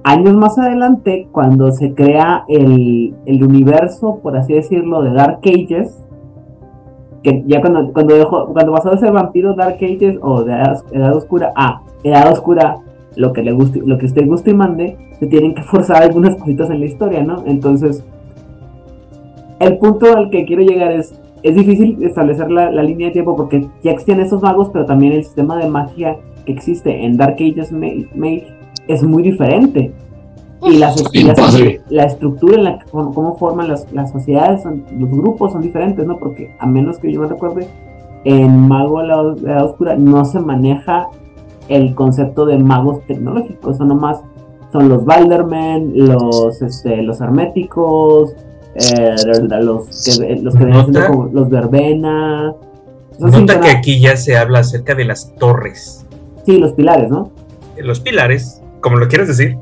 años 0.04 0.34
más 0.34 0.58
adelante, 0.58 1.28
cuando 1.30 1.70
se 1.72 1.94
crea 1.94 2.44
el, 2.48 3.14
el 3.26 3.44
universo, 3.44 4.20
por 4.22 4.36
así 4.36 4.54
decirlo, 4.54 5.02
de 5.02 5.12
Dark 5.12 5.40
Ages, 5.44 6.02
que 7.22 7.44
ya 7.46 7.60
cuando, 7.60 7.92
cuando, 7.92 8.72
pasó 8.72 8.90
de 8.90 8.98
ser 8.98 9.12
vampiro 9.12 9.54
Dark 9.54 9.76
Ages 9.76 10.18
o 10.20 10.42
de 10.42 10.52
edad, 10.52 10.82
edad 10.92 11.16
oscura 11.16 11.52
a 11.54 11.82
edad 12.02 12.32
oscura, 12.32 12.76
lo 13.14 13.32
que 13.32 13.42
le 13.42 13.52
guste, 13.52 13.80
lo 13.84 13.98
que 13.98 14.06
usted 14.06 14.26
guste 14.26 14.50
y 14.50 14.54
mande, 14.54 14.96
se 15.18 15.26
tienen 15.26 15.54
que 15.54 15.62
forzar 15.70 16.02
algunas 16.02 16.36
cositas 16.36 16.70
en 16.70 16.80
la 16.80 16.86
historia, 16.86 17.22
¿no? 17.22 17.44
Entonces, 17.46 18.04
el 19.60 19.78
punto 19.78 20.16
al 20.16 20.30
que 20.30 20.44
quiero 20.44 20.62
llegar 20.62 20.92
es, 20.92 21.18
es 21.42 21.54
difícil 21.54 22.02
establecer 22.02 22.50
la, 22.50 22.70
la 22.70 22.82
línea 22.82 23.08
de 23.08 23.12
tiempo 23.14 23.36
porque 23.36 23.66
ya 23.82 23.90
existen 23.90 24.20
esos 24.20 24.42
magos, 24.42 24.70
pero 24.72 24.86
también 24.86 25.12
el 25.12 25.24
sistema 25.24 25.56
de 25.56 25.68
magia 25.68 26.16
que 26.46 26.52
existe 26.52 27.04
en 27.04 27.16
Dark 27.16 27.34
Ages 27.34 27.72
Mage, 27.72 28.08
Mage 28.14 28.46
es 28.88 29.02
muy 29.02 29.22
diferente. 29.22 29.92
Y 30.64 30.76
la, 30.78 30.92
y 31.12 31.24
la, 31.90 32.04
estructura, 32.04 32.56
en 32.56 32.64
la, 32.64 32.78
cómo, 32.90 33.12
cómo 33.12 33.36
forman 33.36 33.66
las, 33.68 33.90
las 33.92 34.12
sociedades, 34.12 34.62
son- 34.62 34.84
los 34.96 35.10
grupos 35.10 35.50
son 35.52 35.60
diferentes, 35.62 36.06
¿no? 36.06 36.16
Porque 36.18 36.54
a 36.60 36.66
menos 36.66 36.98
que 37.00 37.12
yo 37.12 37.20
me 37.20 37.26
recuerde, 37.26 37.66
en 38.24 38.68
Mago 38.68 39.00
de 39.00 39.06
la, 39.08 39.22
la 39.42 39.64
Oscura 39.64 39.96
no 39.96 40.24
se 40.24 40.38
maneja 40.38 41.08
el 41.68 41.96
concepto 41.96 42.46
de 42.46 42.58
magos 42.58 43.00
tecnológicos, 43.08 43.76
son 43.78 43.88
nomás, 43.88 44.22
son 44.70 44.88
los 44.88 45.04
Baldermen, 45.04 45.92
los, 46.06 46.62
este, 46.62 47.02
los 47.02 47.20
herméticos, 47.20 48.36
eh, 48.74 49.14
los 49.62 49.86
que, 50.18 50.36
los 50.36 50.54
que 50.54 50.64
Nota. 50.64 51.06
como 51.08 51.26
los 51.32 51.48
verbena. 51.48 52.52
Nota 53.18 53.60
que 53.60 53.68
aquí 53.70 54.00
ya 54.00 54.16
se 54.16 54.36
habla 54.36 54.60
acerca 54.60 54.94
de 54.94 55.04
las 55.04 55.34
torres, 55.36 56.04
Sí, 56.46 56.58
los 56.58 56.72
pilares, 56.72 57.08
¿no? 57.10 57.30
los 57.76 58.00
pilares, 58.00 58.60
como 58.80 58.96
lo 58.96 59.08
quieres 59.08 59.28
decir. 59.28 59.56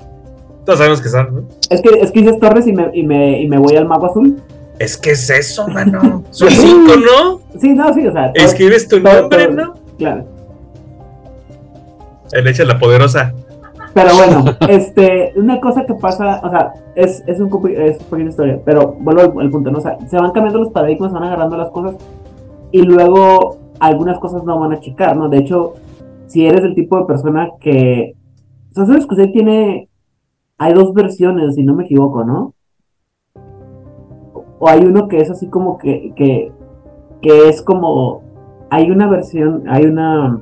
Todos 0.64 0.78
sabemos 0.78 1.00
que 1.00 1.08
son, 1.08 1.34
¿no? 1.34 1.42
Es 1.70 1.80
que, 1.82 1.88
es 2.00 2.10
que 2.12 2.20
dices 2.22 2.38
torres 2.38 2.66
y 2.66 2.72
me, 2.72 2.90
y, 2.94 3.02
me, 3.02 3.40
y 3.40 3.48
me 3.48 3.58
voy 3.58 3.76
al 3.76 3.86
mago 3.86 4.06
azul. 4.06 4.40
Es 4.78 4.96
que 4.96 5.10
es 5.12 5.28
eso, 5.30 5.66
mano. 5.68 6.22
Son 6.30 6.48
cinco, 6.50 6.92
¿no? 6.96 7.40
Sí, 7.60 7.70
no, 7.74 7.92
sí, 7.92 8.06
o 8.06 8.12
sea. 8.12 8.30
Escribes 8.34 8.86
tu 8.88 9.02
todo- 9.02 9.22
nombre, 9.22 9.46
todo- 9.46 9.56
¿no? 9.56 9.74
Claro. 9.98 10.24
El 12.32 12.46
hecho 12.46 12.64
la 12.64 12.78
poderosa. 12.78 13.34
Pero 13.92 14.10
bueno, 14.16 14.44
este, 14.68 15.32
una 15.36 15.60
cosa 15.60 15.84
que 15.84 15.94
pasa, 15.94 16.40
o 16.44 16.50
sea, 16.50 16.72
es, 16.94 17.24
es 17.26 17.40
un 17.40 17.46
es 17.68 18.00
un 18.00 18.06
poquito 18.06 18.16
de 18.16 18.24
historia, 18.28 18.60
pero 18.64 18.96
vuelvo 19.00 19.40
al, 19.40 19.50
punto, 19.50 19.70
¿no? 19.70 19.78
O 19.78 19.80
sea, 19.80 19.98
se 20.06 20.16
van 20.16 20.32
cambiando 20.32 20.60
los 20.60 20.72
paradigmas, 20.72 21.12
van 21.12 21.24
agarrando 21.24 21.56
las 21.56 21.70
cosas 21.70 21.96
y 22.72 22.82
luego 22.82 23.58
algunas 23.80 24.18
cosas 24.18 24.44
no 24.44 24.58
van 24.58 24.72
a 24.72 24.80
chicar, 24.80 25.16
¿no? 25.16 25.28
De 25.28 25.38
hecho, 25.38 25.74
si 26.26 26.46
eres 26.46 26.62
el 26.64 26.74
tipo 26.74 26.98
de 26.98 27.06
persona 27.06 27.50
que. 27.60 28.14
O 28.70 28.74
sea, 28.74 28.86
sabes 28.86 29.06
que 29.06 29.14
usted 29.14 29.32
tiene. 29.32 29.88
Hay 30.58 30.74
dos 30.74 30.92
versiones, 30.92 31.54
si 31.54 31.62
no 31.64 31.74
me 31.74 31.84
equivoco, 31.84 32.24
¿no? 32.24 32.54
O 34.58 34.68
hay 34.68 34.84
uno 34.84 35.08
que 35.08 35.18
es 35.18 35.30
así 35.30 35.48
como 35.48 35.78
que. 35.78 36.12
que, 36.14 36.52
que 37.20 37.48
es 37.48 37.62
como. 37.62 38.22
Hay 38.70 38.90
una 38.90 39.08
versión, 39.08 39.64
hay 39.68 39.86
una. 39.86 40.40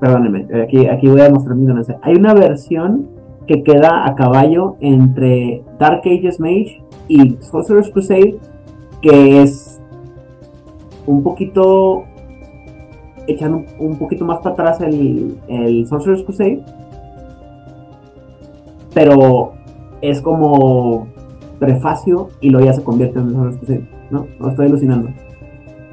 Perdónenme, 0.00 0.46
aquí, 0.62 0.86
aquí 0.86 1.08
voy 1.08 1.22
a 1.22 1.30
mostrar 1.30 1.56
mi 1.56 1.62
ignorancia. 1.62 1.98
Hay 2.02 2.14
una 2.14 2.34
versión 2.34 3.08
que 3.46 3.62
queda 3.62 4.06
a 4.06 4.14
caballo 4.14 4.76
entre 4.80 5.62
Dark 5.78 6.02
Ages 6.04 6.38
Mage 6.40 6.82
y 7.08 7.36
Sorcerer's 7.40 7.90
Crusade, 7.90 8.38
que 9.00 9.42
es 9.42 9.80
un 11.06 11.22
poquito 11.22 12.04
echando 13.26 13.58
un, 13.58 13.66
un 13.90 13.96
poquito 13.96 14.24
más 14.24 14.38
para 14.38 14.50
atrás 14.50 14.80
el, 14.80 15.38
el 15.48 15.86
Sorcerer's 15.86 16.24
Crusade, 16.24 16.62
pero 18.92 19.52
es 20.02 20.20
como 20.20 21.06
prefacio 21.58 22.28
y 22.40 22.50
luego 22.50 22.66
ya 22.66 22.72
se 22.74 22.84
convierte 22.84 23.18
en 23.18 23.30
Sorcerer's 23.30 23.58
Crusade, 23.58 23.88
¿no? 24.10 24.26
No 24.38 24.48
estoy 24.48 24.66
alucinando. 24.66 25.08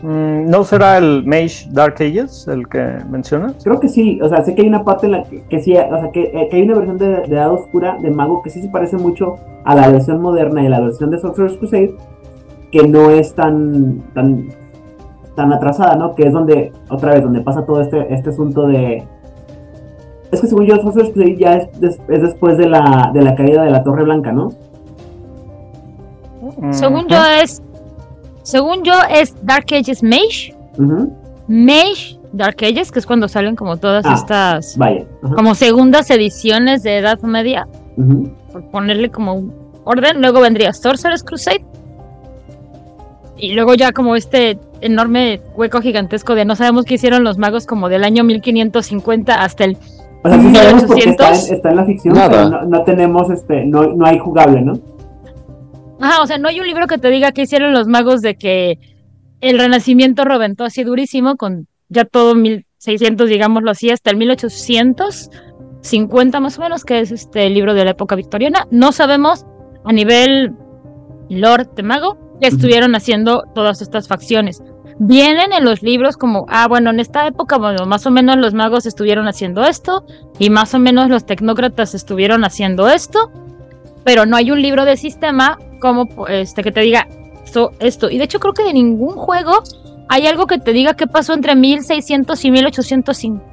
Mm, 0.03 0.49
¿No 0.49 0.65
será 0.65 0.97
el 0.97 1.23
Mage 1.25 1.65
Dark 1.71 1.95
Ages 1.95 2.45
el 2.49 2.67
que 2.67 2.97
mencionas? 3.09 3.55
Creo 3.63 3.79
que 3.79 3.87
sí, 3.87 4.19
o 4.21 4.27
sea, 4.27 4.43
sé 4.43 4.53
que 4.53 4.63
hay 4.63 4.67
una 4.67 4.83
parte 4.83 5.05
en 5.05 5.13
la 5.13 5.23
que, 5.23 5.43
que 5.43 5.61
sí, 5.61 5.73
o 5.77 5.97
sea, 5.99 6.11
que, 6.11 6.23
eh, 6.23 6.49
que 6.51 6.57
hay 6.57 6.63
una 6.63 6.75
versión 6.75 6.97
de, 6.97 7.07
de 7.21 7.35
Edad 7.35 7.53
Oscura 7.53 7.97
de 8.01 8.11
Mago 8.11 8.41
que 8.43 8.49
sí 8.49 8.61
se 8.61 8.67
parece 8.67 8.97
mucho 8.97 9.35
a 9.63 9.73
la 9.75 9.87
versión 9.87 10.21
moderna 10.21 10.61
y 10.61 10.67
la 10.67 10.81
versión 10.81 11.09
de 11.09 11.19
Sorcerer's 11.19 11.55
Crusade, 11.57 11.95
que 12.69 12.85
no 12.85 13.11
es 13.11 13.33
tan, 13.33 14.01
tan, 14.13 14.49
tan 15.37 15.53
atrasada, 15.53 15.95
¿no? 15.95 16.15
Que 16.15 16.23
es 16.27 16.33
donde, 16.33 16.73
otra 16.89 17.13
vez, 17.13 17.23
donde 17.23 17.39
pasa 17.39 17.65
todo 17.65 17.79
este, 17.79 18.13
este 18.13 18.31
asunto 18.31 18.67
de... 18.67 19.03
Es 20.33 20.41
que 20.41 20.47
según 20.47 20.65
yo, 20.65 20.75
Sorcerer's 20.81 21.13
Crusade 21.13 21.37
ya 21.37 21.53
es, 21.55 21.79
des- 21.79 22.01
es 22.09 22.21
después 22.21 22.57
de 22.57 22.67
la, 22.67 23.09
de 23.13 23.21
la 23.21 23.35
caída 23.35 23.63
de 23.63 23.71
la 23.71 23.83
Torre 23.83 24.03
Blanca, 24.03 24.33
¿no? 24.33 24.49
Según 26.71 27.07
yo 27.07 27.17
es. 27.41 27.61
Según 28.43 28.83
yo 28.83 28.93
es 29.09 29.33
Dark 29.45 29.65
Ages 29.73 30.03
Mage. 30.03 30.53
Ujú. 30.77 31.11
Mage 31.47 32.17
Dark 32.31 32.57
Ages, 32.61 32.91
que 32.91 32.99
es 32.99 33.05
cuando 33.05 33.27
salen 33.27 33.55
como 33.55 33.77
todas 33.77 34.05
Ah, 34.05 34.13
estas. 34.15 34.77
Vaya. 34.77 35.05
Como 35.35 35.55
segundas 35.55 36.09
ediciones 36.09 36.83
de 36.83 36.97
Edad 36.99 37.19
Media. 37.21 37.67
Por 38.51 38.69
ponerle 38.71 39.09
como 39.09 39.33
un 39.33 39.53
orden. 39.83 40.21
Luego 40.21 40.41
vendría 40.41 40.73
Sorcerer's 40.73 41.23
Crusade. 41.23 41.63
Y 43.37 43.53
luego 43.53 43.73
ya 43.75 43.91
como 43.91 44.15
este 44.15 44.57
enorme 44.81 45.41
hueco 45.55 45.81
gigantesco 45.81 46.35
de 46.35 46.45
no 46.45 46.55
sabemos 46.55 46.85
qué 46.85 46.95
hicieron 46.95 47.23
los 47.23 47.37
magos 47.37 47.65
como 47.65 47.89
del 47.89 48.03
año 48.03 48.23
1550 48.23 49.33
hasta 49.43 49.65
el 49.65 49.77
O 50.23 50.29
sea, 50.29 50.39
sí 50.41 50.55
sabemos 50.55 50.83
porque 50.85 51.09
está, 51.09 51.23
1800. 51.31 51.49
en- 51.49 51.55
está 51.55 51.69
en 51.69 51.75
la 51.75 51.85
ficción, 51.85 52.13
Nada. 52.15 52.29
pero 52.29 52.49
no, 52.49 52.61
no 52.63 52.83
tenemos, 52.83 53.29
este, 53.29 53.65
no, 53.65 53.83
no 53.93 54.05
hay 54.05 54.19
jugable, 54.19 54.61
¿no? 54.61 54.73
Ajá, 55.99 56.21
o 56.21 56.27
sea, 56.27 56.37
no 56.37 56.49
hay 56.49 56.59
un 56.59 56.67
libro 56.67 56.87
que 56.87 56.97
te 56.97 57.09
diga 57.09 57.31
qué 57.31 57.43
hicieron 57.43 57.73
los 57.73 57.87
magos 57.87 58.21
de 58.21 58.35
que 58.35 58.79
el 59.41 59.59
Renacimiento 59.59 60.25
reventó 60.25 60.63
así 60.63 60.83
durísimo 60.83 61.35
con 61.35 61.67
ya 61.89 62.05
todo 62.05 62.35
1600, 62.35 63.29
digámoslo 63.29 63.71
así, 63.71 63.89
hasta 63.89 64.11
el 64.11 64.17
1850 64.17 66.39
más 66.39 66.57
o 66.57 66.61
menos, 66.61 66.85
que 66.85 66.99
es 66.99 67.11
este 67.11 67.49
libro 67.49 67.73
de 67.73 67.85
la 67.85 67.91
época 67.91 68.15
victoriana. 68.15 68.67
No 68.71 68.91
sabemos 68.91 69.45
a 69.83 69.91
nivel 69.91 70.53
Lord 71.29 71.75
de 71.75 71.83
mago 71.83 72.17
que 72.39 72.47
estuvieron 72.47 72.95
haciendo 72.95 73.43
todas 73.53 73.81
estas 73.81 74.07
facciones. 74.07 74.61
Vienen 74.99 75.53
en 75.53 75.65
los 75.65 75.81
libros 75.81 76.17
como, 76.17 76.45
ah, 76.49 76.67
bueno, 76.67 76.91
en 76.91 76.99
esta 76.99 77.25
época, 77.27 77.57
bueno, 77.57 77.85
más 77.85 78.05
o 78.05 78.11
menos 78.11 78.37
los 78.37 78.53
magos 78.53 78.85
estuvieron 78.85 79.27
haciendo 79.27 79.63
esto 79.63 80.05
y 80.39 80.49
más 80.49 80.73
o 80.73 80.79
menos 80.79 81.09
los 81.09 81.25
tecnócratas 81.25 81.95
estuvieron 81.95 82.45
haciendo 82.45 82.87
esto, 82.87 83.31
pero 84.03 84.25
no 84.25 84.35
hay 84.35 84.51
un 84.51 84.61
libro 84.61 84.85
de 84.85 84.97
sistema 84.97 85.57
como 85.83 86.07
este 86.27 86.63
que 86.63 86.71
te 86.71 86.79
diga 86.79 87.09
esto, 87.43 87.71
esto. 87.79 88.09
Y 88.09 88.17
de 88.17 88.23
hecho 88.23 88.39
creo 88.39 88.53
que 88.53 88.63
de 88.63 88.71
ningún 88.71 89.15
juego 89.15 89.61
hay 90.07 90.27
algo 90.27 90.47
que 90.47 90.57
te 90.57 90.71
diga 90.71 90.93
qué 90.93 91.07
pasó 91.07 91.33
entre 91.33 91.55
1600 91.55 92.45
y 92.45 92.51
1805. 92.51 93.43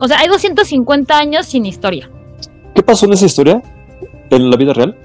O 0.00 0.08
sea, 0.08 0.18
hay 0.20 0.28
250 0.28 1.18
años 1.18 1.46
sin 1.46 1.66
historia. 1.66 2.08
¿Qué 2.74 2.82
pasó 2.82 3.04
en 3.04 3.12
esa 3.12 3.26
historia? 3.26 3.62
¿En 4.30 4.50
la 4.50 4.56
vida 4.56 4.72
real? 4.72 4.96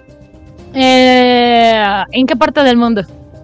Eh, 0.73 1.83
¿En 2.13 2.25
qué 2.25 2.37
parte 2.37 2.63
del 2.63 2.77
mundo? 2.77 3.01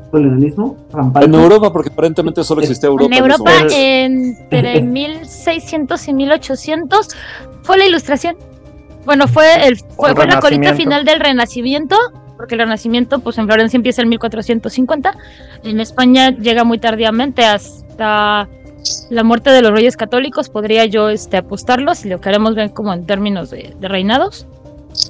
Colonialismo. 0.09 0.77
En 1.21 1.35
Europa, 1.35 1.73
porque 1.73 1.89
aparentemente 1.91 2.45
solo 2.45 2.61
existía 2.61 2.87
Europa. 2.87 3.13
en 3.13 3.21
Europa, 3.21 3.43
momento. 3.43 3.73
entre 3.75 4.81
1600 4.81 6.07
y 6.07 6.13
1800, 6.13 7.07
fue 7.63 7.77
la 7.77 7.85
ilustración. 7.87 8.37
Bueno, 9.05 9.27
fue, 9.27 9.67
el, 9.67 9.77
fue, 9.97 10.11
El 10.11 10.15
fue 10.15 10.27
la 10.27 10.39
colita 10.39 10.73
final 10.75 11.03
del 11.03 11.19
Renacimiento, 11.19 11.97
porque 12.43 12.55
el 12.55 12.59
Renacimiento, 12.59 13.19
pues 13.19 13.37
en 13.37 13.45
Florencia 13.45 13.77
empieza 13.77 14.01
en 14.01 14.09
1450. 14.09 15.15
En 15.63 15.79
España 15.79 16.31
llega 16.31 16.65
muy 16.65 16.77
tardíamente 16.77 17.45
hasta 17.45 18.49
la 19.09 19.23
muerte 19.23 19.49
de 19.49 19.61
los 19.61 19.71
reyes 19.71 19.95
católicos, 19.95 20.49
podría 20.49 20.83
yo 20.83 21.07
este, 21.07 21.37
apostarlo, 21.37 21.95
si 21.95 22.09
lo 22.09 22.19
queremos 22.19 22.53
ver 22.53 22.73
como 22.73 22.91
en 22.91 23.05
términos 23.05 23.49
de, 23.49 23.73
reinados. 23.79 24.45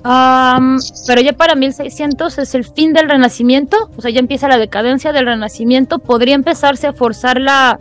Pero 0.04 1.22
ya 1.22 1.34
para 1.34 1.56
1600 1.56 2.38
es 2.38 2.54
el 2.54 2.66
fin 2.66 2.94
del 2.94 3.10
Renacimiento, 3.10 3.90
o 3.98 4.02
sea, 4.04 4.12
ya 4.12 4.20
empieza 4.20 4.48
la 4.48 4.60
decadencia 4.60 5.12
del 5.12 5.26
Renacimiento. 5.26 5.98
Podría 5.98 6.36
empezarse 6.36 6.86
a 6.86 6.94
forzar 6.94 7.42
la, 7.42 7.80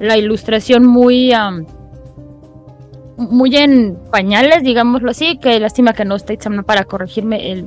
la 0.00 0.16
ilustración 0.16 0.86
muy, 0.86 1.34
muy 3.18 3.56
en 3.56 3.98
pañales, 4.10 4.62
digámoslo 4.62 5.10
así. 5.10 5.36
Que 5.36 5.60
lástima 5.60 5.92
que 5.92 6.06
no 6.06 6.16
está 6.16 6.32
Itzamna 6.32 6.62
para 6.62 6.84
corregirme 6.84 7.52
el, 7.52 7.66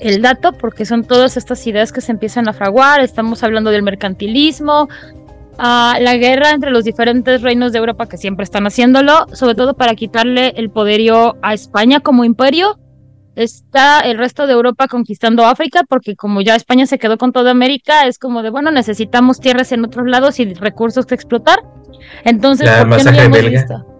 el 0.00 0.22
dato, 0.22 0.52
porque 0.52 0.84
son 0.84 1.04
todas 1.04 1.36
estas 1.36 1.66
ideas 1.66 1.92
que 1.92 2.00
se 2.00 2.12
empiezan 2.12 2.48
a 2.48 2.52
fraguar. 2.52 3.00
Estamos 3.00 3.42
hablando 3.42 3.70
del 3.70 3.82
mercantilismo, 3.82 4.88
a 5.58 5.96
la 6.00 6.16
guerra 6.16 6.50
entre 6.50 6.70
los 6.70 6.84
diferentes 6.84 7.42
reinos 7.42 7.72
de 7.72 7.78
Europa 7.78 8.06
que 8.06 8.16
siempre 8.16 8.44
están 8.44 8.66
haciéndolo, 8.66 9.26
sobre 9.32 9.54
todo 9.54 9.74
para 9.74 9.94
quitarle 9.94 10.52
el 10.56 10.70
poderío 10.70 11.36
a 11.42 11.54
España 11.54 12.00
como 12.00 12.24
imperio. 12.24 12.78
Está 13.34 14.00
el 14.00 14.16
resto 14.16 14.46
de 14.46 14.54
Europa 14.54 14.88
conquistando 14.88 15.44
África, 15.44 15.82
porque 15.88 16.16
como 16.16 16.40
ya 16.40 16.56
España 16.56 16.86
se 16.86 16.98
quedó 16.98 17.18
con 17.18 17.32
toda 17.32 17.50
América, 17.50 18.06
es 18.06 18.18
como 18.18 18.42
de, 18.42 18.50
bueno, 18.50 18.70
necesitamos 18.70 19.40
tierras 19.40 19.72
en 19.72 19.84
otros 19.84 20.06
lados 20.06 20.40
y 20.40 20.54
recursos 20.54 21.04
que 21.04 21.14
explotar. 21.14 21.60
Entonces, 22.24 22.68
¿por 22.70 22.96
qué 22.96 23.04
no 23.04 23.30
belga. 23.30 23.50
visto? 23.50 23.95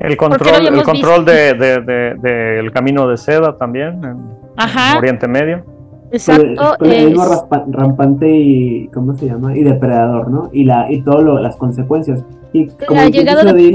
El 0.00 0.16
¿Por 0.16 0.38
qué 0.38 0.44
no 0.44 0.56
control, 0.58 0.78
el 0.78 0.82
control 0.82 1.24
de, 1.26 1.54
de- 1.54 1.80
de- 1.80 2.14
del 2.14 2.72
camino 2.72 3.06
de 3.06 3.16
seda 3.16 3.56
también 3.56 4.02
en 4.04 4.16
Ajá, 4.56 4.98
Oriente 4.98 5.28
Medio. 5.28 5.64
exacto. 6.10 6.76
Mismo 6.80 7.24
es- 7.24 7.42
rampante 7.70 8.28
y. 8.28 8.88
¿Cómo 8.94 9.14
se 9.16 9.26
llama? 9.26 9.56
Y 9.56 9.62
depredador, 9.62 10.30
¿no? 10.30 10.48
Y, 10.52 10.64
la, 10.64 10.90
y 10.90 11.02
todas 11.02 11.42
las 11.42 11.56
consecuencias. 11.56 12.24
Y 12.52 12.66
como 12.68 13.00
la 13.00 13.08
llegada 13.10 13.44
de 13.44 13.52
Odín, 13.52 13.72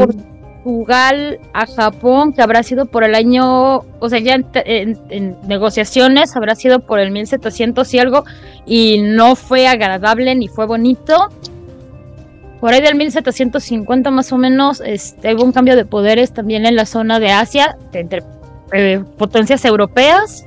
Portugal 0.64 1.39
a 1.53 1.68
Japón, 1.68 2.34
que 2.34 2.41
habrá 2.41 2.64
sido 2.64 2.88
por 2.88 3.03
el 3.03 3.14
año, 3.14 3.77
o 3.99 4.10
sea, 4.10 4.18
ya 4.19 4.34
en, 4.34 4.45
en- 4.65 4.97
en 5.10 5.35
negociaciones 5.47 6.35
habrá 6.35 6.56
sido 6.56 6.80
por 6.80 6.99
el 6.99 7.11
1700 7.11 7.93
y 7.93 7.99
algo, 7.99 8.23
y 8.65 8.99
no 9.02 9.35
fue 9.35 9.68
agradable 9.68 10.34
ni 10.35 10.47
fue 10.47 10.65
bonito. 10.65 11.30
Por 12.60 12.73
ahí 12.73 12.82
del 12.82 12.95
1750 12.95 14.11
más 14.11 14.32
o 14.32 14.38
menos, 14.38 14.82
este, 14.86 15.36
hubo 15.36 15.44
un 15.44 15.52
cambio 15.52 15.76
de 15.76 15.86
poderes 15.86 16.32
también 16.34 16.65
en 16.65 16.76
la 16.76 16.86
zona 16.86 17.19
de 17.19 17.32
Asia, 17.32 17.77
entre 17.94 18.23
eh, 18.73 19.03
potencias 19.18 19.64
europeas. 19.65 20.45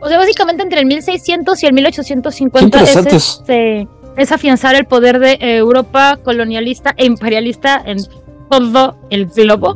O 0.00 0.08
sea, 0.08 0.18
básicamente 0.18 0.62
entre 0.62 0.80
el 0.80 0.86
1600 0.86 1.62
y 1.62 1.66
el 1.66 1.72
1850 1.74 2.82
es, 2.82 2.96
este, 2.96 3.88
es 4.16 4.32
afianzar 4.32 4.74
el 4.74 4.84
poder 4.86 5.18
de 5.20 5.38
Europa 5.40 6.18
colonialista 6.22 6.92
e 6.96 7.04
imperialista 7.06 7.80
en 7.84 7.98
todo 8.50 8.96
el 9.10 9.26
globo, 9.26 9.74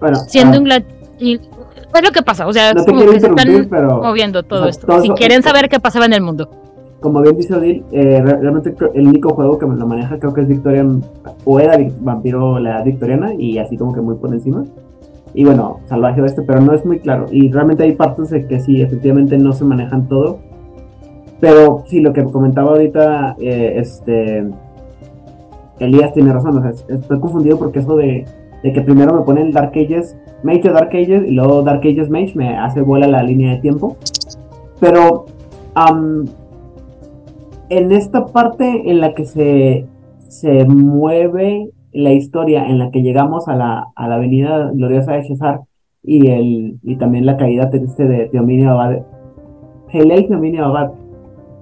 Bueno, 0.00 0.16
siendo 0.28 0.54
ah, 0.54 0.60
Inglaterra. 0.60 0.94
Es 1.20 2.02
lo 2.02 2.10
que 2.10 2.22
pasa, 2.22 2.46
o 2.48 2.52
sea, 2.52 2.72
No 2.72 2.80
es 2.80 2.86
te 2.86 2.92
como 2.92 3.04
que 3.12 3.20
se 3.20 3.26
están 3.28 3.68
pero- 3.70 4.02
moviendo 4.02 4.42
todo 4.42 4.60
o 4.60 4.62
sea, 4.64 4.70
esto. 4.70 4.86
todo 4.86 5.00
si 5.00 5.06
eso- 5.08 5.14
quieren 5.14 5.42
saber 5.42 5.68
qué 5.68 5.78
pasaba 5.78 6.06
en 6.06 6.14
el 6.14 6.22
mundo. 6.22 6.50
Como 7.04 7.20
bien 7.20 7.36
dice 7.36 7.54
Odil, 7.54 7.84
eh, 7.92 8.22
re- 8.24 8.40
realmente 8.40 8.74
el 8.94 9.06
único 9.06 9.34
juego 9.34 9.58
que 9.58 9.66
me 9.66 9.76
lo 9.76 9.86
maneja 9.86 10.18
creo 10.18 10.32
que 10.32 10.40
es 10.40 10.48
Victorian, 10.48 11.02
o 11.44 11.60
era 11.60 11.76
Vampiro 12.00 12.58
la 12.58 12.70
edad 12.70 12.84
victoriana, 12.84 13.34
y 13.34 13.58
así 13.58 13.76
como 13.76 13.92
que 13.92 14.00
muy 14.00 14.14
por 14.14 14.32
encima. 14.32 14.64
Y 15.34 15.44
bueno, 15.44 15.80
Salvaje 15.84 16.22
Oeste, 16.22 16.40
pero 16.42 16.60
no 16.62 16.72
es 16.72 16.86
muy 16.86 17.00
claro. 17.00 17.26
Y 17.30 17.52
realmente 17.52 17.82
hay 17.82 17.92
partes 17.92 18.30
de 18.30 18.46
que 18.46 18.58
sí, 18.60 18.80
efectivamente 18.80 19.36
no 19.36 19.52
se 19.52 19.64
manejan 19.64 20.08
todo. 20.08 20.38
Pero 21.40 21.82
sí, 21.86 22.00
lo 22.00 22.14
que 22.14 22.24
comentaba 22.24 22.70
ahorita, 22.70 23.36
eh, 23.38 23.74
este. 23.76 24.48
Elías 25.80 26.14
tiene 26.14 26.32
razón, 26.32 26.56
o 26.56 26.68
estoy 26.68 27.20
confundido 27.20 27.58
porque 27.58 27.80
eso 27.80 27.96
de, 27.96 28.24
de 28.62 28.72
que 28.72 28.80
primero 28.80 29.12
me 29.12 29.22
ponen 29.22 29.50
Dark 29.50 29.72
Ages, 29.74 30.16
Mage 30.42 30.62
de 30.62 30.70
Dark 30.70 30.90
Ages, 30.90 31.24
y 31.26 31.32
luego 31.32 31.62
Dark 31.62 31.80
Ages 31.80 32.08
Mage 32.08 32.32
me 32.34 32.56
hace 32.56 32.80
vuela 32.80 33.06
la 33.08 33.22
línea 33.22 33.50
de 33.54 33.60
tiempo. 33.60 33.96
Pero 34.80 35.26
am, 35.74 36.26
en 37.68 37.92
esta 37.92 38.26
parte 38.26 38.90
en 38.90 39.00
la 39.00 39.14
que 39.14 39.24
se, 39.24 39.86
se 40.28 40.64
mueve 40.64 41.70
la 41.92 42.12
historia, 42.12 42.66
en 42.66 42.78
la 42.78 42.90
que 42.90 43.02
llegamos 43.02 43.48
a 43.48 43.54
la, 43.56 43.86
a 43.94 44.08
la 44.08 44.16
avenida 44.16 44.70
gloriosa 44.72 45.12
de 45.12 45.24
Cesar 45.24 45.60
y, 46.02 46.28
el, 46.28 46.78
y 46.82 46.96
también 46.96 47.24
la 47.24 47.36
caída 47.36 47.70
triste 47.70 48.06
de 48.06 48.26
Teominio 48.26 48.72
Abad, 48.72 48.98
Teominio 49.92 50.64
Abad, 50.66 50.90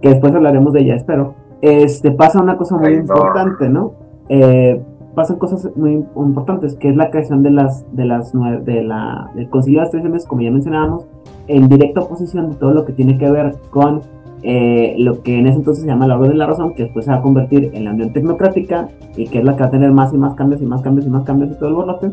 que 0.01 0.09
después 0.09 0.35
hablaremos 0.35 0.73
de 0.73 0.81
ella, 0.81 0.95
espero, 0.97 1.35
este, 1.61 2.11
pasa 2.11 2.43
una 2.43 2.57
cosa 2.57 2.77
muy 2.77 2.95
importante, 2.95 3.69
¿no? 3.69 3.93
Eh, 4.29 4.81
pasan 5.15 5.39
cosas 5.39 5.71
muy 5.77 6.05
importantes, 6.17 6.75
que 6.77 6.89
es 6.89 6.97
la 6.97 7.11
creación 7.11 7.43
de 7.43 7.51
las, 7.51 7.85
de 7.95 8.07
las 8.07 8.35
nue- 8.35 8.63
de 8.65 8.83
la, 8.83 9.31
del 9.35 9.49
Concilio 9.51 9.81
de 9.81 9.85
las 9.85 9.91
Tradiciones, 9.91 10.27
como 10.27 10.41
ya 10.41 10.51
mencionábamos, 10.51 11.07
en 11.47 11.69
directa 11.69 12.01
oposición 12.01 12.51
de 12.51 12.57
todo 12.57 12.73
lo 12.73 12.85
que 12.87 12.95
tiene 12.95 13.19
que 13.19 13.31
ver 13.31 13.55
con 13.71 14.01
eh, 14.43 14.97
lo 14.99 15.23
que 15.23 15.39
en 15.39 15.47
ese 15.47 15.59
entonces 15.59 15.85
se 15.85 15.89
llama 15.89 16.07
la 16.07 16.17
Orden 16.17 16.33
de 16.33 16.37
la 16.37 16.47
Razón, 16.47 16.75
que 16.75 16.85
después 16.85 17.05
se 17.05 17.13
va 17.13 17.19
a 17.19 17.23
convertir 17.23 17.71
en 17.75 17.85
la 17.85 17.93
Unión 17.93 18.13
Tecnocrática 18.13 18.89
y 19.17 19.27
que 19.27 19.39
es 19.39 19.45
la 19.45 19.55
que 19.55 19.63
va 19.63 19.69
a 19.69 19.71
tener 19.71 19.93
más 19.93 20.13
y 20.13 20.19
más 20.19 20.35
cambios 20.35 20.61
y 20.61 20.67
más 20.67 20.83
cambios 20.83 21.07
y 21.07 21.11
más 21.11 21.25
cambios 21.25 21.53
y 21.53 21.59
todo 21.59 21.69
el 21.69 21.75
borlote. 21.75 22.11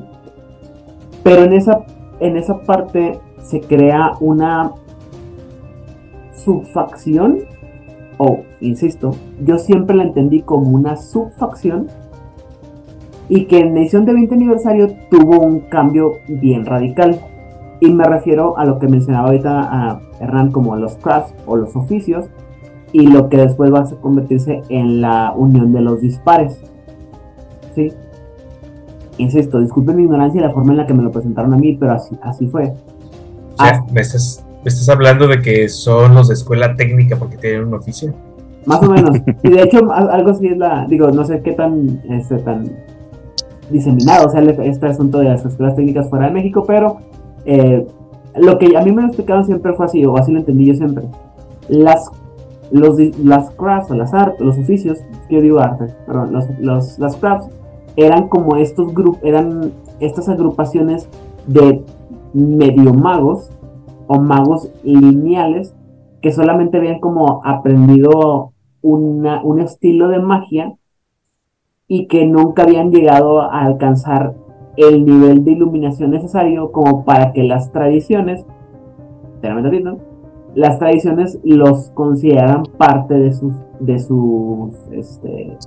Pero 1.24 1.44
en 1.44 1.54
esa, 1.54 1.82
en 2.20 2.38
esa 2.38 2.60
parte 2.60 3.20
se 3.42 3.62
crea 3.62 4.12
una 4.20 4.72
subfacción, 6.34 7.40
o 8.18 8.42
insisto, 8.62 9.12
yo 9.44 9.58
siempre 9.58 9.96
la 9.96 10.04
entendí 10.04 10.42
como 10.42 10.70
una 10.70 10.98
subfacción 10.98 11.88
y 13.28 13.46
que 13.46 13.60
en 13.60 13.78
edición 13.78 14.06
de 14.06 14.14
20 14.14 14.36
aniversario 14.36 14.88
tuvo 15.10 15.40
un 15.40 15.62
cambio 15.62 16.14
bien 16.28 16.66
radical. 16.66 17.20
Y 17.80 17.94
me 17.94 18.04
refiero 18.04 18.58
a 18.58 18.66
lo 18.66 18.78
que 18.78 18.88
mencionaba 18.88 19.28
ahorita 19.28 19.62
a 19.62 20.02
Hernán 20.20 20.52
como 20.52 20.76
los 20.76 20.96
crafts 20.98 21.34
o 21.46 21.56
los 21.56 21.76
oficios 21.76 22.26
y 22.92 23.08
lo 23.08 23.30
que 23.30 23.38
después 23.38 23.72
va 23.74 23.80
a 23.82 23.86
convertirse 24.02 24.62
en 24.70 25.02
la 25.02 25.34
unión 25.36 25.72
de 25.74 25.82
los 25.82 26.02
dispares. 26.02 26.60
¿Sí? 27.76 27.94
Insisto, 29.18 29.60
disculpen 29.60 29.98
mi 29.98 30.04
ignorancia 30.04 30.40
y 30.40 30.44
la 30.44 30.52
forma 30.52 30.72
en 30.72 30.78
la 30.78 30.88
que 30.88 30.94
me 30.94 31.04
lo 31.04 31.12
presentaron 31.12 31.54
a 31.54 31.58
mí, 31.58 31.76
pero 31.80 31.92
así, 31.94 32.18
así 32.22 32.48
fue. 32.48 32.74
O 33.58 33.64
sea, 33.64 33.84
me 33.92 34.02
estás, 34.02 34.46
me 34.64 34.70
estás 34.70 34.88
hablando 34.90 35.28
de 35.28 35.42
que 35.42 35.68
son 35.68 36.16
los 36.16 36.30
de 36.30 36.34
escuela 36.36 36.76
técnica 36.76 37.18
porque 37.18 37.38
tienen 37.38 37.66
un 37.68 37.74
oficio. 37.74 38.14
Más 38.66 38.82
o 38.82 38.90
menos. 38.90 39.18
Y 39.44 39.50
de 39.50 39.62
hecho, 39.64 39.92
algo 39.92 40.30
así 40.32 40.48
es 40.48 40.58
la. 40.58 40.86
Digo, 40.88 41.12
no 41.12 41.26
sé 41.26 41.42
qué 41.42 41.52
tan, 41.52 42.02
este, 42.10 42.38
tan 42.40 42.72
diseminado 43.70 44.30
sea 44.30 44.40
el- 44.40 44.50
este 44.62 44.88
asunto 44.88 45.20
de 45.20 45.26
las 45.26 45.46
escuelas 45.46 45.76
técnicas 45.76 46.10
fuera 46.10 46.28
de 46.28 46.32
México, 46.32 46.64
pero 46.66 46.98
eh, 47.46 47.86
lo 48.40 48.58
que 48.58 48.76
a 48.78 48.82
mí 48.84 48.92
me 48.92 49.02
lo 49.02 49.08
explicaron 49.08 49.46
siempre 49.46 49.74
fue 49.74 49.86
así, 49.86 50.06
o 50.06 50.18
así 50.18 50.32
lo 50.32 50.40
entendí 50.40 50.66
yo 50.66 50.76
siempre. 50.76 51.06
Las, 51.68 52.10
los, 52.72 52.98
las 53.20 53.52
crafts 53.52 53.92
o 53.92 53.96
las 53.96 54.14
artes, 54.14 54.40
los 54.42 54.58
oficios, 54.58 55.00
que 55.28 55.36
yo 55.36 55.42
digo 55.42 55.60
arte, 55.60 55.94
perdón, 56.06 56.34
los, 56.34 56.46
los- 56.60 57.00
las 57.00 57.16
crafts 57.18 57.50
eran 57.96 58.28
como 58.30 58.56
estos 58.56 58.94
grupos, 58.94 59.22
eran 59.24 59.72
estas 60.00 60.30
agrupaciones 60.30 61.10
de 61.48 61.84
medio 62.34 62.94
magos 62.94 63.50
o 64.08 64.20
magos 64.20 64.72
lineales 64.84 65.76
que 66.22 66.32
solamente 66.32 66.78
habían 66.78 67.00
como 67.00 67.42
aprendido 67.46 68.54
una- 68.82 69.42
un 69.44 69.60
estilo 69.60 70.08
de 70.08 70.20
magia 70.20 70.74
y 71.88 72.08
que 72.08 72.26
nunca 72.26 72.64
habían 72.64 72.92
llegado 72.92 73.42
a 73.42 73.62
alcanzar 73.66 74.36
el 74.80 75.06
nivel 75.06 75.44
de 75.44 75.52
iluminación 75.52 76.12
necesario 76.12 76.72
como 76.72 77.04
para 77.06 77.34
que 77.34 77.44
las 77.44 77.72
tradiciones, 77.72 78.46
las 80.56 80.80
tradiciones 80.80 81.38
los 81.44 81.90
consideraran 81.92 82.64
parte 82.78 83.14
de 83.16 83.34
sus, 83.34 83.54
de 83.80 84.00
sus, 84.00 84.74
este, 84.92 85.58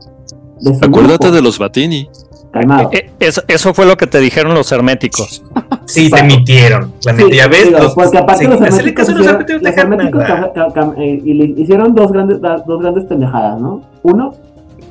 de 0.60 0.74
su 0.74 0.84
Acuérdate 0.84 1.26
grupo. 1.26 1.30
de 1.36 1.42
los 1.42 1.58
Batini. 1.58 2.08
Calmado. 2.50 2.90
Eh, 2.92 3.10
eso, 3.18 3.40
eso 3.48 3.72
fue 3.72 3.86
lo 3.86 3.96
que 3.96 4.06
te 4.06 4.20
dijeron 4.20 4.52
los 4.54 4.70
herméticos. 4.72 5.42
Sí, 5.86 6.10
te 6.10 6.22
mintieron. 6.22 6.92
La 7.06 7.14
Sí, 7.16 7.24
ya 7.32 7.48
ves. 7.48 7.66
digo, 7.68 7.78
los- 7.78 7.94
porque 7.94 8.18
aparte 8.18 8.44
sí, 8.44 8.50
los 8.50 8.60
herméticos, 8.60 9.04
hicieron, 9.08 9.22
los 9.62 9.76
herméticos 9.76 10.94
eh, 10.98 11.22
y 11.24 11.32
le 11.34 11.44
hicieron 11.60 11.94
dos 11.94 12.12
grandes, 12.12 12.40
dos 12.40 12.80
grandes 12.80 13.04
pendejadas, 13.06 13.58
¿no? 13.60 13.80
Uno, 14.02 14.34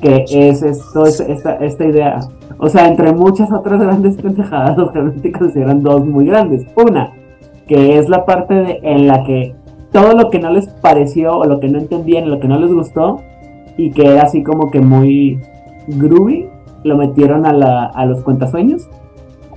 que 0.00 0.24
es 0.28 0.62
esto, 0.62 1.04
es 1.06 1.20
esta, 1.20 1.54
esta 1.56 1.84
idea. 1.84 2.18
O 2.64 2.68
sea, 2.68 2.86
entre 2.86 3.12
muchas 3.12 3.50
otras 3.52 3.80
grandes 3.80 4.16
pendejadas, 4.22 4.76
los 4.78 4.94
herméticos 4.94 5.48
hicieron 5.48 5.82
dos 5.82 6.06
muy 6.06 6.26
grandes. 6.26 6.64
Una, 6.76 7.10
que 7.66 7.98
es 7.98 8.08
la 8.08 8.24
parte 8.24 8.54
de- 8.54 8.80
en 8.84 9.08
la 9.08 9.24
que 9.24 9.54
todo 9.90 10.12
lo 10.16 10.30
que 10.30 10.38
no 10.38 10.50
les 10.50 10.68
pareció 10.68 11.36
o 11.38 11.44
lo 11.44 11.58
que 11.60 11.68
no 11.68 11.78
entendían, 11.78 12.30
lo 12.30 12.38
que 12.40 12.46
no 12.48 12.58
les 12.60 12.72
gustó, 12.72 13.20
y 13.76 13.90
que 13.90 14.06
era 14.06 14.22
así 14.22 14.42
como 14.42 14.70
que 14.70 14.80
muy 14.80 15.40
groovy, 15.88 16.46
lo 16.84 16.96
metieron 16.96 17.46
a, 17.46 17.52
la, 17.52 17.86
a 17.86 18.06
los 18.06 18.22
cuentasueños. 18.22 18.88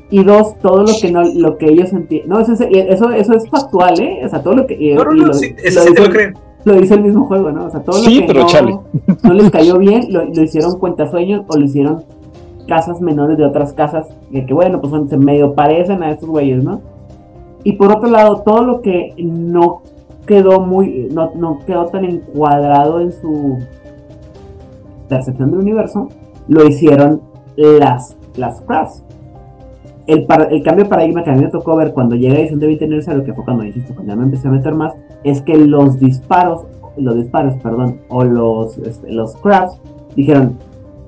Y 0.10 0.24
dos, 0.24 0.58
todo 0.60 0.82
lo 0.84 0.94
que 1.02 1.12
no, 1.12 1.24
lo 1.24 1.58
que 1.58 1.68
ellos 1.68 1.92
entienden. 1.94 2.30
No, 2.30 2.40
eso, 2.40 2.54
es- 2.54 2.62
eso, 2.62 3.10
eso 3.12 3.34
es 3.34 3.50
factual, 3.50 4.00
¿eh? 4.00 4.22
O 4.26 4.30
sea, 4.30 4.42
todo 4.42 4.56
lo 4.56 4.68
que. 4.68 4.94
No, 4.96 5.04
no, 5.04 5.12
no, 5.14 5.26
lo- 5.28 5.34
sí, 5.34 5.50
lo 5.64 5.82
sí 5.82 5.94
te 5.94 6.02
lo 6.04 6.10
creen. 6.10 6.34
Lo 6.64 6.74
dice 6.74 6.96
el 6.96 7.02
mismo 7.04 7.26
juego, 7.26 7.52
¿no? 7.52 7.66
O 7.66 7.70
sea, 7.70 7.82
todo 7.82 7.98
Sí, 7.98 8.16
lo 8.16 8.22
que 8.22 8.28
pero 8.28 8.40
no, 8.42 8.46
chale. 8.48 8.78
no 9.24 9.34
les 9.34 9.52
cayó 9.52 9.78
bien, 9.80 10.06
lo, 10.10 10.26
lo 10.26 10.42
hicieron 10.44 10.78
cuentasueños 10.80 11.44
o 11.48 11.58
lo 11.58 11.66
hicieron 11.66 12.04
casas 12.68 13.02
menores 13.02 13.38
de 13.38 13.46
otras 13.46 13.74
casas. 13.74 14.08
Que, 14.32 14.46
que 14.46 14.54
bueno, 14.54 14.80
pues 14.82 14.92
son, 14.92 15.10
se 15.10 15.18
medio 15.18 15.54
parecen 15.54 16.04
a 16.04 16.12
estos 16.12 16.30
güeyes, 16.30 16.64
¿no? 16.64 16.82
Y 17.64 17.74
por 17.74 17.92
otro 17.92 18.10
lado, 18.10 18.42
todo 18.42 18.64
lo 18.64 18.82
que 18.82 19.14
no 19.18 19.82
quedó 20.26 20.60
muy. 20.60 21.10
No, 21.12 21.32
no 21.36 21.60
quedó 21.66 21.86
tan 21.88 22.06
encuadrado 22.06 23.00
en 23.00 23.12
su 23.12 23.58
percepción 25.10 25.52
del 25.52 25.60
universo, 25.62 26.10
lo 26.48 26.68
hicieron 26.68 27.22
las, 27.56 28.18
las 28.36 28.62
crafts. 28.62 29.04
El, 30.08 30.26
par- 30.26 30.50
el 30.52 30.62
cambio 30.62 30.84
de 30.84 30.90
paradigma 30.90 31.24
que 31.24 31.32
a 31.32 31.34
mí 31.34 31.42
me 31.42 31.48
tocó 31.50 31.76
ver 31.76 31.94
cuando 31.94 32.16
llega 32.16 32.36
edición 32.40 32.60
de 32.60 32.68
20 32.68 32.86
aniversario, 32.86 33.24
que 33.24 33.34
fue 33.34 33.44
cuando, 33.44 33.64
insisto, 33.64 33.94
cuando 33.96 34.14
ya 34.14 34.18
me 34.18 34.26
empecé 34.26 34.48
a 34.48 34.52
meter 34.52 34.74
más, 34.76 34.94
es 35.24 35.42
que 35.42 35.56
los 35.58 36.00
disparos, 36.00 36.66
los 36.98 37.16
disparos, 37.16 37.56
perdón, 37.64 38.02
o 38.10 38.24
los, 38.24 38.78
este, 38.80 39.12
los 39.12 39.36
crafts, 39.38 39.80
dijeron, 40.16 40.58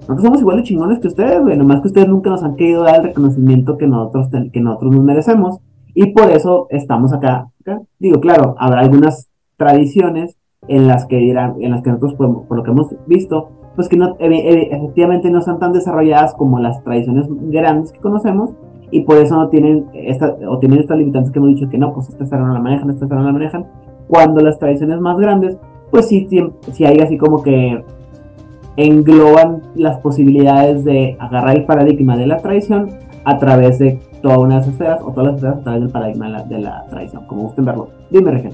nosotros 0.08 0.24
somos 0.24 0.42
igual 0.42 0.58
de 0.58 0.64
chingones 0.64 1.00
que 1.00 1.08
ustedes, 1.08 1.42
güey, 1.42 1.58
nomás 1.58 1.82
que 1.82 1.88
ustedes 1.88 2.08
nunca 2.08 2.30
nos 2.30 2.44
han 2.44 2.56
querido 2.56 2.84
dar 2.84 2.96
el 3.02 3.04
reconocimiento 3.08 3.78
que 3.78 3.88
nosotros, 3.88 4.30
ten- 4.30 4.52
que 4.52 4.62
nosotros 4.62 4.96
nos 4.96 5.04
merecemos, 5.04 5.60
y 5.94 6.12
por 6.14 6.30
eso 6.32 6.68
estamos 6.70 7.14
acá. 7.14 7.48
Digo, 8.00 8.20
claro, 8.22 8.56
habrá 8.60 8.82
algunas 8.82 9.30
tradiciones 9.58 10.38
en 10.68 10.88
las 10.88 11.06
que 11.06 11.18
dirán, 11.18 11.56
en 11.60 11.72
las 11.72 11.82
que 11.82 11.90
nosotros 11.92 12.16
por 12.16 12.56
lo 12.58 12.64
que 12.64 12.72
hemos 12.72 12.96
visto, 13.08 13.50
pues 13.76 13.90
que 13.90 13.98
no, 13.98 14.16
efectivamente 14.20 15.30
no 15.30 15.40
están 15.40 15.60
tan 15.60 15.74
desarrolladas 15.74 16.34
como 16.34 16.60
las 16.60 16.84
tradiciones 16.84 17.28
grandes 17.30 17.92
que 17.92 18.00
conocemos, 18.00 18.52
y 18.90 19.02
por 19.02 19.18
eso 19.18 19.36
no 19.36 19.50
tienen 19.50 19.88
esta, 19.94 20.38
o 20.48 20.60
tienen 20.60 20.80
estas 20.80 20.98
limitantes 20.98 21.32
que 21.32 21.40
hemos 21.40 21.50
dicho 21.50 21.68
que 21.70 21.78
no, 21.78 21.94
pues 21.94 22.10
esta 22.10 22.38
no 22.38 22.54
la 22.54 22.60
manejan, 22.60 22.90
esta 22.90 23.06
no 23.06 23.24
la 23.24 23.34
manejan, 23.34 23.66
cuando 24.08 24.42
las 24.42 24.58
tradiciones 24.58 25.00
más 25.02 25.18
grandes, 25.18 25.58
pues 25.92 26.08
sí, 26.08 26.28
sí 26.72 26.86
hay 26.86 27.00
así 27.00 27.18
como 27.18 27.44
que 27.44 27.84
engloban 28.78 29.64
las 29.76 30.00
posibilidades 30.00 30.86
de 30.86 31.18
agarrar 31.20 31.58
el 31.58 31.66
paradigma 31.66 32.16
de 32.16 32.28
la 32.28 32.38
tradición 32.38 32.92
a 33.26 33.38
través 33.40 33.80
de 33.80 34.00
todas 34.22 34.38
unas 34.38 34.68
esferas 34.68 35.00
o 35.04 35.12
todas 35.12 35.26
las 35.26 35.36
esferas 35.36 35.58
a 35.58 35.64
través 35.64 35.82
del 35.82 35.90
paradigma 35.90 36.44
de 36.44 36.60
la, 36.60 36.86
tradición, 36.90 37.26
como 37.28 37.44
gusten 37.44 37.66
verlo. 37.66 37.90
Dime, 38.10 38.32
Regen. 38.32 38.54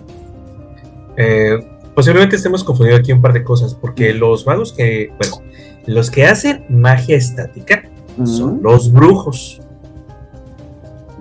Eh, 1.17 1.59
posiblemente 1.93 2.37
estemos 2.37 2.63
confundiendo 2.63 3.01
aquí 3.01 3.11
un 3.11 3.21
par 3.21 3.33
de 3.33 3.43
cosas, 3.43 3.75
porque 3.75 4.13
los 4.13 4.47
magos 4.47 4.73
que, 4.73 5.11
bueno, 5.19 5.35
los 5.85 6.09
que 6.09 6.25
hacen 6.25 6.65
magia 6.69 7.17
estática 7.17 7.83
son 8.23 8.61
los 8.63 8.91
brujos, 8.91 9.61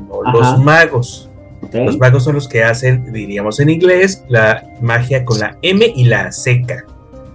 no 0.08 0.32
los 0.32 0.58
magos. 0.58 1.28
Los 1.72 1.96
magos 1.96 2.24
son 2.24 2.34
los 2.34 2.48
que 2.48 2.64
hacen, 2.64 3.12
diríamos 3.12 3.60
en 3.60 3.70
inglés, 3.70 4.24
la 4.28 4.62
magia 4.80 5.24
con 5.24 5.38
la 5.38 5.56
M 5.62 5.90
y 5.94 6.04
la 6.04 6.30
seca. 6.32 6.84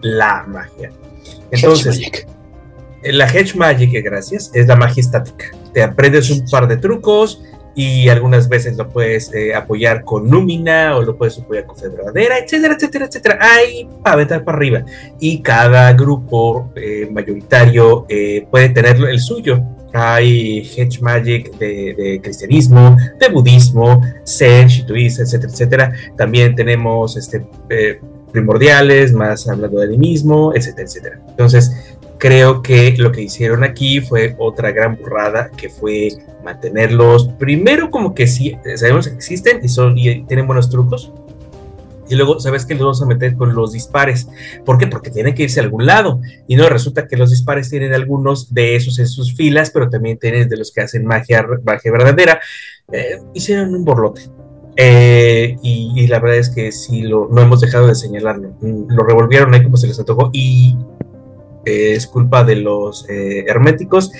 La 0.02 0.46
magia. 0.48 0.92
Entonces, 1.52 2.00
la 3.04 3.26
Hedge 3.26 3.56
Magic, 3.56 4.04
gracias, 4.04 4.52
es 4.54 4.68
la 4.68 4.76
magia 4.76 5.02
estática. 5.02 5.52
Te 5.74 5.84
aprendes 5.84 6.30
un 6.30 6.46
par 6.50 6.68
de 6.68 6.78
trucos 6.78 7.42
y 7.78 8.10
algunas 8.10 8.50
veces 8.50 8.76
lo 8.76 8.90
puedes 8.90 9.32
eh, 9.36 9.54
apoyar 9.54 10.04
con 10.04 10.28
Númina 10.28 10.98
o 10.98 11.04
lo 11.04 11.16
puedes 11.16 11.38
apoyar 11.38 11.68
con 11.68 11.78
Fe 11.78 11.90
Verdadera, 11.90 12.40
etcétera, 12.40 12.74
etcétera, 12.74 13.06
etcétera. 13.06 13.38
Ahí 13.40 13.88
para 14.04 14.16
aventar 14.16 14.44
para 14.44 14.58
arriba. 14.58 14.84
Y 15.20 15.44
cada 15.44 15.94
grupo 15.94 16.72
eh, 16.76 17.08
mayoritario 17.12 18.08
eh, 18.10 18.48
puede 18.50 18.70
tener 18.70 18.98
el 18.98 19.20
suyo. 19.20 19.62
Hay 19.94 20.68
Hedge 20.76 21.00
Magic 21.02 21.56
de, 21.60 22.20
cristianismo, 22.22 22.98
de 23.20 23.30
budismo, 23.30 24.02
Zen, 24.26 24.68
Shintoísta, 24.68 25.22
etcétera, 25.22 25.52
etcétera. 25.52 25.94
También 26.18 26.56
tenemos 26.56 27.16
este, 27.16 27.46
primordiales, 28.38 29.14
más 29.14 29.48
hablando 29.48 29.80
de 29.80 29.98
mismo, 29.98 30.54
etcétera, 30.54 30.88
etcétera. 30.88 31.22
Entonces, 31.28 31.72
creo 32.20 32.62
que 32.62 32.96
lo 32.98 33.12
que 33.12 33.22
hicieron 33.22 33.64
aquí 33.64 34.00
fue 34.00 34.36
otra 34.38 34.72
gran 34.72 34.96
burrada, 34.98 35.50
que 35.58 35.70
fue 35.70 36.10
mantenerlos 36.44 37.30
primero 37.40 37.90
como 37.90 38.14
que 38.14 38.28
sí, 38.28 38.56
sabemos 38.76 39.08
que 39.08 39.16
existen 39.16 39.60
y, 39.64 39.70
son, 39.70 39.98
y 39.98 40.24
tienen 40.26 40.46
buenos 40.46 40.70
trucos, 40.70 41.12
y 42.10 42.16
luego 42.16 42.40
sabes 42.40 42.66
que 42.66 42.74
los 42.74 42.84
vamos 42.84 43.02
a 43.02 43.06
meter 43.06 43.36
con 43.36 43.54
los 43.54 43.74
dispares. 43.74 44.30
¿Por 44.66 44.78
qué? 44.78 44.88
Porque 44.88 45.10
tienen 45.10 45.36
que 45.36 45.44
irse 45.44 45.60
a 45.60 45.64
algún 45.64 45.86
lado. 45.86 46.22
Y 46.48 46.56
no 46.56 46.70
resulta 46.70 47.06
que 47.06 47.18
los 47.18 47.32
dispares 47.32 47.70
tienen 47.70 47.94
algunos 47.94 48.54
de 48.54 48.78
esos 48.78 48.98
en 49.00 49.08
sus 49.08 49.36
filas, 49.36 49.72
pero 49.72 49.90
también 49.90 50.18
tienen 50.18 50.48
de 50.48 50.56
los 50.56 50.72
que 50.72 50.80
hacen 50.80 51.06
magia, 51.06 51.46
magia 51.66 51.92
verdadera. 51.92 52.40
Eh, 52.94 53.20
hicieron 53.34 53.76
un 53.76 53.84
borlote. 53.84 54.22
Eh, 54.80 55.58
y, 55.64 56.06
la 56.06 56.20
verdad 56.20 56.38
es 56.38 56.50
que 56.50 56.72
sí, 56.72 57.02
lo, 57.02 57.28
no 57.32 57.42
hemos 57.42 57.60
dejado 57.62 57.88
de 57.88 57.96
señalarlo. 57.96 58.52
Lo 58.62 59.04
revolvieron 59.04 59.54
ahí 59.54 59.64
como 59.64 59.76
se 59.76 59.88
les 59.88 60.00
antojó 60.00 60.30
y 60.32 60.78
eh, 61.66 61.94
es 61.96 62.06
culpa 62.06 62.44
de 62.44 62.58
los 62.58 63.10
eh, 63.10 63.44
herméticos 63.48 64.12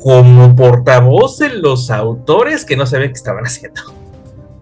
como 0.00 0.54
portavoz 0.54 1.38
de 1.38 1.48
los 1.48 1.90
autores 1.90 2.64
que 2.64 2.76
no 2.76 2.86
sabían 2.86 3.10
qué 3.10 3.16
estaban 3.16 3.44
haciendo. 3.44 3.82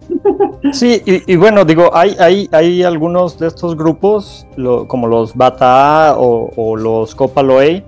Sí, 0.73 1.01
y, 1.05 1.35
bueno, 1.35 1.63
digo, 1.63 1.95
hay, 1.95 2.15
hay, 2.19 2.49
hay, 2.51 2.81
algunos 2.81 3.37
de 3.37 3.47
estos 3.47 3.77
grupos, 3.77 4.47
como 4.87 5.07
los 5.07 5.35
Bata 5.35 6.15
o, 6.17 6.51
o, 6.55 6.75
los 6.75 7.13
Copaloe, 7.13 7.83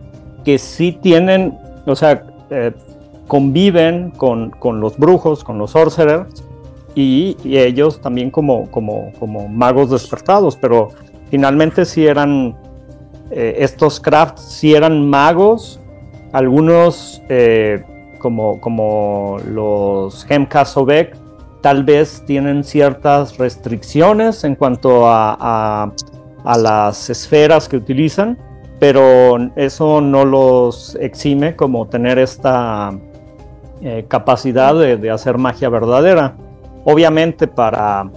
que 0.45 0.60
sí 0.60 0.98
tienen, 1.02 1.58
o 1.88 1.95
sea, 1.95 2.24
conviven 3.28 4.12
con, 4.12 4.52
con, 4.52 4.80
los 4.80 4.95
brujos, 4.95 5.44
con 5.44 5.58
los 5.58 5.72
sorcerers, 5.72 6.47
y, 6.98 7.38
ellos 7.45 8.02
también 8.02 8.32
como, 8.32 8.72
como, 8.72 9.11
como, 9.19 9.48
magos 9.48 9.91
despertados, 9.91 10.56
pero 10.56 10.90
finalmente 11.30 11.86
si 11.86 12.07
eran, 12.07 12.57
eh, 13.30 13.57
estos 13.60 13.99
crafts 13.99 14.41
si 14.41 14.74
eran 14.74 15.07
magos, 15.07 15.80
algunos 16.32 17.22
eh, 17.30 17.84
como, 18.18 18.60
como 18.60 19.38
los 19.48 20.26
Hemka 20.28 20.65
Sobek 20.65 21.15
tal 21.61 21.84
vez 21.84 22.24
tienen 22.26 22.64
ciertas 22.64 23.38
restricciones 23.38 24.44
en 24.44 24.56
cuanto 24.56 25.07
a, 25.07 25.94
a, 26.44 26.57
las 26.57 27.11
esferas 27.11 27.69
que 27.69 27.78
utilizan, 27.78 28.40
pero 28.80 29.38
eso 29.56 30.02
no 30.02 30.26
los 30.26 30.95
exime 30.95 31.56
como 31.56 31.88
tener 31.88 32.18
esta 32.18 32.91
eh, 33.82 34.06
capacidad 34.07 34.74
de, 34.74 34.98
de, 34.98 35.11
hacer 35.11 35.38
magia 35.38 35.69
verdadera. 35.69 36.36
Obviamente 36.90 37.48
para 37.48 38.10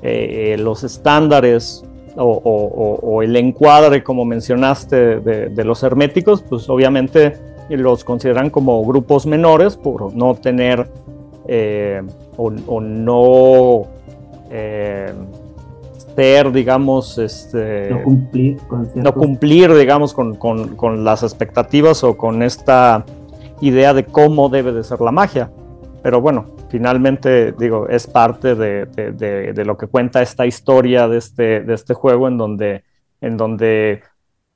eh, 0.00 0.54
los 0.60 0.84
estándares 0.84 1.84
o, 2.16 3.20
el 3.20 3.34
encuadre, 3.34 4.04
como 4.04 4.24
mencionaste, 4.24 5.18
de, 5.18 5.64
los 5.64 5.82
herméticos, 5.82 6.40
pues 6.40 6.68
obviamente 6.68 7.36
los 7.68 8.04
consideran 8.04 8.48
como 8.48 8.84
grupos 8.84 9.26
menores 9.26 9.76
por 9.76 10.14
no 10.14 10.36
tener 10.36 10.88
eh, 11.48 12.00
o, 12.36 12.80
no 12.80 13.88
eh, 14.52 15.12
ser, 16.14 16.52
digamos, 16.52 17.18
este, 17.18 17.90
no 17.90 18.02
cumplir, 18.04 18.58
no 18.94 19.14
cumplir 19.14 19.74
digamos, 19.74 20.14
con, 20.14 20.36
con, 20.36 21.04
las 21.04 21.24
expectativas 21.24 22.04
o 22.04 22.16
con 22.16 22.44
esta 22.44 23.04
idea 23.60 23.92
de 23.92 24.04
cómo 24.04 24.48
debe 24.48 24.70
de 24.70 24.84
ser 24.84 25.00
la 25.00 25.10
magia. 25.10 25.50
Pero 26.04 26.20
bueno, 26.20 26.55
finalmente, 26.68 27.52
digo, 27.52 27.88
es 27.88 28.06
parte 28.06 28.54
de, 28.54 29.64
lo 29.64 29.76
que 29.76 29.86
cuenta 29.86 30.22
esta 30.22 30.46
historia 30.46 31.08
de 31.08 31.18
este, 31.18 31.60
de 31.60 31.74
este 31.74 31.94
juego 31.94 32.28
en 32.28 32.38
donde, 32.38 32.84
en 33.20 33.36
donde 33.36 34.02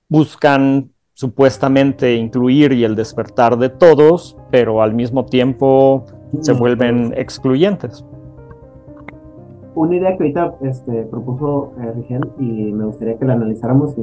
buscan 0.09 0.91
supuestamente 1.13 2.15
incluir 2.15 2.73
y 2.73 2.85
el 2.85 2.97
despertar 2.97 3.59
de 3.59 3.69
todos, 3.69 4.37
pero 4.51 4.83
al 4.83 4.95
mismo 4.95 5.27
tiempo 5.27 6.07
se 6.41 6.53
vuelven 6.53 7.13
excluyentes. 7.17 8.05
Una 9.75 9.97
idea 9.97 10.17
que 10.17 10.25
ahorita 10.25 10.55
este, 10.63 11.03
propuso 11.05 11.73
eh, 11.81 11.93
Rigel 11.93 12.29
y 12.39 12.73
me 12.73 12.87
gustaría 12.87 13.19
que 13.19 13.25
la 13.25 13.35
analizáramos 13.35 13.95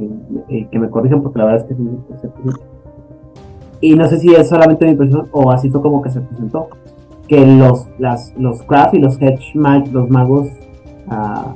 y, 0.48 0.64
que 0.64 0.78
me 0.78 0.88
corrijan 0.88 1.22
porque 1.22 1.38
la 1.38 1.44
verdad 1.44 1.60
es 1.62 1.66
que 1.66 1.74
sí, 1.74 1.88
y 3.80 3.94
no 3.94 4.06
sé 4.06 4.18
si 4.18 4.34
es 4.34 4.48
solamente 4.48 4.84
mi 4.84 4.92
impresión 4.92 5.28
o 5.30 5.50
así 5.50 5.70
fue 5.70 5.82
como 5.82 6.02
que 6.02 6.10
se 6.10 6.20
presentó 6.20 6.68
que 7.28 7.46
los, 7.46 7.86
las, 7.98 8.32
los 8.38 8.62
craft 8.62 8.94
y 8.94 8.98
los 8.98 9.20
hedge 9.20 9.54
mag, 9.54 9.86
los 9.92 10.08
magos, 10.08 10.48
uh, 11.08 11.52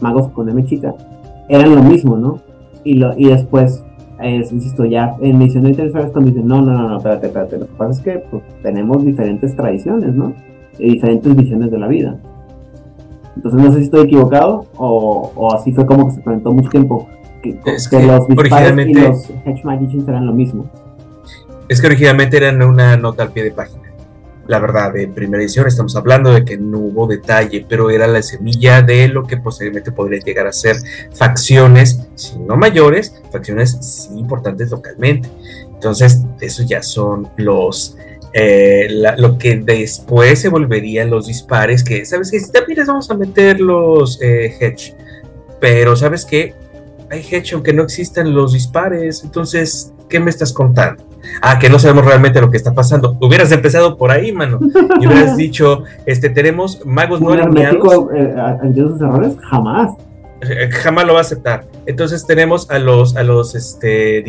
magos 0.00 0.28
con 0.32 0.48
M 0.48 0.64
chica, 0.66 0.94
eran 1.48 1.74
lo 1.74 1.82
mismo, 1.82 2.16
¿no? 2.16 2.40
Y, 2.84 2.94
lo, 2.94 3.16
y 3.16 3.28
después, 3.28 3.82
insisto, 4.22 4.84
ya 4.84 5.16
en 5.20 5.38
Misión 5.38 5.64
de 5.64 5.70
Interferes 5.70 6.12
cuando 6.12 6.30
dicen, 6.30 6.46
no, 6.46 6.60
no, 6.60 6.72
no, 6.72 6.88
no, 6.88 6.96
espérate, 6.98 7.26
espérate, 7.26 7.58
lo 7.58 7.66
que 7.66 7.72
pasa 7.72 7.92
es 7.92 8.00
que 8.00 8.18
pues, 8.30 8.42
tenemos 8.62 9.04
diferentes 9.04 9.56
tradiciones, 9.56 10.14
¿no? 10.14 10.34
Y 10.78 10.92
diferentes 10.92 11.34
visiones 11.34 11.70
de 11.70 11.78
la 11.78 11.88
vida. 11.88 12.16
Entonces 13.34 13.60
no 13.60 13.72
sé 13.72 13.78
si 13.78 13.84
estoy 13.84 14.04
equivocado 14.04 14.66
o, 14.76 15.32
o 15.34 15.54
así 15.54 15.72
fue 15.72 15.84
como 15.84 16.06
que 16.06 16.14
se 16.14 16.20
presentó 16.20 16.52
mucho 16.52 16.68
tiempo. 16.68 17.08
Que, 17.42 17.58
que, 17.58 18.06
los 18.06 18.26
disparos 18.26 18.86
y 18.86 18.94
los 18.94 19.30
Hedge 19.44 19.64
Magicians 19.64 20.08
eran 20.08 20.26
lo 20.26 20.32
mismo. 20.32 20.66
Es 21.68 21.80
que 21.80 21.86
originalmente 21.86 22.36
eran 22.36 22.62
una 22.62 22.96
nota 22.96 23.22
al 23.22 23.30
pie 23.30 23.44
de 23.44 23.50
página 23.50 23.85
la 24.48 24.58
verdad, 24.58 24.96
en 24.96 25.12
primera 25.12 25.42
edición 25.42 25.66
estamos 25.66 25.96
hablando 25.96 26.32
de 26.32 26.44
que 26.44 26.56
no 26.56 26.78
hubo 26.78 27.06
detalle, 27.06 27.64
pero 27.68 27.90
era 27.90 28.06
la 28.06 28.22
semilla 28.22 28.82
de 28.82 29.08
lo 29.08 29.24
que 29.24 29.36
posiblemente 29.36 29.92
podría 29.92 30.20
llegar 30.20 30.46
a 30.46 30.52
ser 30.52 30.76
facciones, 31.12 32.00
si 32.14 32.38
no 32.38 32.56
mayores, 32.56 33.14
facciones 33.30 33.78
sí 33.80 34.18
importantes 34.18 34.70
localmente. 34.70 35.28
Entonces, 35.72 36.22
eso 36.40 36.62
ya 36.62 36.82
son 36.82 37.28
los, 37.36 37.96
eh, 38.32 38.88
lo 39.18 39.38
que 39.38 39.56
después 39.56 40.40
se 40.40 40.48
volverían 40.48 41.10
los 41.10 41.26
dispares, 41.26 41.82
que, 41.82 42.04
¿sabes 42.04 42.30
que 42.30 42.40
Si 42.40 42.52
también 42.52 42.78
les 42.78 42.88
vamos 42.88 43.10
a 43.10 43.14
meter 43.14 43.60
los 43.60 44.20
eh, 44.22 44.54
hedge, 44.60 44.94
pero 45.60 45.96
¿sabes 45.96 46.24
qué? 46.24 46.54
Hay 47.10 47.20
hedge 47.20 47.54
aunque 47.54 47.72
no 47.72 47.82
existan 47.82 48.34
los 48.34 48.52
dispares, 48.52 49.22
entonces, 49.24 49.92
¿qué 50.08 50.20
me 50.20 50.30
estás 50.30 50.52
contando? 50.52 51.06
ah, 51.40 51.58
que 51.58 51.68
no 51.68 51.78
sabemos 51.78 52.04
realmente 52.04 52.40
lo 52.40 52.50
que 52.50 52.56
está 52.56 52.74
pasando. 52.74 53.16
Hubieras 53.20 53.52
empezado 53.52 53.96
por 53.96 54.10
ahí, 54.10 54.32
mano, 54.32 54.58
y 55.00 55.06
hubieras 55.06 55.36
dicho, 55.36 55.84
este, 56.04 56.30
tenemos 56.30 56.84
magos 56.84 57.20
no 57.20 57.32
alineados. 57.32 58.08
Eh, 58.14 58.34
sus 58.74 59.00
errores? 59.00 59.36
Jamás. 59.50 59.92
Eh, 60.42 60.68
jamás 60.70 61.06
lo 61.06 61.14
va 61.14 61.20
a 61.20 61.22
aceptar. 61.22 61.66
Entonces 61.86 62.26
tenemos 62.26 62.70
a 62.70 62.78
los, 62.78 63.16
a 63.16 63.22
los, 63.22 63.54
este, 63.54 64.22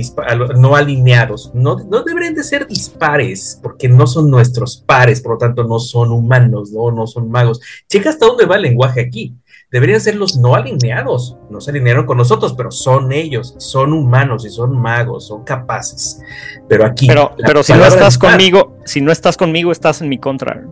no 0.55 0.75
alineados. 0.75 1.51
No, 1.53 1.77
no 1.79 2.03
deberían 2.03 2.33
de 2.33 2.43
ser 2.43 2.67
dispares, 2.67 3.59
porque 3.61 3.89
no 3.89 4.07
son 4.07 4.29
nuestros 4.29 4.77
pares, 4.77 5.21
por 5.21 5.33
lo 5.33 5.37
tanto 5.37 5.63
no 5.65 5.79
son 5.79 6.11
humanos, 6.11 6.71
no, 6.71 6.91
no 6.91 7.07
son 7.07 7.29
magos. 7.29 7.59
Checa 7.89 8.09
hasta 8.09 8.25
dónde 8.25 8.45
va 8.45 8.55
el 8.55 8.63
lenguaje 8.63 9.01
aquí. 9.01 9.35
Deberían 9.71 10.01
ser 10.01 10.15
los 10.15 10.37
no 10.37 10.55
alineados. 10.55 11.37
No 11.49 11.61
se 11.61 11.71
alinearon 11.71 12.05
con 12.05 12.17
nosotros, 12.17 12.53
pero 12.55 12.71
son 12.71 13.11
ellos, 13.11 13.55
son 13.57 13.93
humanos 13.93 14.45
y 14.45 14.49
son 14.49 14.79
magos, 14.79 15.27
son 15.27 15.43
capaces. 15.43 16.19
Pero 16.67 16.85
aquí. 16.85 17.07
Pero, 17.07 17.35
pero 17.37 17.63
si 17.63 17.73
no 17.73 17.85
estás 17.85 18.17
conmigo, 18.17 18.77
si 18.85 19.01
no 19.01 19.11
estás 19.11 19.37
conmigo, 19.37 19.71
estás 19.71 20.01
en 20.01 20.09
mi 20.09 20.17
contra. 20.17 20.63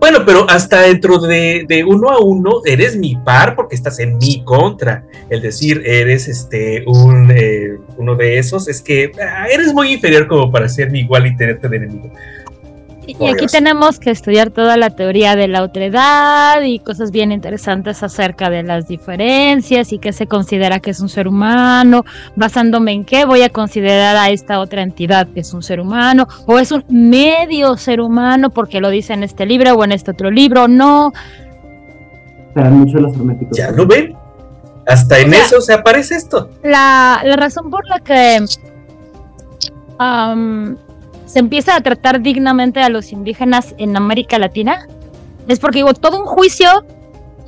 Bueno, 0.00 0.20
pero 0.24 0.48
hasta 0.48 0.80
dentro 0.80 1.18
de, 1.18 1.66
de 1.68 1.84
uno 1.84 2.08
a 2.08 2.20
uno 2.20 2.62
eres 2.64 2.96
mi 2.96 3.16
par 3.16 3.54
porque 3.54 3.74
estás 3.74 3.98
en 3.98 4.16
mi 4.16 4.42
contra. 4.44 5.04
El 5.28 5.42
decir 5.42 5.82
eres 5.84 6.26
este 6.26 6.84
un 6.86 7.30
eh, 7.30 7.78
uno 7.98 8.14
de 8.14 8.38
esos 8.38 8.66
es 8.66 8.80
que 8.80 9.12
ah, 9.22 9.46
eres 9.52 9.74
muy 9.74 9.92
inferior 9.92 10.26
como 10.26 10.50
para 10.50 10.70
ser 10.70 10.90
mi 10.90 11.00
igual 11.00 11.26
y 11.26 11.36
tenerte 11.36 11.68
de 11.68 11.76
enemigo. 11.76 12.10
Y 13.18 13.26
aquí 13.26 13.40
Dios. 13.40 13.52
tenemos 13.52 13.98
que 13.98 14.10
estudiar 14.10 14.50
toda 14.50 14.76
la 14.76 14.90
teoría 14.90 15.36
de 15.36 15.48
la 15.48 15.62
otredad 15.62 16.62
y 16.62 16.78
cosas 16.78 17.10
bien 17.10 17.32
interesantes 17.32 18.02
acerca 18.02 18.50
de 18.50 18.62
las 18.62 18.86
diferencias 18.86 19.92
y 19.92 19.98
qué 19.98 20.12
se 20.12 20.26
considera 20.26 20.80
que 20.80 20.90
es 20.90 21.00
un 21.00 21.08
ser 21.08 21.28
humano, 21.28 22.04
basándome 22.36 22.92
en 22.92 23.04
qué 23.04 23.24
voy 23.24 23.42
a 23.42 23.48
considerar 23.48 24.16
a 24.16 24.30
esta 24.30 24.60
otra 24.60 24.82
entidad 24.82 25.28
que 25.28 25.40
es 25.40 25.52
un 25.52 25.62
ser 25.62 25.80
humano 25.80 26.28
o 26.46 26.58
es 26.58 26.72
un 26.72 26.84
medio 26.88 27.76
ser 27.76 28.00
humano 28.00 28.50
porque 28.50 28.80
lo 28.80 28.90
dice 28.90 29.12
en 29.12 29.22
este 29.22 29.46
libro 29.46 29.74
o 29.74 29.84
en 29.84 29.92
este 29.92 30.10
otro 30.12 30.30
libro, 30.30 30.68
no. 30.68 31.12
Serán 32.54 32.80
mucho 32.80 32.98
los 32.98 33.14
herméticos. 33.14 33.56
¿Ya 33.56 33.70
lo 33.70 33.86
ven? 33.86 34.14
Hasta 34.86 35.18
en 35.18 35.28
O 35.28 35.32
sea, 35.32 35.44
eso 35.44 35.60
se 35.60 35.72
aparece 35.72 36.16
esto. 36.16 36.50
La, 36.62 37.20
la 37.24 37.36
razón 37.36 37.70
por 37.70 37.86
la 37.86 38.00
que 38.00 38.44
se 41.30 41.38
empieza 41.38 41.76
a 41.76 41.80
tratar 41.80 42.20
dignamente 42.22 42.80
a 42.80 42.88
los 42.88 43.12
indígenas 43.12 43.76
en 43.78 43.96
América 43.96 44.40
Latina 44.40 44.88
es 45.46 45.60
porque 45.60 45.84
hubo 45.84 45.94
todo 45.94 46.18
un 46.18 46.26
juicio 46.26 46.84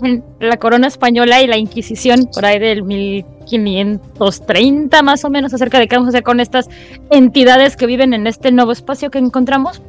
en 0.03 0.23
la 0.39 0.57
corona 0.57 0.87
española 0.87 1.43
y 1.43 1.49
la 1.49 1.57
Inquisición 1.57 2.29
por 2.33 2.45
ahí 2.45 2.61
del 2.61 2.85
1530 2.85 5.03
más 5.03 5.25
o 5.25 5.31
menos 5.31 5.53
acerca 5.53 5.81
de 5.81 5.89
qué 5.89 5.97
vamos 5.97 6.07
a 6.09 6.11
hacer 6.11 6.23
con 6.23 6.39
estas 6.39 6.69
entidades 7.11 7.77
que 7.77 7.87
viven 7.87 8.15
en 8.15 8.29
este 8.29 8.53
nuevo 8.53 8.71
espacio 8.71 9.11
que 9.11 9.19
encontramos. 9.19 9.83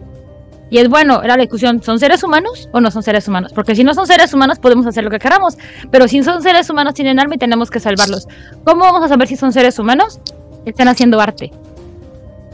Y 0.71 0.79
es 0.79 0.89
bueno, 0.89 1.21
era 1.21 1.37
la 1.37 1.43
discusión, 1.43 1.83
¿son 1.83 1.99
seres 1.99 2.23
humanos 2.23 2.69
o 2.71 2.81
no 2.81 2.89
son 2.89 3.03
seres 3.03 3.27
humanos? 3.27 3.53
Porque 3.53 3.75
si 3.75 3.83
no 3.83 3.93
son 3.93 4.07
seres 4.07 4.33
humanos 4.33 4.57
podemos 4.57 4.87
hacer 4.87 5.03
lo 5.03 5.11
que 5.11 5.19
queramos, 5.19 5.55
pero 5.91 6.07
si 6.07 6.23
son 6.23 6.41
seres 6.41 6.67
humanos 6.71 6.95
tienen 6.95 7.19
alma 7.19 7.35
y 7.35 7.37
tenemos 7.37 7.69
que 7.69 7.79
salvarlos. 7.79 8.27
¿Cómo 8.63 8.81
vamos 8.81 9.03
a 9.03 9.07
saber 9.07 9.27
si 9.27 9.35
son 9.35 9.53
seres 9.53 9.77
humanos? 9.77 10.19
Están 10.65 10.87
haciendo 10.87 11.21
arte. 11.21 11.51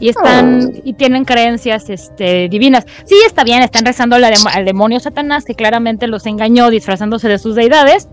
Y 0.00 0.08
están 0.08 0.72
y 0.82 0.94
tienen 0.94 1.24
creencias 1.24 1.88
este, 1.90 2.48
divinas. 2.48 2.86
Sí, 3.04 3.16
está 3.26 3.44
bien, 3.44 3.62
están 3.62 3.84
rezando 3.84 4.16
al, 4.16 4.22
dem- 4.24 4.50
al 4.52 4.64
demonio 4.64 4.98
Satanás 4.98 5.44
que 5.44 5.54
claramente 5.54 6.06
los 6.06 6.26
engañó 6.26 6.70
disfrazándose 6.70 7.28
de 7.28 7.38
sus 7.38 7.54
deidades. 7.54 8.08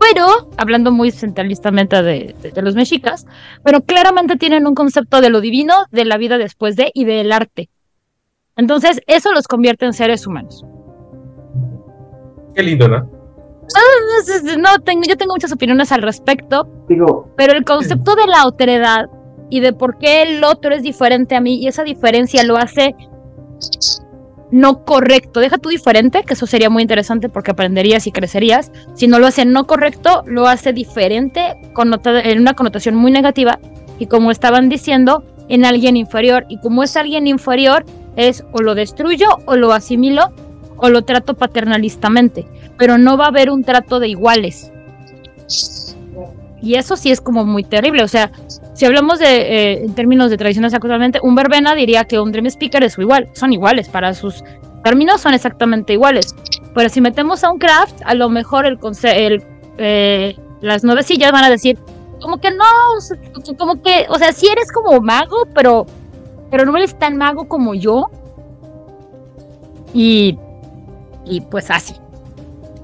Pero, 0.00 0.48
hablando 0.56 0.90
muy 0.90 1.10
centralistamente 1.10 2.02
de, 2.02 2.34
de- 2.40 2.50
de 2.52 2.62
los 2.62 2.74
mexicas, 2.74 3.26
pero 3.62 3.82
claramente 3.82 4.36
tienen 4.36 4.66
un 4.66 4.74
concepto 4.74 5.20
de 5.20 5.28
lo 5.28 5.42
divino, 5.42 5.74
de 5.90 6.06
la 6.06 6.16
vida 6.16 6.38
después 6.38 6.74
de 6.76 6.90
y 6.94 7.04
del 7.04 7.30
arte. 7.30 7.68
Entonces, 8.56 9.00
eso 9.06 9.30
los 9.32 9.46
convierte 9.46 9.84
en 9.84 9.92
seres 9.92 10.26
humanos. 10.26 10.64
Qué 12.54 12.62
lindo, 12.62 12.88
¿no? 12.88 12.96
Ah, 13.76 14.56
no 14.58 14.78
tengo, 14.82 15.02
yo 15.06 15.16
tengo 15.18 15.34
muchas 15.34 15.52
opiniones 15.52 15.92
al 15.92 16.00
respecto, 16.00 16.66
Digo, 16.88 17.30
pero 17.36 17.52
el 17.52 17.64
concepto 17.64 18.14
de 18.16 18.26
la 18.26 18.46
otredad 18.46 19.10
y 19.50 19.60
de 19.60 19.72
por 19.72 19.98
qué 19.98 20.22
el 20.22 20.44
otro 20.44 20.74
es 20.74 20.82
diferente 20.82 21.34
a 21.34 21.40
mí 21.40 21.56
y 21.56 21.68
esa 21.68 21.84
diferencia 21.84 22.44
lo 22.44 22.56
hace 22.56 22.94
no 24.50 24.84
correcto. 24.84 25.40
Deja 25.40 25.58
tú 25.58 25.68
diferente, 25.68 26.22
que 26.22 26.34
eso 26.34 26.46
sería 26.46 26.70
muy 26.70 26.82
interesante 26.82 27.28
porque 27.28 27.50
aprenderías 27.50 28.06
y 28.06 28.12
crecerías. 28.12 28.72
Si 28.94 29.06
no 29.06 29.18
lo 29.18 29.26
hace 29.26 29.44
no 29.44 29.66
correcto, 29.66 30.22
lo 30.26 30.46
hace 30.46 30.72
diferente 30.72 31.54
en 32.24 32.40
una 32.40 32.54
connotación 32.54 32.94
muy 32.94 33.10
negativa 33.10 33.58
y 33.98 34.06
como 34.06 34.30
estaban 34.30 34.68
diciendo, 34.68 35.24
en 35.48 35.64
alguien 35.64 35.96
inferior. 35.96 36.46
Y 36.48 36.60
como 36.60 36.82
es 36.82 36.96
alguien 36.96 37.26
inferior, 37.26 37.84
es 38.16 38.44
o 38.52 38.62
lo 38.62 38.74
destruyo 38.74 39.28
o 39.46 39.56
lo 39.56 39.72
asimilo 39.72 40.30
o 40.76 40.88
lo 40.88 41.02
trato 41.02 41.34
paternalistamente. 41.34 42.46
Pero 42.76 42.98
no 42.98 43.16
va 43.16 43.26
a 43.26 43.28
haber 43.28 43.50
un 43.50 43.64
trato 43.64 44.00
de 44.00 44.08
iguales. 44.08 44.72
Y 46.60 46.74
eso 46.74 46.96
sí 46.96 47.10
es 47.10 47.20
como 47.20 47.44
muy 47.44 47.64
terrible. 47.64 48.02
O 48.02 48.08
sea, 48.08 48.30
si 48.78 48.86
hablamos 48.86 49.18
de 49.18 49.26
eh, 49.26 49.84
en 49.84 49.92
términos 49.96 50.30
de 50.30 50.36
tradiciones 50.36 50.72
actualmente, 50.72 51.18
un 51.20 51.34
verbena 51.34 51.74
diría 51.74 52.04
que 52.04 52.20
un 52.20 52.30
dream 52.30 52.46
speaker 52.46 52.84
es 52.84 52.96
igual, 52.96 53.28
son 53.32 53.52
iguales 53.52 53.88
para 53.88 54.14
sus 54.14 54.44
términos 54.84 55.20
son 55.20 55.34
exactamente 55.34 55.94
iguales. 55.94 56.32
Pero 56.76 56.88
si 56.88 57.00
metemos 57.00 57.42
a 57.42 57.50
un 57.50 57.58
craft, 57.58 58.00
a 58.04 58.14
lo 58.14 58.28
mejor 58.28 58.66
el, 58.66 58.78
eh, 59.78 60.36
las 60.60 60.84
nuevecillas 60.84 61.32
van 61.32 61.42
a 61.42 61.50
decir 61.50 61.76
como 62.22 62.38
que 62.38 62.52
no, 62.52 62.64
como 63.58 63.82
que, 63.82 64.06
o 64.10 64.16
sea, 64.16 64.30
sí 64.32 64.46
eres 64.46 64.70
como 64.70 65.00
mago, 65.00 65.38
pero 65.56 65.84
pero 66.48 66.64
no 66.64 66.76
eres 66.76 66.96
tan 66.96 67.16
mago 67.16 67.48
como 67.48 67.74
yo. 67.74 68.08
Y 69.92 70.38
y 71.24 71.40
pues 71.40 71.68
así, 71.72 71.96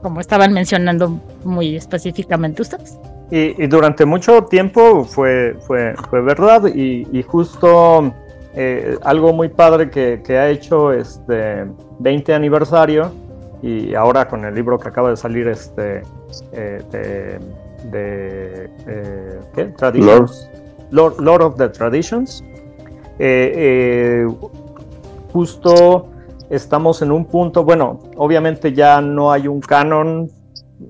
como 0.02 0.18
estaban 0.18 0.52
mencionando 0.52 1.20
muy 1.44 1.76
específicamente 1.76 2.62
ustedes. 2.62 2.98
Y, 3.34 3.64
y 3.64 3.66
durante 3.66 4.04
mucho 4.04 4.44
tiempo 4.44 5.04
fue, 5.04 5.56
fue, 5.66 5.96
fue 6.08 6.20
verdad 6.20 6.66
y, 6.72 7.04
y 7.10 7.20
justo 7.24 8.12
eh, 8.54 8.96
algo 9.02 9.32
muy 9.32 9.48
padre 9.48 9.90
que, 9.90 10.22
que 10.24 10.38
ha 10.38 10.48
hecho 10.50 10.92
este 10.92 11.66
20 11.98 12.32
aniversario 12.32 13.10
y 13.60 13.92
ahora 13.96 14.28
con 14.28 14.44
el 14.44 14.54
libro 14.54 14.78
que 14.78 14.86
acaba 14.86 15.10
de 15.10 15.16
salir 15.16 15.48
este 15.48 16.02
eh, 16.52 16.80
de, 16.92 17.40
de, 17.90 18.70
eh, 18.86 19.40
¿qué? 19.52 19.64
Traditions 19.64 20.48
Lord, 20.92 21.20
Lord 21.20 21.42
of 21.42 21.56
the 21.56 21.68
Traditions. 21.70 22.44
Eh, 23.18 24.28
justo 25.32 26.06
estamos 26.50 27.02
en 27.02 27.10
un 27.10 27.24
punto 27.24 27.64
bueno 27.64 27.98
obviamente 28.14 28.72
ya 28.72 29.00
no 29.00 29.32
hay 29.32 29.48
un 29.48 29.60
canon 29.60 30.30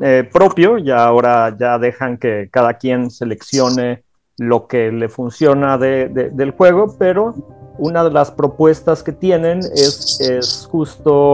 eh, 0.01 0.29
propio, 0.33 0.79
ya 0.79 1.05
ahora 1.05 1.55
ya 1.59 1.79
dejan 1.79 2.17
que 2.19 2.49
cada 2.51 2.75
quien 2.75 3.11
seleccione 3.11 4.03
lo 4.39 4.67
que 4.67 4.91
le 4.91 5.09
funciona 5.09 5.79
de- 5.79 6.09
de- 6.09 6.31
del 6.31 6.51
juego, 6.53 6.97
pero 6.99 7.35
una 7.79 8.03
de 8.05 8.11
las 8.11 8.31
propuestas 8.31 9.03
que 9.03 9.13
tienen 9.13 9.59
es, 9.59 10.19
es 10.21 10.69
justo 10.71 11.33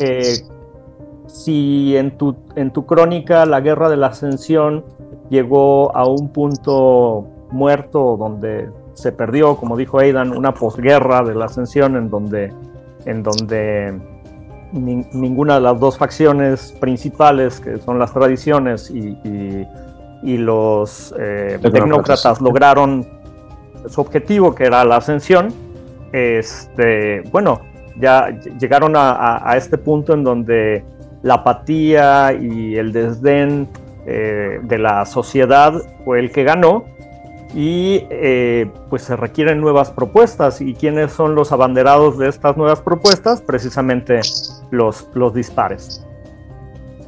eh, 0.00 0.38
si 1.26 1.96
en 1.96 2.16
tu, 2.16 2.36
en 2.56 2.72
tu 2.72 2.86
crónica 2.86 3.44
la 3.46 3.60
guerra 3.60 3.88
de 3.88 3.96
la 3.96 4.08
ascensión 4.08 4.84
llegó 5.30 5.94
a 5.96 6.06
un 6.06 6.28
punto 6.32 7.26
muerto 7.50 8.16
donde 8.16 8.68
se 8.94 9.10
perdió, 9.12 9.56
como 9.56 9.76
dijo 9.76 9.98
Aidan, 9.98 10.36
una 10.36 10.54
posguerra 10.54 11.22
de 11.22 11.34
la 11.34 11.46
ascensión 11.46 11.96
en 11.96 12.08
donde, 12.10 12.52
en 13.04 13.22
donde 13.24 14.00
nin- 14.74 15.06
ninguna 15.12 15.54
de 15.54 15.60
las 15.62 15.78
dos 15.80 15.96
facciones 15.96 16.72
principales, 16.80 17.60
que 17.60 17.78
son 17.78 17.98
las 17.98 18.12
tradiciones 18.12 18.90
y, 18.90 19.16
y- 19.24 19.66
y 20.22 20.36
los 20.38 21.14
eh, 21.18 21.58
Tecnócratas. 21.62 22.40
lograron 22.40 23.06
su 23.88 24.00
objetivo, 24.00 24.54
que 24.54 24.64
era 24.64 24.84
la 24.84 24.96
ascensión, 24.96 25.48
este, 26.12 27.22
bueno, 27.32 27.60
ya 28.00 28.28
ll- 28.30 28.58
llegaron 28.58 28.96
a, 28.96 29.10
a- 29.12 29.50
a 29.50 29.56
este 29.56 29.76
punto 29.78 30.14
en 30.14 30.24
donde 30.24 30.84
la 31.22 31.34
apatía 31.34 32.32
y 32.32 32.76
el 32.76 32.92
desdén 32.92 33.68
eh, 34.06 34.60
de 34.62 34.78
la 34.78 35.04
sociedad 35.06 35.72
fue 36.04 36.20
el 36.20 36.30
que 36.30 36.44
ganó 36.44 36.84
y 37.54 38.00
eh, 38.10 38.70
pues 38.90 39.02
se 39.02 39.16
requieren 39.16 39.60
nuevas 39.60 39.90
propuestas. 39.90 40.60
¿Y 40.60 40.74
quiénes 40.74 41.12
son 41.12 41.34
los 41.34 41.52
abanderados 41.52 42.18
de 42.18 42.28
estas 42.28 42.56
nuevas 42.56 42.80
propuestas? 42.80 43.40
Precisamente 43.42 44.20
los, 44.70 45.08
los 45.14 45.32
dispares. 45.34 46.04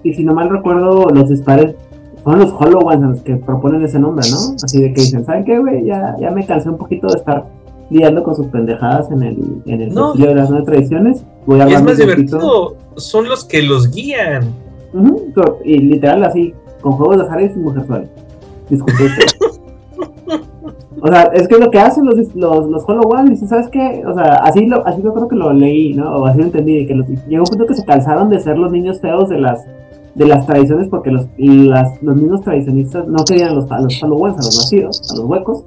y 0.03 0.15
si 0.15 0.25
no 0.25 0.35
mal 0.35 0.49
recuerdo, 0.51 1.09
los 1.11 1.29
dispares 1.29 1.75
son 2.23 2.39
los 2.41 2.53
HoloOnes 2.53 3.03
a 3.03 3.07
los 3.09 3.21
que 3.23 3.37
proponen 3.37 3.83
ese 3.83 3.99
nombre, 4.01 4.25
¿no? 4.31 4.55
Así 4.63 4.81
de 4.81 4.93
que 4.93 5.01
dicen, 5.01 5.25
¿saben 5.25 5.45
qué, 5.45 5.59
güey? 5.59 5.85
Ya, 5.85 6.15
ya 6.21 6.31
me 6.31 6.45
cansé 6.47 6.69
un 6.71 6.77
poquito 6.79 7.07
de 7.09 7.19
estar 7.19 7.45
liando 7.91 8.23
con 8.25 8.35
sus 8.35 8.47
pendejadas 8.49 9.11
en 9.13 9.23
el, 9.23 9.63
en 9.67 9.81
el 9.81 9.95
No. 9.95 10.13
de 10.15 10.35
las 10.35 10.51
nuevas 10.51 10.67
tradiciones. 10.67 11.25
Voy 11.47 11.61
a 11.61 11.69
Y 11.69 11.75
es 11.75 11.83
más 11.83 11.83
un 11.83 11.87
poquito". 11.87 12.05
divertido, 12.05 12.77
son 12.97 13.29
los 13.29 13.45
que 13.45 13.63
los 13.63 13.91
guían. 13.93 14.53
Y 15.65 15.79
literal 15.79 16.25
así, 16.25 16.53
con 16.81 16.93
juegos 16.93 17.19
de 17.19 17.23
azar 17.25 17.41
y 17.43 17.49
sin 17.49 17.63
mujer 17.63 17.87
suave. 17.87 18.09
Discutir. 18.71 19.11
o 21.07 21.13
sea, 21.13 21.23
es 21.35 21.47
que 21.47 21.55
es 21.55 21.61
lo 21.61 21.71
que 21.71 21.79
hacen 21.79 22.05
los, 22.05 22.35
los, 22.35 22.69
los 22.69 22.85
HoloOnes, 22.89 23.31
dicen, 23.31 23.49
¿sabes 23.49 23.69
qué? 23.69 24.03
O 24.07 24.13
sea, 24.13 24.35
así 24.43 24.67
lo, 24.67 24.85
así 24.87 25.01
yo 25.03 25.15
creo 25.15 25.29
que 25.29 25.37
lo 25.37 25.53
leí, 25.53 25.95
¿no? 25.95 26.17
O 26.17 26.27
así 26.27 26.39
lo 26.39 26.47
entendí, 26.47 26.85
que 26.85 26.95
los, 26.95 27.07
llegó 27.07 27.45
un 27.45 27.49
punto 27.49 27.67
que 27.67 27.75
se 27.75 27.85
cansaron 27.85 28.29
de 28.29 28.41
ser 28.41 28.59
los 28.59 28.73
niños 28.73 29.01
feos 29.01 29.29
de 29.29 29.39
las 29.39 29.65
de 30.17 30.27
las 30.27 30.47
tradiciones 30.47 30.89
porque 30.89 31.11
los, 31.11 31.29
las, 31.37 32.03
los 32.03 32.17
mismos 32.17 32.41
tradicionistas 32.41 33.07
no 33.07 33.23
querían 33.25 33.51
a 33.51 33.55
los, 33.55 33.71
a 33.71 33.81
los 33.81 34.03
HoloOnes, 34.03 34.35
a 34.35 34.43
los 34.43 34.57
vacíos, 34.57 35.13
a 35.13 35.17
los 35.17 35.27
huecos. 35.27 35.65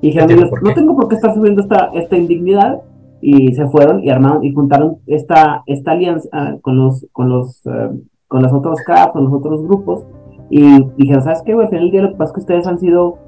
Y 0.00 0.08
dijeron, 0.08 0.50
no 0.50 0.68
qué. 0.68 0.74
tengo 0.74 0.96
por 0.96 1.08
qué 1.08 1.14
estar 1.14 1.32
subiendo 1.32 1.62
esta, 1.62 1.90
esta 1.94 2.16
indignidad. 2.16 2.82
Y 3.20 3.54
se 3.54 3.68
fueron 3.68 4.02
y 4.02 4.10
armaron 4.10 4.44
y 4.44 4.52
juntaron 4.52 4.98
esta, 5.06 5.62
esta 5.66 5.92
alianza 5.92 6.28
ah, 6.32 6.56
con 6.60 6.76
los, 6.76 7.06
con 7.12 7.28
los, 7.28 7.64
eh, 7.66 7.90
con 8.26 8.42
los 8.42 8.52
otros 8.52 8.80
CAP, 8.84 9.12
con 9.12 9.24
los 9.24 9.32
otros 9.32 9.62
grupos. 9.62 10.04
y 10.50 10.82
dijeron, 10.96 11.22
¿sabes 11.22 11.40
qué? 11.46 11.52
Al 11.52 11.68
final 11.68 11.84
del 11.84 11.90
día 11.92 12.02
lo 12.02 12.08
que 12.10 12.16
pasa 12.16 12.30
es 12.30 12.34
que 12.34 12.40
ustedes 12.40 12.66
han 12.66 12.80
sido, 12.80 13.18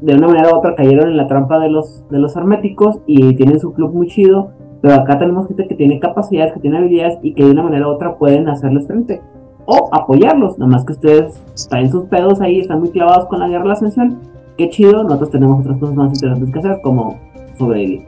de 0.00 0.14
una 0.14 0.26
manera 0.26 0.52
u 0.52 0.58
otra, 0.58 0.74
cayeron 0.74 1.10
en 1.10 1.16
la 1.16 1.26
trampa 1.26 1.58
de 1.58 1.68
los, 1.68 2.08
de 2.10 2.18
los 2.18 2.36
herméticos 2.36 2.96
y 3.06 3.34
tienen 3.34 3.60
su 3.60 3.72
club 3.72 3.92
muy 3.92 4.08
chido, 4.08 4.50
pero 4.80 4.94
acá 4.94 5.18
tenemos 5.18 5.46
gente 5.48 5.66
que 5.66 5.74
tiene 5.74 5.98
capacidades, 6.00 6.52
que 6.52 6.60
tiene 6.60 6.78
habilidades 6.78 7.18
y 7.22 7.34
que 7.34 7.44
de 7.44 7.50
una 7.50 7.62
manera 7.62 7.88
u 7.88 7.90
otra 7.92 8.16
pueden 8.16 8.48
hacerles 8.48 8.86
frente. 8.86 9.20
O 9.66 9.88
apoyarlos, 9.92 10.58
nada 10.58 10.72
más 10.72 10.84
que 10.84 10.92
ustedes 10.92 11.42
traen 11.68 11.90
sus 11.90 12.06
pedos 12.06 12.40
ahí, 12.40 12.60
están 12.60 12.80
muy 12.80 12.90
clavados 12.90 13.26
con 13.26 13.40
la 13.40 13.48
guerra 13.48 13.62
de 13.62 13.68
la 13.68 13.74
ascensión. 13.74 14.18
Qué 14.56 14.70
chido, 14.70 15.02
nosotros 15.04 15.30
tenemos 15.30 15.60
otras 15.60 15.78
cosas 15.78 15.94
más 15.94 16.08
interesantes 16.14 16.52
que 16.52 16.58
hacer, 16.58 16.80
como 16.82 17.18
sobrevivir. 17.58 18.06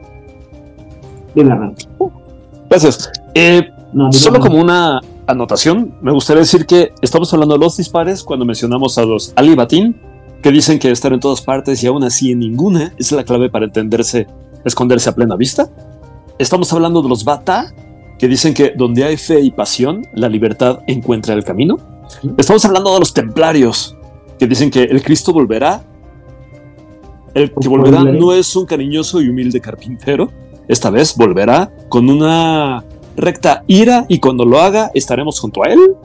Dime, 1.35 1.51
Hernán. 1.51 1.75
Gracias. 2.69 3.11
Eh, 3.35 3.69
No, 3.93 4.05
dime, 4.05 4.13
Solo 4.13 4.39
como 4.39 4.59
una 4.59 5.01
anotación, 5.27 5.93
me 6.01 6.11
gustaría 6.11 6.41
decir 6.41 6.65
que 6.65 6.93
estamos 7.01 7.33
hablando 7.33 7.55
de 7.55 7.59
los 7.59 7.77
dispares 7.77 8.23
cuando 8.23 8.45
mencionamos 8.45 8.97
a 8.97 9.05
los 9.05 9.33
Alibatín, 9.35 9.95
que 10.41 10.51
dicen 10.51 10.79
que 10.79 10.91
estar 10.91 11.13
en 11.13 11.19
todas 11.19 11.41
partes 11.41 11.83
y 11.83 11.87
aún 11.87 12.03
así 12.03 12.31
en 12.31 12.39
ninguna 12.39 12.93
es 12.97 13.11
la 13.11 13.23
clave 13.23 13.49
para 13.49 13.65
entenderse, 13.65 14.27
esconderse 14.65 15.09
a 15.09 15.15
plena 15.15 15.35
vista. 15.35 15.69
Estamos 16.39 16.71
hablando 16.73 17.01
de 17.01 17.09
los 17.09 17.23
Bata, 17.23 17.73
que 18.17 18.27
dicen 18.27 18.53
que 18.53 18.73
donde 18.75 19.03
hay 19.03 19.17
fe 19.17 19.39
y 19.39 19.51
pasión, 19.51 20.05
la 20.13 20.29
libertad 20.29 20.79
encuentra 20.87 21.33
el 21.35 21.43
camino. 21.43 21.77
Estamos 22.37 22.65
hablando 22.65 22.93
de 22.93 22.99
los 22.99 23.13
templarios, 23.13 23.95
que 24.39 24.47
dicen 24.47 24.71
que 24.71 24.83
el 24.83 25.03
Cristo 25.03 25.33
volverá. 25.33 25.83
El 27.33 27.53
que 27.53 27.69
volverá 27.69 28.03
no 28.03 28.33
es 28.33 28.55
un 28.55 28.65
cariñoso 28.65 29.21
y 29.21 29.29
humilde 29.29 29.61
carpintero, 29.61 30.29
esta 30.67 30.89
vez 30.89 31.15
volverá 31.15 31.71
con 31.89 32.09
una 32.09 32.83
recta 33.15 33.63
ira 33.67 34.05
y 34.09 34.19
cuando 34.19 34.45
lo 34.45 34.59
haga 34.59 34.91
estaremos 34.93 35.39
junto 35.39 35.63
a 35.63 35.67
él. 35.67 35.95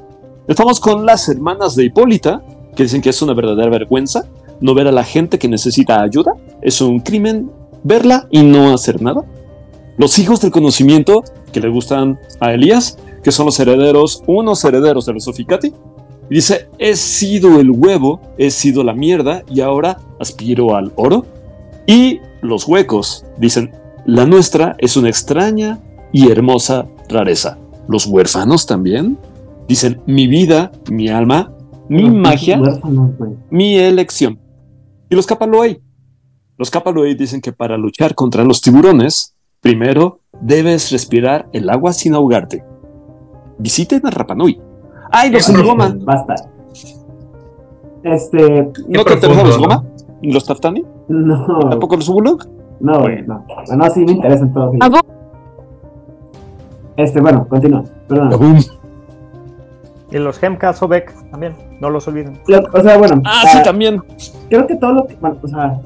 Estamos 0.49 0.81
con 0.81 1.05
las 1.07 1.29
hermanas 1.29 1.75
de 1.75 1.85
Hipólita, 1.85 2.43
que 2.77 2.85
dicen 2.85 3.01
que 3.01 3.11
es 3.11 3.21
una 3.23 3.35
verdadera 3.35 3.71
vergüenza 3.71 4.29
no 4.61 4.75
ver 4.75 4.87
a 4.87 4.93
la 4.93 5.05
gente 5.05 5.39
que 5.39 5.49
necesita 5.49 6.03
ayuda. 6.03 6.33
Es 6.63 6.81
un 6.81 7.01
crimen 7.01 7.51
verla 7.83 8.27
y 8.31 8.43
no 8.43 8.73
hacer 8.73 9.03
nada. 9.03 9.25
Los 9.99 10.19
hijos 10.19 10.41
del 10.41 10.51
conocimiento, 10.51 11.25
que 11.53 11.61
le 11.61 11.69
gustan 11.69 12.19
a 12.41 12.53
Elías, 12.53 12.99
que 13.23 13.33
son 13.33 13.47
los 13.47 13.59
herederos, 13.59 14.23
unos 14.27 14.65
herederos 14.65 15.07
de 15.07 15.15
los 15.15 15.27
Oficati. 15.29 15.73
Dice, 16.29 16.69
he 16.79 16.97
sido 16.97 17.61
el 17.61 17.71
huevo, 17.71 18.21
he 18.37 18.51
sido 18.51 18.83
la 18.83 18.93
mierda 18.93 19.43
y 19.49 19.61
ahora 19.61 19.99
aspiro 20.19 20.75
al 20.75 20.93
oro. 20.97 21.25
Y 21.87 22.21
los 22.43 22.67
huecos, 22.67 23.25
dicen, 23.39 23.73
la 24.05 24.27
nuestra 24.27 24.77
es 24.79 24.97
una 24.97 25.09
extraña 25.09 25.81
y 26.13 26.31
hermosa 26.31 26.87
rareza. 27.09 27.59
Los 27.89 28.07
huérfanos 28.07 28.67
también 28.67 29.19
dicen, 29.69 30.01
mi 30.07 30.27
vida, 30.27 30.73
mi 30.91 31.09
alma, 31.09 31.53
mi 31.89 32.11
magia, 32.11 32.61
mi 33.51 33.77
elección. 33.79 34.39
Y 35.09 35.15
los 35.15 35.27
Kapaloei. 35.27 35.81
Los 36.59 36.71
Kapaloei 36.71 37.15
dicen 37.15 37.41
que 37.41 37.53
para 37.53 37.77
luchar 37.77 38.15
contra 38.15 38.45
los 38.45 38.61
tiburones, 38.61 39.37
primero 39.61 40.21
debes 40.41 40.91
respirar 40.91 41.49
el 41.53 41.71
agua 41.71 41.93
sin 41.93 42.15
ahogarte. 42.15 42.65
Visiten 43.59 44.07
a 44.07 44.11
Rapanui. 44.11 44.61
¡Ay, 45.11 45.31
los 45.31 45.49
profundo. 45.49 46.05
Basta. 46.05 46.35
Este. 48.03 48.71
¿No 48.89 49.05
te 49.05 49.15
interesan 49.15 49.47
los. 49.47 49.59
Goma? 49.59 49.85
¿Y 50.23 50.33
los 50.33 50.45
Taftani? 50.45 50.85
No. 51.09 51.61
¿Tampoco 51.71 51.97
los 51.97 52.09
Ubuluk? 52.09 52.47
No, 52.81 53.01
güey, 53.01 53.23
no. 53.23 53.45
No, 53.77 53.91
sí 53.91 54.05
me 54.05 54.13
interesan 54.13 54.53
todos. 54.53 54.73
sí. 54.73 54.79
¿A 54.81 54.89
vos? 54.89 55.01
Este, 56.97 57.21
bueno, 57.21 57.47
continúa. 57.49 57.85
Perdón. 58.09 58.59
Y 60.11 60.19
los 60.19 60.43
Hemka 60.43 60.73
Sobek 60.73 61.13
también, 61.31 61.55
no 61.81 61.91
los 61.91 62.07
olviden. 62.09 62.35
Lo- 62.49 62.63
O 62.73 62.81
sea, 62.83 62.97
bueno. 62.99 63.23
Ah, 63.25 63.43
sí, 63.51 63.59
también. 63.65 64.03
creo 64.49 64.67
que 64.67 64.77
todo 64.77 64.93
lo 64.95 65.07
que. 65.07 65.17
Bueno, 65.17 65.37
o 65.43 65.49
sea. 65.49 65.79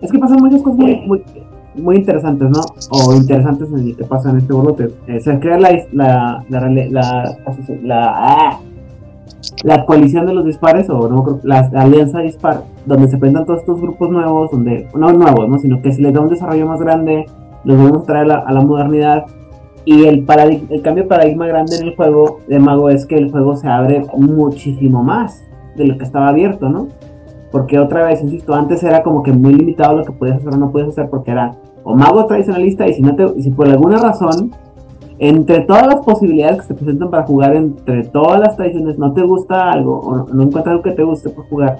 Es 0.00 0.12
que 0.12 0.18
pasan 0.18 0.38
muchas 0.42 0.62
cosas 0.62 0.78
muy, 0.78 1.00
muy, 1.06 1.22
muy 1.76 1.96
interesantes, 1.96 2.50
¿no? 2.50 2.60
O 2.90 3.14
interesantes 3.14 3.68
en 3.70 3.78
el 3.78 3.96
que 3.96 4.04
pasa 4.04 4.30
en 4.30 4.38
este 4.38 4.52
borlote. 4.52 4.90
Eh, 5.06 5.20
se 5.20 5.38
crea 5.38 5.58
la, 5.58 5.70
la, 5.92 6.44
la, 6.48 6.60
rele- 6.60 6.90
la, 6.90 7.36
la, 7.82 8.12
ah, 8.14 8.58
la 9.62 9.84
coalición 9.86 10.26
de 10.26 10.34
los 10.34 10.44
dispares, 10.44 10.90
o 10.90 11.08
no 11.08 11.22
creo, 11.22 11.40
la, 11.42 11.60
alianza 11.74 12.18
dispar, 12.18 12.64
donde 12.84 13.08
se 13.08 13.16
presentan 13.16 13.46
todos 13.46 13.60
estos 13.60 13.80
grupos 13.80 14.10
nuevos, 14.10 14.50
donde, 14.50 14.88
no 14.94 15.10
nuevos, 15.12 15.48
¿no? 15.48 15.58
Sino 15.58 15.80
que 15.80 15.92
se 15.92 16.02
les 16.02 16.12
da 16.12 16.20
un 16.20 16.28
desarrollo 16.28 16.66
más 16.66 16.80
grande, 16.80 17.24
los 17.64 17.78
vamos 17.78 18.02
a 18.02 18.06
traer 18.06 18.24
a 18.24 18.28
la, 18.28 18.34
a 18.40 18.52
la 18.52 18.60
modernidad. 18.60 19.24
Y 19.84 20.06
el, 20.06 20.24
el 20.70 20.82
cambio 20.82 21.04
de 21.04 21.08
paradigma 21.08 21.46
grande 21.46 21.76
en 21.76 21.88
el 21.88 21.96
juego 21.96 22.40
de 22.48 22.58
Mago 22.58 22.88
es 22.88 23.06
que 23.06 23.18
el 23.18 23.30
juego 23.30 23.56
se 23.56 23.68
abre 23.68 24.02
muchísimo 24.16 25.02
más 25.02 25.44
de 25.76 25.86
lo 25.86 25.98
que 25.98 26.04
estaba 26.04 26.28
abierto, 26.28 26.68
¿no? 26.68 26.88
Porque 27.50 27.78
otra 27.78 28.06
vez, 28.06 28.22
insisto, 28.22 28.54
antes 28.54 28.82
era 28.82 29.02
como 29.02 29.22
que 29.22 29.32
muy 29.32 29.54
limitado 29.54 29.96
lo 29.96 30.04
que 30.04 30.12
podías 30.12 30.38
hacer 30.38 30.54
o 30.54 30.56
no 30.56 30.72
podías 30.72 30.88
hacer 30.88 31.10
porque 31.10 31.30
era 31.30 31.54
o 31.84 31.94
mago 31.94 32.26
tradicionalista 32.26 32.88
y 32.88 32.94
si 32.94 33.02
no 33.02 33.14
te, 33.14 33.42
si 33.42 33.50
por 33.50 33.68
alguna 33.68 33.98
razón, 33.98 34.52
entre 35.18 35.60
todas 35.60 35.86
las 35.86 35.96
posibilidades 35.96 36.62
que 36.62 36.68
se 36.68 36.74
presentan 36.74 37.10
para 37.10 37.24
jugar, 37.24 37.54
entre 37.54 38.04
todas 38.04 38.40
las 38.40 38.56
tradiciones, 38.56 38.98
no 38.98 39.12
te 39.12 39.22
gusta 39.22 39.70
algo 39.70 40.00
o 40.00 40.26
no 40.32 40.42
encuentras 40.42 40.68
algo 40.68 40.82
que 40.82 40.92
te 40.92 41.04
guste 41.04 41.30
por 41.30 41.46
jugar 41.48 41.78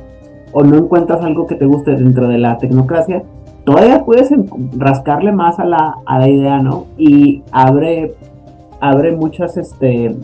o 0.53 0.63
no 0.63 0.77
encuentras 0.77 1.23
algo 1.23 1.47
que 1.47 1.57
te 1.57 1.67
guste 1.67 1.97
dentro 1.97 2.29
de 2.29 2.39
la 2.39 2.59
tecnocracia, 2.59 3.25
todavía 3.65 4.05
puedes 4.05 4.31
en- 4.31 4.49
rascarle 4.79 5.33
más 5.33 5.59
a 5.59 5.65
la, 5.65 5.97
a 6.07 6.19
la 6.19 6.29
idea, 6.29 6.61
¿no? 6.61 6.87
Y 6.99 7.43
abre, 7.51 8.15
abre 8.81 9.17
muchas, 9.17 9.57
este, 9.57 10.15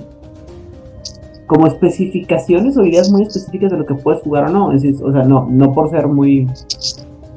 como 1.47 1.67
especificaciones 1.67 2.77
o 2.77 2.85
ideas 2.85 3.11
muy 3.11 3.23
específicas 3.23 3.73
de 3.73 3.79
lo 3.79 3.87
que 3.87 3.95
puedes 3.95 4.23
jugar 4.23 4.45
o 4.45 4.49
no. 4.51 4.67
O 4.69 4.79
sea, 5.13 5.25
no, 5.25 5.47
no 5.51 5.73
por 5.73 5.91
ser 5.91 6.07
muy. 6.07 6.47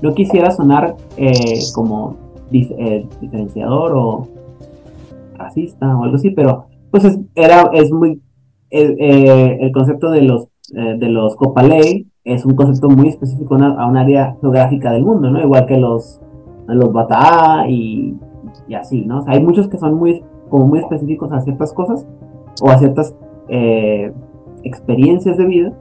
No 0.02 0.14
quisiera 0.14 0.52
sonar 0.52 0.96
eh, 1.18 1.60
como 1.74 2.18
eh, 2.52 3.08
diferenciador 3.22 3.94
o 3.96 4.28
racista 5.36 5.98
o 5.98 6.04
algo 6.04 6.18
así, 6.18 6.30
pero 6.32 6.66
pues 6.92 7.06
es, 7.06 7.18
era, 7.36 7.70
es 7.74 7.90
muy. 7.92 8.22
eh, 8.70 8.96
eh, 9.00 9.58
el 9.62 9.72
concepto 9.72 10.12
de 10.12 10.22
los, 10.22 10.48
de 10.70 11.10
los 11.10 11.36
Copaley 11.36 12.08
es 12.24 12.46
un 12.46 12.56
concepto 12.56 12.90
muy 12.90 13.10
específico 13.10 13.56
a 13.56 13.88
un 13.88 13.98
área 13.98 14.38
geográfica 14.40 14.92
del 14.92 15.04
mundo, 15.04 15.30
¿no? 15.30 15.42
Igual 15.42 15.66
que 15.66 15.78
los, 15.78 16.22
los 16.68 16.92
y, 17.68 18.16
y 18.68 18.74
así, 18.76 19.06
¿no? 19.06 19.24
Hay 19.28 19.44
muchos 19.44 19.68
que 19.68 19.78
son 19.78 19.96
muy, 19.96 20.24
como 20.50 20.68
muy 20.68 20.80
específicos 20.80 21.32
a 21.32 21.42
ciertas 21.42 21.74
cosas 21.74 22.08
o 22.62 22.70
a 22.70 22.78
ciertas 22.78 23.16
eh, 23.50 24.14
experiencias 24.64 25.38
de 25.38 25.46
vida, 25.46 25.74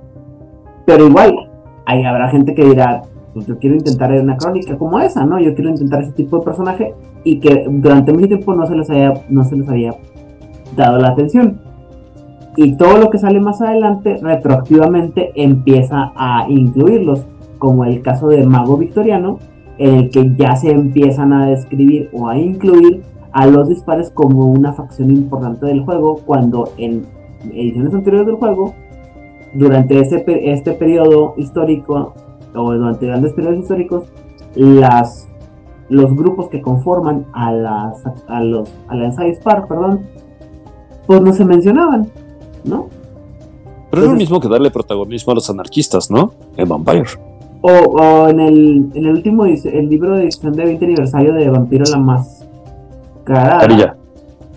pero 0.85 1.07
igual 1.07 1.51
ahí 1.87 2.03
habrá 2.05 2.29
gente 2.29 2.55
que 2.55 2.65
dirá, 2.65 3.03
pues 3.35 3.47
yo 3.47 3.59
quiero 3.59 3.77
intentar 3.77 4.11
una 4.13 4.37
crónica 4.37 4.77
como 4.77 4.99
esa, 4.99 5.25
¿no? 5.25 5.39
Yo 5.39 5.55
quiero 5.55 5.71
intentar 5.71 6.03
ese 6.03 6.13
tipo 6.13 6.39
de 6.39 6.45
personaje 6.45 6.95
y 7.25 7.39
que 7.39 7.65
durante 7.69 8.13
mucho 8.13 8.27
tiempo 8.27 8.55
no 8.55 8.67
se 8.67 8.75
les 8.75 8.91
haya, 8.91 9.15
no 9.29 9.45
se 9.45 9.57
les 9.57 9.69
había 9.69 9.95
dado 10.77 10.99
la 10.99 11.09
atención. 11.09 11.61
Y 12.57 12.77
todo 12.77 12.99
lo 12.99 13.11
que 13.11 13.19
sale 13.19 13.41
más 13.41 13.61
adelante 13.63 14.19
retroactivamente 14.21 15.33
empieza 15.37 16.13
a 16.15 16.47
incluirlos, 16.49 17.25
como 17.59 17.85
el 17.85 18.03
caso 18.03 18.29
de 18.29 18.45
Mago 18.47 18.77
Victoriano, 18.77 19.39
en 19.79 19.95
el 19.95 20.11
que 20.11 20.35
ya 20.37 20.55
se 20.57 20.71
empiezan 20.71 21.33
a 21.33 21.47
describir 21.47 22.11
o 22.13 22.29
a 22.29 22.37
incluir 22.37 23.03
a 23.33 23.47
los 23.47 23.69
dispares 23.69 24.11
como 24.11 24.47
una 24.47 24.73
facción 24.75 25.11
importante 25.11 25.65
del 25.67 25.83
juego, 25.85 26.17
cuando 26.27 26.69
en 26.77 27.07
ediciones 27.51 27.95
anteriores 27.95 28.27
del 28.27 28.37
juego, 28.37 28.75
durante 29.55 29.99
este, 29.99 30.19
pe- 30.19 30.53
este 30.53 30.73
periodo 30.73 31.35
histórico, 31.39 32.13
o 32.55 32.73
durante 32.75 33.07
grandes 33.07 33.33
periodos 33.33 33.61
históricos, 33.61 34.05
las, 34.55 35.27
los 35.89 36.15
grupos 36.15 36.49
que 36.49 36.61
conforman 36.61 37.25
a, 37.33 37.51
las, 37.53 38.03
a 38.29 38.43
los 38.43 38.75
Alianza 38.89 39.25
Dispar, 39.25 39.67
perdón, 39.67 40.01
pues 41.07 41.23
no 41.23 41.33
se 41.33 41.47
mencionaban, 41.47 42.09
¿no? 42.65 42.89
Pero 43.91 44.05
es 44.05 44.09
lo 44.09 44.17
mismo 44.17 44.41
que 44.41 44.49
darle 44.49 44.71
protagonismo 44.71 45.33
a 45.33 45.35
los 45.35 45.51
anarquistas, 45.51 46.11
¿no? 46.11 46.33
En 46.57 46.67
Vampire. 46.67 47.05
O, 47.61 47.71
o 47.71 48.29
en, 48.29 48.41
el, 48.41 48.91
en 48.95 49.05
el 49.05 49.13
último 49.13 49.45
el 49.45 49.89
libro 49.89 50.17
de 50.17 50.23
edición 50.23 50.55
de 50.55 50.65
20 50.65 50.85
aniversario 50.85 51.35
de 51.35 51.51
Vampiro 51.51 51.85
la 51.91 51.99
Mascarada. 51.99 53.61
Carilla. 53.61 53.97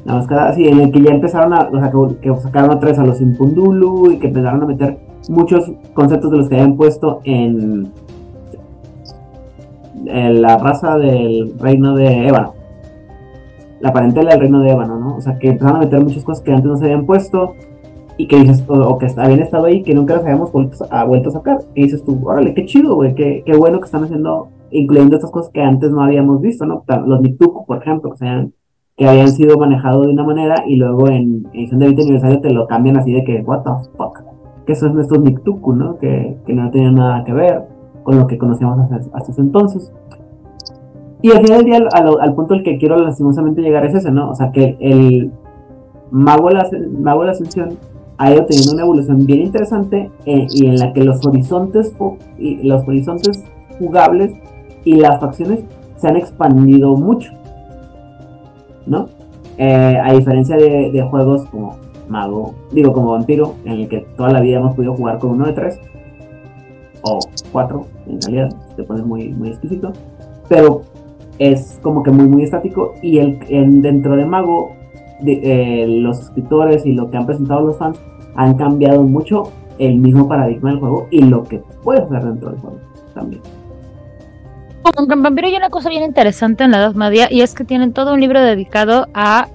La 0.05 0.13
Mascarada, 0.15 0.53
sí, 0.53 0.65
en 0.67 0.79
el 0.79 0.91
que 0.91 1.01
ya 1.01 1.11
empezaron 1.11 1.53
a, 1.53 1.69
o 1.69 1.79
sea, 1.79 1.91
que, 1.91 2.19
que 2.21 2.37
sacaron 2.37 2.71
otra 2.71 2.89
vez 2.89 2.97
a 2.97 3.05
los 3.05 3.19
Impundulu 3.19 4.11
y 4.11 4.19
que 4.19 4.27
empezaron 4.27 4.63
a 4.63 4.67
meter 4.67 4.99
muchos 5.27 5.69
conceptos 5.93 6.31
de 6.31 6.37
los 6.37 6.47
que 6.47 6.55
habían 6.55 6.77
puesto 6.77 7.19
en, 7.25 7.91
en 10.05 10.41
la 10.41 10.57
raza 10.57 10.97
del 10.97 11.59
reino 11.59 11.95
de 11.95 12.29
Ébano. 12.29 12.53
La 13.81 13.91
parentela 13.91 14.31
del 14.31 14.39
reino 14.39 14.61
de 14.61 14.71
Ébano, 14.71 14.97
¿no? 14.97 15.17
O 15.17 15.21
sea, 15.21 15.37
que 15.37 15.49
empezaron 15.49 15.77
a 15.77 15.79
meter 15.79 15.99
muchas 16.01 16.23
cosas 16.23 16.41
que 16.41 16.51
antes 16.51 16.65
no 16.65 16.77
se 16.77 16.85
habían 16.85 17.05
puesto 17.05 17.55
y 18.17 18.27
que 18.27 18.37
dices, 18.37 18.63
o, 18.67 18.97
que 18.97 19.07
habían 19.17 19.39
estado 19.39 19.65
ahí 19.65 19.83
que 19.83 19.93
nunca 19.93 20.15
las 20.15 20.23
habíamos 20.23 20.51
vuelto 20.51 20.85
a, 20.89 21.31
sacar. 21.31 21.59
Y 21.73 21.83
dices 21.83 22.03
tú, 22.03 22.19
órale, 22.23 22.53
qué 22.53 22.65
chido, 22.65 22.95
güey, 22.95 23.13
qué, 23.15 23.43
qué 23.45 23.55
bueno 23.55 23.79
que 23.79 23.85
están 23.85 24.03
haciendo, 24.03 24.49
incluyendo 24.71 25.15
estas 25.15 25.31
cosas 25.31 25.51
que 25.51 25.61
antes 25.61 25.91
no 25.91 26.01
habíamos 26.01 26.41
visto, 26.41 26.65
¿no? 26.65 26.83
Los 27.05 27.21
Mituku, 27.21 27.65
por 27.65 27.77
ejemplo, 27.77 28.13
que 28.97 29.07
habían 29.07 29.29
sido 29.29 29.57
manejados 29.57 30.07
de 30.07 30.13
una 30.13 30.23
manera 30.23 30.63
y 30.65 30.77
luego 30.77 31.09
en 31.09 31.47
edición 31.53 31.79
de 31.79 31.87
20 31.87 32.01
aniversario 32.03 32.41
te 32.41 32.49
lo 32.51 32.67
cambian 32.67 32.97
así 32.97 33.11
de 33.11 33.23
que, 33.23 33.41
what 33.41 33.63
the 33.63 33.71
fuck, 33.97 34.21
que 34.65 34.73
eso 34.73 34.87
es 34.87 34.93
nuestro 34.93 35.19
Niktuku, 35.19 35.73
¿no? 35.73 35.97
Que, 35.97 36.37
que 36.45 36.53
no 36.53 36.71
tenía 36.71 36.91
nada 36.91 37.23
que 37.25 37.33
ver 37.33 37.63
con 38.03 38.17
lo 38.17 38.27
que 38.27 38.37
conocíamos 38.37 38.79
hasta, 38.79 39.17
hasta 39.17 39.31
ese 39.31 39.41
entonces. 39.41 39.91
Y 41.21 41.31
al 41.31 41.41
final 41.41 41.57
del 41.57 41.65
día, 41.65 41.89
al, 41.91 42.35
punto 42.35 42.53
al 42.53 42.63
que 42.63 42.77
quiero 42.77 42.97
lastimosamente 42.97 43.61
llegar 43.61 43.83
es 43.85 43.95
ese, 43.95 44.11
¿no? 44.11 44.29
O 44.29 44.35
sea, 44.35 44.51
que 44.51 44.77
el 44.79 45.31
Mago 46.11 46.51
la, 46.51 46.69
Mago 46.99 47.21
de 47.21 47.25
la 47.25 47.31
Ascensión 47.31 47.69
ha 48.17 48.31
ido 48.31 48.45
teniendo 48.45 48.73
una 48.73 48.83
evolución 48.83 49.25
bien 49.25 49.41
interesante 49.41 50.09
eh, 50.25 50.47
y 50.49 50.67
en 50.67 50.77
la 50.77 50.93
que 50.93 51.03
los 51.03 51.25
horizontes, 51.25 51.93
y 52.37 52.63
los 52.63 52.87
horizontes 52.87 53.43
jugables 53.77 54.31
y 54.83 54.95
las 54.95 55.19
facciones 55.19 55.61
se 55.97 56.07
han 56.07 56.15
expandido 56.15 56.95
mucho, 56.95 57.31
¿no? 58.85 59.09
Eh, 59.57 59.97
a 60.03 60.13
diferencia 60.13 60.57
de, 60.57 61.01
juegos 61.09 61.45
como 61.45 61.77
Mago, 62.09 62.53
digo 62.71 62.93
como 62.93 63.11
Vampiro, 63.11 63.55
en 63.65 63.73
el 63.73 63.87
que 63.87 64.05
toda 64.15 64.31
la 64.31 64.41
vida 64.41 64.57
hemos 64.57 64.75
podido 64.75 64.93
jugar 64.95 65.17
con 65.19 65.31
uno 65.31 65.45
de 65.45 65.53
tres, 65.53 65.79
o 67.01 67.19
cuatro, 67.51 67.87
en 68.07 68.21
realidad, 68.21 68.55
te 68.75 68.83
pones 68.83 69.05
muy, 69.05 69.29
muy 69.29 69.49
exquisito, 69.49 69.93
pero 70.49 70.81
es 71.39 71.79
como 71.81 72.03
que 72.03 72.11
muy, 72.11 72.27
muy 72.27 72.43
estático 72.43 72.93
y 73.01 73.19
el, 73.19 73.39
en, 73.49 73.81
dentro 73.81 74.15
de 74.15 74.25
Mago 74.25 74.75
de, 75.21 75.39
eh, 75.43 75.87
los 75.87 76.19
escritores 76.19 76.85
y 76.85 76.93
lo 76.93 77.09
que 77.09 77.17
han 77.17 77.25
presentado 77.25 77.61
los 77.67 77.77
fans 77.77 77.99
han 78.35 78.55
cambiado 78.55 79.03
mucho 79.03 79.51
el 79.77 79.97
mismo 79.97 80.27
paradigma 80.27 80.69
del 80.69 80.79
juego 80.79 81.07
y 81.11 81.21
lo 81.23 81.43
que 81.43 81.61
puede 81.83 82.01
hacer 82.01 82.23
dentro 82.23 82.51
del 82.51 82.59
juego 82.59 82.79
también. 83.13 83.41
Con 84.93 85.23
Vampiro 85.23 85.47
hay 85.47 85.55
una 85.55 85.69
cosa 85.69 85.89
bien 85.89 86.03
interesante 86.03 86.63
en 86.63 86.71
la 86.71 86.77
Edad 86.77 86.93
Media 86.93 87.27
y 87.31 87.41
es 87.41 87.55
que 87.55 87.63
tienen 87.63 87.91
todo 87.91 88.13
un 88.13 88.21
libro 88.21 88.39
dedicado 88.39 89.07
a 89.13 89.47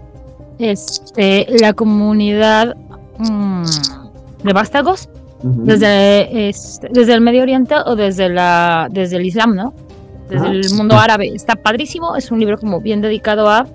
este, 0.59 1.47
la 1.61 1.73
comunidad 1.73 2.77
mmm, 3.19 3.62
de 4.43 4.53
vástagos 4.53 5.09
desde, 5.43 6.49
este, 6.49 6.89
desde 6.91 7.15
el 7.15 7.20
Medio 7.20 7.43
Oriente 7.43 7.74
o 7.87 7.97
desde, 7.97 8.28
la, 8.28 8.89
desde 8.91 9.16
el 9.16 9.27
Islam, 9.27 9.55
¿no? 9.55 9.73
Desde 10.28 10.49
el 10.49 10.74
mundo 10.77 10.97
árabe. 10.97 11.31
Está 11.35 11.57
padrísimo, 11.57 12.15
es 12.16 12.31
un 12.31 12.41
libro 12.41 12.59
como 12.59 12.81
bien 12.81 13.01
dedicado 13.01 13.49
a 13.49 13.66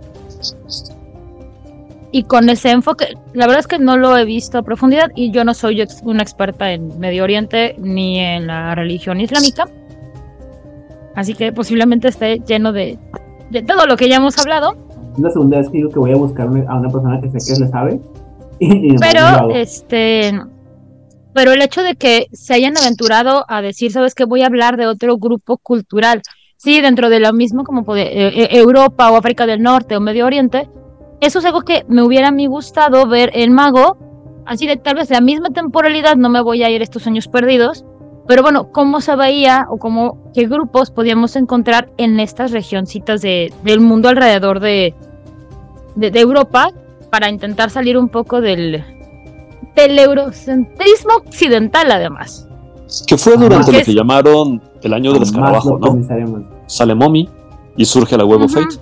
y 2.16 2.24
con 2.24 2.48
ese 2.48 2.72
enfoque, 2.72 3.08
la 3.34 3.46
verdad 3.46 3.60
es 3.60 3.68
que 3.68 3.78
no 3.78 3.98
lo 3.98 4.18
he 4.18 4.24
visto 4.24 4.58
a 4.58 4.62
profundidad 4.62 5.12
y 5.16 5.32
yo 5.32 5.44
no 5.44 5.54
soy 5.54 5.86
una 6.04 6.24
experta 6.24 6.72
en 6.72 6.98
Medio 6.98 7.26
Oriente 7.26 7.76
ni 7.78 8.20
en 8.20 8.48
la 8.48 8.74
religión 8.74 9.20
islámica, 9.20 9.66
así 11.14 11.34
que 11.34 11.52
posiblemente 11.52 12.08
esté 12.08 12.40
lleno 12.48 12.72
de, 12.72 12.98
de 13.52 13.64
todo 13.64 13.86
lo 13.86 13.98
que 13.98 14.08
ya 14.08 14.16
hemos 14.16 14.38
hablado. 14.38 14.78
La 15.18 15.30
segunda 15.30 15.58
vez 15.58 15.68
que 15.68 15.80
digo 15.80 15.90
que 15.90 16.00
voy 16.00 16.14
a 16.14 16.16
buscarme 16.16 16.64
a 16.70 16.78
una 16.78 16.88
persona 16.88 17.20
que 17.20 17.38
sé 17.38 17.54
que 17.54 17.60
le 17.60 17.68
sabe. 17.68 18.00
Y, 18.60 18.94
y 18.94 18.98
pero, 18.98 19.50
este, 19.54 20.32
pero 21.34 21.52
el 21.52 21.62
hecho 21.62 21.84
de 21.84 21.96
que 21.96 22.28
se 22.32 22.54
hayan 22.54 22.78
aventurado 22.78 23.44
a 23.50 23.62
decir, 23.62 23.92
sabes 23.92 24.16
que 24.16 24.24
voy 24.24 24.44
a 24.44 24.46
hablar 24.46 24.78
de 24.78 24.88
otro 24.88 25.18
grupo 25.18 25.58
cultural, 25.58 26.22
sí, 26.56 26.80
dentro 26.80 27.10
de 27.10 27.20
lo 27.20 27.34
mismo 27.34 27.66
como 27.66 27.84
puede, 27.84 28.04
eh, 28.04 28.48
Europa 28.58 29.12
o 29.12 29.18
África 29.18 29.46
del 29.46 29.62
Norte 29.62 29.98
o 29.98 30.00
Medio 30.00 30.26
Oriente, 30.26 30.70
eso 31.26 31.40
es 31.40 31.46
algo 31.46 31.62
que 31.62 31.86
me 31.88 32.04
hubiera 32.04 32.28
a 32.28 32.32
mí 32.32 32.46
gustado 32.46 33.08
ver 33.08 33.32
en 33.34 33.52
Mago, 33.52 33.98
así 34.46 34.68
de 34.68 34.78
tal 34.78 34.96
vez 34.96 35.10
la 35.10 35.22
misma 35.22 35.50
temporalidad, 35.50 36.16
no 36.16 36.30
me 36.30 36.42
voy 36.42 36.64
a 36.64 36.70
ir 36.70 36.82
estos 36.82 37.08
años 37.08 37.28
perdidos, 37.28 37.84
pero 38.28 38.44
bueno, 38.44 38.72
cómo 38.72 39.02
se 39.02 39.16
veía 39.16 39.66
o 39.70 39.78
cómo, 39.78 40.32
qué 40.34 40.48
grupos 40.48 40.92
podíamos 40.92 41.36
encontrar 41.36 41.90
en 41.98 42.20
estas 42.20 42.52
regioncitas 42.52 43.22
de, 43.22 43.52
del 43.64 43.80
mundo 43.80 44.10
alrededor 44.10 44.60
de, 44.60 44.94
de, 45.96 46.12
de, 46.12 46.20
Europa 46.20 46.72
para 47.10 47.30
intentar 47.30 47.70
salir 47.70 47.98
un 47.98 48.10
poco 48.10 48.42
del, 48.42 48.84
del 49.76 50.00
eurocentrismo 50.00 51.16
occidental 51.26 51.92
además. 51.92 52.48
Que 53.08 53.18
fue 53.18 53.36
durante 53.36 53.72
lo 53.72 53.84
que 53.84 53.94
llamaron 53.94 54.62
el 54.82 54.94
año 54.94 55.12
del 55.14 55.24
escarabajo, 55.24 55.80
¿no? 55.80 55.98
Sale 56.68 56.94
Mommy 56.94 57.28
y 57.76 57.86
surge 57.86 58.16
la 58.16 58.26
Web 58.26 58.44
of 58.44 58.54
Fate. 58.54 58.76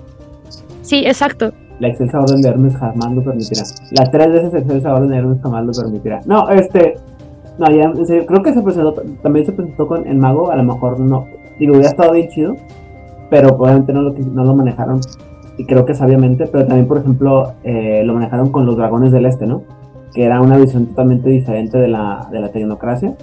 Sí, 0.82 1.04
exacto 1.06 1.52
la 1.80 1.88
excelsa 1.88 2.20
orden 2.20 2.40
de 2.40 2.48
Hermes 2.48 2.76
jamás 2.76 3.12
lo 3.12 3.22
permitirá. 3.22 3.62
La 3.92 4.04
tres 4.10 4.32
veces 4.32 4.54
excelsa 4.54 4.94
orden 4.94 5.08
de 5.08 5.16
Hermes 5.16 5.40
jamás 5.42 5.64
lo 5.64 5.72
permitirá. 5.72 6.20
No, 6.26 6.48
este. 6.48 6.94
No, 7.58 7.70
ya, 7.70 7.84
en 7.84 8.06
serio, 8.06 8.26
creo 8.26 8.42
que 8.42 8.52
se 8.52 8.62
presentó, 8.62 8.94
también 9.22 9.46
se 9.46 9.52
presentó 9.52 9.86
con 9.86 10.06
el 10.06 10.16
mago, 10.16 10.50
a 10.50 10.56
lo 10.56 10.64
mejor 10.64 10.98
no. 10.98 11.26
Digo, 11.58 11.74
hubiera 11.74 11.88
estado 11.88 12.12
bien 12.12 12.28
chido, 12.28 12.56
pero 13.30 13.50
obviamente 13.50 13.92
no 13.92 14.02
lo, 14.02 14.12
no 14.12 14.44
lo 14.44 14.54
manejaron, 14.54 15.00
y 15.56 15.64
creo 15.64 15.86
que 15.86 15.94
sabiamente, 15.94 16.48
pero 16.48 16.66
también, 16.66 16.88
por 16.88 16.98
ejemplo, 16.98 17.52
eh, 17.62 18.02
lo 18.04 18.14
manejaron 18.14 18.50
con 18.50 18.66
los 18.66 18.76
dragones 18.76 19.12
del 19.12 19.26
este, 19.26 19.46
¿no? 19.46 19.62
Que 20.12 20.24
era 20.24 20.40
una 20.40 20.56
visión 20.56 20.86
totalmente 20.86 21.30
diferente 21.30 21.78
de 21.78 21.86
la, 21.86 22.28
de 22.30 22.40
la 22.40 22.50
tecnocracia. 22.50 23.14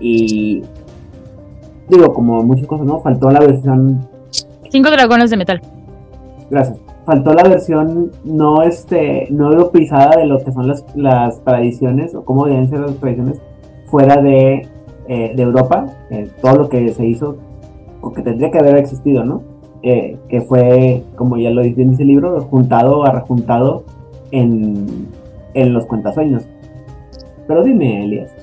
Y. 0.00 0.62
Digo, 1.88 2.12
como 2.12 2.42
muchas 2.42 2.66
cosas, 2.66 2.86
¿no? 2.86 3.00
Faltó 3.00 3.30
la 3.30 3.40
versión. 3.40 4.06
Cinco 4.70 4.90
dragones 4.90 5.30
de 5.30 5.36
metal. 5.38 5.62
Gracias 6.50 6.78
faltó 7.04 7.34
la 7.34 7.44
versión 7.44 8.12
no 8.24 8.62
este 8.62 9.26
no 9.30 9.52
europeizada 9.52 10.16
de 10.16 10.26
lo 10.26 10.38
que 10.38 10.52
son 10.52 10.68
las, 10.68 10.84
las 10.94 11.42
tradiciones 11.42 12.14
o 12.14 12.24
cómo 12.24 12.46
deben 12.46 12.68
ser 12.68 12.80
las 12.80 12.96
tradiciones 12.96 13.40
fuera 13.86 14.22
de, 14.22 14.68
eh, 15.08 15.32
de 15.34 15.42
Europa 15.42 15.86
eh, 16.10 16.30
todo 16.40 16.56
lo 16.58 16.68
que 16.68 16.88
se 16.92 17.06
hizo 17.06 17.36
o 18.00 18.12
que 18.12 18.22
tendría 18.22 18.50
que 18.50 18.58
haber 18.58 18.76
existido 18.76 19.24
no 19.24 19.42
que, 19.82 20.16
que 20.28 20.40
fue 20.42 21.02
como 21.16 21.36
ya 21.36 21.50
lo 21.50 21.62
dice 21.62 21.82
en 21.82 21.94
ese 21.94 22.04
libro 22.04 22.40
juntado 22.42 23.04
a 23.04 23.10
rejuntado 23.10 23.84
en, 24.30 25.08
en 25.54 25.72
los 25.72 25.86
cuentasueños. 25.86 26.44
Pero 27.46 27.64
dime 27.64 28.04
Elias 28.04 28.41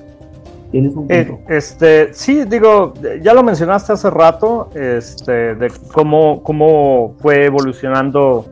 Eh, 0.72 1.38
este, 1.48 2.14
sí, 2.14 2.44
digo, 2.44 2.94
ya 3.22 3.34
lo 3.34 3.42
mencionaste 3.42 3.92
hace 3.92 4.08
rato, 4.10 4.70
este, 4.74 5.54
de 5.56 5.72
cómo, 5.92 6.42
cómo 6.42 7.14
fue 7.18 7.46
evolucionando 7.46 8.46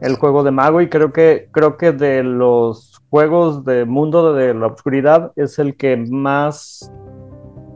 el 0.00 0.16
juego 0.16 0.42
de 0.42 0.50
mago 0.50 0.80
y 0.80 0.88
creo 0.88 1.12
que, 1.12 1.48
creo 1.52 1.76
que 1.76 1.92
de 1.92 2.22
los 2.22 3.00
juegos 3.10 3.64
de 3.64 3.84
mundo 3.84 4.32
de 4.32 4.54
la 4.54 4.66
oscuridad 4.66 5.32
es 5.36 5.58
el 5.58 5.76
que 5.76 5.96
más 5.96 6.90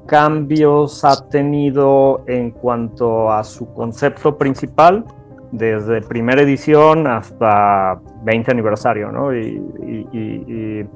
cambios 0.07 1.05
ha 1.05 1.29
tenido 1.29 2.25
en 2.27 2.51
cuanto 2.51 3.33
a 3.33 3.45
su 3.45 3.73
concepto 3.75 4.37
principal, 4.37 5.05
desde 5.53 6.03
primera 6.03 6.43
edición 6.43 7.07
hasta 7.07 8.01
20 8.25 8.51
aniversario, 8.51 9.13
¿no? 9.13 9.35
Y, 9.35 10.87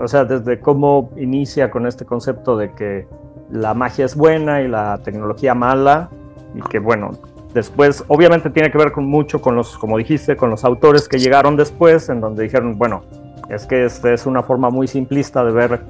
o 0.00 0.08
sea, 0.08 0.24
desde 0.24 0.60
cómo 0.60 1.10
inicia 1.16 1.70
con 1.70 1.86
este 1.86 2.04
concepto 2.04 2.56
de 2.56 2.72
que 2.72 3.06
la 3.50 3.74
magia 3.74 4.04
es 4.04 4.16
buena 4.16 4.62
y 4.62 4.68
la 4.68 4.98
tecnología 5.04 5.54
mala, 5.54 6.10
y 6.54 6.62
que 6.62 6.78
bueno, 6.78 7.10
después 7.52 8.04
obviamente 8.08 8.50
tiene 8.50 8.70
que 8.70 8.78
ver 8.78 8.92
con 8.92 9.06
mucho 9.06 9.40
con 9.40 9.56
los, 9.56 9.76
como 9.76 9.98
dijiste, 9.98 10.36
con 10.36 10.50
los 10.50 10.64
autores 10.64 11.08
que 11.08 11.18
llegaron 11.18 11.56
después, 11.56 12.08
en 12.08 12.20
donde 12.20 12.44
dijeron, 12.44 12.78
bueno, 12.78 13.02
es 13.48 13.66
que 13.66 13.84
esta 13.84 14.12
es 14.12 14.26
una 14.26 14.42
forma 14.42 14.70
muy 14.70 14.86
simplista 14.86 15.44
de 15.44 15.52
ver, 15.52 15.80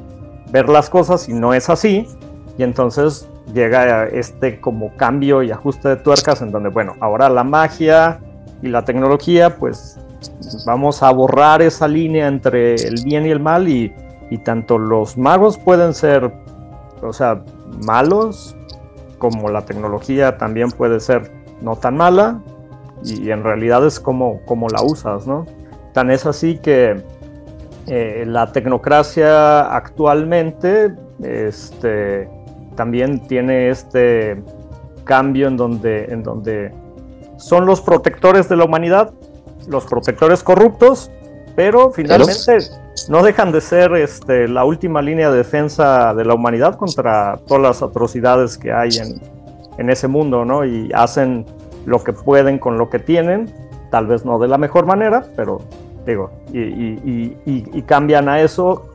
ver 0.50 0.68
las 0.68 0.90
cosas 0.90 1.28
y 1.28 1.34
no 1.34 1.54
es 1.54 1.68
así, 1.70 2.06
y 2.58 2.62
entonces 2.62 3.28
llega 3.54 4.06
este 4.06 4.60
como 4.60 4.94
cambio 4.96 5.42
y 5.42 5.50
ajuste 5.50 5.88
de 5.88 5.96
tuercas 5.96 6.42
en 6.42 6.50
donde, 6.50 6.68
bueno, 6.68 6.94
ahora 7.00 7.28
la 7.28 7.44
magia 7.44 8.20
y 8.62 8.68
la 8.68 8.84
tecnología, 8.84 9.56
pues 9.56 9.98
vamos 10.66 11.02
a 11.02 11.10
borrar 11.10 11.62
esa 11.62 11.88
línea 11.88 12.26
entre 12.26 12.74
el 12.74 13.02
bien 13.04 13.26
y 13.26 13.30
el 13.30 13.40
mal 13.40 13.68
y, 13.68 13.92
y 14.30 14.38
tanto 14.38 14.78
los 14.78 15.16
magos 15.16 15.58
pueden 15.58 15.94
ser, 15.94 16.32
o 17.02 17.12
sea, 17.12 17.42
malos, 17.84 18.56
como 19.18 19.50
la 19.50 19.64
tecnología 19.64 20.38
también 20.38 20.70
puede 20.70 20.98
ser 21.00 21.30
no 21.60 21.76
tan 21.76 21.96
mala 21.96 22.40
y 23.04 23.30
en 23.30 23.44
realidad 23.44 23.86
es 23.86 24.00
como, 24.00 24.40
como 24.44 24.68
la 24.68 24.82
usas, 24.82 25.26
¿no? 25.26 25.46
Tan 25.92 26.10
es 26.10 26.26
así 26.26 26.58
que 26.58 27.02
eh, 27.86 28.24
la 28.26 28.52
tecnocracia 28.52 29.74
actualmente 29.74 30.94
este, 31.22 32.28
también 32.76 33.26
tiene 33.26 33.70
este 33.70 34.42
cambio 35.04 35.48
en 35.48 35.56
donde, 35.56 36.04
en 36.04 36.22
donde 36.22 36.72
son 37.36 37.66
los 37.66 37.80
protectores 37.80 38.48
de 38.48 38.56
la 38.56 38.64
humanidad, 38.64 39.12
los 39.68 39.86
protectores 39.86 40.42
corruptos, 40.42 41.10
pero 41.56 41.90
finalmente 41.92 42.58
no 43.08 43.22
dejan 43.22 43.52
de 43.52 43.60
ser 43.60 43.94
este, 43.94 44.48
la 44.48 44.64
última 44.64 45.02
línea 45.02 45.30
de 45.30 45.38
defensa 45.38 46.14
de 46.14 46.24
la 46.24 46.34
humanidad 46.34 46.76
contra 46.76 47.38
todas 47.46 47.62
las 47.62 47.82
atrocidades 47.82 48.56
que 48.58 48.72
hay 48.72 48.90
en, 48.98 49.20
en 49.78 49.90
ese 49.90 50.08
mundo, 50.08 50.44
¿no? 50.44 50.64
Y 50.64 50.90
hacen 50.94 51.46
lo 51.86 52.02
que 52.04 52.12
pueden 52.12 52.58
con 52.58 52.78
lo 52.78 52.90
que 52.90 52.98
tienen, 52.98 53.52
tal 53.90 54.06
vez 54.06 54.24
no 54.24 54.38
de 54.38 54.48
la 54.48 54.58
mejor 54.58 54.86
manera, 54.86 55.24
pero 55.36 55.60
digo, 56.06 56.30
y, 56.52 56.60
y, 56.60 57.36
y, 57.46 57.64
y 57.72 57.82
cambian 57.82 58.28
a 58.28 58.40
eso 58.40 58.90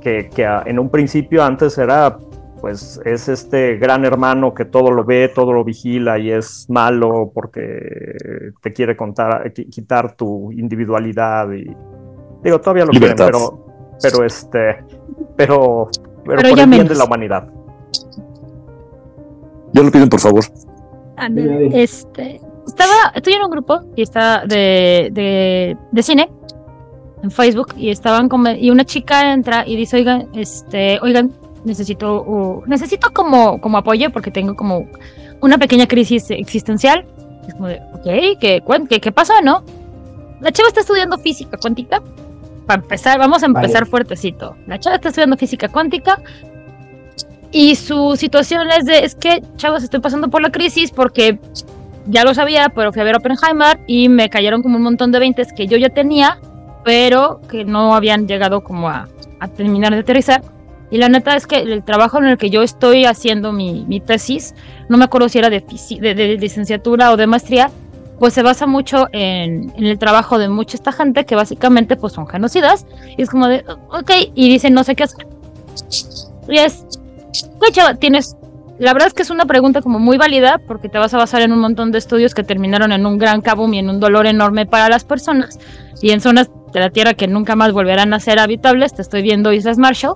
que, 0.00 0.28
que, 0.28 0.44
en 0.64 0.78
un 0.78 0.88
principio 0.88 1.44
antes 1.44 1.76
era 1.78 2.18
pues 2.60 3.00
es 3.04 3.28
este 3.28 3.76
gran 3.76 4.04
hermano 4.04 4.54
que 4.54 4.64
todo 4.64 4.90
lo 4.90 5.04
ve, 5.04 5.30
todo 5.34 5.52
lo 5.52 5.64
vigila 5.64 6.18
y 6.18 6.30
es 6.30 6.66
malo 6.68 7.30
porque 7.34 8.50
te 8.62 8.72
quiere 8.72 8.96
contar, 8.96 9.52
quitar 9.52 10.16
tu 10.16 10.52
individualidad 10.52 11.50
y 11.52 11.64
digo, 12.42 12.60
todavía 12.60 12.84
lo 12.84 12.90
quieren, 12.90 13.16
pero, 13.16 13.66
pero 14.02 14.24
este, 14.24 14.84
pero, 15.36 15.88
pero, 16.24 16.50
por 16.50 16.58
el 16.58 16.68
bien 16.68 16.86
de 16.86 16.94
la 16.94 17.04
humanidad. 17.04 17.48
Ya 19.72 19.82
lo 19.82 19.90
piden, 19.90 20.08
por 20.08 20.20
favor. 20.20 20.44
Este, 21.72 22.40
estaba, 22.66 23.12
estoy 23.14 23.34
en 23.34 23.42
un 23.42 23.50
grupo 23.50 23.80
y 23.94 24.02
está 24.02 24.44
de, 24.46 25.10
de, 25.12 25.76
de 25.92 26.02
cine 26.02 26.30
en 27.22 27.30
Facebook 27.30 27.74
y 27.76 27.90
estaban 27.90 28.28
y 28.58 28.70
una 28.70 28.84
chica 28.84 29.32
entra 29.32 29.66
y 29.66 29.76
dice, 29.76 29.96
oigan, 29.96 30.28
este, 30.34 30.98
oigan, 31.02 31.30
necesito, 31.64 32.62
necesito 32.66 33.12
como, 33.12 33.60
como 33.60 33.78
apoyo 33.78 34.10
porque 34.10 34.30
tengo 34.30 34.54
como 34.56 34.86
una 35.40 35.58
pequeña 35.58 35.86
crisis 35.86 36.30
existencial. 36.30 37.04
Es 37.46 37.54
como 37.54 37.68
de, 37.68 37.80
ok, 37.94 38.38
¿qué, 38.40 38.62
qué, 38.88 39.00
qué 39.00 39.12
pasa, 39.12 39.40
no? 39.42 39.64
La 40.40 40.52
chava 40.52 40.68
está 40.68 40.80
estudiando 40.80 41.18
física 41.18 41.56
cuántica. 41.56 42.02
Para 42.66 42.82
empezar, 42.82 43.18
vamos 43.18 43.42
a 43.42 43.46
empezar 43.46 43.86
fuertecito. 43.86 44.56
La 44.66 44.78
chava 44.78 44.96
está 44.96 45.08
estudiando 45.08 45.36
física 45.36 45.68
cuántica 45.68 46.20
y 47.50 47.74
su 47.74 48.16
situación 48.16 48.70
es 48.70 48.84
de, 48.84 49.04
es 49.04 49.14
que, 49.14 49.42
chavos, 49.56 49.82
estoy 49.82 50.00
pasando 50.00 50.28
por 50.28 50.40
la 50.40 50.50
crisis 50.50 50.92
porque 50.92 51.40
ya 52.06 52.24
lo 52.24 52.32
sabía, 52.32 52.68
pero 52.68 52.92
fui 52.92 53.02
a 53.02 53.04
ver 53.04 53.16
Oppenheimer 53.16 53.80
y 53.86 54.08
me 54.08 54.28
cayeron 54.28 54.62
como 54.62 54.76
un 54.76 54.82
montón 54.82 55.10
de 55.10 55.18
veintes 55.18 55.52
que 55.52 55.66
yo 55.66 55.76
ya 55.76 55.88
tenía, 55.88 56.38
pero 56.84 57.40
que 57.50 57.64
no 57.64 57.94
habían 57.94 58.28
llegado 58.28 58.62
como 58.62 58.88
a, 58.88 59.08
a 59.40 59.48
terminar 59.48 59.92
de 59.92 60.00
aterrizar. 60.00 60.42
Y 60.90 60.98
la 60.98 61.08
neta 61.08 61.36
es 61.36 61.46
que 61.46 61.56
el 61.56 61.84
trabajo 61.84 62.18
en 62.18 62.26
el 62.26 62.38
que 62.38 62.50
yo 62.50 62.62
estoy 62.62 63.04
haciendo 63.04 63.52
mi, 63.52 63.84
mi 63.86 64.00
tesis, 64.00 64.54
no 64.88 64.98
me 64.98 65.04
acuerdo 65.04 65.28
si 65.28 65.38
era 65.38 65.48
de, 65.48 65.64
de, 66.00 66.14
de, 66.14 66.36
licenciatura 66.36 67.12
o 67.12 67.16
de 67.16 67.26
maestría, 67.26 67.70
pues 68.18 68.34
se 68.34 68.42
basa 68.42 68.66
mucho 68.66 69.06
en, 69.12 69.72
en, 69.76 69.86
el 69.86 69.98
trabajo 69.98 70.38
de 70.38 70.48
mucha 70.48 70.76
esta 70.76 70.92
gente 70.92 71.24
que 71.24 71.36
básicamente 71.36 71.96
pues 71.96 72.12
son 72.12 72.26
genocidas. 72.26 72.86
Y 73.16 73.22
es 73.22 73.30
como 73.30 73.46
de, 73.46 73.64
ok, 73.68 74.10
y 74.34 74.48
dicen 74.48 74.74
no 74.74 74.84
sé 74.84 74.96
qué 74.96 75.04
hacer. 75.04 75.26
Y 76.48 76.58
es, 76.58 76.84
ok, 77.56 77.70
chava, 77.72 77.94
tienes... 77.94 78.36
La 78.78 78.94
verdad 78.94 79.08
es 79.08 79.14
que 79.14 79.22
es 79.22 79.30
una 79.30 79.44
pregunta 79.44 79.82
como 79.82 79.98
muy 79.98 80.16
válida 80.16 80.58
porque 80.66 80.88
te 80.88 80.98
vas 80.98 81.12
a 81.12 81.18
basar 81.18 81.42
en 81.42 81.52
un 81.52 81.58
montón 81.60 81.92
de 81.92 81.98
estudios 81.98 82.34
que 82.34 82.42
terminaron 82.42 82.92
en 82.92 83.04
un 83.04 83.18
gran 83.18 83.42
kaboom 83.42 83.74
y 83.74 83.78
en 83.78 83.90
un 83.90 84.00
dolor 84.00 84.26
enorme 84.26 84.64
para 84.64 84.88
las 84.88 85.04
personas 85.04 85.58
y 86.00 86.12
en 86.12 86.22
zonas 86.22 86.50
de 86.72 86.80
la 86.80 86.88
Tierra 86.88 87.12
que 87.12 87.28
nunca 87.28 87.56
más 87.56 87.72
volverán 87.72 88.14
a 88.14 88.20
ser 88.20 88.38
habitables. 88.38 88.94
Te 88.94 89.02
estoy 89.02 89.20
viendo 89.20 89.52
Islas 89.52 89.76
Marshall. 89.76 90.14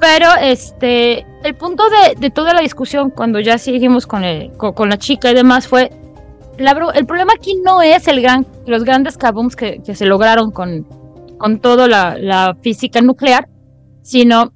Pero 0.00 0.28
este, 0.40 1.26
el 1.42 1.54
punto 1.56 1.84
de, 2.18 2.30
toda 2.30 2.54
la 2.54 2.60
discusión, 2.60 3.10
cuando 3.10 3.40
ya 3.40 3.58
seguimos 3.58 4.06
con, 4.06 4.22
con, 4.56 4.88
la 4.88 4.96
chica 4.96 5.30
y 5.30 5.34
demás, 5.34 5.66
fue, 5.66 5.90
la, 6.56 6.70
el 6.94 7.06
problema 7.06 7.32
aquí 7.36 7.60
no 7.64 7.82
es 7.82 8.06
el 8.06 8.22
gran, 8.22 8.46
los 8.66 8.84
grandes 8.84 9.16
kabooms 9.16 9.56
que, 9.56 9.82
que 9.84 9.94
se 9.94 10.06
lograron 10.06 10.52
con, 10.52 10.86
con 11.38 11.58
toda 11.58 11.88
la, 11.88 12.16
la, 12.18 12.56
física 12.62 13.00
nuclear, 13.00 13.48
sino 14.02 14.52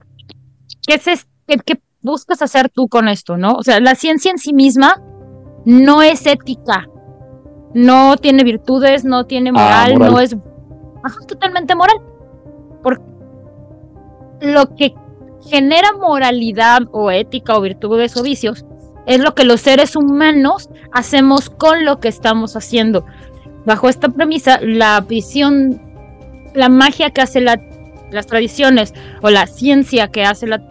qué, 0.86 0.94
es, 0.94 1.26
qué 1.46 1.80
buscas 2.02 2.42
hacer 2.42 2.68
tú 2.68 2.88
con 2.88 3.08
esto, 3.08 3.36
¿no? 3.36 3.54
O 3.54 3.62
sea, 3.62 3.80
la 3.80 3.94
ciencia 3.94 4.30
en 4.30 4.38
sí 4.38 4.52
misma 4.52 5.02
no 5.64 6.02
es 6.02 6.26
ética, 6.26 6.86
no 7.74 8.16
tiene 8.16 8.44
virtudes, 8.44 9.04
no 9.04 9.24
tiene 9.24 9.50
ah, 9.50 9.52
moral, 9.52 9.98
no 9.98 10.20
es 10.20 10.36
ajá, 11.02 11.16
totalmente 11.26 11.74
moral. 11.74 11.96
Porque 12.82 13.02
lo 14.40 14.74
que 14.74 14.94
genera 15.48 15.92
moralidad 15.92 16.82
o 16.92 17.10
ética 17.10 17.56
o 17.56 17.60
virtudes 17.60 18.16
o 18.16 18.22
vicios 18.22 18.64
es 19.06 19.20
lo 19.20 19.34
que 19.34 19.44
los 19.44 19.60
seres 19.60 19.96
humanos 19.96 20.68
hacemos 20.92 21.50
con 21.50 21.84
lo 21.84 21.98
que 22.00 22.08
estamos 22.08 22.56
haciendo. 22.56 23.04
Bajo 23.64 23.88
esta 23.88 24.08
premisa, 24.08 24.60
la 24.60 25.00
visión, 25.00 25.80
la 26.54 26.68
magia 26.68 27.10
que 27.10 27.20
hace 27.20 27.40
la, 27.40 27.60
las 28.10 28.26
tradiciones 28.26 28.94
o 29.22 29.30
la 29.30 29.46
ciencia 29.46 30.08
que 30.08 30.24
hace 30.24 30.46
la, 30.46 30.62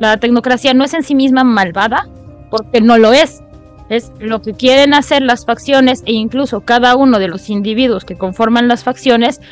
la 0.00 0.16
tecnocracia 0.18 0.74
no 0.74 0.84
es 0.84 0.94
en 0.94 1.02
sí 1.02 1.14
misma 1.14 1.44
malvada, 1.44 2.08
porque 2.50 2.80
no 2.80 2.98
lo 2.98 3.12
es. 3.12 3.42
Es 3.90 4.12
lo 4.18 4.40
que 4.40 4.54
quieren 4.54 4.94
hacer 4.94 5.22
las 5.22 5.44
facciones 5.44 6.02
e 6.06 6.12
incluso 6.12 6.62
cada 6.62 6.96
uno 6.96 7.18
de 7.18 7.28
los 7.28 7.50
individuos 7.50 8.04
que 8.04 8.16
conforman 8.16 8.66
las 8.66 8.82
facciones 8.82 9.42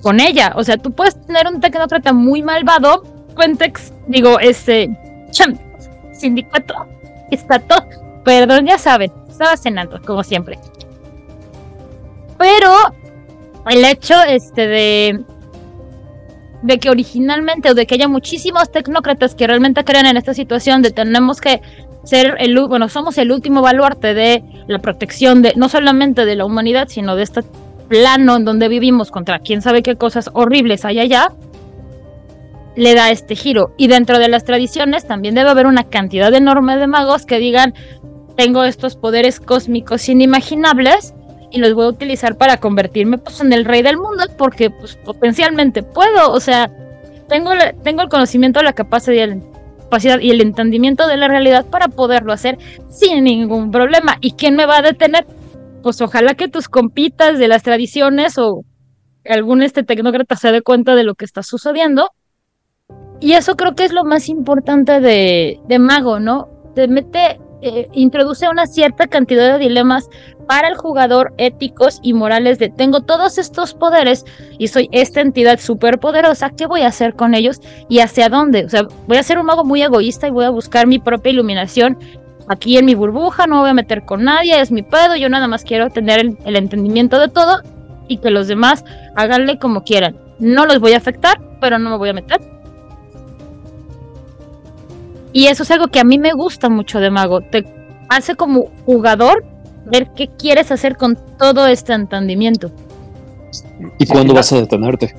con 0.00 0.18
ella. 0.18 0.52
O 0.56 0.64
sea, 0.64 0.78
tú 0.78 0.92
puedes 0.92 1.20
tener 1.26 1.46
un 1.46 1.60
tecnócrata 1.60 2.14
muy 2.14 2.42
malvado 2.42 3.02
Quentex, 3.40 3.92
digo, 4.06 4.38
este, 4.38 4.90
sindicato, 6.12 6.86
está 7.30 7.58
todo, 7.58 7.86
perdón, 8.24 8.66
ya 8.66 8.78
saben, 8.78 9.10
estaba 9.28 9.56
cenando, 9.56 10.00
como 10.02 10.22
siempre. 10.22 10.58
Pero 12.38 12.70
el 13.68 13.84
hecho 13.84 14.14
este 14.26 14.66
de 14.66 15.24
de 16.62 16.78
que 16.78 16.90
originalmente 16.90 17.70
o 17.70 17.74
de 17.74 17.86
que 17.86 17.94
haya 17.94 18.08
muchísimos 18.08 18.70
tecnócratas 18.70 19.34
que 19.34 19.46
realmente 19.46 19.82
crean 19.82 20.04
en 20.06 20.18
esta 20.18 20.34
situación 20.34 20.82
de 20.82 20.90
tenemos 20.90 21.40
que 21.40 21.62
ser 22.04 22.36
el 22.38 22.58
bueno 22.66 22.90
somos 22.90 23.16
el 23.16 23.32
último 23.32 23.62
baluarte 23.62 24.12
de 24.12 24.44
la 24.66 24.78
protección 24.78 25.40
de 25.40 25.54
no 25.56 25.70
solamente 25.70 26.26
de 26.26 26.36
la 26.36 26.44
humanidad 26.44 26.88
sino 26.88 27.16
de 27.16 27.22
este 27.22 27.42
plano 27.88 28.36
en 28.36 28.44
donde 28.44 28.68
vivimos 28.68 29.10
contra 29.10 29.38
quién 29.38 29.62
sabe 29.62 29.82
qué 29.82 29.96
cosas 29.96 30.28
horribles 30.34 30.84
hay 30.84 31.00
allá 31.00 31.32
le 32.76 32.94
da 32.94 33.10
este 33.10 33.34
giro. 33.34 33.74
Y 33.76 33.88
dentro 33.88 34.18
de 34.18 34.28
las 34.28 34.44
tradiciones 34.44 35.06
también 35.06 35.34
debe 35.34 35.50
haber 35.50 35.66
una 35.66 35.84
cantidad 35.84 36.32
enorme 36.32 36.76
de 36.76 36.86
magos 36.86 37.26
que 37.26 37.38
digan, 37.38 37.74
tengo 38.36 38.64
estos 38.64 38.96
poderes 38.96 39.40
cósmicos 39.40 40.08
inimaginables 40.08 41.14
y 41.50 41.58
los 41.58 41.74
voy 41.74 41.86
a 41.86 41.88
utilizar 41.88 42.36
para 42.36 42.58
convertirme 42.58 43.18
pues, 43.18 43.40
en 43.40 43.52
el 43.52 43.64
rey 43.64 43.82
del 43.82 43.96
mundo 43.96 44.24
porque 44.38 44.70
pues, 44.70 44.96
potencialmente 44.96 45.82
puedo. 45.82 46.32
O 46.32 46.40
sea, 46.40 46.70
tengo, 47.28 47.50
tengo 47.82 48.02
el 48.02 48.08
conocimiento, 48.08 48.62
la 48.62 48.72
capacidad, 48.72 49.28
capacidad 49.78 50.20
y 50.20 50.30
el 50.30 50.40
entendimiento 50.40 51.06
de 51.06 51.16
la 51.16 51.28
realidad 51.28 51.66
para 51.66 51.88
poderlo 51.88 52.32
hacer 52.32 52.58
sin 52.88 53.24
ningún 53.24 53.70
problema. 53.70 54.16
¿Y 54.20 54.32
quién 54.32 54.54
me 54.54 54.66
va 54.66 54.78
a 54.78 54.82
detener? 54.82 55.26
Pues 55.82 56.00
ojalá 56.00 56.34
que 56.34 56.48
tus 56.48 56.68
compitas 56.68 57.38
de 57.38 57.48
las 57.48 57.62
tradiciones 57.62 58.38
o 58.38 58.64
algún 59.28 59.62
este 59.62 59.82
tecnócrata 59.82 60.36
se 60.36 60.52
dé 60.52 60.62
cuenta 60.62 60.94
de 60.94 61.04
lo 61.04 61.14
que 61.14 61.24
está 61.24 61.42
sucediendo 61.42 62.10
y 63.20 63.34
eso 63.34 63.54
creo 63.56 63.74
que 63.74 63.84
es 63.84 63.92
lo 63.92 64.04
más 64.04 64.28
importante 64.28 65.00
de, 65.00 65.60
de 65.68 65.78
Mago, 65.78 66.18
¿no? 66.18 66.48
Te 66.74 66.88
mete, 66.88 67.38
eh, 67.60 67.88
introduce 67.92 68.48
una 68.48 68.66
cierta 68.66 69.06
cantidad 69.06 69.52
de 69.52 69.58
dilemas 69.58 70.08
para 70.46 70.68
el 70.68 70.76
jugador 70.76 71.34
éticos 71.36 72.00
y 72.02 72.14
morales 72.14 72.58
de 72.58 72.70
tengo 72.70 73.02
todos 73.02 73.36
estos 73.36 73.74
poderes 73.74 74.24
y 74.58 74.68
soy 74.68 74.88
esta 74.90 75.20
entidad 75.20 75.60
súper 75.60 76.00
poderosa, 76.00 76.50
¿qué 76.50 76.66
voy 76.66 76.80
a 76.80 76.88
hacer 76.88 77.14
con 77.14 77.34
ellos 77.34 77.60
y 77.88 78.00
hacia 78.00 78.30
dónde? 78.30 78.64
O 78.64 78.68
sea, 78.70 78.84
voy 79.06 79.18
a 79.18 79.22
ser 79.22 79.38
un 79.38 79.46
mago 79.46 79.64
muy 79.64 79.82
egoísta 79.82 80.26
y 80.26 80.30
voy 80.30 80.46
a 80.46 80.50
buscar 80.50 80.86
mi 80.86 80.98
propia 80.98 81.30
iluminación 81.30 81.98
aquí 82.48 82.78
en 82.78 82.86
mi 82.86 82.94
burbuja, 82.94 83.46
no 83.46 83.60
voy 83.60 83.70
a 83.70 83.74
meter 83.74 84.04
con 84.06 84.24
nadie, 84.24 84.58
es 84.58 84.72
mi 84.72 84.82
pedo, 84.82 85.14
yo 85.14 85.28
nada 85.28 85.46
más 85.46 85.62
quiero 85.62 85.90
tener 85.90 86.20
el, 86.20 86.38
el 86.46 86.56
entendimiento 86.56 87.20
de 87.20 87.28
todo 87.28 87.60
y 88.08 88.16
que 88.16 88.30
los 88.30 88.48
demás 88.48 88.84
háganle 89.14 89.58
como 89.58 89.84
quieran. 89.84 90.16
No 90.40 90.64
los 90.64 90.80
voy 90.80 90.94
a 90.94 90.96
afectar, 90.96 91.38
pero 91.60 91.78
no 91.78 91.90
me 91.90 91.96
voy 91.98 92.08
a 92.08 92.14
meter 92.14 92.40
y 95.32 95.46
eso 95.46 95.62
es 95.62 95.70
algo 95.70 95.88
que 95.88 96.00
a 96.00 96.04
mí 96.04 96.18
me 96.18 96.32
gusta 96.32 96.68
mucho 96.68 97.00
de 97.00 97.10
Mago. 97.10 97.40
Te 97.40 97.64
hace 98.08 98.34
como 98.34 98.70
jugador 98.84 99.44
ver 99.86 100.10
qué 100.14 100.28
quieres 100.28 100.70
hacer 100.72 100.96
con 100.96 101.18
todo 101.38 101.66
este 101.66 101.92
entendimiento. 101.92 102.70
¿Y 103.98 104.06
cuándo 104.06 104.34
vas 104.34 104.52
a 104.52 104.56
detenerte? 104.56 105.14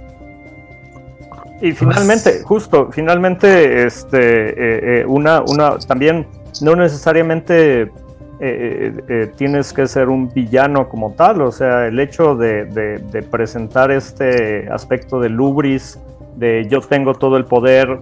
Y 1.62 1.74
finalmente, 1.74 2.42
justo, 2.44 2.90
finalmente, 2.92 3.86
este, 3.86 4.18
eh, 4.18 5.02
eh, 5.02 5.06
una, 5.06 5.42
una, 5.42 5.78
también 5.78 6.26
no 6.62 6.76
necesariamente 6.76 7.92
eh, 8.40 9.32
tienes 9.38 9.72
que 9.72 9.86
ser 9.86 10.10
un 10.10 10.30
villano 10.30 10.90
como 10.90 11.12
tal, 11.12 11.42
o 11.44 11.52
sea, 11.52 11.86
el 11.86 12.00
hecho 12.00 12.36
de, 12.36 12.66
de 12.66 13.22
presentar 13.22 13.92
este 13.92 14.68
aspecto 14.72 15.20
de 15.20 15.30
Lubris, 15.30 16.00
de 16.36 16.68
yo 16.68 16.82
tengo 16.82 17.14
todo 17.14 17.38
el 17.38 17.46
poder 17.46 18.00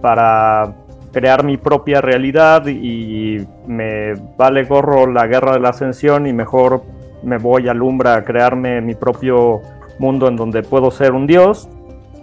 para 0.00 0.74
crear 1.14 1.44
mi 1.44 1.56
propia 1.56 2.00
realidad 2.00 2.66
y 2.66 3.46
me 3.66 4.14
vale 4.36 4.64
gorro 4.64 5.06
la 5.06 5.26
guerra 5.28 5.52
de 5.52 5.60
la 5.60 5.68
ascensión 5.70 6.26
y 6.26 6.32
mejor 6.32 6.82
me 7.22 7.38
voy 7.38 7.68
a 7.68 7.74
Lumbra 7.74 8.16
a 8.16 8.24
crearme 8.24 8.80
mi 8.80 8.94
propio 8.94 9.62
mundo 9.98 10.28
en 10.28 10.36
donde 10.36 10.62
puedo 10.62 10.90
ser 10.90 11.12
un 11.12 11.26
dios. 11.26 11.68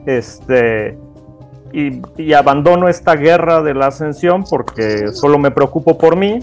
Este, 0.05 0.97
y, 1.73 2.33
abandono 2.33 2.89
esta 2.89 3.15
guerra 3.15 3.61
de 3.61 3.73
la 3.73 3.87
ascensión 3.87 4.43
porque 4.49 5.07
solo 5.13 5.39
me 5.39 5.51
preocupo 5.51 5.97
por 5.97 6.15
mí. 6.15 6.39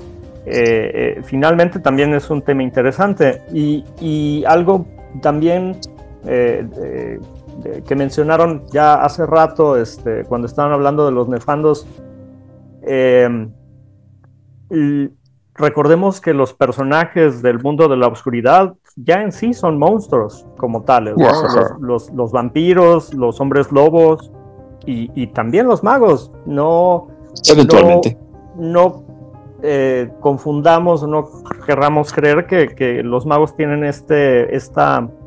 Eh, 0.47 1.17
eh, 1.19 1.21
finalmente 1.25 1.79
también 1.79 2.15
es 2.15 2.31
un 2.31 2.41
tema 2.41 2.63
interesante 2.63 3.43
y, 3.53 4.43
algo 4.47 4.87
también 5.21 5.77
eh, 6.27 7.19
que 7.87 7.95
mencionaron 7.95 8.63
ya 8.73 8.95
hace 8.95 9.27
rato 9.27 9.77
este, 9.77 10.25
cuando 10.25 10.47
estaban 10.47 10.73
hablando 10.73 11.05
de 11.05 11.13
los 11.13 11.29
nefandos 11.29 11.87
eh, 12.89 13.49
l- 14.71 15.11
recordemos 15.55 16.21
que 16.21 16.33
los 16.35 16.55
personajes 16.55 17.43
del 17.43 17.61
mundo 17.61 17.89
de 17.89 17.97
la 17.97 18.07
oscuridad 18.09 18.75
ya 18.97 19.23
en 19.23 19.33
sí 19.33 19.53
son 19.55 19.79
monstruos 19.79 20.47
como 20.57 20.83
tales, 20.83 21.15
los, 21.17 21.81
los- 21.81 22.11
los 22.13 22.33
vampiros, 22.33 23.13
los 23.15 23.41
hombres 23.41 23.71
lobos 23.73 24.31
y, 24.87 25.11
y 25.21 25.27
también 25.29 25.67
los 25.67 25.83
magos. 25.83 26.33
No, 26.47 27.09
Eventualmente. 27.53 28.17
no, 28.57 28.73
no, 28.73 29.05
eh, 29.63 30.11
confundamos, 30.21 31.07
no 31.07 31.29
querramos 31.67 32.13
creer 32.13 32.47
que, 32.47 32.69
que 32.69 33.03
los 33.03 33.27
magos 33.27 33.55
tienen 33.57 33.85
este, 33.85 34.55
esta, 34.55 35.09
es- 35.09 35.18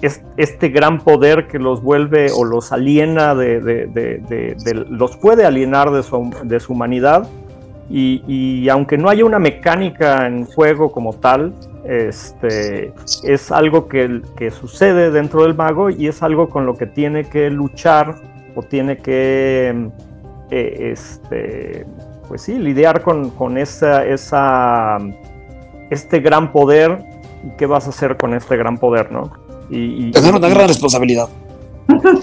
este 0.00 0.68
gran 0.68 1.00
poder 1.00 1.48
que 1.48 1.58
los 1.58 1.82
vuelve 1.82 2.30
o 2.30 2.44
los 2.44 2.70
aliena 2.72 3.34
de, 3.34 4.56
los 4.88 5.16
puede 5.16 5.44
alienar 5.44 5.90
de 5.90 6.02
su, 6.60 6.72
humanidad. 6.72 7.28
Y, 7.90 8.68
aunque 8.68 8.98
no 8.98 9.08
haya 9.08 9.24
una 9.24 9.38
mecánica 9.38 10.26
en 10.26 10.44
juego 10.44 10.92
como 10.92 11.14
tal, 11.14 11.54
este, 11.84 12.92
es 13.24 13.50
algo 13.50 13.88
que, 13.88 14.22
sucede 14.50 15.10
dentro 15.10 15.42
del 15.42 15.54
mago 15.54 15.90
y 15.90 16.06
es 16.06 16.22
algo 16.22 16.48
con 16.48 16.66
lo 16.66 16.74
que 16.74 16.86
tiene 16.86 17.24
que 17.24 17.50
luchar 17.50 18.16
o 18.54 18.62
tiene 18.62 18.98
que 18.98 19.90
eh, 20.50 20.92
este, 20.92 21.86
pues 22.28 22.42
sí, 22.42 22.58
lidiar 22.58 23.02
con, 23.02 23.32
este 25.90 26.20
gran 26.20 26.52
poder 26.52 26.98
y 27.42 27.50
qué 27.56 27.66
vas 27.66 27.86
a 27.86 27.90
hacer 27.90 28.16
con 28.16 28.34
este 28.34 28.56
gran 28.56 28.76
poder, 28.78 29.10
¿no? 29.10 29.47
Y, 29.70 30.08
y- 30.08 30.10
Tener 30.10 30.34
una 30.34 30.48
gran 30.48 30.68
responsabilidad. 30.68 31.28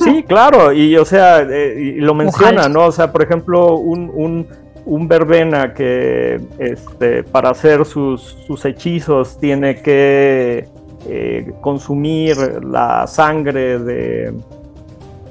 Sí, 0.03 0.23
claro, 0.23 0.71
y 0.71 0.95
o 0.95 1.05
sea, 1.05 1.41
eh, 1.41 1.95
y 1.97 1.99
lo 1.99 2.13
menciona, 2.13 2.61
Ojalá. 2.61 2.69
¿no? 2.69 2.85
O 2.85 2.91
sea, 2.91 3.11
por 3.11 3.23
ejemplo, 3.23 3.75
un, 3.77 4.11
un, 4.13 4.47
un 4.85 5.07
verbena 5.07 5.73
que 5.73 6.39
este, 6.59 7.23
para 7.23 7.49
hacer 7.49 7.83
sus, 7.85 8.21
sus 8.45 8.63
hechizos 8.63 9.39
tiene 9.39 9.81
que 9.81 10.67
eh, 11.07 11.51
consumir 11.61 12.37
la 12.63 13.07
sangre 13.07 13.79
de, 13.79 14.33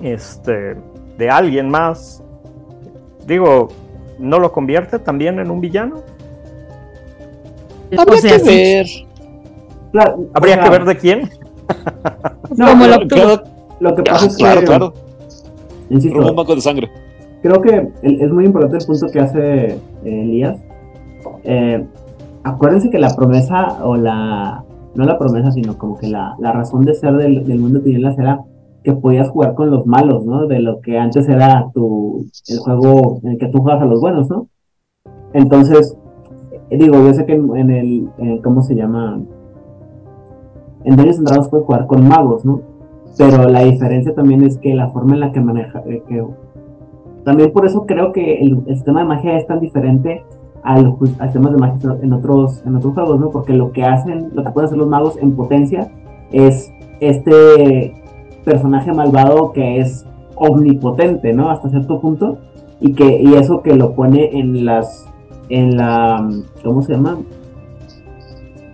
este, 0.02 0.74
de 1.16 1.30
alguien 1.30 1.68
más. 1.68 2.20
Digo, 3.26 3.68
¿no 4.18 4.40
lo 4.40 4.50
convierte 4.50 4.98
también 4.98 5.38
en 5.38 5.48
un 5.50 5.60
villano? 5.60 6.02
O 7.96 8.16
sea, 8.16 8.38
sí. 8.40 9.06
Claro, 9.92 10.24
Habría 10.34 10.54
o 10.54 10.58
sea, 10.58 10.64
que 10.64 10.70
ver 10.70 10.84
de 10.84 10.96
quién. 10.96 11.30
no, 12.56 12.66
Como 12.66 12.84
pero 12.84 13.00
lo 13.00 13.08
Claro, 13.08 13.42
lo 13.80 13.94
que 13.94 14.02
pasa 14.02 14.24
ah, 14.24 14.28
es 14.28 14.36
que, 14.36 14.42
claro, 14.44 14.60
claro. 14.64 14.94
insisto, 15.90 16.18
un 16.18 16.36
banco 16.36 16.54
de 16.54 16.60
sangre. 16.60 16.90
creo 17.42 17.60
que 17.60 17.88
es 18.02 18.30
muy 18.32 18.44
importante 18.44 18.78
el 18.78 18.86
punto 18.86 19.06
que 19.08 19.20
hace 19.20 19.64
eh, 19.72 19.78
Elías. 20.04 20.58
Eh, 21.42 21.84
acuérdense 22.44 22.90
que 22.90 22.98
la 22.98 23.14
promesa, 23.14 23.84
o 23.84 23.96
la. 23.96 24.64
No 24.94 25.04
la 25.04 25.18
promesa, 25.18 25.50
sino 25.50 25.76
como 25.76 25.98
que 25.98 26.06
la, 26.06 26.36
la 26.38 26.52
razón 26.52 26.84
de 26.84 26.94
ser 26.94 27.16
del, 27.16 27.44
del 27.44 27.58
mundo 27.58 27.78
de 27.80 27.84
tinieblas 27.86 28.16
era 28.16 28.40
que 28.84 28.92
podías 28.92 29.28
jugar 29.28 29.54
con 29.54 29.70
los 29.70 29.86
malos, 29.86 30.24
¿no? 30.24 30.46
De 30.46 30.60
lo 30.60 30.80
que 30.80 30.98
antes 30.98 31.28
era 31.28 31.66
tu, 31.74 32.26
el 32.48 32.58
juego 32.58 33.18
en 33.24 33.32
el 33.32 33.38
que 33.38 33.48
tú 33.48 33.58
jugabas 33.58 33.82
a 33.82 33.86
los 33.86 34.00
buenos, 34.00 34.30
¿no? 34.30 34.46
Entonces, 35.32 35.96
eh, 36.70 36.76
digo, 36.78 36.94
yo 37.04 37.12
sé 37.12 37.26
que 37.26 37.32
en, 37.32 37.56
en 37.56 37.70
el. 37.70 38.08
en- 38.18 38.38
¿Cómo 38.42 38.62
se 38.62 38.76
llama? 38.76 39.20
En 40.84 40.96
Dungeons 40.96 41.18
and 41.18 41.26
Dragons 41.28 41.48
puedes 41.48 41.66
jugar 41.66 41.86
con 41.86 42.06
magos, 42.08 42.44
¿no? 42.44 42.60
Pero 43.16 43.48
la 43.48 43.60
diferencia 43.64 44.14
también 44.14 44.42
es 44.42 44.58
que 44.58 44.74
la 44.74 44.88
forma 44.90 45.14
en 45.14 45.20
la 45.20 45.32
que 45.32 45.40
maneja. 45.40 45.82
eh, 45.86 46.02
que 46.08 46.24
también 47.24 47.52
por 47.52 47.64
eso 47.64 47.86
creo 47.86 48.12
que 48.12 48.40
el, 48.42 48.62
el 48.66 48.74
sistema 48.76 49.00
de 49.00 49.06
magia 49.06 49.36
es 49.38 49.46
tan 49.46 49.60
diferente 49.60 50.24
al, 50.62 50.86
ju- 50.98 51.14
al 51.18 51.28
sistema 51.28 51.50
de 51.50 51.56
magia 51.58 51.96
en 52.02 52.12
otros, 52.12 52.62
en 52.66 52.76
otros 52.76 52.92
juegos, 52.94 53.20
¿no? 53.20 53.30
Porque 53.30 53.52
lo 53.54 53.72
que 53.72 53.82
hacen, 53.84 54.30
lo 54.34 54.44
que 54.44 54.50
pueden 54.50 54.66
hacer 54.66 54.78
los 54.78 54.88
magos 54.88 55.16
en 55.18 55.32
potencia 55.32 55.90
es 56.32 56.70
este 57.00 57.94
personaje 58.44 58.92
malvado 58.92 59.52
que 59.52 59.78
es 59.80 60.06
omnipotente, 60.36 61.32
¿no? 61.32 61.50
Hasta 61.50 61.70
cierto 61.70 62.00
punto. 62.00 62.38
Y 62.80 62.92
que, 62.92 63.22
y 63.22 63.34
eso 63.34 63.62
que 63.62 63.74
lo 63.74 63.94
pone 63.94 64.38
en 64.38 64.64
las, 64.66 65.06
en 65.48 65.76
la, 65.76 66.28
¿cómo 66.62 66.82
se 66.82 66.92
llama? 66.92 67.18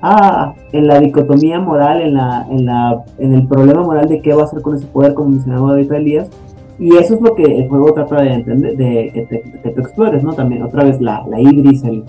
Ah, 0.02 0.55
en 0.72 0.86
la 0.86 0.98
dicotomía 0.98 1.60
moral, 1.60 2.01
en 2.01 2.14
la, 2.14 2.47
en 2.48 2.64
la, 2.64 3.05
en 3.18 3.35
el 3.35 3.47
problema 3.47 3.82
moral 3.82 4.09
de 4.09 4.22
qué 4.22 4.32
va 4.32 4.43
a 4.43 4.44
hacer 4.44 4.62
con 4.62 4.77
ese 4.77 4.86
poder, 4.86 5.12
como 5.12 5.31
mencionaba 5.31 5.70
ahorita 5.70 5.98
Elías, 5.98 6.31
y 6.78 6.97
eso 6.97 7.14
es 7.14 7.20
lo 7.20 7.35
que 7.35 7.44
el 7.44 7.68
juego 7.68 7.93
trata 7.93 8.22
de 8.22 8.32
entender, 8.32 8.77
de 8.78 9.10
que, 9.12 9.43
te, 9.62 9.68
explores, 9.78 10.24
¿no? 10.24 10.32
También 10.32 10.62
otra 10.62 10.85
vez 10.85 10.98
la, 11.02 11.27
la 11.28 11.39
ibris, 11.39 11.85
el, 11.85 12.05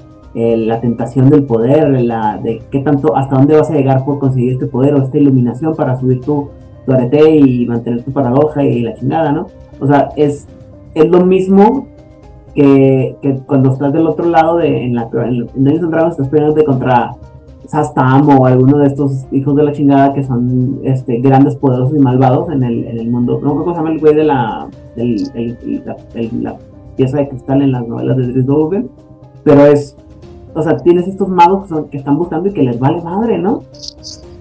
la 0.67 0.79
tentación 0.79 1.29
del 1.29 1.43
poder, 1.43 2.01
la, 2.01 2.39
de 2.41 2.61
qué 2.71 2.79
tanto, 2.79 3.17
hasta 3.17 3.35
dónde 3.35 3.57
vas 3.57 3.69
a 3.69 3.73
llegar 3.73 4.05
por 4.05 4.19
conseguir 4.19 4.53
este 4.53 4.67
poder 4.67 4.95
o 4.95 5.03
esta 5.03 5.17
iluminación 5.17 5.75
para 5.75 5.99
subir 5.99 6.21
tu, 6.21 6.49
tu 6.85 6.93
arete 6.93 7.35
y 7.35 7.65
mantener 7.65 8.03
tu 8.03 8.11
paradoja 8.13 8.63
y 8.63 8.83
la 8.83 8.93
chingada, 8.93 9.33
¿no? 9.33 9.47
O 9.81 9.87
sea, 9.87 10.07
es, 10.15 10.47
es 10.93 11.09
lo 11.09 11.25
mismo 11.25 11.87
que, 12.55 13.17
que 13.21 13.35
cuando 13.45 13.73
estás 13.73 13.91
del 13.91 14.07
otro 14.07 14.25
lado 14.29 14.57
de, 14.57 14.85
en 14.85 14.95
la 14.95 15.09
en 15.11 15.67
and 15.67 15.89
Dragons 15.89 16.13
estás 16.13 16.29
peleándote 16.29 16.63
contra 16.63 17.11
Sastam 17.71 18.27
o 18.27 18.45
alguno 18.45 18.79
de 18.79 18.87
estos 18.87 19.25
hijos 19.31 19.55
de 19.55 19.63
la 19.63 19.71
chingada 19.71 20.13
que 20.13 20.23
son 20.25 20.79
este, 20.83 21.19
grandes, 21.21 21.55
poderosos 21.55 21.95
y 21.95 21.99
malvados 21.99 22.49
en 22.51 22.63
el, 22.63 22.83
en 22.85 22.99
el 22.99 23.09
mundo. 23.09 23.39
No 23.41 23.53
creo 23.53 23.63
que 23.63 23.71
se 23.71 23.77
llama 23.77 23.91
el 23.91 23.99
güey 23.99 24.13
de 24.15 24.23
la, 24.25 24.67
el- 24.97 25.23
el- 25.35 26.43
la, 26.43 26.57
pieza 26.97 27.17
de 27.17 27.29
cristal 27.29 27.61
en 27.61 27.71
las 27.71 27.87
novelas 27.87 28.17
de 28.17 28.27
Dries 28.27 28.45
Dogan, 28.45 28.89
pero 29.45 29.65
es, 29.65 29.95
o 30.53 30.61
sea, 30.61 30.75
tienes 30.75 31.07
estos 31.07 31.29
magos 31.29 31.69
que 31.89 31.95
están 31.97 32.17
buscando 32.17 32.49
y 32.49 32.51
que 32.51 32.61
les 32.63 32.77
vale 32.77 33.01
madre, 33.01 33.37
¿no? 33.37 33.63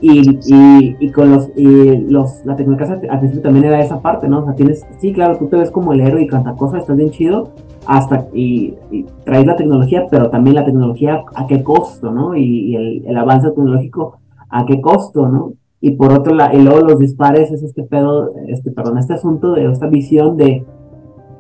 Y, 0.03 0.39
y, 0.47 0.97
y 0.99 1.11
con 1.11 1.31
los, 1.31 1.51
y 1.57 1.99
los, 2.09 2.45
la 2.47 2.57
tecnología 2.57 2.99
al 3.11 3.19
principio 3.19 3.43
también 3.43 3.67
era 3.67 3.81
esa 3.81 4.01
parte, 4.01 4.29
¿no? 4.29 4.41
O 4.41 4.45
sea, 4.47 4.55
tienes, 4.55 4.87
sí, 4.99 5.13
claro, 5.13 5.37
tú 5.37 5.49
te 5.49 5.57
ves 5.57 5.71
como 5.71 5.93
el 5.93 6.01
héroe 6.01 6.23
y 6.23 6.27
tanta 6.27 6.55
cosa, 6.55 6.79
estás 6.79 6.97
bien 6.97 7.11
chido, 7.11 7.51
hasta, 7.87 8.29
y, 8.33 8.75
y 8.91 9.05
traes 9.25 9.47
la 9.47 9.57
tecnología, 9.57 10.07
pero 10.11 10.31
también 10.31 10.57
la 10.57 10.65
tecnología 10.65 11.23
a 11.35 11.47
qué 11.47 11.63
costo, 11.63 12.11
¿no? 12.11 12.35
Y, 12.35 12.45
y 12.45 12.77
el, 12.77 13.07
el 13.07 13.17
avance 13.17 13.51
tecnológico 13.51 14.19
a 14.49 14.65
qué 14.65 14.81
costo, 14.81 15.29
¿no? 15.29 15.53
Y 15.83 15.93
por 15.93 16.13
otro 16.13 16.35
lado, 16.35 16.57
y 16.57 16.63
luego 16.63 16.81
los 16.81 16.99
dispares 16.99 17.51
es 17.51 17.63
este 17.63 17.83
pedo, 17.85 18.33
este, 18.49 18.71
perdón, 18.71 18.99
este 18.99 19.15
asunto 19.15 19.53
de 19.53 19.71
esta 19.71 19.87
visión 19.87 20.37
de, 20.37 20.65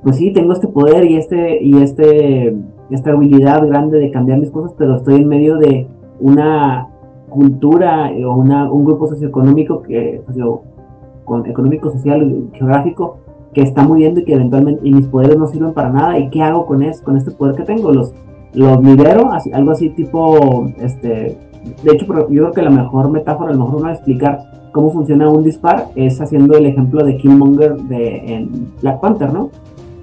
pues 0.02 0.16
sí, 0.16 0.32
tengo 0.32 0.52
este 0.52 0.68
poder 0.68 1.04
y 1.04 1.16
este, 1.16 1.62
y 1.62 1.76
este, 1.82 2.56
esta 2.90 3.10
habilidad 3.10 3.66
grande 3.66 3.98
de 3.98 4.10
cambiar 4.10 4.38
mis 4.38 4.50
cosas, 4.50 4.72
pero 4.78 4.96
estoy 4.96 5.16
en 5.16 5.28
medio 5.28 5.56
de 5.56 5.86
una 6.20 6.89
cultura 7.30 8.12
eh, 8.12 8.24
o 8.24 8.34
una, 8.34 8.70
un 8.70 8.84
grupo 8.84 9.08
socioeconómico 9.08 9.80
que, 9.82 10.22
socio- 10.26 10.60
con- 11.24 11.46
económico, 11.46 11.90
social, 11.90 12.48
geográfico, 12.52 13.16
que 13.54 13.62
está 13.62 13.82
muriendo 13.82 14.20
y 14.20 14.24
que 14.24 14.34
eventualmente, 14.34 14.80
y 14.86 14.92
mis 14.92 15.06
poderes 15.06 15.38
no 15.38 15.46
sirven 15.46 15.72
para 15.72 15.90
nada, 15.90 16.18
¿y 16.18 16.28
qué 16.30 16.42
hago 16.42 16.66
con, 16.66 16.82
es, 16.82 17.00
con 17.00 17.16
este 17.16 17.30
poder 17.30 17.54
que 17.56 17.62
tengo? 17.62 17.90
Los, 17.92 18.12
los 18.52 18.82
libero, 18.82 19.32
así- 19.32 19.52
algo 19.52 19.70
así 19.72 19.90
tipo, 19.90 20.66
este, 20.78 21.38
de 21.84 21.92
hecho, 21.92 22.06
yo 22.06 22.26
creo 22.26 22.52
que 22.52 22.62
la 22.62 22.70
mejor 22.70 23.10
metáfora, 23.10 23.50
a 23.50 23.54
lo 23.54 23.64
mejor 23.64 23.86
de 23.86 23.92
explicar 23.92 24.40
cómo 24.72 24.90
funciona 24.92 25.28
un 25.28 25.42
dispar 25.42 25.86
es 25.96 26.20
haciendo 26.20 26.56
el 26.56 26.66
ejemplo 26.66 27.04
de 27.04 27.16
Killmonger 27.16 27.76
de, 27.76 28.34
en 28.34 28.68
Black 28.82 29.00
Panther, 29.00 29.32
¿no? 29.32 29.50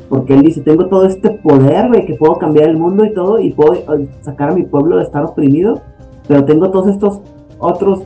Porque 0.10 0.34
él 0.36 0.42
dice, 0.42 0.62
tengo 0.62 0.88
todo 0.88 1.06
este 1.06 1.30
poder, 1.32 1.88
güey, 1.90 2.06
que 2.06 2.14
puedo 2.16 2.38
cambiar 2.38 2.70
el 2.70 2.78
mundo 2.78 3.04
y 3.06 3.14
todo, 3.14 3.40
y 3.40 3.52
puedo 3.52 3.74
eh, 3.76 4.08
sacar 4.22 4.52
a 4.52 4.56
mi 4.56 4.64
pueblo 4.64 4.98
de 4.98 5.04
estar 5.04 5.24
oprimido, 5.26 5.80
pero 6.28 6.46
tengo 6.46 6.70
todos 6.72 6.88
estos 6.88 7.22
otros 7.60 8.04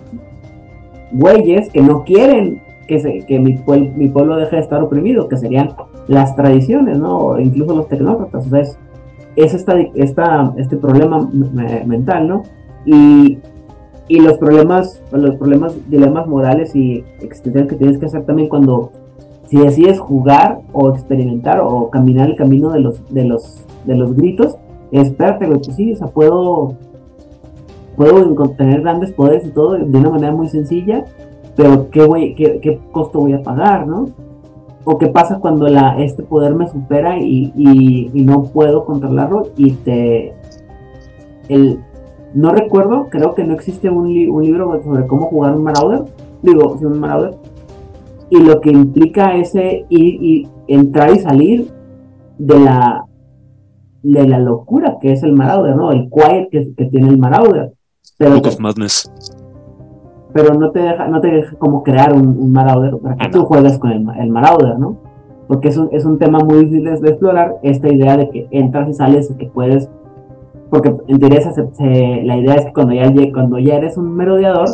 güeyes 1.12 1.70
que 1.72 1.82
no 1.82 2.04
quieren 2.04 2.62
que, 2.88 3.00
se, 3.00 3.26
que 3.26 3.40
mi, 3.40 3.56
puel- 3.58 3.94
mi 3.96 4.08
pueblo 4.10 4.36
deje 4.38 4.58
de 4.58 4.62
estar 4.62 4.82
oprimido, 4.84 5.28
que 5.28 5.38
serían 5.38 5.70
las 6.08 6.36
tradiciones, 6.36 6.98
¿no? 6.98 7.18
O 7.18 7.40
incluso 7.40 7.76
los 7.76 7.88
tecnócratas, 7.88 8.48
o 8.48 8.50
sea, 8.50 8.60
es, 8.60 8.78
es 9.36 9.54
esta, 9.54 9.80
esta, 9.96 10.54
este 10.58 10.76
problema 10.78 11.30
me- 11.32 11.84
mental, 11.86 12.28
¿no? 12.28 12.44
Y, 12.86 13.38
y 14.08 14.20
los 14.20 14.38
problemas, 14.38 15.02
los 15.12 15.36
problemas, 15.36 15.76
dilemas 15.90 16.28
morales 16.28 16.76
y 16.76 17.04
existenciales 17.22 17.70
que 17.70 17.78
tienes 17.78 17.98
que 17.98 18.08
hacer 18.08 18.26
también 18.26 18.50
cuando 18.50 18.92
si 19.48 19.58
decides 19.58 20.00
jugar 20.00 20.60
o 20.74 20.90
experimentar 20.90 21.62
o 21.62 21.90
caminar 21.90 22.30
el 22.30 22.36
camino 22.36 22.72
de 22.72 22.80
los, 22.80 23.02
de 23.14 23.24
los, 23.26 23.64
de 23.86 23.96
los 23.96 24.16
gritos, 24.16 24.56
espérate, 24.92 25.46
güey, 25.46 25.60
pues 25.60 25.76
sí, 25.76 25.94
o 25.94 25.96
sea, 25.96 26.08
puedo, 26.08 26.74
puedo 27.96 28.50
tener 28.52 28.82
grandes 28.82 29.12
poderes 29.14 29.46
y 29.46 29.52
todo 29.52 29.74
de 29.74 29.98
una 29.98 30.10
manera 30.10 30.34
muy 30.34 30.48
sencilla, 30.50 31.06
pero 31.56 31.90
¿qué, 31.90 32.80
costo 32.92 33.20
voy 33.20 33.34
a 33.34 33.44
pagar, 33.44 33.88
no? 33.88 34.10
O 34.84 34.98
qué 34.98 35.08
pasa 35.08 35.40
cuando 35.40 35.68
este 35.68 36.24
poder 36.24 36.56
me 36.56 36.68
supera 36.68 37.20
y, 37.20 38.12
no 38.14 38.44
puedo 38.44 38.86
controlarlo 38.86 39.50
y 39.58 39.72
te... 39.72 40.34
El, 41.50 41.80
no 42.34 42.52
recuerdo, 42.52 43.08
creo 43.10 43.36
que 43.36 43.44
no 43.44 43.54
existe 43.54 43.90
un, 43.90 44.08
li- 44.08 44.28
un 44.28 44.44
libro 44.44 44.82
sobre 44.84 45.06
cómo 45.06 45.28
jugar 45.28 45.56
un 45.56 45.64
Marauder, 45.64 46.06
digo, 46.42 46.78
sí, 46.80 46.86
un 46.86 47.00
Marauder, 47.00 47.36
y 48.30 48.40
lo 48.40 48.62
que 48.62 48.72
implica 48.72 49.36
ese 49.36 49.86
ir 49.90 50.24
y 50.24 50.48
entrar 50.68 51.12
y 51.12 51.20
salir 51.20 51.72
de 52.38 52.60
la 52.60 53.06
de 54.04 54.28
la 54.28 54.40
locura 54.40 54.98
que 55.00 55.12
es 55.12 55.22
el 55.24 55.34
Marauder, 55.34 55.76
¿no? 55.76 55.92
El 55.92 56.10
quiet 56.10 56.50
que 56.50 56.86
tiene 56.86 57.10
el 57.10 57.18
Marauder. 57.18 57.74
Pero, 58.18 58.36
Book 58.36 58.48
of 58.48 58.60
Madness. 58.60 59.12
pero 60.34 60.54
no 60.54 60.72
te 60.72 60.80
deja, 60.80 61.08
no 61.08 61.20
te 61.22 61.28
deja 61.28 61.56
como 61.58 61.84
crear 61.84 62.14
un, 62.14 62.28
un 62.40 62.52
Marauder 62.52 62.98
para 62.98 63.16
que 63.16 63.30
tú 63.30 63.46
juegues 63.46 63.78
con 63.80 63.92
el, 63.92 64.06
el 64.20 64.30
Marauder, 64.30 64.78
¿no? 64.80 64.98
Porque 65.48 65.70
es 65.70 65.78
un, 65.78 65.90
es 65.92 66.06
un 66.06 66.18
tema 66.20 66.40
muy 66.40 66.60
difícil 66.66 66.84
de, 66.86 67.00
de 67.00 67.10
explorar, 67.10 67.56
esta 67.64 67.90
idea 67.92 68.16
de 68.18 68.30
que 68.30 68.48
entras 68.52 68.88
y 68.90 68.94
sales 68.94 69.30
y 69.32 69.36
que 69.36 69.48
puedes, 69.48 69.90
porque 70.70 70.94
en 71.08 71.20
teoría 71.20 71.42
se- 71.42 71.52
se- 71.74 72.22
la 72.24 72.38
idea 72.38 72.56
es 72.56 72.66
que 72.66 72.74
cuando 72.74 72.94
ya, 72.94 73.12
cuando 73.34 73.60
ya 73.60 73.76
eres 73.76 73.98
un 73.98 74.16
merodeador, 74.16 74.70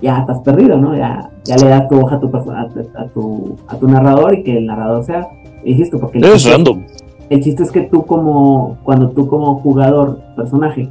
ya 0.00 0.18
estás 0.20 0.40
perdido, 0.40 0.78
¿no? 0.78 0.96
Ya, 0.96 1.30
ya 1.44 1.56
le 1.56 1.68
das 1.68 1.88
tu 1.88 1.98
hoja 2.00 2.16
a 2.16 2.20
tu, 2.20 2.28
a, 2.28 2.40
tu- 2.42 2.80
a 2.98 3.08
tu, 3.12 3.56
a 3.68 3.76
tu 3.76 3.88
narrador 3.88 4.34
y 4.34 4.42
que 4.42 4.56
el 4.58 4.66
narrador 4.66 5.04
sea, 5.04 5.28
insisto, 5.64 5.98
porque 5.98 6.18
Es 6.18 6.50
random. 6.50 6.84
el 7.28 7.40
chiste 7.42 7.62
es 7.64 7.70
que 7.72 7.82
tú 7.82 8.04
como, 8.06 8.78
cuando 8.84 9.10
tú 9.10 9.26
como 9.28 9.56
jugador, 9.56 10.20
personaje, 10.36 10.88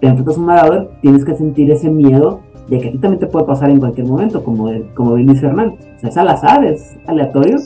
te 0.00 0.06
enfrentas 0.08 0.36
a 0.36 0.40
un 0.40 0.46
Marauder, 0.46 0.88
tienes 1.02 1.24
que 1.24 1.34
sentir 1.36 1.70
ese 1.70 1.90
miedo 1.90 2.40
de 2.68 2.80
que 2.80 2.88
a 2.88 2.92
ti 2.92 2.98
también 2.98 3.20
te 3.20 3.26
puede 3.26 3.46
pasar 3.46 3.70
en 3.70 3.78
cualquier 3.78 4.06
momento, 4.06 4.42
como, 4.42 4.68
como 4.94 5.14
bien 5.14 5.28
dice 5.28 5.46
Hernán. 5.46 5.76
O 5.96 5.98
sea, 6.00 6.10
es 6.10 6.16
al 6.16 6.28
azar, 6.28 6.64
es 6.64 6.96
aleatorio, 7.06 7.56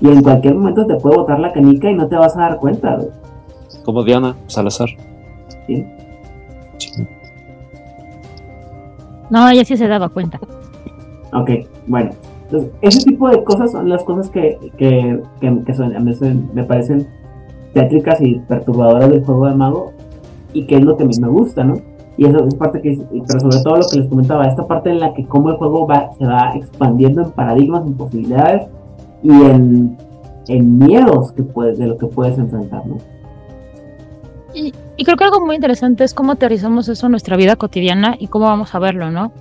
y 0.00 0.08
en 0.08 0.22
cualquier 0.22 0.54
momento 0.54 0.86
te 0.86 0.96
puede 0.96 1.16
botar 1.16 1.38
la 1.40 1.52
canica 1.52 1.90
y 1.90 1.94
no 1.94 2.08
te 2.08 2.16
vas 2.16 2.36
a 2.36 2.40
dar 2.40 2.56
cuenta, 2.58 2.96
güey. 2.96 3.08
Como 3.84 4.04
Diana 4.04 4.36
Salazar. 4.46 4.88
¿sí? 5.66 5.84
No, 9.30 9.48
ella 9.48 9.64
sí 9.64 9.76
se 9.76 9.86
daba 9.88 10.08
cuenta. 10.08 10.38
Ok, 11.32 11.50
bueno. 11.86 12.10
Entonces, 12.44 12.70
ese 12.82 13.04
tipo 13.04 13.28
de 13.28 13.44
cosas 13.44 13.70
son 13.70 13.88
las 13.88 14.02
cosas 14.02 14.28
que, 14.30 14.58
que, 14.76 15.22
que, 15.40 15.62
que 15.64 15.74
son, 15.74 15.94
a 15.94 16.00
mí 16.00 16.12
se- 16.14 16.34
me 16.52 16.64
parecen 16.64 17.06
tétricas 17.72 18.20
y 18.20 18.40
perturbadoras 18.40 19.08
del 19.08 19.24
juego 19.24 19.46
de 19.46 19.54
mago 19.54 19.92
y 20.52 20.64
que 20.66 20.76
es 20.76 20.84
lo 20.84 20.96
que 20.96 21.04
a 21.04 21.06
mí 21.06 21.14
me 21.20 21.28
gusta, 21.28 21.64
¿no? 21.64 21.74
Y 22.16 22.26
eso 22.26 22.44
es 22.44 22.54
parte 22.54 22.82
que, 22.82 23.00
pero 23.26 23.40
sobre 23.40 23.62
todo 23.62 23.76
lo 23.78 23.86
que 23.90 23.98
les 23.98 24.08
comentaba, 24.08 24.46
esta 24.46 24.66
parte 24.66 24.90
en 24.90 25.00
la 25.00 25.14
que 25.14 25.24
cómo 25.24 25.50
el 25.50 25.56
juego 25.56 25.86
va, 25.86 26.10
se 26.18 26.26
va 26.26 26.52
expandiendo 26.54 27.22
en 27.22 27.30
paradigmas, 27.30 27.86
en 27.86 27.94
posibilidades 27.94 28.68
y 29.22 29.30
en, 29.30 29.96
en 30.48 30.78
miedos 30.78 31.32
que 31.32 31.42
puedes, 31.42 31.78
de 31.78 31.86
lo 31.86 31.96
que 31.96 32.06
puedes 32.06 32.38
enfrentar, 32.38 32.86
¿no? 32.86 32.98
Y, 34.52 34.72
creo 35.04 35.16
que 35.16 35.24
algo 35.24 35.44
muy 35.46 35.54
interesante 35.54 36.04
es 36.04 36.12
cómo 36.12 36.32
aterrizamos 36.32 36.88
eso 36.88 37.06
en 37.06 37.12
nuestra 37.12 37.36
vida 37.36 37.56
cotidiana 37.56 38.16
y 38.18 38.26
cómo 38.26 38.46
vamos 38.46 38.74
a 38.74 38.78
verlo, 38.80 39.10
¿no? 39.10 39.32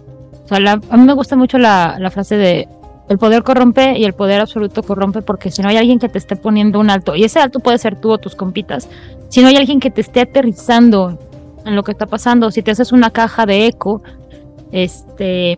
O 0.46 0.48
sea, 0.48 0.60
la- 0.60 0.80
a 0.90 0.98
mí 0.98 1.04
me 1.04 1.14
gusta 1.14 1.36
mucho 1.36 1.58
la, 1.58 1.98
la 2.00 2.12
frase 2.12 2.38
de 2.38 2.68
el 3.10 3.18
poder 3.18 3.44
corrompe 3.44 3.98
y 3.98 4.06
el 4.06 4.14
poder 4.14 4.40
absoluto 4.40 4.84
corrompe 4.84 5.24
porque 5.24 5.50
si 5.50 5.64
no 5.64 5.70
hay 5.70 5.78
alguien 5.78 5.98
que 5.98 6.10
te 6.10 6.20
esté 6.20 6.36
poniendo 6.36 6.80
un 6.80 6.92
alto, 6.92 7.16
y 7.16 7.24
ese 7.24 7.40
alto 7.40 7.60
puede 7.60 7.80
ser 7.80 8.00
tú 8.00 8.12
o 8.12 8.20
tus 8.20 8.36
compitas, 8.36 8.88
si 9.30 9.42
no 9.42 9.48
hay 9.48 9.56
alguien 9.56 9.80
que 9.80 9.90
te 9.90 10.02
esté 10.02 10.22
aterrizando 10.22 11.18
en 11.66 11.76
lo 11.76 11.84
que 11.84 11.92
está 11.92 12.06
pasando, 12.06 12.52
si 12.52 12.62
te 12.62 12.72
haces 12.72 12.92
una 12.92 13.10
caja 13.10 13.48
de 13.48 13.66
eco, 13.66 14.04
este, 14.72 15.58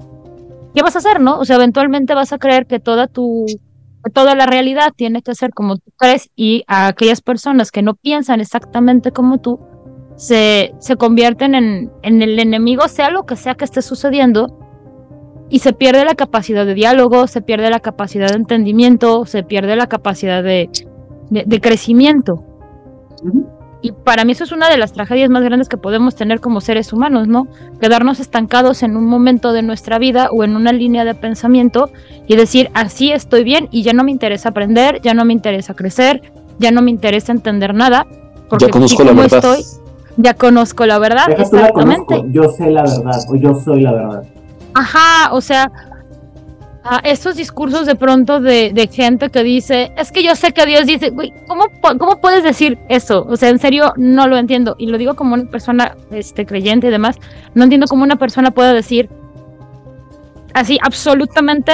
¿qué 0.74 0.82
vas 0.82 0.96
a 0.96 1.00
hacer, 1.00 1.20
no? 1.20 1.40
O 1.40 1.46
sea, 1.46 1.58
eventualmente 1.58 2.16
vas 2.16 2.32
a 2.32 2.38
creer 2.38 2.66
que 2.68 2.80
toda 2.80 3.08
tu, 3.08 3.46
toda 4.14 4.34
la 4.34 4.46
realidad 4.46 4.94
tiene 4.96 5.22
que 5.22 5.36
ser 5.36 5.52
como 5.52 5.76
tú 5.76 5.92
crees 5.98 6.30
y 6.38 6.64
a 6.68 6.88
aquellas 6.88 7.22
personas 7.22 7.70
que 7.72 7.82
no 7.82 7.96
piensan 7.96 8.40
exactamente 8.40 9.12
como 9.12 9.40
tú, 9.40 9.60
se, 10.16 10.74
se 10.80 10.96
convierten 10.96 11.54
en, 11.56 11.92
en 12.02 12.22
el 12.22 12.40
enemigo, 12.40 12.88
sea 12.88 13.10
lo 13.10 13.26
que 13.26 13.36
sea 13.36 13.56
que 13.56 13.66
esté 13.66 13.82
sucediendo, 13.82 14.58
y 15.52 15.60
se 15.60 15.74
pierde 15.74 16.04
la 16.06 16.16
capacidad 16.16 16.66
de 16.66 16.74
diálogo, 16.74 17.28
se 17.28 17.42
pierde 17.42 17.70
la 17.70 17.80
capacidad 17.80 18.30
de 18.30 18.36
entendimiento, 18.38 19.26
se 19.26 19.44
pierde 19.44 19.76
la 19.76 19.86
capacidad 19.88 20.42
de, 20.42 20.70
de, 21.30 21.44
de 21.46 21.60
crecimiento. 21.60 22.34
Y 23.84 23.92
para 23.94 24.26
mí 24.26 24.32
eso 24.34 24.44
es 24.44 24.52
una 24.52 24.70
de 24.70 24.78
las 24.78 24.94
tragedias 24.94 25.30
más 25.32 25.44
grandes 25.44 25.68
que 25.68 25.76
podemos 25.78 26.16
tener 26.16 26.40
como 26.40 26.62
seres 26.62 26.94
humanos, 26.94 27.28
¿no? 27.28 27.46
Quedarnos 27.82 28.20
estancados 28.20 28.84
en 28.84 28.96
un 28.96 29.06
momento 29.10 29.54
de 29.54 29.64
nuestra 29.64 29.98
vida 29.98 30.30
o 30.32 30.44
en 30.44 30.56
una 30.56 30.72
línea 30.72 31.04
de 31.04 31.16
pensamiento 31.16 31.90
y 32.28 32.36
decir, 32.36 32.70
así 32.76 33.12
estoy 33.12 33.44
bien 33.44 33.68
y 33.72 33.82
ya 33.82 33.94
no 33.94 34.04
me 34.04 34.12
interesa 34.12 34.50
aprender, 34.50 35.02
ya 35.02 35.14
no 35.16 35.26
me 35.26 35.34
interesa 35.34 35.74
crecer, 35.74 36.22
ya 36.60 36.70
no 36.72 36.82
me 36.84 36.92
interesa 36.92 37.32
entender 37.32 37.74
nada. 37.74 38.06
Porque 38.50 38.66
Ya 38.66 38.72
conozco 38.72 39.04
la 39.04 39.14
verdad. 39.14 39.40
estoy, 39.44 39.64
ya 40.18 40.34
conozco 40.36 40.86
la 40.86 41.00
verdad, 41.00 41.26
Deja 41.28 41.50
tú 41.50 41.56
la 41.56 41.62
exactamente. 41.70 42.06
conozco, 42.06 42.28
yo 42.32 42.44
sé 42.50 42.70
la 42.70 42.84
verdad, 42.84 43.20
o 43.30 43.36
yo 43.36 43.54
soy 43.56 43.82
la 43.82 43.94
verdad. 43.94 44.24
Ajá, 44.74 45.34
o 45.34 45.42
sea, 45.42 45.72
ah, 46.84 47.02
estos 47.04 47.36
discursos 47.36 47.86
de 47.86 47.96
pronto 47.96 48.40
de, 48.40 48.72
de 48.74 48.88
gente 48.88 49.30
que 49.30 49.44
dice, 49.44 49.92
es 49.98 50.12
que 50.12 50.24
yo 50.24 50.36
sé 50.36 50.52
que 50.52 50.66
Dios 50.66 50.86
dice, 50.86 51.10
güey, 51.10 51.34
¿cómo, 51.48 51.66
¿cómo 51.82 52.22
puedes 52.22 52.44
decir 52.44 52.80
eso? 52.90 53.26
O 53.30 53.36
sea, 53.36 53.50
en 53.50 53.60
serio, 53.60 53.94
no 53.98 54.28
lo 54.28 54.38
entiendo. 54.38 54.76
Y 54.78 54.88
lo 54.88 54.98
digo 54.98 55.16
como 55.16 55.34
una 55.34 55.50
persona 55.50 55.96
este, 56.12 56.46
creyente 56.46 56.88
y 56.88 56.92
demás, 56.92 57.18
no 57.54 57.64
entiendo 57.64 57.88
cómo 57.88 58.04
una 58.04 58.18
persona 58.18 58.52
puede 58.52 58.74
decir 58.74 59.10
así, 60.54 60.78
absolutamente, 60.82 61.74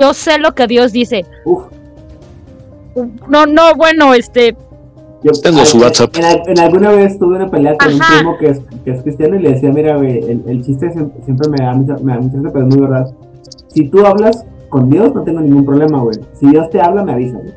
yo 0.00 0.14
sé 0.14 0.38
lo 0.38 0.54
que 0.54 0.66
Dios 0.66 0.92
dice. 0.92 1.24
No, 3.28 3.46
no, 3.46 3.74
bueno, 3.74 4.14
este, 4.14 4.56
Yo, 5.22 5.30
Tengo 5.40 5.64
su 5.64 5.78
WhatsApp. 5.78 6.14
En, 6.16 6.50
en 6.50 6.58
alguna 6.60 6.90
vez 6.90 7.18
tuve 7.18 7.36
una 7.36 7.50
pelea 7.50 7.76
con 7.78 7.94
un 7.94 8.02
Ajá. 8.02 8.14
primo 8.18 8.36
que 8.38 8.48
es, 8.48 8.60
que 8.84 8.90
es 8.90 9.02
cristiano 9.02 9.36
y 9.36 9.42
le 9.42 9.50
decía, 9.52 9.70
mira, 9.72 9.96
güey, 9.96 10.18
el, 10.18 10.42
el 10.46 10.64
chiste 10.64 10.90
siempre, 10.92 11.22
siempre 11.24 11.48
me 11.48 11.58
da 11.64 11.72
mucha, 11.74 11.96
me 12.02 12.12
da 12.14 12.20
mucha 12.20 12.50
pero 12.52 12.66
es 12.68 12.74
muy 12.74 12.80
verdad. 12.86 13.06
Si 13.68 13.88
tú 13.88 14.04
hablas 14.04 14.44
con 14.68 14.90
Dios, 14.90 15.14
no 15.14 15.22
tengo 15.22 15.40
ningún 15.40 15.64
problema, 15.64 16.00
güey. 16.00 16.16
Si 16.38 16.46
Dios 16.48 16.68
te 16.70 16.80
habla, 16.80 17.04
me 17.04 17.12
avisa, 17.12 17.36
güey. 17.38 17.52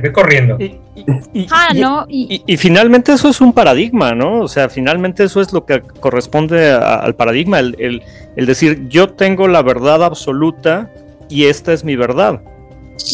Ve 0.00 0.12
corriendo. 0.12 0.56
ah, 1.52 1.68
no, 1.74 2.06
y, 2.08 2.42
Y, 2.46 2.52
y 2.54 2.56
finalmente 2.56 3.12
eso 3.12 3.28
es 3.28 3.40
un 3.40 3.52
paradigma, 3.52 4.12
¿no? 4.14 4.40
O 4.40 4.48
sea, 4.48 4.68
finalmente 4.68 5.22
eso 5.24 5.40
es 5.40 5.52
lo 5.52 5.64
que 5.64 5.80
corresponde 6.00 6.72
a- 6.72 6.96
al 6.96 7.14
paradigma, 7.14 7.60
el, 7.60 7.76
el- 7.78 8.02
el 8.34 8.46
decir 8.46 8.88
yo 8.88 9.10
tengo 9.10 9.46
la 9.48 9.62
verdad 9.62 10.02
absoluta 10.02 10.90
y 11.28 11.44
esta 11.44 11.72
es 11.72 11.84
mi 11.84 11.94
verdad. 11.96 12.40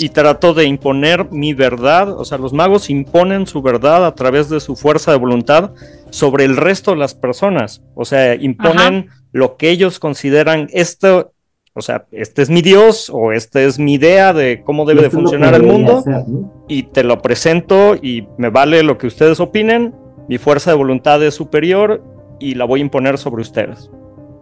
Y 0.00 0.08
trato 0.10 0.54
de 0.54 0.64
imponer 0.64 1.30
mi 1.30 1.54
verdad, 1.54 2.10
o 2.10 2.24
sea, 2.24 2.38
los 2.38 2.52
magos 2.52 2.90
imponen 2.90 3.46
su 3.46 3.62
verdad 3.62 4.06
a 4.06 4.14
través 4.14 4.48
de 4.48 4.60
su 4.60 4.76
fuerza 4.76 5.12
de 5.12 5.18
voluntad 5.18 5.72
sobre 6.10 6.44
el 6.44 6.56
resto 6.56 6.92
de 6.92 6.98
las 6.98 7.14
personas. 7.14 7.82
O 7.94 8.04
sea, 8.04 8.34
imponen 8.34 9.08
lo 9.32 9.56
que 9.56 9.70
ellos 9.70 9.98
consideran 9.98 10.68
esto, 10.72 11.32
o 11.74 11.80
sea, 11.80 12.06
este 12.12 12.42
es 12.42 12.50
mi 12.50 12.62
Dios 12.62 13.10
o 13.12 13.32
esta 13.32 13.62
es 13.62 13.78
mi 13.78 13.94
idea 13.94 14.32
de 14.32 14.62
cómo 14.62 14.84
debe 14.84 15.02
de 15.02 15.10
funcionar 15.10 15.54
el 15.54 15.62
mundo 15.62 15.98
hacer, 15.98 16.28
¿no? 16.28 16.64
y 16.68 16.84
te 16.84 17.02
lo 17.02 17.20
presento 17.20 17.96
y 17.96 18.28
me 18.36 18.50
vale 18.50 18.82
lo 18.82 18.98
que 18.98 19.06
ustedes 19.06 19.40
opinen, 19.40 19.94
mi 20.28 20.38
fuerza 20.38 20.70
de 20.70 20.76
voluntad 20.76 21.22
es 21.22 21.34
superior 21.34 22.02
y 22.38 22.54
la 22.54 22.64
voy 22.64 22.80
a 22.80 22.82
imponer 22.82 23.18
sobre 23.18 23.42
ustedes. 23.42 23.90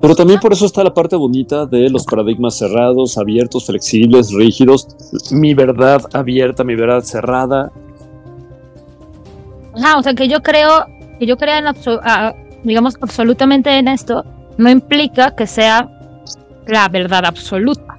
Pero 0.01 0.14
también 0.16 0.40
por 0.40 0.52
eso 0.52 0.64
está 0.64 0.82
la 0.82 0.94
parte 0.94 1.14
bonita 1.14 1.66
de 1.66 1.90
los 1.90 2.05
paradigmas 2.06 2.56
cerrados, 2.56 3.18
abiertos, 3.18 3.66
flexibles, 3.66 4.32
rígidos. 4.32 4.89
Mi 5.31 5.52
verdad 5.52 6.02
abierta, 6.14 6.64
mi 6.64 6.74
verdad 6.74 7.02
cerrada. 7.02 7.70
Ajá, 9.77 9.98
o 9.98 10.02
sea, 10.02 10.14
que 10.14 10.27
yo 10.27 10.43
creo, 10.43 10.86
que 11.18 11.27
yo 11.27 11.36
crea 11.36 11.59
en 11.59 11.66
abso- 11.66 12.01
ah, 12.02 12.35
digamos, 12.64 12.97
absolutamente 13.01 13.70
en 13.78 13.89
esto, 13.89 14.24
no 14.56 14.70
implica 14.70 15.35
que 15.36 15.47
sea 15.47 15.89
la 16.66 16.89
verdad 16.89 17.27
absoluta. 17.27 17.98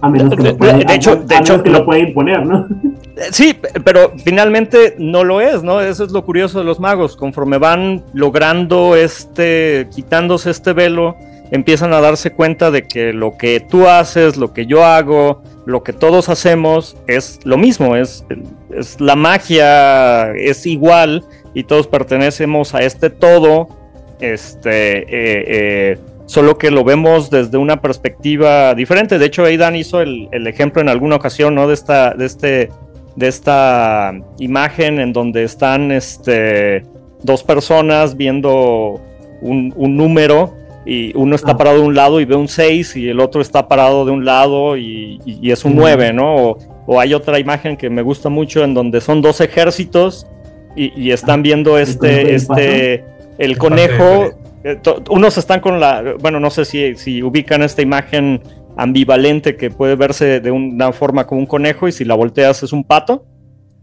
A 0.00 0.08
menos 0.10 0.34
que 0.36 0.42
De- 0.42 0.52
lo 0.52 0.92
hecho- 0.92 1.12
a 1.12 1.16
de 1.16 1.36
hecho, 1.36 1.62
que 1.62 1.70
lo 1.70 1.84
puede 1.84 2.00
imponer, 2.00 2.44
¿no? 2.44 2.66
Sí, 3.30 3.56
pero 3.84 4.12
finalmente 4.24 4.96
no 4.98 5.22
lo 5.22 5.40
es, 5.40 5.62
¿no? 5.62 5.80
Eso 5.80 6.02
es 6.04 6.10
lo 6.10 6.24
curioso 6.24 6.58
de 6.58 6.64
los 6.64 6.80
magos. 6.80 7.16
Conforme 7.16 7.58
van 7.58 8.02
logrando 8.12 8.96
este, 8.96 9.86
quitándose 9.94 10.50
este 10.50 10.72
velo, 10.72 11.14
empiezan 11.52 11.92
a 11.92 12.00
darse 12.00 12.32
cuenta 12.32 12.72
de 12.72 12.82
que 12.88 13.12
lo 13.12 13.36
que 13.38 13.60
tú 13.60 13.86
haces, 13.86 14.36
lo 14.36 14.52
que 14.52 14.66
yo 14.66 14.84
hago, 14.84 15.42
lo 15.64 15.84
que 15.84 15.92
todos 15.92 16.28
hacemos 16.28 16.96
es 17.06 17.38
lo 17.44 17.56
mismo, 17.56 17.94
es, 17.94 18.24
es 18.76 19.00
la 19.00 19.14
magia, 19.14 20.32
es 20.32 20.66
igual 20.66 21.22
y 21.54 21.62
todos 21.62 21.86
pertenecemos 21.86 22.74
a 22.74 22.80
este 22.82 23.10
todo, 23.10 23.68
este, 24.20 24.98
eh, 24.98 25.04
eh, 25.46 25.98
solo 26.26 26.56
que 26.58 26.70
lo 26.70 26.84
vemos 26.84 27.30
desde 27.30 27.58
una 27.58 27.80
perspectiva 27.80 28.74
diferente. 28.74 29.18
De 29.18 29.26
hecho, 29.26 29.44
Aidan 29.44 29.76
hizo 29.76 30.00
el, 30.00 30.28
el 30.32 30.46
ejemplo 30.46 30.80
en 30.82 30.88
alguna 30.88 31.16
ocasión, 31.16 31.54
¿no? 31.54 31.66
De 31.68 31.74
esta, 31.74 32.14
de 32.14 32.24
este, 32.26 32.70
de 33.16 33.28
esta 33.28 34.12
imagen 34.38 35.00
en 35.00 35.12
donde 35.12 35.44
están, 35.44 35.92
este, 35.92 36.82
dos 37.22 37.42
personas 37.42 38.16
viendo 38.16 39.00
un, 39.40 39.72
un 39.76 39.96
número 39.96 40.54
y 40.86 41.16
uno 41.16 41.34
está 41.36 41.52
Ah. 41.52 41.56
parado 41.56 41.78
de 41.80 41.86
un 41.86 41.94
lado 41.94 42.20
y 42.20 42.24
ve 42.26 42.34
un 42.36 42.48
6 42.48 42.96
y 42.96 43.08
el 43.08 43.20
otro 43.20 43.40
está 43.40 43.68
parado 43.68 44.04
de 44.04 44.10
un 44.10 44.24
lado 44.24 44.76
y, 44.76 45.18
y- 45.24 45.38
y 45.40 45.50
es 45.50 45.64
un 45.64 45.72
Ujú. 45.72 45.80
9, 45.82 46.12
¿no? 46.12 46.34
O, 46.36 46.58
o 46.86 47.00
hay 47.00 47.14
otra 47.14 47.38
imagen 47.38 47.76
que 47.78 47.88
me 47.88 48.02
gusta 48.02 48.28
mucho 48.28 48.62
en 48.64 48.74
donde 48.74 49.00
son 49.00 49.22
dos 49.22 49.40
ejércitos 49.40 50.26
y, 50.76 50.92
y 51.00 51.12
están 51.12 51.42
viendo 51.42 51.70
conejo 51.72 51.88
y 51.88 51.90
este, 51.90 52.20
el 52.22 52.34
este, 52.34 53.04
el 53.38 53.56
conejo, 53.58 54.30
unos 55.10 55.38
están 55.38 55.60
con 55.60 55.78
la, 55.80 56.14
bueno, 56.20 56.40
no 56.40 56.50
sé 56.50 56.64
si, 56.64 56.94
si 56.96 57.22
ubican 57.22 57.62
esta 57.62 57.82
imagen 57.82 58.42
ambivalente 58.76 59.56
que 59.56 59.70
puede 59.70 59.94
verse 59.94 60.40
de 60.40 60.50
una 60.50 60.92
forma 60.92 61.26
como 61.26 61.40
un 61.40 61.46
conejo 61.46 61.86
y 61.86 61.92
si 61.92 62.04
la 62.04 62.14
volteas 62.14 62.62
es 62.62 62.72
un 62.72 62.84
pato. 62.84 63.26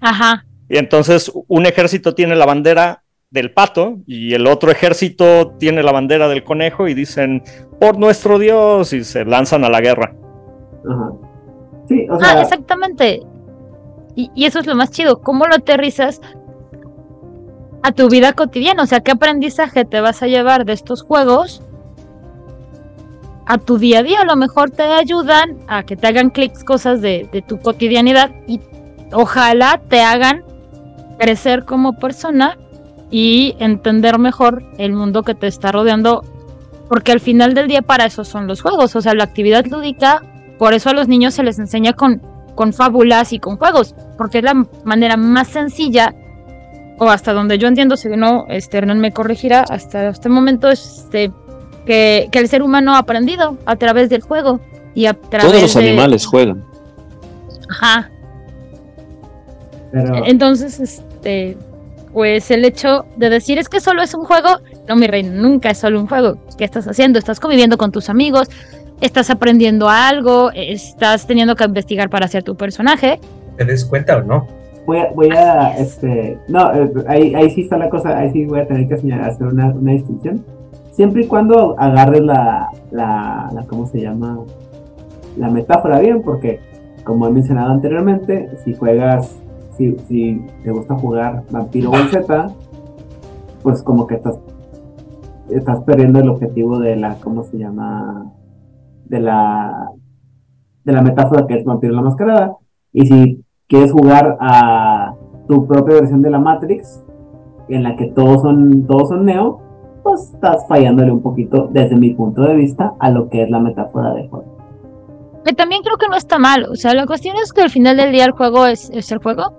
Ajá. 0.01 0.45
Y 0.69 0.77
entonces 0.77 1.31
un 1.47 1.65
ejército 1.65 2.15
tiene 2.15 2.35
la 2.35 2.45
bandera 2.45 3.03
del 3.29 3.53
pato 3.53 3.99
y 4.07 4.33
el 4.33 4.47
otro 4.47 4.71
ejército 4.71 5.55
tiene 5.59 5.83
la 5.83 5.91
bandera 5.91 6.27
del 6.27 6.43
conejo 6.43 6.87
y 6.87 6.93
dicen, 6.93 7.43
por 7.79 7.97
nuestro 7.97 8.39
Dios, 8.39 8.91
y 8.93 9.03
se 9.03 9.23
lanzan 9.23 9.63
a 9.63 9.69
la 9.69 9.79
guerra. 9.81 10.13
Ajá. 10.89 11.11
Sí, 11.87 12.07
o 12.09 12.15
Ah, 12.15 12.19
sea, 12.19 12.41
exactamente. 12.41 13.21
Y, 14.15 14.29
y 14.35 14.45
eso 14.45 14.59
es 14.59 14.67
lo 14.67 14.75
más 14.75 14.91
chido. 14.91 15.21
¿Cómo 15.21 15.45
lo 15.45 15.55
aterrizas 15.55 16.19
a 17.83 17.91
tu 17.91 18.09
vida 18.09 18.33
cotidiana? 18.33 18.83
O 18.83 18.85
sea, 18.85 19.01
¿qué 19.01 19.11
aprendizaje 19.11 19.85
te 19.85 20.01
vas 20.01 20.21
a 20.21 20.27
llevar 20.27 20.65
de 20.65 20.73
estos 20.73 21.03
juegos 21.03 21.61
a 23.45 23.57
tu 23.57 23.77
día 23.77 23.99
a 23.99 24.03
día? 24.03 24.21
A 24.21 24.25
lo 24.25 24.35
mejor 24.35 24.71
te 24.71 24.83
ayudan 24.83 25.57
a 25.67 25.83
que 25.83 25.95
te 25.95 26.07
hagan 26.07 26.29
clics 26.29 26.63
cosas 26.63 27.01
de, 27.01 27.29
de 27.31 27.41
tu 27.41 27.59
cotidianidad 27.59 28.31
y 28.47 28.59
ojalá 29.13 29.81
te 29.89 30.01
hagan 30.01 30.43
crecer 31.19 31.65
como 31.65 31.93
persona 31.93 32.57
y 33.11 33.55
entender 33.59 34.17
mejor 34.17 34.63
el 34.77 34.93
mundo 34.93 35.23
que 35.23 35.35
te 35.35 35.47
está 35.47 35.71
rodeando. 35.71 36.23
Porque 36.87 37.11
al 37.11 37.19
final 37.19 37.53
del 37.53 37.67
día 37.67 37.81
para 37.81 38.05
eso 38.05 38.23
son 38.23 38.47
los 38.47 38.61
juegos. 38.61 38.95
O 38.95 39.01
sea, 39.01 39.13
la 39.13 39.23
actividad 39.23 39.65
lúdica, 39.65 40.23
por 40.57 40.73
eso 40.73 40.89
a 40.89 40.93
los 40.93 41.07
niños 41.07 41.33
se 41.33 41.43
les 41.43 41.59
enseña 41.59 41.93
con, 41.93 42.21
con 42.55 42.73
fábulas 42.73 43.33
y 43.33 43.39
con 43.39 43.57
juegos. 43.57 43.95
Porque 44.17 44.39
es 44.39 44.43
la 44.43 44.65
manera 44.83 45.15
más 45.15 45.47
sencilla 45.47 46.13
o 47.03 47.10
hasta 47.10 47.34
donde 47.34 47.57
yo 47.57 47.68
entiendo, 47.68 47.98
si 47.98 48.10
no, 48.10 48.45
este, 48.48 48.78
Hernán 48.78 48.99
me 48.99 49.11
corregirá, 49.11 49.61
hasta 49.68 50.10
este 50.10 50.30
momento, 50.30 50.69
este, 50.69 51.32
que, 51.84 52.30
que 52.32 52.38
el 52.38 52.48
ser 52.48 52.61
humano 52.61 52.94
ha 52.94 52.99
aprendido 52.99 53.57
a 53.65 53.76
través 53.76 54.07
del 54.10 54.22
juego 54.22 54.60
y 54.94 55.07
a 55.07 55.15
través 55.15 55.49
Todos 55.49 55.61
los 55.64 55.73
de- 55.73 55.90
animales 55.90 56.28
juegan. 56.28 56.64
Ajá. 57.72 58.11
pero 59.91 60.26
Entonces, 60.28 60.80
este, 60.80 61.57
pues 62.14 62.52
el 62.52 62.65
hecho 62.65 63.06
de 63.18 63.32
decir 63.32 63.57
es 63.57 63.68
que 63.68 63.80
solo 63.80 64.03
es 64.03 64.14
un 64.14 64.23
juego, 64.26 64.60
no, 64.88 64.95
mi 64.95 65.07
reina, 65.07 65.32
nunca 65.32 65.72
es 65.72 65.80
solo 65.80 65.99
un 65.99 66.06
juego. 66.07 66.38
¿Qué 66.56 66.65
estás 66.65 66.88
haciendo? 66.88 67.18
Estás 67.18 67.40
conviviendo 67.40 67.80
con 67.80 67.91
tus 67.91 68.10
amigos, 68.10 68.48
estás 69.02 69.32
aprendiendo 69.32 69.90
algo, 69.90 70.52
estás 70.53 71.26
teniendo 71.26 71.56
que 71.56 71.64
investigar 71.64 72.11
para 72.11 72.26
hacer 72.28 72.44
tu 72.44 72.56
personaje. 72.56 73.19
¿Te 73.57 73.65
des 73.65 73.86
cuenta 73.86 74.18
o 74.18 74.22
no? 74.22 74.60
Voy 74.85 74.97
a, 74.97 75.11
voy 75.13 75.29
a 75.29 75.77
este, 75.77 76.37
no, 76.47 76.73
eh, 76.73 76.91
ahí, 77.07 77.35
ahí 77.35 77.49
sí 77.51 77.61
está 77.61 77.77
la 77.77 77.89
cosa, 77.89 78.17
ahí 78.17 78.31
sí 78.31 78.45
voy 78.45 78.59
a 78.59 78.67
tener 78.67 78.87
que 78.87 78.97
señalar, 78.97 79.29
hacer 79.29 79.47
una, 79.47 79.67
una 79.69 79.91
distinción. 79.91 80.43
Siempre 80.91 81.23
y 81.23 81.27
cuando 81.27 81.79
agarres 81.79 82.21
la, 82.21 82.69
la, 82.91 83.49
la, 83.53 83.63
¿cómo 83.67 83.87
se 83.87 84.01
llama? 84.01 84.39
La 85.37 85.49
metáfora 85.49 85.99
bien, 85.99 86.21
porque 86.21 86.59
como 87.03 87.27
he 87.27 87.31
mencionado 87.31 87.71
anteriormente, 87.71 88.49
si 88.63 88.73
juegas, 88.73 89.39
si, 89.77 89.97
si 90.07 90.45
te 90.63 90.71
gusta 90.71 90.95
jugar 90.95 91.43
Vampiro 91.49 91.91
Z, 92.09 92.47
pues 93.63 93.81
como 93.83 94.05
que 94.07 94.15
estás, 94.15 94.39
estás 95.49 95.81
perdiendo 95.83 96.19
el 96.19 96.29
objetivo 96.29 96.79
de 96.79 96.95
la, 96.97 97.15
¿cómo 97.15 97.43
se 97.43 97.57
llama? 97.57 98.31
De 99.05 99.19
la, 99.19 99.89
de 100.83 100.93
la 100.93 101.01
metáfora 101.01 101.47
que 101.47 101.55
es 101.55 101.63
Vampiro 101.63 101.93
la 101.93 102.01
Mascarada. 102.01 102.57
Y 102.93 103.07
si 103.07 103.40
quieres 103.72 103.93
jugar 103.93 104.38
a 104.41 105.14
tu 105.48 105.65
propia 105.65 105.95
versión 105.95 106.22
de 106.22 106.30
la 106.30 106.39
Matrix, 106.39 107.02
en 107.69 107.84
la 107.84 107.95
que 107.95 108.07
todos 108.07 108.41
son, 108.41 108.85
todos 108.85 109.07
son 109.07 109.23
Neo, 109.23 109.61
pues 110.03 110.31
estás 110.34 110.68
fallándole 110.68 111.10
un 111.10 111.22
poquito, 111.22 111.69
desde 111.72 111.95
mi 111.95 112.10
punto 112.10 112.41
de 112.41 112.56
vista, 112.56 112.93
a 112.99 113.10
lo 113.10 113.30
que 113.30 113.43
es 113.43 113.49
la 113.49 113.61
metáfora 113.61 114.14
de 114.14 114.27
juego. 114.27 115.41
Que 115.45 115.53
también 115.53 115.84
creo 115.84 115.95
que 115.95 116.10
no 116.10 116.18
está 116.18 116.38
mal. 116.38 116.65
O 116.69 116.76
sea, 116.76 116.93
la 116.93 117.06
cuestión 117.06 117.38
es 117.41 117.53
que 117.53 117.61
al 117.61 117.69
final 117.69 117.95
del 117.95 118.11
día 118.11 118.26
el 118.26 118.31
juego 118.31 118.65
es, 118.65 118.89
es 118.89 119.10
el 119.14 119.19
juego. 119.19 119.53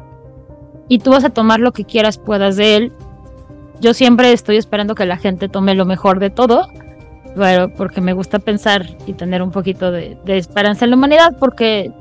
Y 0.89 0.98
tú 0.98 1.10
vas 1.10 1.24
a 1.24 1.30
tomar 1.30 1.60
lo 1.60 1.72
que 1.72 1.84
quieras, 1.84 2.18
puedas 2.18 2.56
de 2.56 2.76
él. 2.76 2.93
Yo 3.80 3.94
siempre 3.94 4.30
estoy 4.32 4.59
esperando 4.59 4.94
que 4.94 5.06
la 5.06 5.16
gente 5.16 5.48
tome 5.48 5.74
lo 5.74 5.86
mejor 5.86 6.20
de 6.20 6.28
todo. 6.28 6.68
Pero 7.34 7.72
porque 7.74 8.02
me 8.02 8.12
gusta 8.12 8.39
pensar 8.39 8.84
y 9.06 9.14
tener 9.14 9.43
un 9.43 9.51
poquito 9.51 9.90
de 9.90 10.18
esperanza 10.26 10.84
en 10.84 10.90
la 10.90 10.97
humanidad. 10.98 11.34
Porque 11.40 11.93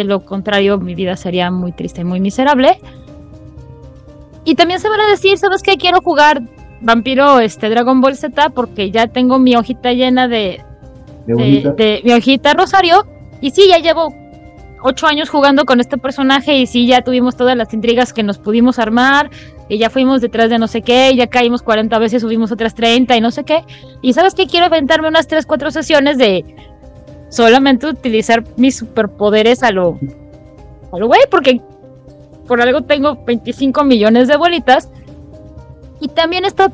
de 0.00 0.04
lo 0.04 0.24
contrario 0.24 0.78
mi 0.78 0.94
vida 0.94 1.16
sería 1.16 1.50
muy 1.50 1.72
triste 1.72 2.00
y 2.00 2.04
muy 2.04 2.20
miserable. 2.20 2.78
Y 4.44 4.54
también 4.54 4.80
se 4.80 4.88
van 4.88 5.00
a 5.00 5.06
decir, 5.06 5.36
¿sabes 5.38 5.62
qué? 5.62 5.76
Quiero 5.76 6.00
jugar 6.00 6.42
Vampiro 6.80 7.40
este, 7.40 7.68
Dragon 7.68 8.00
Ball 8.00 8.16
Z 8.16 8.50
porque 8.50 8.90
ya 8.90 9.06
tengo 9.06 9.38
mi 9.38 9.54
hojita 9.54 9.92
llena 9.92 10.28
de, 10.28 10.62
De 11.26 11.74
de, 11.76 12.00
mi 12.04 12.12
hojita 12.12 12.54
Rosario. 12.54 13.06
Y 13.40 13.50
sí, 13.50 13.68
ya 13.68 13.78
llevo 13.78 14.14
ocho 14.82 15.06
años 15.06 15.28
jugando 15.28 15.66
con 15.66 15.78
este 15.78 15.98
personaje 15.98 16.56
y 16.56 16.66
sí, 16.66 16.86
ya 16.86 17.02
tuvimos 17.02 17.36
todas 17.36 17.56
las 17.56 17.72
intrigas 17.74 18.12
que 18.12 18.22
nos 18.22 18.38
pudimos 18.38 18.78
armar. 18.78 19.30
Y 19.68 19.78
ya 19.78 19.90
fuimos 19.90 20.20
detrás 20.20 20.50
de 20.50 20.58
no 20.58 20.66
sé 20.66 20.82
qué, 20.82 21.12
y 21.12 21.16
ya 21.16 21.28
caímos 21.28 21.62
40 21.62 21.96
veces, 22.00 22.22
subimos 22.22 22.50
otras 22.50 22.74
30 22.74 23.16
y 23.16 23.20
no 23.20 23.30
sé 23.30 23.44
qué. 23.44 23.62
Y 24.02 24.14
sabes 24.14 24.34
que 24.34 24.48
quiero 24.48 24.66
aventarme 24.66 25.06
unas 25.06 25.28
3, 25.28 25.46
4 25.46 25.70
sesiones 25.70 26.18
de 26.18 26.44
solamente 27.30 27.86
utilizar 27.86 28.44
mis 28.56 28.76
superpoderes 28.76 29.62
a 29.62 29.70
lo, 29.70 29.98
a 30.92 30.98
lo 30.98 31.06
güey, 31.06 31.20
porque 31.30 31.60
por 32.46 32.60
algo 32.60 32.82
tengo 32.82 33.16
25 33.24 33.84
millones 33.84 34.28
de 34.28 34.36
bolitas. 34.36 34.90
Y 36.02 36.08
también 36.08 36.44
está, 36.44 36.72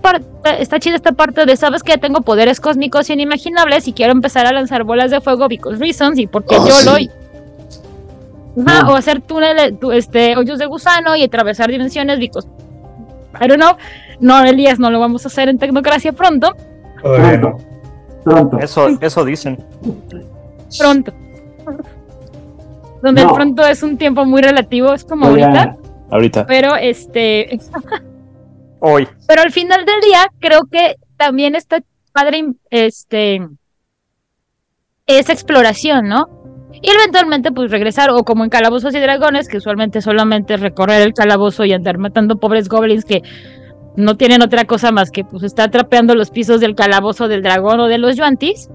está 0.59 0.79
chida 0.79 0.97
esta 0.97 1.13
parte 1.13 1.47
de, 1.47 1.57
sabes 1.57 1.83
que 1.83 1.99
tengo 1.99 2.21
poderes 2.21 2.61
cósmicos 2.61 3.11
inimaginables 3.11 3.89
y 3.89 3.93
quiero 3.93 4.13
empezar 4.13 4.47
a 4.47 4.53
lanzar 4.53 4.85
bolas 4.85 5.11
de 5.11 5.21
fuego 5.21 5.49
because 5.49 5.79
reasons 5.79 6.19
y 6.19 6.27
porque 6.27 6.57
Oh, 6.57 6.67
yo 6.67 6.75
sí. 6.75 7.11
lo... 8.57 8.63
Ajá, 8.67 8.89
O 8.89 8.97
hacer 8.97 9.21
túneles, 9.21 9.75
este, 9.93 10.37
hoyos 10.37 10.59
de 10.59 10.67
gusano 10.67 11.15
y 11.17 11.25
atravesar 11.25 11.71
dimensiones 11.71 12.19
because... 12.19 12.49
I 13.41 13.49
don't 13.49 13.61
know. 13.61 13.77
No, 14.21 14.43
Elías, 14.45 14.79
no 14.79 14.91
lo 14.91 14.99
vamos 14.99 15.25
a 15.27 15.29
hacer 15.29 15.49
en 15.49 15.59
Tecnocracia 15.59 16.13
pronto. 16.13 16.55
Todavía 17.03 17.37
no. 17.37 17.59
Pronto. 18.25 18.59
Eso, 18.61 18.89
eso 19.01 19.25
dicen. 19.25 19.59
Pronto. 20.79 21.13
Donde 23.03 23.21
el 23.21 23.27
No. 23.27 23.35
pronto 23.35 23.67
es 23.67 23.83
un 23.83 23.99
tiempo 23.99 24.25
muy 24.25 24.43
relativo, 24.43 24.93
es 24.93 25.05
como 25.05 25.27
ahorita. 25.27 25.77
Ahorita. 26.11 26.47
Pero 26.47 26.77
este... 26.77 27.59
Hoy. 28.81 29.09
Pero 29.27 29.43
al 29.43 29.53
final 29.53 29.85
del 29.85 30.01
día, 30.01 30.27
creo 30.39 30.63
que 30.71 30.97
también 31.17 31.55
está 31.55 31.83
padre, 32.13 32.45
este, 32.71 33.41
esa 35.07 35.33
exploración, 35.33 36.09
¿no? 36.09 36.29
Y 36.83 36.91
eventualmente, 36.91 37.53
pues 37.53 37.71
regresar, 37.71 38.11
o 38.11 38.23
como 38.23 38.45
en 38.45 38.51
Calabozos 38.51 38.95
y 38.95 39.01
Dragones, 39.01 39.49
que 39.49 39.57
usualmente 39.57 40.03
solamente 40.03 40.55
es 40.55 40.61
recorrer 40.61 41.03
el 41.03 41.15
calabozo 41.15 41.65
y 41.65 41.73
andar 41.73 41.99
matando 41.99 42.39
pobres 42.39 42.69
goblins 42.69 43.05
que 43.05 43.23
no 43.97 44.17
tienen 44.17 44.43
otra 44.43 44.65
cosa 44.65 44.93
más 44.93 45.11
que, 45.11 45.25
pues, 45.25 45.43
estar 45.43 45.71
trapeando 45.71 46.15
los 46.15 46.31
pisos 46.31 46.61
del 46.61 46.75
calabozo 46.75 47.29
del 47.29 47.43
dragón 47.43 47.81
o 47.81 47.89
de 47.89 47.99
los 47.99 48.17
yuantis. 48.17 48.69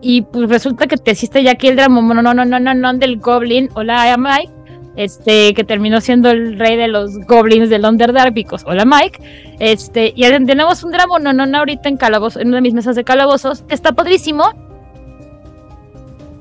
Y 0.00 0.22
pues 0.22 0.48
resulta 0.48 0.86
que 0.86 0.96
te 0.96 1.12
hiciste 1.12 1.42
ya 1.42 1.52
aquí 1.52 1.68
el 1.68 1.76
drama, 1.76 2.00
no, 2.02 2.22
no, 2.22 2.34
no, 2.34 2.44
no, 2.44 2.60
no, 2.60 2.74
no, 2.74 2.94
del 2.94 3.18
goblin, 3.18 3.68
hola, 3.74 4.14
Mike, 4.18 4.52
este, 4.96 5.54
que 5.54 5.64
terminó 5.64 6.00
siendo 6.00 6.30
el 6.30 6.58
rey 6.58 6.76
de 6.76 6.88
los 6.88 7.18
goblins 7.26 7.70
del 7.70 7.84
Underdark, 7.84 8.34
because, 8.34 8.64
hola 8.66 8.84
Mike, 8.84 9.18
este, 9.58 10.12
y 10.14 10.22
tenemos 10.44 10.84
un 10.84 10.92
drama, 10.92 11.18
no, 11.18 11.32
no, 11.32 11.46
no, 11.46 11.58
ahorita 11.58 11.88
en 11.88 11.96
calabozo, 11.96 12.40
en 12.40 12.48
una 12.48 12.56
de 12.58 12.62
mis 12.62 12.74
mesas 12.74 12.94
de 12.94 13.04
calabozos, 13.04 13.62
que 13.62 13.74
está 13.74 13.92
padrísimo, 13.92 14.44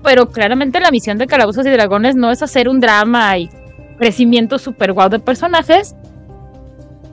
pero 0.05 0.27
claramente 0.27 0.79
la 0.79 0.91
misión 0.91 1.17
de 1.17 1.25
Calabozos 1.25 1.65
y 1.65 1.71
Dragones 1.71 2.15
no 2.15 2.29
es 2.29 2.43
hacer 2.43 2.69
un 2.69 2.79
drama 2.79 3.39
y 3.39 3.49
crecimiento 3.97 4.59
super 4.59 4.93
guau 4.93 5.09
de 5.09 5.17
personajes, 5.17 5.95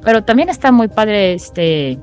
pero 0.03 0.23
también 0.23 0.51
está 0.51 0.71
muy 0.73 0.89
padre, 0.89 1.33
este, 1.33 1.99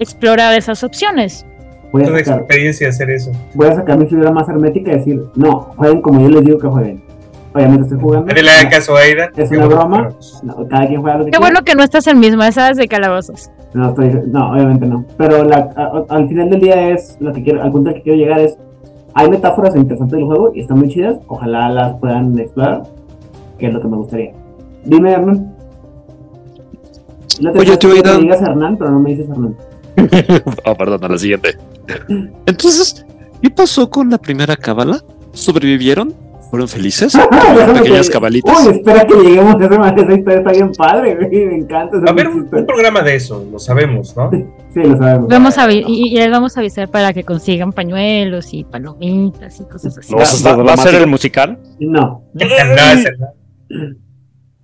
explorar 0.00 0.58
esas 0.58 0.82
opciones. 0.82 1.46
Voy 1.92 2.02
a, 2.02 2.06
sacar, 2.06 2.38
experiencia 2.40 2.86
de 2.86 2.90
hacer 2.90 3.10
eso. 3.10 3.32
voy 3.54 3.66
a 3.68 3.74
sacar 3.74 3.98
mi 3.98 4.06
figura 4.06 4.30
más 4.30 4.48
hermética 4.48 4.92
y 4.92 4.96
decir, 4.98 5.22
no, 5.34 5.60
jueguen 5.76 6.00
como 6.02 6.20
yo 6.20 6.28
les 6.28 6.44
digo 6.44 6.58
que 6.58 6.68
jueguen. 6.68 7.02
Obviamente 7.52 7.82
estoy 7.82 7.98
jugando. 8.00 8.32
Le 8.32 8.48
haga 8.48 8.68
caso 8.70 8.96
a 8.96 9.00
Aida. 9.00 9.30
Es 9.36 9.50
una 9.50 9.66
broma. 9.66 10.08
No, 10.44 10.68
cada 10.68 10.86
quien 10.86 11.00
juega 11.00 11.18
lo 11.18 11.24
que 11.24 11.30
Qué 11.32 11.36
quiera. 11.38 11.46
bueno 11.52 11.64
que 11.64 11.74
no 11.74 11.82
estás 11.82 12.06
en 12.06 12.20
misma, 12.20 12.46
esa 12.46 12.70
es 12.70 12.76
de 12.76 12.86
Calabozos. 12.86 13.50
No, 13.74 13.88
estoy, 13.88 14.22
no, 14.28 14.52
obviamente 14.52 14.86
no. 14.86 15.04
Pero 15.16 15.42
la, 15.42 15.68
a- 15.76 16.04
al 16.14 16.28
final 16.28 16.48
del 16.50 16.60
día 16.60 16.90
es 16.90 17.16
lo 17.18 17.32
que 17.32 17.42
quiero, 17.42 17.60
al 17.62 17.72
punto 17.72 17.88
al 17.90 17.96
que 17.96 18.02
quiero 18.02 18.18
llegar 18.18 18.38
es, 18.40 18.56
hay 19.14 19.28
metáforas 19.28 19.74
interesantes 19.74 20.16
del 20.16 20.26
juego 20.26 20.52
y 20.54 20.60
están 20.60 20.78
muy 20.78 20.88
chidas. 20.90 21.18
Ojalá 21.26 21.68
las 21.70 21.94
puedan 21.98 22.38
explorar, 22.38 22.84
que 23.58 23.66
es 23.66 23.72
lo 23.74 23.80
que 23.80 23.88
me 23.88 23.96
gustaría. 23.96 24.32
Dime, 24.84 25.10
Hernán. 25.12 25.52
No 27.40 27.50
Oye, 27.52 27.76
te 27.76 27.78
que 27.78 27.86
me 27.88 27.94
Aidan. 27.94 28.20
digas 28.20 28.42
Hernán, 28.42 28.76
pero 28.76 28.90
no 28.92 29.00
me 29.00 29.10
dices 29.10 29.28
Hernán. 29.28 29.56
oh, 30.66 30.74
perdón, 30.78 31.02
a 31.04 31.08
la 31.08 31.18
siguiente. 31.18 31.56
Entonces, 32.46 33.04
¿qué 33.42 33.50
pasó 33.50 33.88
con 33.90 34.10
la 34.10 34.18
primera 34.18 34.56
cábala? 34.56 35.02
¿Sobrevivieron? 35.32 36.14
¿Fueron 36.50 36.66
felices? 36.66 37.16
Pequeñas 37.74 38.08
que- 38.08 38.12
cabalitas. 38.12 38.66
Uy, 38.66 38.72
espera 38.74 39.06
que 39.06 39.14
lleguemos 39.14 39.54
a 39.54 39.64
esa. 39.66 39.88
Esa 40.02 40.12
historia 40.14 40.38
está 40.40 40.50
bien 40.50 40.72
padre, 40.72 41.14
güey. 41.14 41.46
Me 41.46 41.56
encanta. 41.58 41.96
A 42.08 42.12
ver, 42.12 42.26
un, 42.28 42.48
programa 42.48 43.02
de 43.02 43.14
eso, 43.14 43.46
lo 43.52 43.58
sabemos, 43.60 44.16
¿no? 44.16 44.30
Sí, 44.74 44.80
lo 44.80 44.96
sabemos. 44.96 45.28
Vamos 45.28 45.56
a 45.58 45.68
avi- 45.68 45.84
y, 45.86 46.08
y 46.08 46.16
les 46.16 46.28
vamos 46.28 46.56
a 46.56 46.60
avisar 46.60 46.88
para 46.88 47.12
que 47.12 47.22
consigan 47.22 47.72
pañuelos 47.72 48.52
y 48.52 48.64
palomitas 48.64 49.60
y 49.60 49.64
cosas 49.64 49.96
así. 49.96 50.12
No, 50.12 50.18
¿Va, 50.64 50.72
a 50.72 50.76
ser 50.76 50.96
el 50.96 51.06
musical? 51.06 51.56
No. 51.78 52.24
No, 52.34 52.44
es 52.44 53.04
el- 53.06 53.22
A 53.22 53.32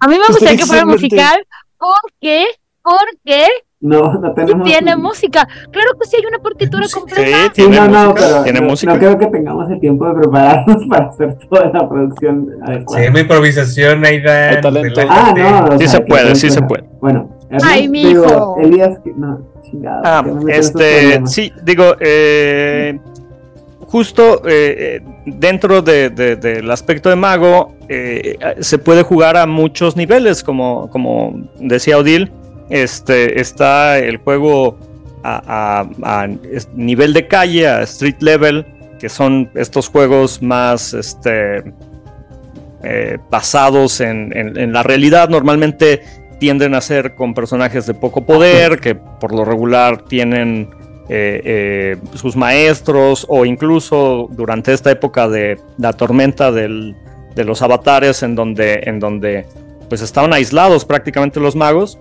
A 0.00 0.08
mí 0.08 0.16
me 0.18 0.26
gustaría 0.28 0.56
que 0.56 0.66
fuera 0.66 0.84
musical 0.86 1.46
porque, 1.78 2.46
porque 2.82 3.46
No, 3.86 4.14
no 4.14 4.28
sí 4.28 4.34
tenemos. 4.34 4.68
tiene 4.68 4.96
música. 4.96 5.46
Claro 5.70 5.90
que 6.00 6.06
sí 6.08 6.16
hay 6.18 6.26
una 6.26 6.38
partitura 6.38 6.84
completa. 6.92 7.22
Sí, 7.24 7.32
Sí, 7.44 7.50
tiene 7.54 7.76
no, 7.76 7.88
no, 7.88 8.08
música. 8.10 8.14
pero 8.28 8.42
tiene 8.42 8.60
no, 8.60 8.66
música. 8.68 8.92
no 8.92 8.98
creo 8.98 9.18
que 9.18 9.26
tengamos 9.26 9.70
el 9.70 9.80
tiempo 9.80 10.06
de 10.08 10.14
prepararnos 10.14 10.82
para 10.90 11.06
hacer 11.06 11.38
toda 11.48 11.70
la 11.72 11.88
producción 11.88 12.48
adecuada. 12.62 13.04
llama 13.04 13.20
improvisación, 13.20 14.04
Aidan. 14.04 14.54
Hay 14.56 14.60
talento. 14.60 15.00
Ah, 15.08 15.34
no, 15.36 15.74
o 15.74 15.78
Sí 15.78 15.86
sea, 15.88 15.88
se 15.88 16.00
puede, 16.00 16.34
sí 16.34 16.50
se 16.50 16.62
puede. 16.62 16.84
Bueno, 17.00 17.30
Ay, 17.62 17.88
mi 17.88 18.04
digo, 18.06 18.24
hijo. 18.24 18.56
Elías, 18.60 18.98
no, 19.16 19.40
chingado. 19.62 20.02
Ah, 20.04 20.22
me 20.22 20.56
este, 20.56 21.24
sí, 21.26 21.52
digo, 21.62 21.94
eh, 22.00 22.98
justo 23.86 24.42
eh, 24.46 25.00
eh, 25.00 25.02
dentro 25.26 25.80
de- 25.82 26.10
de- 26.10 26.36
del 26.36 26.70
aspecto 26.70 27.08
de 27.08 27.16
mago, 27.16 27.72
eh, 27.88 28.36
se 28.60 28.78
puede 28.78 29.02
jugar 29.02 29.36
a 29.36 29.46
muchos 29.46 29.96
niveles, 29.96 30.42
como, 30.42 30.90
como 30.90 31.40
decía 31.60 31.98
Odil, 31.98 32.32
este, 32.70 33.40
está 33.40 33.98
el 33.98 34.18
juego 34.18 34.78
a, 35.24 36.28
nivel 36.74 37.12
de 37.12 37.26
calle, 37.26 37.66
a 37.66 37.82
street 37.82 38.20
level, 38.20 38.66
que 38.98 39.08
son 39.08 39.50
estos 39.54 39.88
juegos 39.88 40.40
más 40.42 40.94
este, 40.94 41.64
eh, 42.82 43.18
basados 43.30 44.00
en, 44.00 44.72
la 44.72 44.82
realidad, 44.82 45.28
normalmente 45.28 46.02
tienden 46.38 46.74
a 46.74 46.80
ser 46.80 47.14
con 47.14 47.34
personajes 47.34 47.86
de 47.86 47.94
poco 47.94 48.24
poder, 48.24 48.78
que 48.78 48.94
por 48.94 49.32
lo 49.32 49.44
regular 49.44 50.02
tienen 50.02 50.70
eh, 51.08 51.40
eh, 51.44 51.96
sus 52.14 52.36
maestros 52.36 53.26
o 53.28 53.44
incluso 53.44 54.28
durante 54.30 54.72
esta 54.72 54.90
época 54.90 55.28
de 55.28 55.58
la 55.78 55.92
tormenta 55.92 56.52
de 56.52 56.94
los 57.36 57.62
avatares 57.62 58.22
en 58.22 58.34
donde, 58.34 58.80
en 58.84 59.00
donde 59.00 59.46
pues 59.88 60.02
estaban 60.02 60.32
aislados 60.32 60.84
prácticamente 60.84 61.40
los 61.40 61.54
magos 61.54 61.98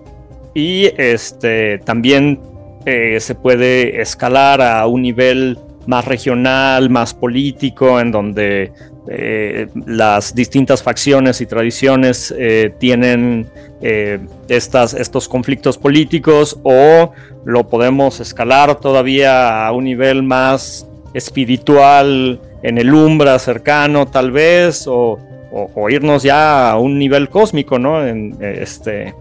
y 0.56 0.90
este 0.96 1.78
también 1.84 2.40
eh, 2.86 3.18
se 3.20 3.34
puede 3.34 4.00
escalar 4.00 4.62
a 4.62 4.86
un 4.86 5.02
nivel 5.02 5.58
más 5.86 6.04
regional, 6.06 6.88
más 6.88 7.12
político, 7.14 8.00
en 8.00 8.10
donde 8.10 8.72
eh, 9.08 9.68
las 9.86 10.34
distintas 10.34 10.82
facciones 10.82 11.40
y 11.40 11.46
tradiciones 11.46 12.34
eh, 12.36 12.72
tienen 12.78 13.46
eh, 13.82 14.18
estas, 14.48 14.94
estos 14.94 15.28
conflictos 15.28 15.76
políticos 15.78 16.58
o 16.62 17.12
lo 17.44 17.68
podemos 17.68 18.18
escalar 18.20 18.80
todavía 18.80 19.66
a 19.66 19.72
un 19.72 19.84
nivel 19.84 20.22
más 20.22 20.88
espiritual 21.14 22.40
en 22.62 22.78
el 22.78 22.92
umbra 22.94 23.38
cercano 23.38 24.06
tal 24.06 24.30
vez 24.32 24.86
o, 24.88 25.18
o- 25.52 25.70
o 25.74 25.90
irnos 25.90 26.22
ya 26.24 26.70
a 26.70 26.78
un 26.78 26.98
nivel 26.98 27.28
cósmico, 27.28 27.78
¿no? 27.78 28.04
En 28.06 28.36
este 28.40 29.14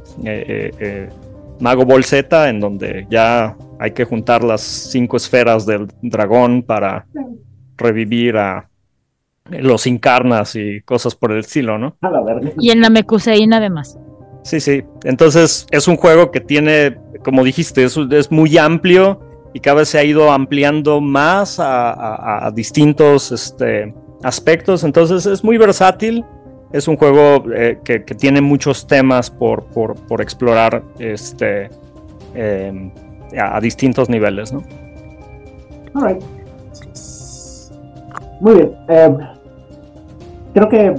Mago 1.59 1.85
Ball 1.85 2.03
Z, 2.03 2.49
en 2.49 2.59
donde 2.59 3.07
ya 3.09 3.55
hay 3.79 3.91
que 3.91 4.03
juntar 4.05 4.43
las 4.43 4.61
cinco 4.61 5.17
esferas 5.17 5.65
del 5.65 5.87
dragón 6.01 6.63
para 6.63 7.05
revivir 7.77 8.37
a 8.37 8.69
los 9.49 9.85
incarnas 9.85 10.55
y 10.55 10.81
cosas 10.81 11.13
por 11.15 11.31
el 11.31 11.39
estilo, 11.39 11.77
¿no? 11.77 11.97
A 12.01 12.09
la 12.09 12.21
verga. 12.23 12.51
Y 12.59 12.71
en 12.71 12.81
la 12.81 12.89
mecuseína 12.89 13.57
además. 13.57 13.97
Sí, 14.43 14.59
sí. 14.59 14.83
Entonces 15.03 15.67
es 15.71 15.87
un 15.87 15.97
juego 15.97 16.31
que 16.31 16.39
tiene, 16.39 16.97
como 17.23 17.43
dijiste, 17.43 17.83
es, 17.83 17.97
es 18.11 18.31
muy 18.31 18.57
amplio 18.57 19.19
y 19.53 19.59
cada 19.59 19.77
vez 19.77 19.89
se 19.89 19.97
ha 19.99 20.03
ido 20.03 20.31
ampliando 20.31 20.99
más 21.01 21.59
a, 21.59 21.91
a- 21.91 22.47
a 22.47 22.51
distintos 22.51 23.31
este, 23.31 23.93
aspectos. 24.23 24.83
Entonces 24.83 25.25
es 25.25 25.43
muy 25.43 25.57
versátil. 25.57 26.23
Es 26.71 26.87
un 26.87 26.97
juego 26.97 27.45
eh, 27.53 27.79
que, 27.83 27.99
tiene 27.99 28.41
muchos 28.41 28.87
temas 28.87 29.29
por, 29.29 29.65
por, 29.65 29.95
por 29.95 30.21
explorar 30.21 30.83
este, 30.99 31.69
eh, 32.33 32.91
a, 33.39 33.59
distintos 33.61 34.09
niveles, 34.09 34.51
¿no? 34.51 34.61
Alright. 35.93 36.21
Muy 38.41 38.55
bien. 38.55 38.71
eh, 38.89 39.17
creo 40.53 40.69
que 40.69 40.95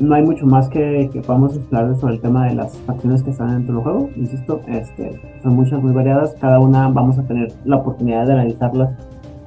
no 0.00 0.14
hay 0.14 0.22
mucho 0.22 0.46
más 0.46 0.68
que, 0.68 1.10
que 1.12 1.20
podamos 1.20 1.56
explorar 1.56 1.96
sobre 1.96 2.14
el 2.14 2.20
tema 2.20 2.46
de 2.46 2.54
las 2.54 2.76
facciones 2.78 3.22
que 3.22 3.30
están 3.30 3.50
dentro 3.50 3.74
del 3.74 3.82
juego. 3.82 4.10
Insisto, 4.16 4.60
este, 4.68 5.20
son 5.42 5.56
muchas 5.56 5.82
muy 5.82 5.92
variadas. 5.92 6.34
Cada 6.40 6.60
una 6.60 6.88
vamos 6.88 7.18
a 7.18 7.22
tener 7.24 7.52
la 7.64 7.76
oportunidad 7.76 8.26
de 8.26 8.34
analizarlas 8.34 8.94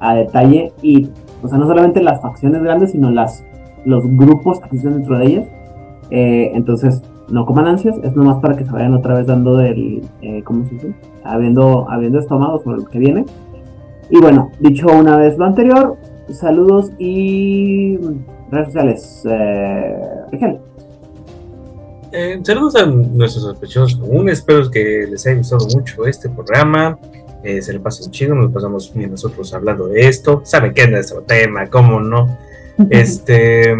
a 0.00 0.14
detalle. 0.14 0.72
Y, 0.82 1.08
o 1.42 1.48
sea, 1.48 1.58
no 1.58 1.66
solamente 1.66 2.02
las 2.02 2.20
facciones 2.20 2.62
grandes, 2.62 2.92
sino 2.92 3.10
las, 3.10 3.44
los 3.84 4.04
grupos 4.06 4.60
que 4.60 4.66
existen 4.66 4.94
dentro 4.94 5.18
de 5.18 5.26
ellas. 5.26 5.46
Eh, 6.14 6.52
entonces, 6.54 7.02
no 7.28 7.46
coman 7.46 7.66
ansias, 7.66 7.96
es 8.02 8.14
nomás 8.14 8.38
para 8.40 8.54
que 8.54 8.66
se 8.66 8.70
vayan 8.70 8.92
otra 8.92 9.14
vez 9.14 9.26
dando 9.26 9.56
del, 9.56 10.02
eh, 10.20 10.42
¿cómo 10.44 10.66
se 10.66 10.74
dice? 10.74 10.94
Habiendo, 11.24 11.90
habiendo 11.90 12.18
estómago 12.18 12.62
sobre 12.62 12.82
lo 12.82 12.84
que 12.84 12.98
viene. 12.98 13.24
Y 14.10 14.18
bueno, 14.20 14.50
dicho 14.60 14.88
una 14.88 15.16
vez 15.16 15.38
lo 15.38 15.46
anterior, 15.46 15.96
saludos 16.28 16.90
y 16.98 17.96
redes 18.50 18.66
sociales. 18.66 19.22
Eh, 19.24 19.96
Rigel. 20.30 20.58
Eh, 22.12 22.40
saludos 22.42 22.76
a 22.76 22.84
nuestros 22.84 23.44
sospechosos 23.44 23.96
comunes. 23.98 24.40
Espero 24.40 24.70
que 24.70 25.06
les 25.10 25.26
haya 25.26 25.38
gustado 25.38 25.66
mucho 25.74 26.06
este 26.06 26.28
programa. 26.28 26.98
Eh, 27.42 27.62
se 27.62 27.72
le 27.72 27.80
pasen 27.80 28.10
chido, 28.10 28.34
nos 28.34 28.52
pasamos 28.52 28.92
bien 28.92 29.12
nosotros 29.12 29.54
hablando 29.54 29.88
de 29.88 30.08
esto. 30.08 30.42
Saben 30.44 30.74
qué 30.74 30.82
es 30.82 30.90
nuestro 30.90 31.22
tema, 31.22 31.68
cómo 31.70 32.00
no. 32.00 32.36
Este. 32.90 33.74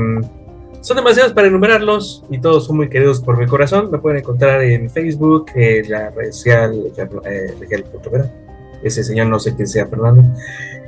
Son 0.82 0.96
demasiados 0.96 1.32
para 1.32 1.46
enumerarlos 1.46 2.24
y 2.28 2.40
todos 2.40 2.66
son 2.66 2.76
muy 2.76 2.88
queridos 2.88 3.20
por 3.20 3.38
mi 3.38 3.46
corazón. 3.46 3.88
Me 3.92 3.98
pueden 3.98 4.18
encontrar 4.18 4.62
en 4.62 4.90
Facebook, 4.90 5.46
en 5.54 5.88
la 5.88 6.10
red 6.10 6.32
social 6.32 6.74
eh, 7.24 7.54
Rigel.vera. 7.60 8.28
Ese 8.82 9.04
señor 9.04 9.28
no 9.28 9.38
sé 9.38 9.54
quién 9.54 9.68
sea, 9.68 9.86
Fernando. 9.86 10.24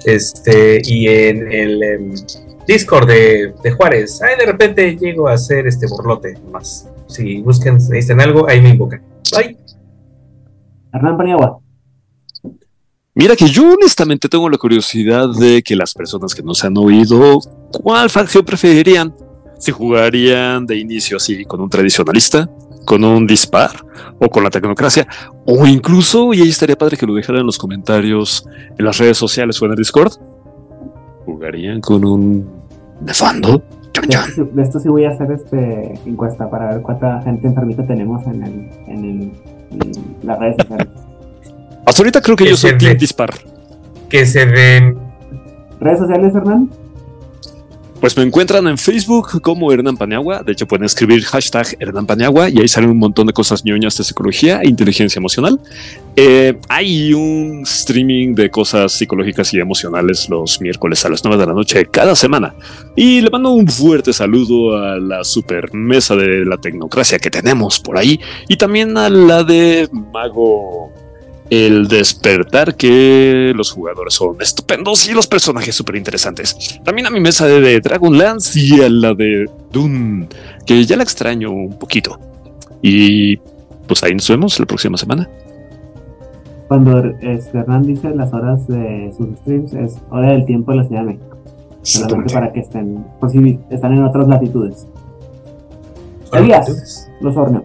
Este, 0.05 0.83
y 0.85 1.07
en 1.07 1.53
el 1.53 1.83
em, 1.85 2.15
Discord 2.67 3.07
de, 3.07 3.55
de 3.63 3.71
Juárez. 3.71 4.21
Ahí 4.21 4.37
de 4.37 4.47
repente 4.47 4.97
llego 4.97 5.29
a 5.29 5.35
hacer 5.35 5.69
este 5.69 5.87
borlote 5.87 6.35
más. 6.51 6.91
Si 7.07 7.41
buscan, 7.43 7.75
necesitan 7.75 8.21
algo, 8.21 8.49
ahí 8.49 8.61
me 8.61 8.71
invocan. 8.71 9.01
Bye. 9.31 9.57
Hernán 10.93 11.17
Paniagua. 11.17 11.61
Mira 13.15 13.37
que 13.37 13.47
yo 13.47 13.75
honestamente 13.75 14.29
tengo 14.29 14.51
la 14.51 14.59
curiosidad 14.59 15.29
de 15.39 15.63
que 15.63 15.77
las 15.77 15.95
personas 15.95 16.35
que 16.35 16.43
no 16.43 16.53
se 16.53 16.67
han 16.67 16.77
oído, 16.77 17.39
¿cuál 17.81 18.11
facción 18.11 18.45
preferirían? 18.45 19.15
Si 19.59 19.73
jugarían 19.73 20.67
de 20.67 20.77
inicio 20.77 21.17
así 21.17 21.45
con 21.45 21.61
un 21.61 21.69
tradicionalista, 21.71 22.49
con 22.85 23.03
un 23.05 23.27
dispar 23.27 23.71
o 24.19 24.29
con 24.29 24.45
la 24.45 24.51
tecnocracia, 24.51 25.07
o 25.47 25.67
incluso, 25.67 26.35
y 26.35 26.43
ahí 26.43 26.49
estaría 26.51 26.77
padre 26.77 26.97
que 26.97 27.07
lo 27.07 27.15
dejaran 27.15 27.41
en 27.41 27.47
los 27.47 27.59
comentarios 27.59 28.47
en 28.79 28.85
las 28.85 28.99
redes 28.99 29.17
sociales 29.17 29.61
o 29.63 29.65
en 29.67 29.71
el 29.73 29.77
Discord, 29.79 30.13
¿jugarían 31.25 31.81
con 31.81 32.05
un 32.05 32.49
nefando? 33.01 33.63
De 33.95 34.01
esto, 34.11 34.27
sí- 34.35 34.51
de 34.53 34.63
esto 34.63 34.81
sí 34.81 34.89
voy 34.89 35.05
a 35.05 35.11
hacer 35.11 35.31
este 35.31 35.95
encuesta 36.05 36.51
para 36.51 36.73
ver 36.75 36.83
cuánta 36.83 37.23
gente 37.23 37.47
enfermita 37.47 37.87
tenemos 37.87 38.27
en, 38.27 38.43
el, 38.43 38.71
en, 38.89 39.05
el, 39.05 39.33
en 39.71 40.17
las 40.25 40.39
redes 40.39 40.57
sociales. 40.59 40.89
Hasta 41.87 42.01
ahorita 42.03 42.21
creo 42.21 42.37
que 42.37 42.45
Que 42.45 42.51
yo 42.51 42.57
soy 42.57 42.77
Team. 42.77 42.97
Dispar. 42.99 43.31
Que 44.09 44.27
se 44.27 44.47
den. 44.47 44.99
¿Redes 45.81 46.01
sociales, 46.01 46.35
Hernán? 46.35 46.71
Pues 48.05 48.19
me 48.19 48.23
encuentran 48.23 48.67
en 48.67 48.77
Facebook 48.77 49.41
como 49.41 49.73
Hernán 49.73 49.97
Paniagua. 49.97 50.43
De 50.43 50.53
hecho, 50.53 50.69
pueden 50.69 50.85
escribir 50.85 51.25
hashtag 51.25 51.75
Hernán 51.81 52.05
Paniagua 52.05 52.51
y 52.51 52.61
ahí 52.61 52.69
salen 52.69 52.91
un 52.91 52.99
montón 52.99 53.27
de 53.27 53.33
cosas 53.33 53.65
ñoñas 53.65 53.97
de 53.97 54.05
psicología 54.05 54.61
e 54.61 54.69
inteligencia 54.69 55.19
emocional. 55.19 55.59
Eh, 56.15 56.55
hay 56.69 57.15
un 57.15 57.63
streaming 57.63 58.35
de 58.35 58.51
cosas 58.51 58.93
psicológicas 58.93 59.55
y 59.55 59.59
emocionales 59.59 60.29
los 60.29 60.61
miércoles 60.61 61.03
a 61.07 61.09
las 61.09 61.25
9 61.25 61.41
de 61.41 61.47
la 61.47 61.55
noche 61.55 61.87
cada 61.87 62.15
semana. 62.15 62.55
Y 62.95 63.23
le 63.23 63.31
mando 63.31 63.53
un 63.53 63.69
fuerte 63.69 64.13
saludo 64.13 64.77
a 64.77 64.99
la 64.99 65.25
super 65.25 65.73
mesa 65.73 66.15
de 66.15 66.45
la 66.45 66.59
tecnocracia 66.59 67.19
que 67.19 67.31
tenemos 67.31 67.81
por 67.81 67.97
ahí 67.97 68.21
y 68.49 68.59
también 68.59 68.99
a 68.99 69.09
la 69.09 69.45
de 69.45 69.89
Mago 70.13 70.93
el 71.55 71.89
despertar 71.89 72.77
que 72.77 73.53
los 73.55 73.71
jugadores 73.73 74.15
son 74.15 74.37
estupendos 74.41 75.09
y 75.09 75.13
los 75.13 75.27
personajes 75.27 75.75
súper 75.75 75.97
interesantes. 75.97 76.81
También 76.85 77.07
a 77.07 77.11
mi 77.11 77.21
mesa 77.21 77.47
de, 77.47 77.81
Dragonlance 77.81 78.59
y 78.59 78.81
a 78.81 78.89
la 78.89 79.15
de 79.15 79.47
Dune, 79.71 80.29
que 80.67 80.85
ya 80.85 80.97
la 80.97 81.03
extraño 81.03 81.51
un 81.51 81.79
poquito. 81.79 82.19
Y 82.83 83.37
pues 83.87 84.03
ahí 84.03 84.15
nos 84.15 84.29
vemos 84.29 84.59
la 84.59 84.67
próxima 84.67 84.97
semana. 84.97 85.29
Cuando 86.69 87.05
este, 87.21 87.59
Hernán 87.59 87.83
dice 87.83 88.11
las 88.15 88.33
horas 88.33 88.67
de 88.67 89.13
sus 89.17 89.39
streams, 89.39 89.75
es 89.75 89.97
hora 90.11 90.33
del 90.33 90.47
tiempo 90.47 90.73
de 90.73 90.79
la 90.79 90.85
Ciudad 90.85 91.01
de 91.03 91.07
México. 91.07 91.37
Solamente 91.83 92.35
para 92.35 92.53
que 92.53 92.61
estén, 92.61 93.05
por 93.21 93.31
si 93.31 93.59
están 93.71 93.93
en 93.93 94.05
otras 94.05 94.27
latitudes. 94.27 94.87
Elías, 96.33 97.11
los 97.21 97.37
horneos. 97.37 97.65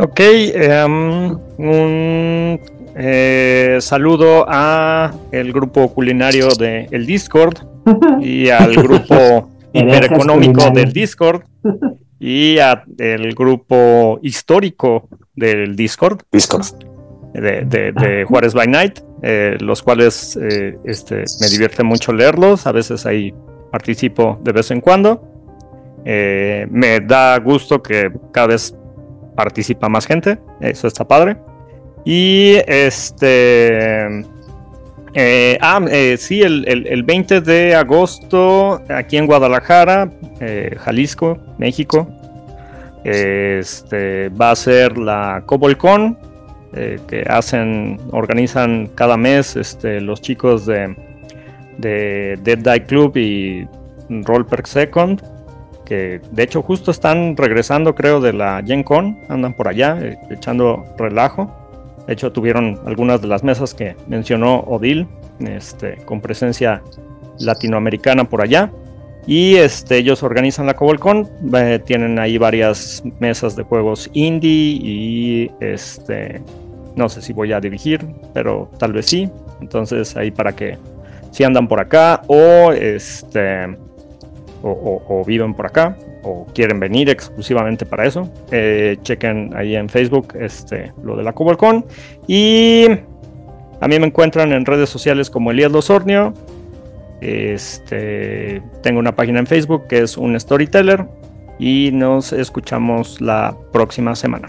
Ok, 0.00 0.20
em, 0.20 1.36
un 1.58 2.60
eh, 2.96 3.78
saludo 3.80 4.46
a 4.48 5.12
el 5.30 5.52
grupo 5.52 5.92
culinario 5.92 6.48
de 6.58 6.86
el 6.90 7.04
Discord 7.06 7.58
y 8.20 8.48
al 8.48 8.74
grupo 8.74 9.50
hipereconómico 9.72 10.70
del 10.70 10.92
Discord 10.92 11.42
y 12.18 12.58
a 12.58 12.82
el 12.98 13.34
grupo 13.34 14.18
histórico 14.22 15.08
del 15.34 15.76
Discord. 15.76 16.20
Discord. 16.32 16.66
De, 17.34 17.64
de- 17.64 17.92
de 17.92 18.24
Juárez 18.24 18.54
by 18.54 18.66
Night, 18.66 18.98
eh, 19.22 19.56
los 19.60 19.82
cuales 19.82 20.36
eh, 20.42 20.76
este, 20.84 21.24
me 21.40 21.48
divierte 21.48 21.84
mucho 21.84 22.12
leerlos. 22.12 22.66
A 22.66 22.72
veces 22.72 23.06
ahí 23.06 23.32
participo 23.70 24.40
de 24.42 24.52
vez 24.52 24.70
en 24.72 24.80
cuando. 24.80 25.22
Eh, 26.04 26.66
me 26.70 26.98
da 27.00 27.38
gusto 27.38 27.80
que 27.82 28.10
cada 28.32 28.48
vez 28.48 28.74
participa 29.42 29.88
más 29.88 30.06
gente. 30.06 30.38
Eso 30.60 30.86
está 30.86 31.04
padre. 31.06 31.36
Y 32.04 32.54
este. 32.66 34.20
eh, 35.14 35.58
ah, 35.60 35.80
eh, 35.90 36.16
sí, 36.18 36.42
el, 36.42 36.64
el- 36.68 36.86
el 36.86 37.02
20 37.02 37.40
de 37.40 37.74
agosto, 37.74 38.80
aquí 38.88 39.16
en 39.16 39.26
Guadalajara, 39.26 40.10
eh, 40.40 40.76
Jalisco, 40.78 41.38
México, 41.58 42.06
este, 43.04 44.28
va 44.30 44.50
a 44.52 44.56
ser 44.56 44.98
la 44.98 45.42
CobolCon, 45.46 46.18
que 47.08 47.24
hacen, 47.28 47.98
organizan 48.12 48.88
cada 48.94 49.16
mes 49.16 49.56
este, 49.56 50.00
los 50.00 50.20
chicos 50.20 50.66
de, 50.66 50.94
de 51.78 52.38
Dead 52.44 52.58
Die 52.58 52.84
Club 52.84 53.16
y 53.16 53.66
Roll 54.08 54.46
Per 54.46 54.64
Second, 54.66 55.20
que 55.90 56.20
de 56.30 56.44
hecho 56.44 56.62
justo 56.62 56.92
están 56.92 57.36
regresando, 57.36 57.96
creo, 57.96 58.20
de 58.20 58.32
la 58.32 58.62
Gen 58.64 58.84
Con, 58.84 59.18
andan 59.28 59.54
por 59.54 59.66
allá 59.66 59.98
eh, 60.00 60.16
echando 60.30 60.84
relajo. 60.96 61.50
De 62.06 62.12
hecho, 62.12 62.30
tuvieron 62.30 62.78
algunas 62.86 63.20
de 63.20 63.26
las 63.26 63.42
mesas 63.42 63.74
que 63.74 63.96
mencionó 64.06 64.60
Odil, 64.60 65.08
este, 65.40 65.96
con 66.04 66.20
presencia 66.20 66.80
latinoamericana 67.40 68.22
por 68.22 68.40
allá. 68.40 68.70
Y 69.26 69.56
este, 69.56 69.96
ellos 69.96 70.22
organizan 70.22 70.66
la 70.66 70.74
CobolCon, 70.74 71.28
eh, 71.56 71.80
tienen 71.84 72.20
ahí 72.20 72.38
varias 72.38 73.02
mesas 73.18 73.56
de 73.56 73.64
juegos 73.64 74.08
indie 74.12 74.78
y 74.80 75.50
este, 75.58 76.40
no 76.94 77.08
sé 77.08 77.20
si 77.20 77.32
voy 77.32 77.52
a 77.52 77.58
dirigir, 77.58 78.06
pero 78.32 78.70
tal 78.78 78.92
vez 78.92 79.06
sí. 79.06 79.28
Entonces 79.60 80.16
ahí 80.16 80.30
para 80.30 80.52
que 80.52 80.78
si 81.32 81.42
andan 81.42 81.66
por 81.66 81.80
acá 81.80 82.22
o 82.28 82.70
este 82.70 83.76
o, 84.62 84.70
o- 84.70 85.20
o 85.20 85.24
viven 85.24 85.54
por 85.54 85.66
acá 85.66 85.96
o 86.22 86.46
quieren 86.54 86.78
venir 86.80 87.08
exclusivamente 87.08 87.86
para 87.86 88.04
eso, 88.06 88.28
eh, 88.50 88.98
chequen 89.02 89.52
ahí 89.56 89.74
en 89.74 89.88
Facebook 89.88 90.34
este, 90.38 90.92
lo 91.02 91.16
de 91.16 91.22
la 91.22 91.32
CobolCon. 91.32 91.84
Y 92.26 92.86
a 93.80 93.88
mí 93.88 93.98
me 93.98 94.06
encuentran 94.06 94.52
en 94.52 94.66
redes 94.66 94.90
sociales 94.90 95.30
como 95.30 95.50
Elías 95.50 95.72
Losornio. 95.72 96.34
Este, 97.22 98.62
tengo 98.82 98.98
una 98.98 99.14
página 99.14 99.38
en 99.40 99.46
Facebook 99.46 99.86
que 99.88 100.00
es 100.00 100.16
un 100.18 100.38
storyteller 100.38 101.06
y 101.58 101.90
nos 101.92 102.32
escuchamos 102.32 103.20
la 103.20 103.54
próxima 103.72 104.14
semana. 104.14 104.48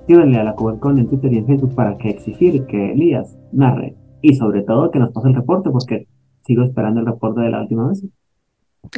Escríbanle 0.00 0.38
a 0.38 0.44
la 0.44 0.54
Cubercon 0.54 0.98
en 0.98 1.08
Twitter 1.08 1.32
y 1.32 1.38
en 1.38 1.46
Facebook 1.46 1.74
para 1.74 1.96
que 1.98 2.10
exigir 2.10 2.66
que 2.66 2.92
Elías 2.92 3.36
narre 3.52 3.94
y 4.22 4.34
sobre 4.34 4.62
todo 4.62 4.90
que 4.90 4.98
nos 4.98 5.12
pase 5.12 5.28
el 5.28 5.34
reporte 5.34 5.70
porque 5.70 6.06
sigo 6.44 6.64
esperando 6.64 7.00
el 7.00 7.06
reporte 7.06 7.40
de 7.42 7.50
la 7.50 7.60
última 7.62 7.88
vez. 7.88 8.04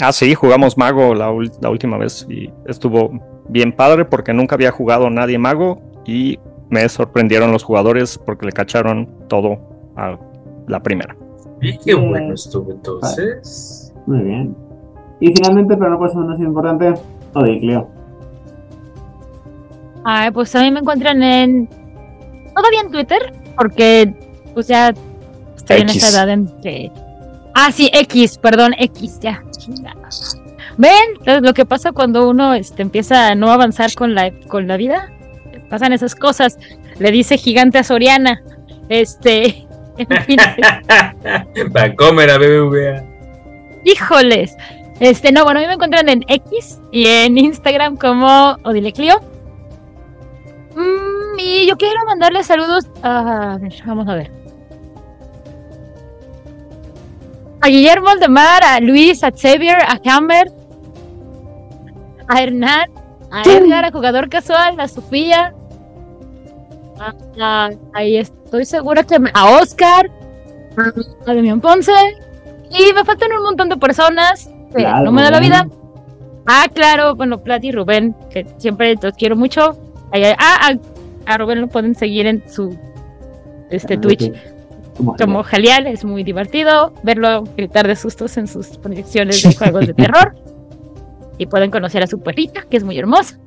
Ah, 0.01 0.13
sí, 0.13 0.35
jugamos 0.35 0.79
Mago 0.79 1.15
la, 1.15 1.31
última 1.31 1.99
vez 1.99 2.27
y 2.29 2.51
estuvo 2.67 3.11
bien 3.49 3.73
padre 3.73 4.05
porque 4.05 4.33
nunca 4.33 4.55
había 4.55 4.71
jugado 4.71 5.11
nadie 5.11 5.39
Mago 5.39 5.83
y 6.07 6.39
me 6.71 6.89
sorprendieron 6.89 7.53
los 7.53 7.63
jugadores 7.63 8.19
porque 8.19 8.47
le 8.47 8.53
cacharon 8.53 9.09
todo 9.29 9.59
a 9.97 10.19
la 10.69 10.83
primera. 10.83 11.17
Y 11.61 11.77
qué 11.79 11.95
bueno 11.95 12.35
estuvo 12.35 12.73
entonces. 12.73 13.93
Muy 14.07 14.23
bien. 14.23 14.57
Y 15.21 15.33
finalmente, 15.33 15.77
pero 15.77 15.91
no 15.91 15.99
por 15.99 16.11
eso 16.11 16.19
menos 16.19 16.41
importante, 16.41 16.95
Odicleo. 17.35 17.89
Ay, 20.05 20.31
pues 20.33 20.55
a 20.57 20.63
mí 20.63 20.71
me 20.71 20.81
encuentran 20.81 21.23
en. 21.23 21.69
Todavía 22.55 22.81
en 22.81 22.91
Twitter, 22.91 23.33
porque 23.57 24.15
pues 24.55 24.67
ya 24.67 24.93
estoy 25.57 25.83
en 25.83 25.91
esa 25.91 26.09
edad 26.09 26.29
entre. 26.29 26.91
Ah, 27.55 27.71
sí, 27.73 27.91
X, 27.93 28.39
perdón, 28.39 28.75
X, 28.79 29.21
ya. 29.21 29.43
¿Ven? 30.79 31.43
Lo 31.43 31.53
que 31.55 31.67
pasa 31.67 31.93
cuando 31.93 32.29
uno 32.29 32.55
este, 32.55 32.83
empieza 32.83 33.29
a 33.29 33.35
no 33.35 33.51
avanzar 33.51 33.93
con 33.95 34.15
la, 34.15 34.33
con 34.49 34.67
la 34.67 34.77
vida. 34.77 35.11
Pasan 35.69 35.93
esas 35.93 36.15
cosas. 36.15 36.59
Le 36.99 37.11
dice 37.11 37.37
gigante 37.37 37.79
a 37.79 37.85
Soriana. 37.85 38.43
Este. 38.89 39.67
En 39.99 40.25
fin. 40.25 40.39
Vancomer 41.71 42.31
a 42.31 42.39
BBVA. 42.39 43.05
Híjoles. 43.85 44.57
Este, 45.01 45.33
no, 45.33 45.45
bueno, 45.45 45.61
a 45.61 45.63
mí 45.63 45.67
me 45.67 45.75
encuentran 45.75 46.09
en 46.09 46.25
X 46.29 46.81
y 46.93 47.07
en 47.07 47.37
Instagram 47.37 47.99
como 47.99 48.57
Odileclio. 48.65 49.21
Mm, 50.75 51.39
y 51.39 51.67
yo 51.67 51.77
quiero 51.77 52.07
mandarle 52.07 52.43
saludos 52.43 52.87
a. 53.03 53.53
a 53.53 53.59
ver, 53.59 53.75
vamos 53.85 54.09
a 54.09 54.15
ver. 54.15 54.42
A 57.63 57.69
Guillermo 57.69 58.09
Aldemar, 58.09 58.63
a 58.65 58.81
Luis, 58.81 59.23
a 59.23 59.31
Xavier, 59.31 59.79
a 59.83 59.99
Hammer, 60.05 60.51
a 62.29 62.43
Hernán, 62.43 62.91
a 63.31 63.43
Edgar, 63.43 63.85
a 63.85 63.93
jugador 63.93 64.29
casual, 64.29 64.79
a 64.81 64.89
Sofía. 64.89 65.55
ahí 67.95 68.17
estoy 68.17 68.65
segura 68.65 69.03
que 69.05 69.19
me- 69.19 69.31
a 69.35 69.51
Oscar, 69.61 70.11
a, 71.27 71.33
Demian 71.35 71.61
Ponce. 71.61 71.93
Y 72.71 72.93
me 72.95 73.05
faltan 73.05 73.31
un 73.33 73.43
montón 73.45 73.69
de 73.69 73.77
personas 73.77 74.47
que 74.71 74.79
Claro, 74.83 75.05
no 75.05 75.13
me 75.13 75.23
da 75.23 75.31
la 75.31 75.41
vida. 75.41 75.69
Ah, 76.47 76.67
claro, 76.73 77.15
bueno, 77.15 77.43
Plat 77.43 77.63
y 77.63 77.71
Rubén, 77.71 78.17
que 78.31 78.47
siempre 78.57 78.97
los 79.01 79.13
quiero 79.15 79.37
mucho. 79.37 79.77
Ahí- 80.11 80.25
ah, 80.39 80.71
a, 81.27 81.33
a 81.33 81.39
Rubén 81.39 81.61
lo 81.61 81.69
pueden 81.69 81.95
seguir 81.95 82.27
en 82.27 82.43
su 82.49 82.77
este 83.71 83.97
Twitch 83.97 84.33
Como 85.05 85.17
como 85.17 85.43
Jalial, 85.43 85.87
es 85.87 86.05
muy 86.05 86.25
divertido 86.25 86.95
verlo 87.03 87.45
gritar 87.57 87.87
de 87.87 87.97
sustos 87.97 88.37
en 88.37 88.47
sus 88.47 88.79
proyecciones 88.79 89.43
de 89.43 89.55
juegos 89.55 89.87
de 89.87 89.95
terror. 89.95 90.35
Y 91.39 91.47
pueden 91.47 91.71
conocer 91.71 92.03
a 92.03 92.07
su 92.07 92.21
perrita, 92.23 92.63
que 92.71 92.77
es 92.77 92.85
muy 92.85 92.99
hermosa. 92.99 93.39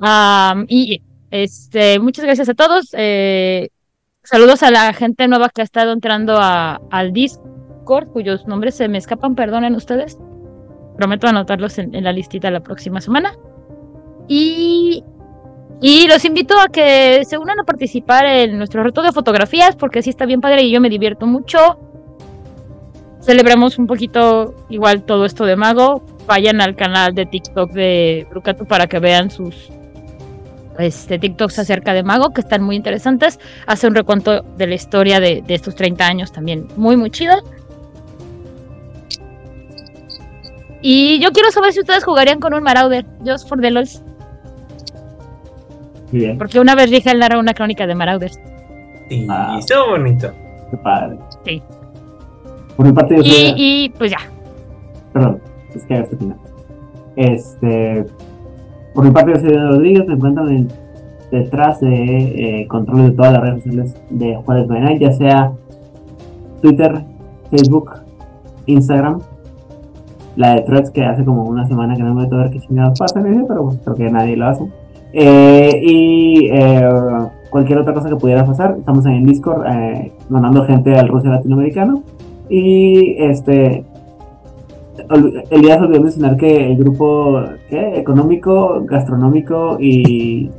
Am, 0.00 0.66
y 0.68 1.02
este, 1.30 1.98
muchas 2.00 2.24
gracias 2.24 2.48
a 2.48 2.54
todos. 2.54 2.88
eh, 2.92 3.68
saludos 4.22 4.62
a 4.62 4.70
la 4.70 4.92
gente 4.92 5.28
nueva 5.28 5.48
que 5.50 5.60
ha 5.60 5.64
estado 5.64 5.92
entrando 5.92 6.36
a, 6.38 6.80
al 6.90 7.12
Discord, 7.12 8.08
cuyos 8.08 8.46
nombres 8.46 8.74
se 8.74 8.88
me 8.88 8.98
escapan, 8.98 9.34
perdonen 9.34 9.74
ustedes. 9.74 10.18
Prometo 10.96 11.28
anotarlos 11.28 11.78
en, 11.78 11.94
en 11.94 12.04
la 12.04 12.12
listita 12.12 12.50
la 12.50 12.60
próxima 12.60 13.00
semana. 13.00 13.32
Y, 14.28 15.04
y 15.80 16.06
los 16.08 16.24
invito 16.24 16.60
a 16.60 16.68
que 16.68 17.24
se 17.24 17.38
unan 17.38 17.58
a 17.58 17.64
participar 17.64 18.26
en 18.26 18.58
nuestro 18.58 18.82
reto 18.82 19.02
de 19.02 19.12
fotografías, 19.12 19.76
porque 19.76 20.02
sí 20.02 20.10
está 20.10 20.26
bien 20.26 20.40
padre 20.40 20.62
y 20.62 20.70
yo 20.70 20.80
me 20.80 20.90
divierto 20.90 21.26
mucho. 21.26 21.78
Celebramos 23.22 23.78
un 23.78 23.86
poquito 23.86 24.54
igual 24.68 25.02
todo 25.04 25.24
esto 25.24 25.44
de 25.46 25.56
Mago. 25.56 26.02
Vayan 26.26 26.60
al 26.60 26.76
canal 26.76 27.14
de 27.14 27.24
TikTok 27.24 27.72
de 27.72 28.26
Brucato 28.28 28.66
para 28.66 28.86
que 28.86 28.98
vean 28.98 29.30
sus 29.30 29.70
este, 30.78 31.18
TikToks 31.18 31.58
acerca 31.58 31.94
de 31.94 32.02
Mago, 32.02 32.30
que 32.34 32.42
están 32.42 32.62
muy 32.62 32.76
interesantes. 32.76 33.40
Hace 33.66 33.86
un 33.86 33.94
recuento 33.94 34.42
de 34.42 34.66
la 34.66 34.74
historia 34.74 35.18
de, 35.18 35.42
de 35.42 35.54
estos 35.54 35.74
30 35.76 36.06
años 36.06 36.30
también 36.30 36.68
muy, 36.76 36.96
muy 36.96 37.10
chido. 37.10 37.42
Y 40.82 41.20
yo 41.20 41.30
quiero 41.32 41.50
saber 41.50 41.72
si 41.72 41.80
ustedes 41.80 42.04
jugarían 42.04 42.38
con 42.38 42.52
un 42.52 42.62
Marauder, 42.62 43.06
just 43.24 43.48
for 43.48 43.60
the 43.60 43.70
lols. 43.70 44.02
Bien. 46.12 46.38
Porque 46.38 46.58
una 46.60 46.74
vez 46.74 46.90
Rigel 46.90 47.18
narra 47.18 47.38
una 47.38 47.54
crónica 47.54 47.86
de 47.86 47.94
Marauders. 47.94 48.38
Y 49.08 49.26
estuvo 49.58 49.90
bonito. 49.90 50.28
Qué 50.70 50.76
padre. 50.76 51.18
Sí. 51.44 51.62
Por 52.76 52.86
mi 52.86 52.92
parte, 52.92 53.16
yo 53.16 53.22
soy. 53.22 53.32
Y, 53.56 53.84
y 53.84 53.88
pues 53.90 54.10
ya. 54.10 54.18
Perdón, 55.12 55.40
es 55.74 55.84
que 55.84 55.94
este 55.98 56.16
final. 56.16 56.36
Este. 57.16 58.06
Por 58.94 59.04
mi 59.04 59.10
parte, 59.10 59.32
yo 59.34 59.40
soy 59.40 59.56
Rodríguez. 59.56 60.06
Me 60.06 60.14
encuentran 60.14 60.48
en- 60.48 60.68
detrás 61.30 61.80
de 61.80 62.60
eh, 62.62 62.66
control 62.66 63.10
de 63.10 63.10
todas 63.12 63.32
las 63.32 63.42
redes 63.42 63.62
sociales 63.62 63.96
de 64.10 64.34
Juárez 64.36 64.66
Night, 64.68 65.00
ya 65.00 65.12
sea 65.12 65.52
Twitter, 66.60 67.04
Facebook, 67.50 67.90
Instagram. 68.66 69.20
La 70.36 70.54
de 70.56 70.62
Threads 70.62 70.90
que 70.90 71.04
hace 71.04 71.24
como 71.24 71.44
una 71.44 71.66
semana 71.68 71.94
que 71.96 72.02
no 72.02 72.14
me 72.14 72.22
meto 72.22 72.36
a 72.36 72.42
ver 72.44 72.50
qué 72.50 72.60
chingados 72.60 72.98
pasa 72.98 73.20
en 73.20 73.26
ese, 73.34 73.44
pero 73.46 73.64
pues 73.66 73.78
creo 73.84 73.94
que 73.96 74.10
nadie 74.10 74.36
lo 74.36 74.46
hace. 74.46 74.64
Eh, 75.12 75.80
y 75.82 76.48
eh, 76.52 76.88
cualquier 77.50 77.78
otra 77.78 77.92
cosa 77.94 78.08
que 78.08 78.16
pudiera 78.16 78.44
pasar, 78.44 78.76
estamos 78.78 79.04
en 79.06 79.24
Discord 79.26 79.66
eh, 79.66 80.12
mandando 80.28 80.64
gente 80.64 80.94
al 80.96 81.08
Rusia 81.08 81.30
latinoamericano. 81.30 82.02
Y 82.48 83.14
este, 83.18 83.84
Elías 85.50 85.80
olvidó 85.80 86.02
mencionar 86.02 86.36
que 86.36 86.66
el 86.72 86.76
grupo 86.76 87.42
¿qué? 87.68 87.98
económico, 87.98 88.82
gastronómico 88.84 89.76
y. 89.80 90.50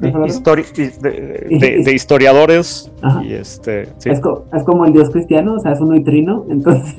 Histori- 0.00 0.64
de, 1.02 1.10
de- 1.58 1.82
de 1.84 1.92
historiadores 1.94 2.90
Ajá. 3.02 3.22
y 3.22 3.34
este 3.34 3.86
sí. 3.98 4.08
Es, 4.08 4.18
co- 4.20 4.44
es 4.50 4.62
como 4.64 4.86
el 4.86 4.94
dios 4.94 5.10
cristiano, 5.10 5.56
o 5.56 5.58
sea, 5.58 5.72
es 5.72 5.80
uno 5.82 5.94
y 5.94 6.02
trino, 6.02 6.46
entonces 6.50 6.94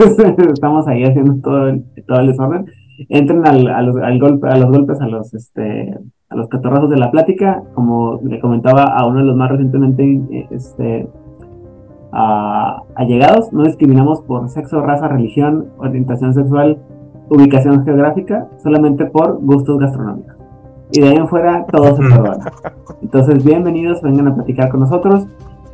estamos 0.53 0.87
ahí 0.87 1.03
haciendo 1.03 1.33
todo 1.41 1.69
el, 1.69 1.83
todo 2.07 2.19
el 2.19 2.27
desorden. 2.27 2.65
entren 3.09 3.47
al, 3.47 3.67
a, 3.69 3.81
los, 3.81 3.95
al 3.97 4.19
golpe, 4.19 4.47
a 4.49 4.57
los 4.57 4.69
golpes, 4.69 5.01
a 5.01 5.07
los, 5.07 5.33
este, 5.33 5.97
a 6.31 6.35
los 6.35 6.47
catorrazos 6.47 6.89
de 6.89 6.97
la 6.97 7.11
plática, 7.11 7.61
como 7.73 8.19
le 8.23 8.39
comentaba 8.39 8.83
a 8.83 9.05
uno 9.05 9.19
de 9.19 9.25
los 9.25 9.35
más 9.35 9.51
recientemente 9.51 10.03
eh, 10.31 10.47
este, 10.49 11.07
a, 12.13 12.81
allegados, 12.95 13.51
no 13.51 13.63
discriminamos 13.63 14.21
por 14.21 14.49
sexo, 14.49 14.81
raza, 14.81 15.09
religión, 15.09 15.67
orientación 15.77 16.33
sexual, 16.33 16.79
ubicación 17.29 17.83
geográfica, 17.83 18.47
solamente 18.63 19.05
por 19.05 19.39
gustos 19.41 19.77
gastronómicos. 19.77 20.35
Y 20.93 21.01
de 21.01 21.09
ahí 21.09 21.15
en 21.15 21.27
fuera 21.27 21.65
todo 21.65 21.95
se 21.95 22.01
perdona. 22.01 22.51
Entonces, 23.01 23.43
bienvenidos, 23.43 24.01
vengan 24.01 24.29
a 24.29 24.35
platicar 24.35 24.69
con 24.69 24.81
nosotros. 24.81 25.27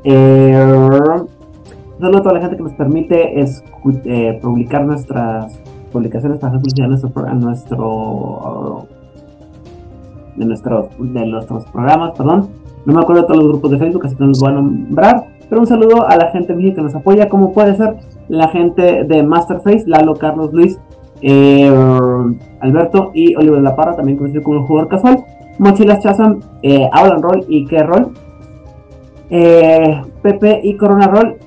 Eh, 0.04 0.56
a 0.56 2.12
toda 2.12 2.34
la 2.34 2.40
gente 2.40 2.58
que 2.58 2.64
nos 2.64 2.74
permite 2.74 3.40
es, 3.40 3.64
eh, 4.06 4.40
publicar 4.42 4.86
nuestras 4.86 5.60
publicaciones 5.92 6.40
para 6.40 6.54
a 6.54 6.88
nuestro, 6.88 7.26
a 7.26 7.34
nuestro 7.34 8.88
de 10.38 10.46
nuestros, 10.46 10.88
de 11.00 11.26
nuestros 11.26 11.66
programas, 11.66 12.14
perdón. 12.18 12.50
No 12.86 12.94
me 12.94 13.02
acuerdo 13.02 13.24
de 13.24 13.28
todos 13.28 13.40
los 13.44 13.50
grupos 13.50 13.72
de 13.72 13.80
Facebook, 13.80 14.06
así 14.06 14.16
que 14.16 14.22
no 14.22 14.30
los 14.30 14.40
voy 14.40 14.50
a 14.50 14.54
nombrar. 14.54 15.26
Pero 15.50 15.62
un 15.62 15.68
saludo 15.68 16.08
a 16.08 16.16
la 16.16 16.32
gente 16.32 16.56
de 16.56 16.74
que 16.74 16.82
nos 16.82 16.96
apoya, 16.96 17.28
como 17.30 17.54
puede 17.54 17.76
ser 17.76 17.98
la 18.30 18.48
gente 18.50 19.04
de 19.04 19.24
Masterface, 19.24 19.84
Lalo, 19.88 20.16
Carlos, 20.16 20.54
Luis, 20.54 20.80
eh, 21.22 21.70
Alberto 22.62 23.12
y 23.14 23.36
Oliver 23.36 23.62
La 23.62 23.76
Parra, 23.76 23.96
también 23.96 24.18
conocido 24.18 24.44
como 24.44 24.66
jugador 24.66 24.90
casual. 24.90 25.24
Mochilas 25.60 26.04
Chazam, 26.04 26.40
eh, 26.62 26.88
Aulan 26.92 27.22
Roll 27.22 27.46
y 27.48 27.66
qué 27.66 27.84
Roll. 27.84 28.14
Eh, 29.30 30.02
Pepe 30.22 30.62
y 30.64 30.76
Corona 30.78 31.08
Roll. 31.08 31.38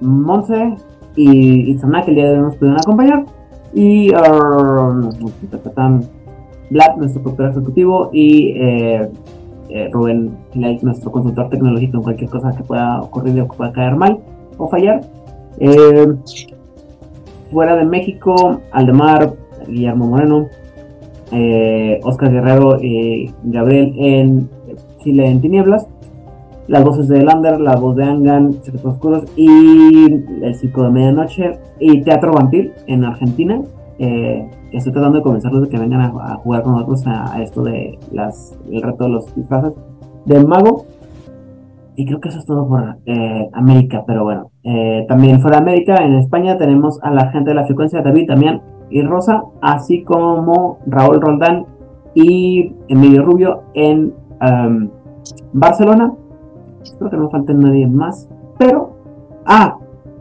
Monse 0.00 0.76
y 1.16 1.72
Itzana, 1.72 2.04
que 2.04 2.10
el 2.10 2.16
día 2.16 2.26
de 2.26 2.36
hoy 2.36 2.42
nos 2.42 2.56
pudieron 2.56 2.80
acompañar. 2.80 3.24
Y 3.74 4.14
uh, 4.14 5.10
Vlad, 6.70 6.96
nuestro 6.96 7.22
productor 7.22 7.50
ejecutivo, 7.50 8.10
y 8.12 8.52
eh, 8.56 9.08
eh, 9.70 9.88
Rubén, 9.92 10.36
nuestro 10.82 11.10
consultor 11.10 11.48
tecnológico 11.48 11.98
en 11.98 12.02
cualquier 12.02 12.30
cosa 12.30 12.52
que 12.56 12.62
pueda 12.62 13.00
ocurrir 13.00 13.40
o 13.40 13.48
que 13.48 13.56
pueda 13.56 13.72
caer 13.72 13.96
mal 13.96 14.18
o 14.56 14.68
fallar. 14.68 15.00
Eh, 15.58 16.06
fuera 17.50 17.76
de 17.76 17.84
México, 17.84 18.60
Aldemar, 18.72 19.32
Guillermo 19.66 20.08
Moreno, 20.08 20.48
Oscar 22.02 22.32
Guerrero 22.32 22.82
y 22.82 23.30
Gabriel 23.44 23.94
en 23.98 24.48
Chile 25.02 25.26
en 25.26 25.40
Tinieblas. 25.40 25.86
Las 26.68 26.84
voces 26.84 27.08
de 27.08 27.22
Lander, 27.22 27.58
la 27.58 27.76
voz 27.76 27.96
de 27.96 28.04
Angan, 28.04 28.52
Secretos 28.62 28.92
Oscuros 28.94 29.24
y 29.36 30.12
El 30.42 30.54
Circo 30.54 30.82
de 30.82 30.90
Medianoche 30.90 31.58
y 31.80 32.02
Teatro 32.02 32.32
Vampir 32.32 32.74
en 32.86 33.04
Argentina. 33.04 33.62
Eh, 33.98 34.48
estoy 34.72 34.92
tratando 34.92 35.18
de 35.18 35.24
convencerlos 35.24 35.62
de 35.62 35.68
que 35.68 35.78
vengan 35.78 36.00
a, 36.00 36.34
jugar 36.36 36.62
con 36.62 36.72
nosotros 36.72 37.04
a, 37.06 37.42
esto 37.42 37.62
de 37.62 37.98
las, 38.12 38.56
el 38.70 38.80
reto 38.82 39.04
de 39.04 39.10
los 39.10 39.34
disfraces 39.34 39.72
del 40.24 40.46
mago. 40.46 40.86
Y 41.96 42.06
creo 42.06 42.20
que 42.20 42.28
eso 42.28 42.38
es 42.38 42.46
todo 42.46 42.68
por 42.68 42.96
eh, 43.06 43.50
América, 43.52 44.04
pero 44.06 44.22
bueno. 44.22 44.50
Eh, 44.62 45.04
también 45.08 45.40
fuera 45.40 45.56
de 45.56 45.62
América, 45.64 45.96
en 45.96 46.14
España 46.14 46.56
tenemos 46.56 47.02
a 47.02 47.10
la 47.10 47.30
gente 47.32 47.50
de 47.50 47.56
la 47.56 47.64
frecuencia 47.64 48.02
David, 48.02 48.28
Damián 48.28 48.62
y 48.88 49.02
Rosa, 49.02 49.42
así 49.60 50.04
como 50.04 50.78
Raúl 50.86 51.20
Roldán 51.20 51.66
y 52.14 52.72
Emilio 52.86 53.24
Rubio 53.24 53.62
en 53.74 54.14
um, 54.40 54.88
Barcelona. 55.52 56.12
Espero 56.82 57.10
que 57.10 57.16
no 57.16 57.30
falte 57.30 57.54
nadie 57.54 57.86
más, 57.86 58.28
pero... 58.58 58.96
Ah, 59.44 59.78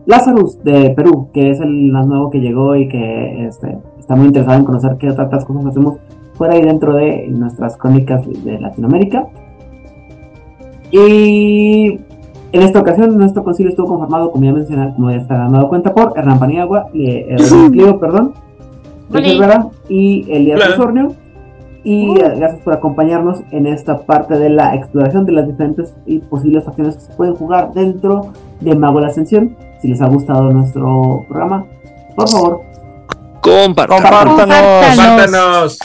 Lazarus 0.07 0.63
de 0.63 0.91
Perú, 0.91 1.29
que 1.33 1.51
es 1.51 1.59
el 1.59 1.91
más 1.91 2.07
nuevo 2.07 2.29
que 2.29 2.39
llegó 2.39 2.75
y 2.75 2.87
que 2.87 3.45
este, 3.45 3.77
está 3.99 4.15
muy 4.15 4.27
interesado 4.27 4.57
en 4.57 4.65
conocer 4.65 4.95
qué 4.97 5.09
otras 5.09 5.45
cosas 5.45 5.65
hacemos 5.65 5.97
fuera 6.33 6.57
y 6.57 6.61
dentro 6.61 6.95
de 6.95 7.27
nuestras 7.27 7.75
crónicas 7.75 8.25
de 8.25 8.57
Latinoamérica. 8.57 9.27
Y 10.91 11.99
en 12.53 12.61
esta 12.61 12.79
ocasión 12.79 13.17
nuestro 13.17 13.43
concilio 13.43 13.69
estuvo 13.69 13.87
conformado, 13.87 14.31
como 14.31 14.45
ya 14.45 14.53
mencioné, 14.53 14.93
como 14.95 15.11
ya 15.11 15.27
se 15.27 15.33
han 15.33 15.51
dado 15.51 15.67
cuenta, 15.67 15.93
por 15.93 16.13
Hernán 16.17 16.39
Paniagua, 16.39 16.87
y, 16.93 17.07
eh, 17.07 17.35
Clio, 17.69 17.99
perdón, 17.99 18.33
y 19.89 20.25
Elías 20.31 20.69
Osornio. 20.69 21.13
Y 21.83 22.09
uh. 22.09 22.15
gracias 22.15 22.61
por 22.63 22.73
acompañarnos 22.73 23.43
en 23.51 23.67
esta 23.67 23.99
parte 23.99 24.37
de 24.37 24.49
la 24.49 24.73
exploración 24.75 25.25
de 25.25 25.33
las 25.33 25.47
diferentes 25.47 25.95
y 26.05 26.19
posibles 26.19 26.65
acciones 26.67 26.95
que 26.95 27.01
se 27.01 27.13
pueden 27.13 27.35
jugar 27.35 27.73
dentro 27.73 28.31
de 28.61 28.75
Mago 28.75 28.95
de 28.95 29.01
la 29.01 29.07
Ascensión. 29.07 29.55
Si 29.81 29.87
les 29.87 30.01
ha 30.01 30.07
gustado 30.07 30.51
nuestro 30.51 31.25
programa, 31.27 31.65
por 32.15 32.29
favor, 32.29 32.63
compártanos. 33.41 33.97
compártanos. 34.87 35.79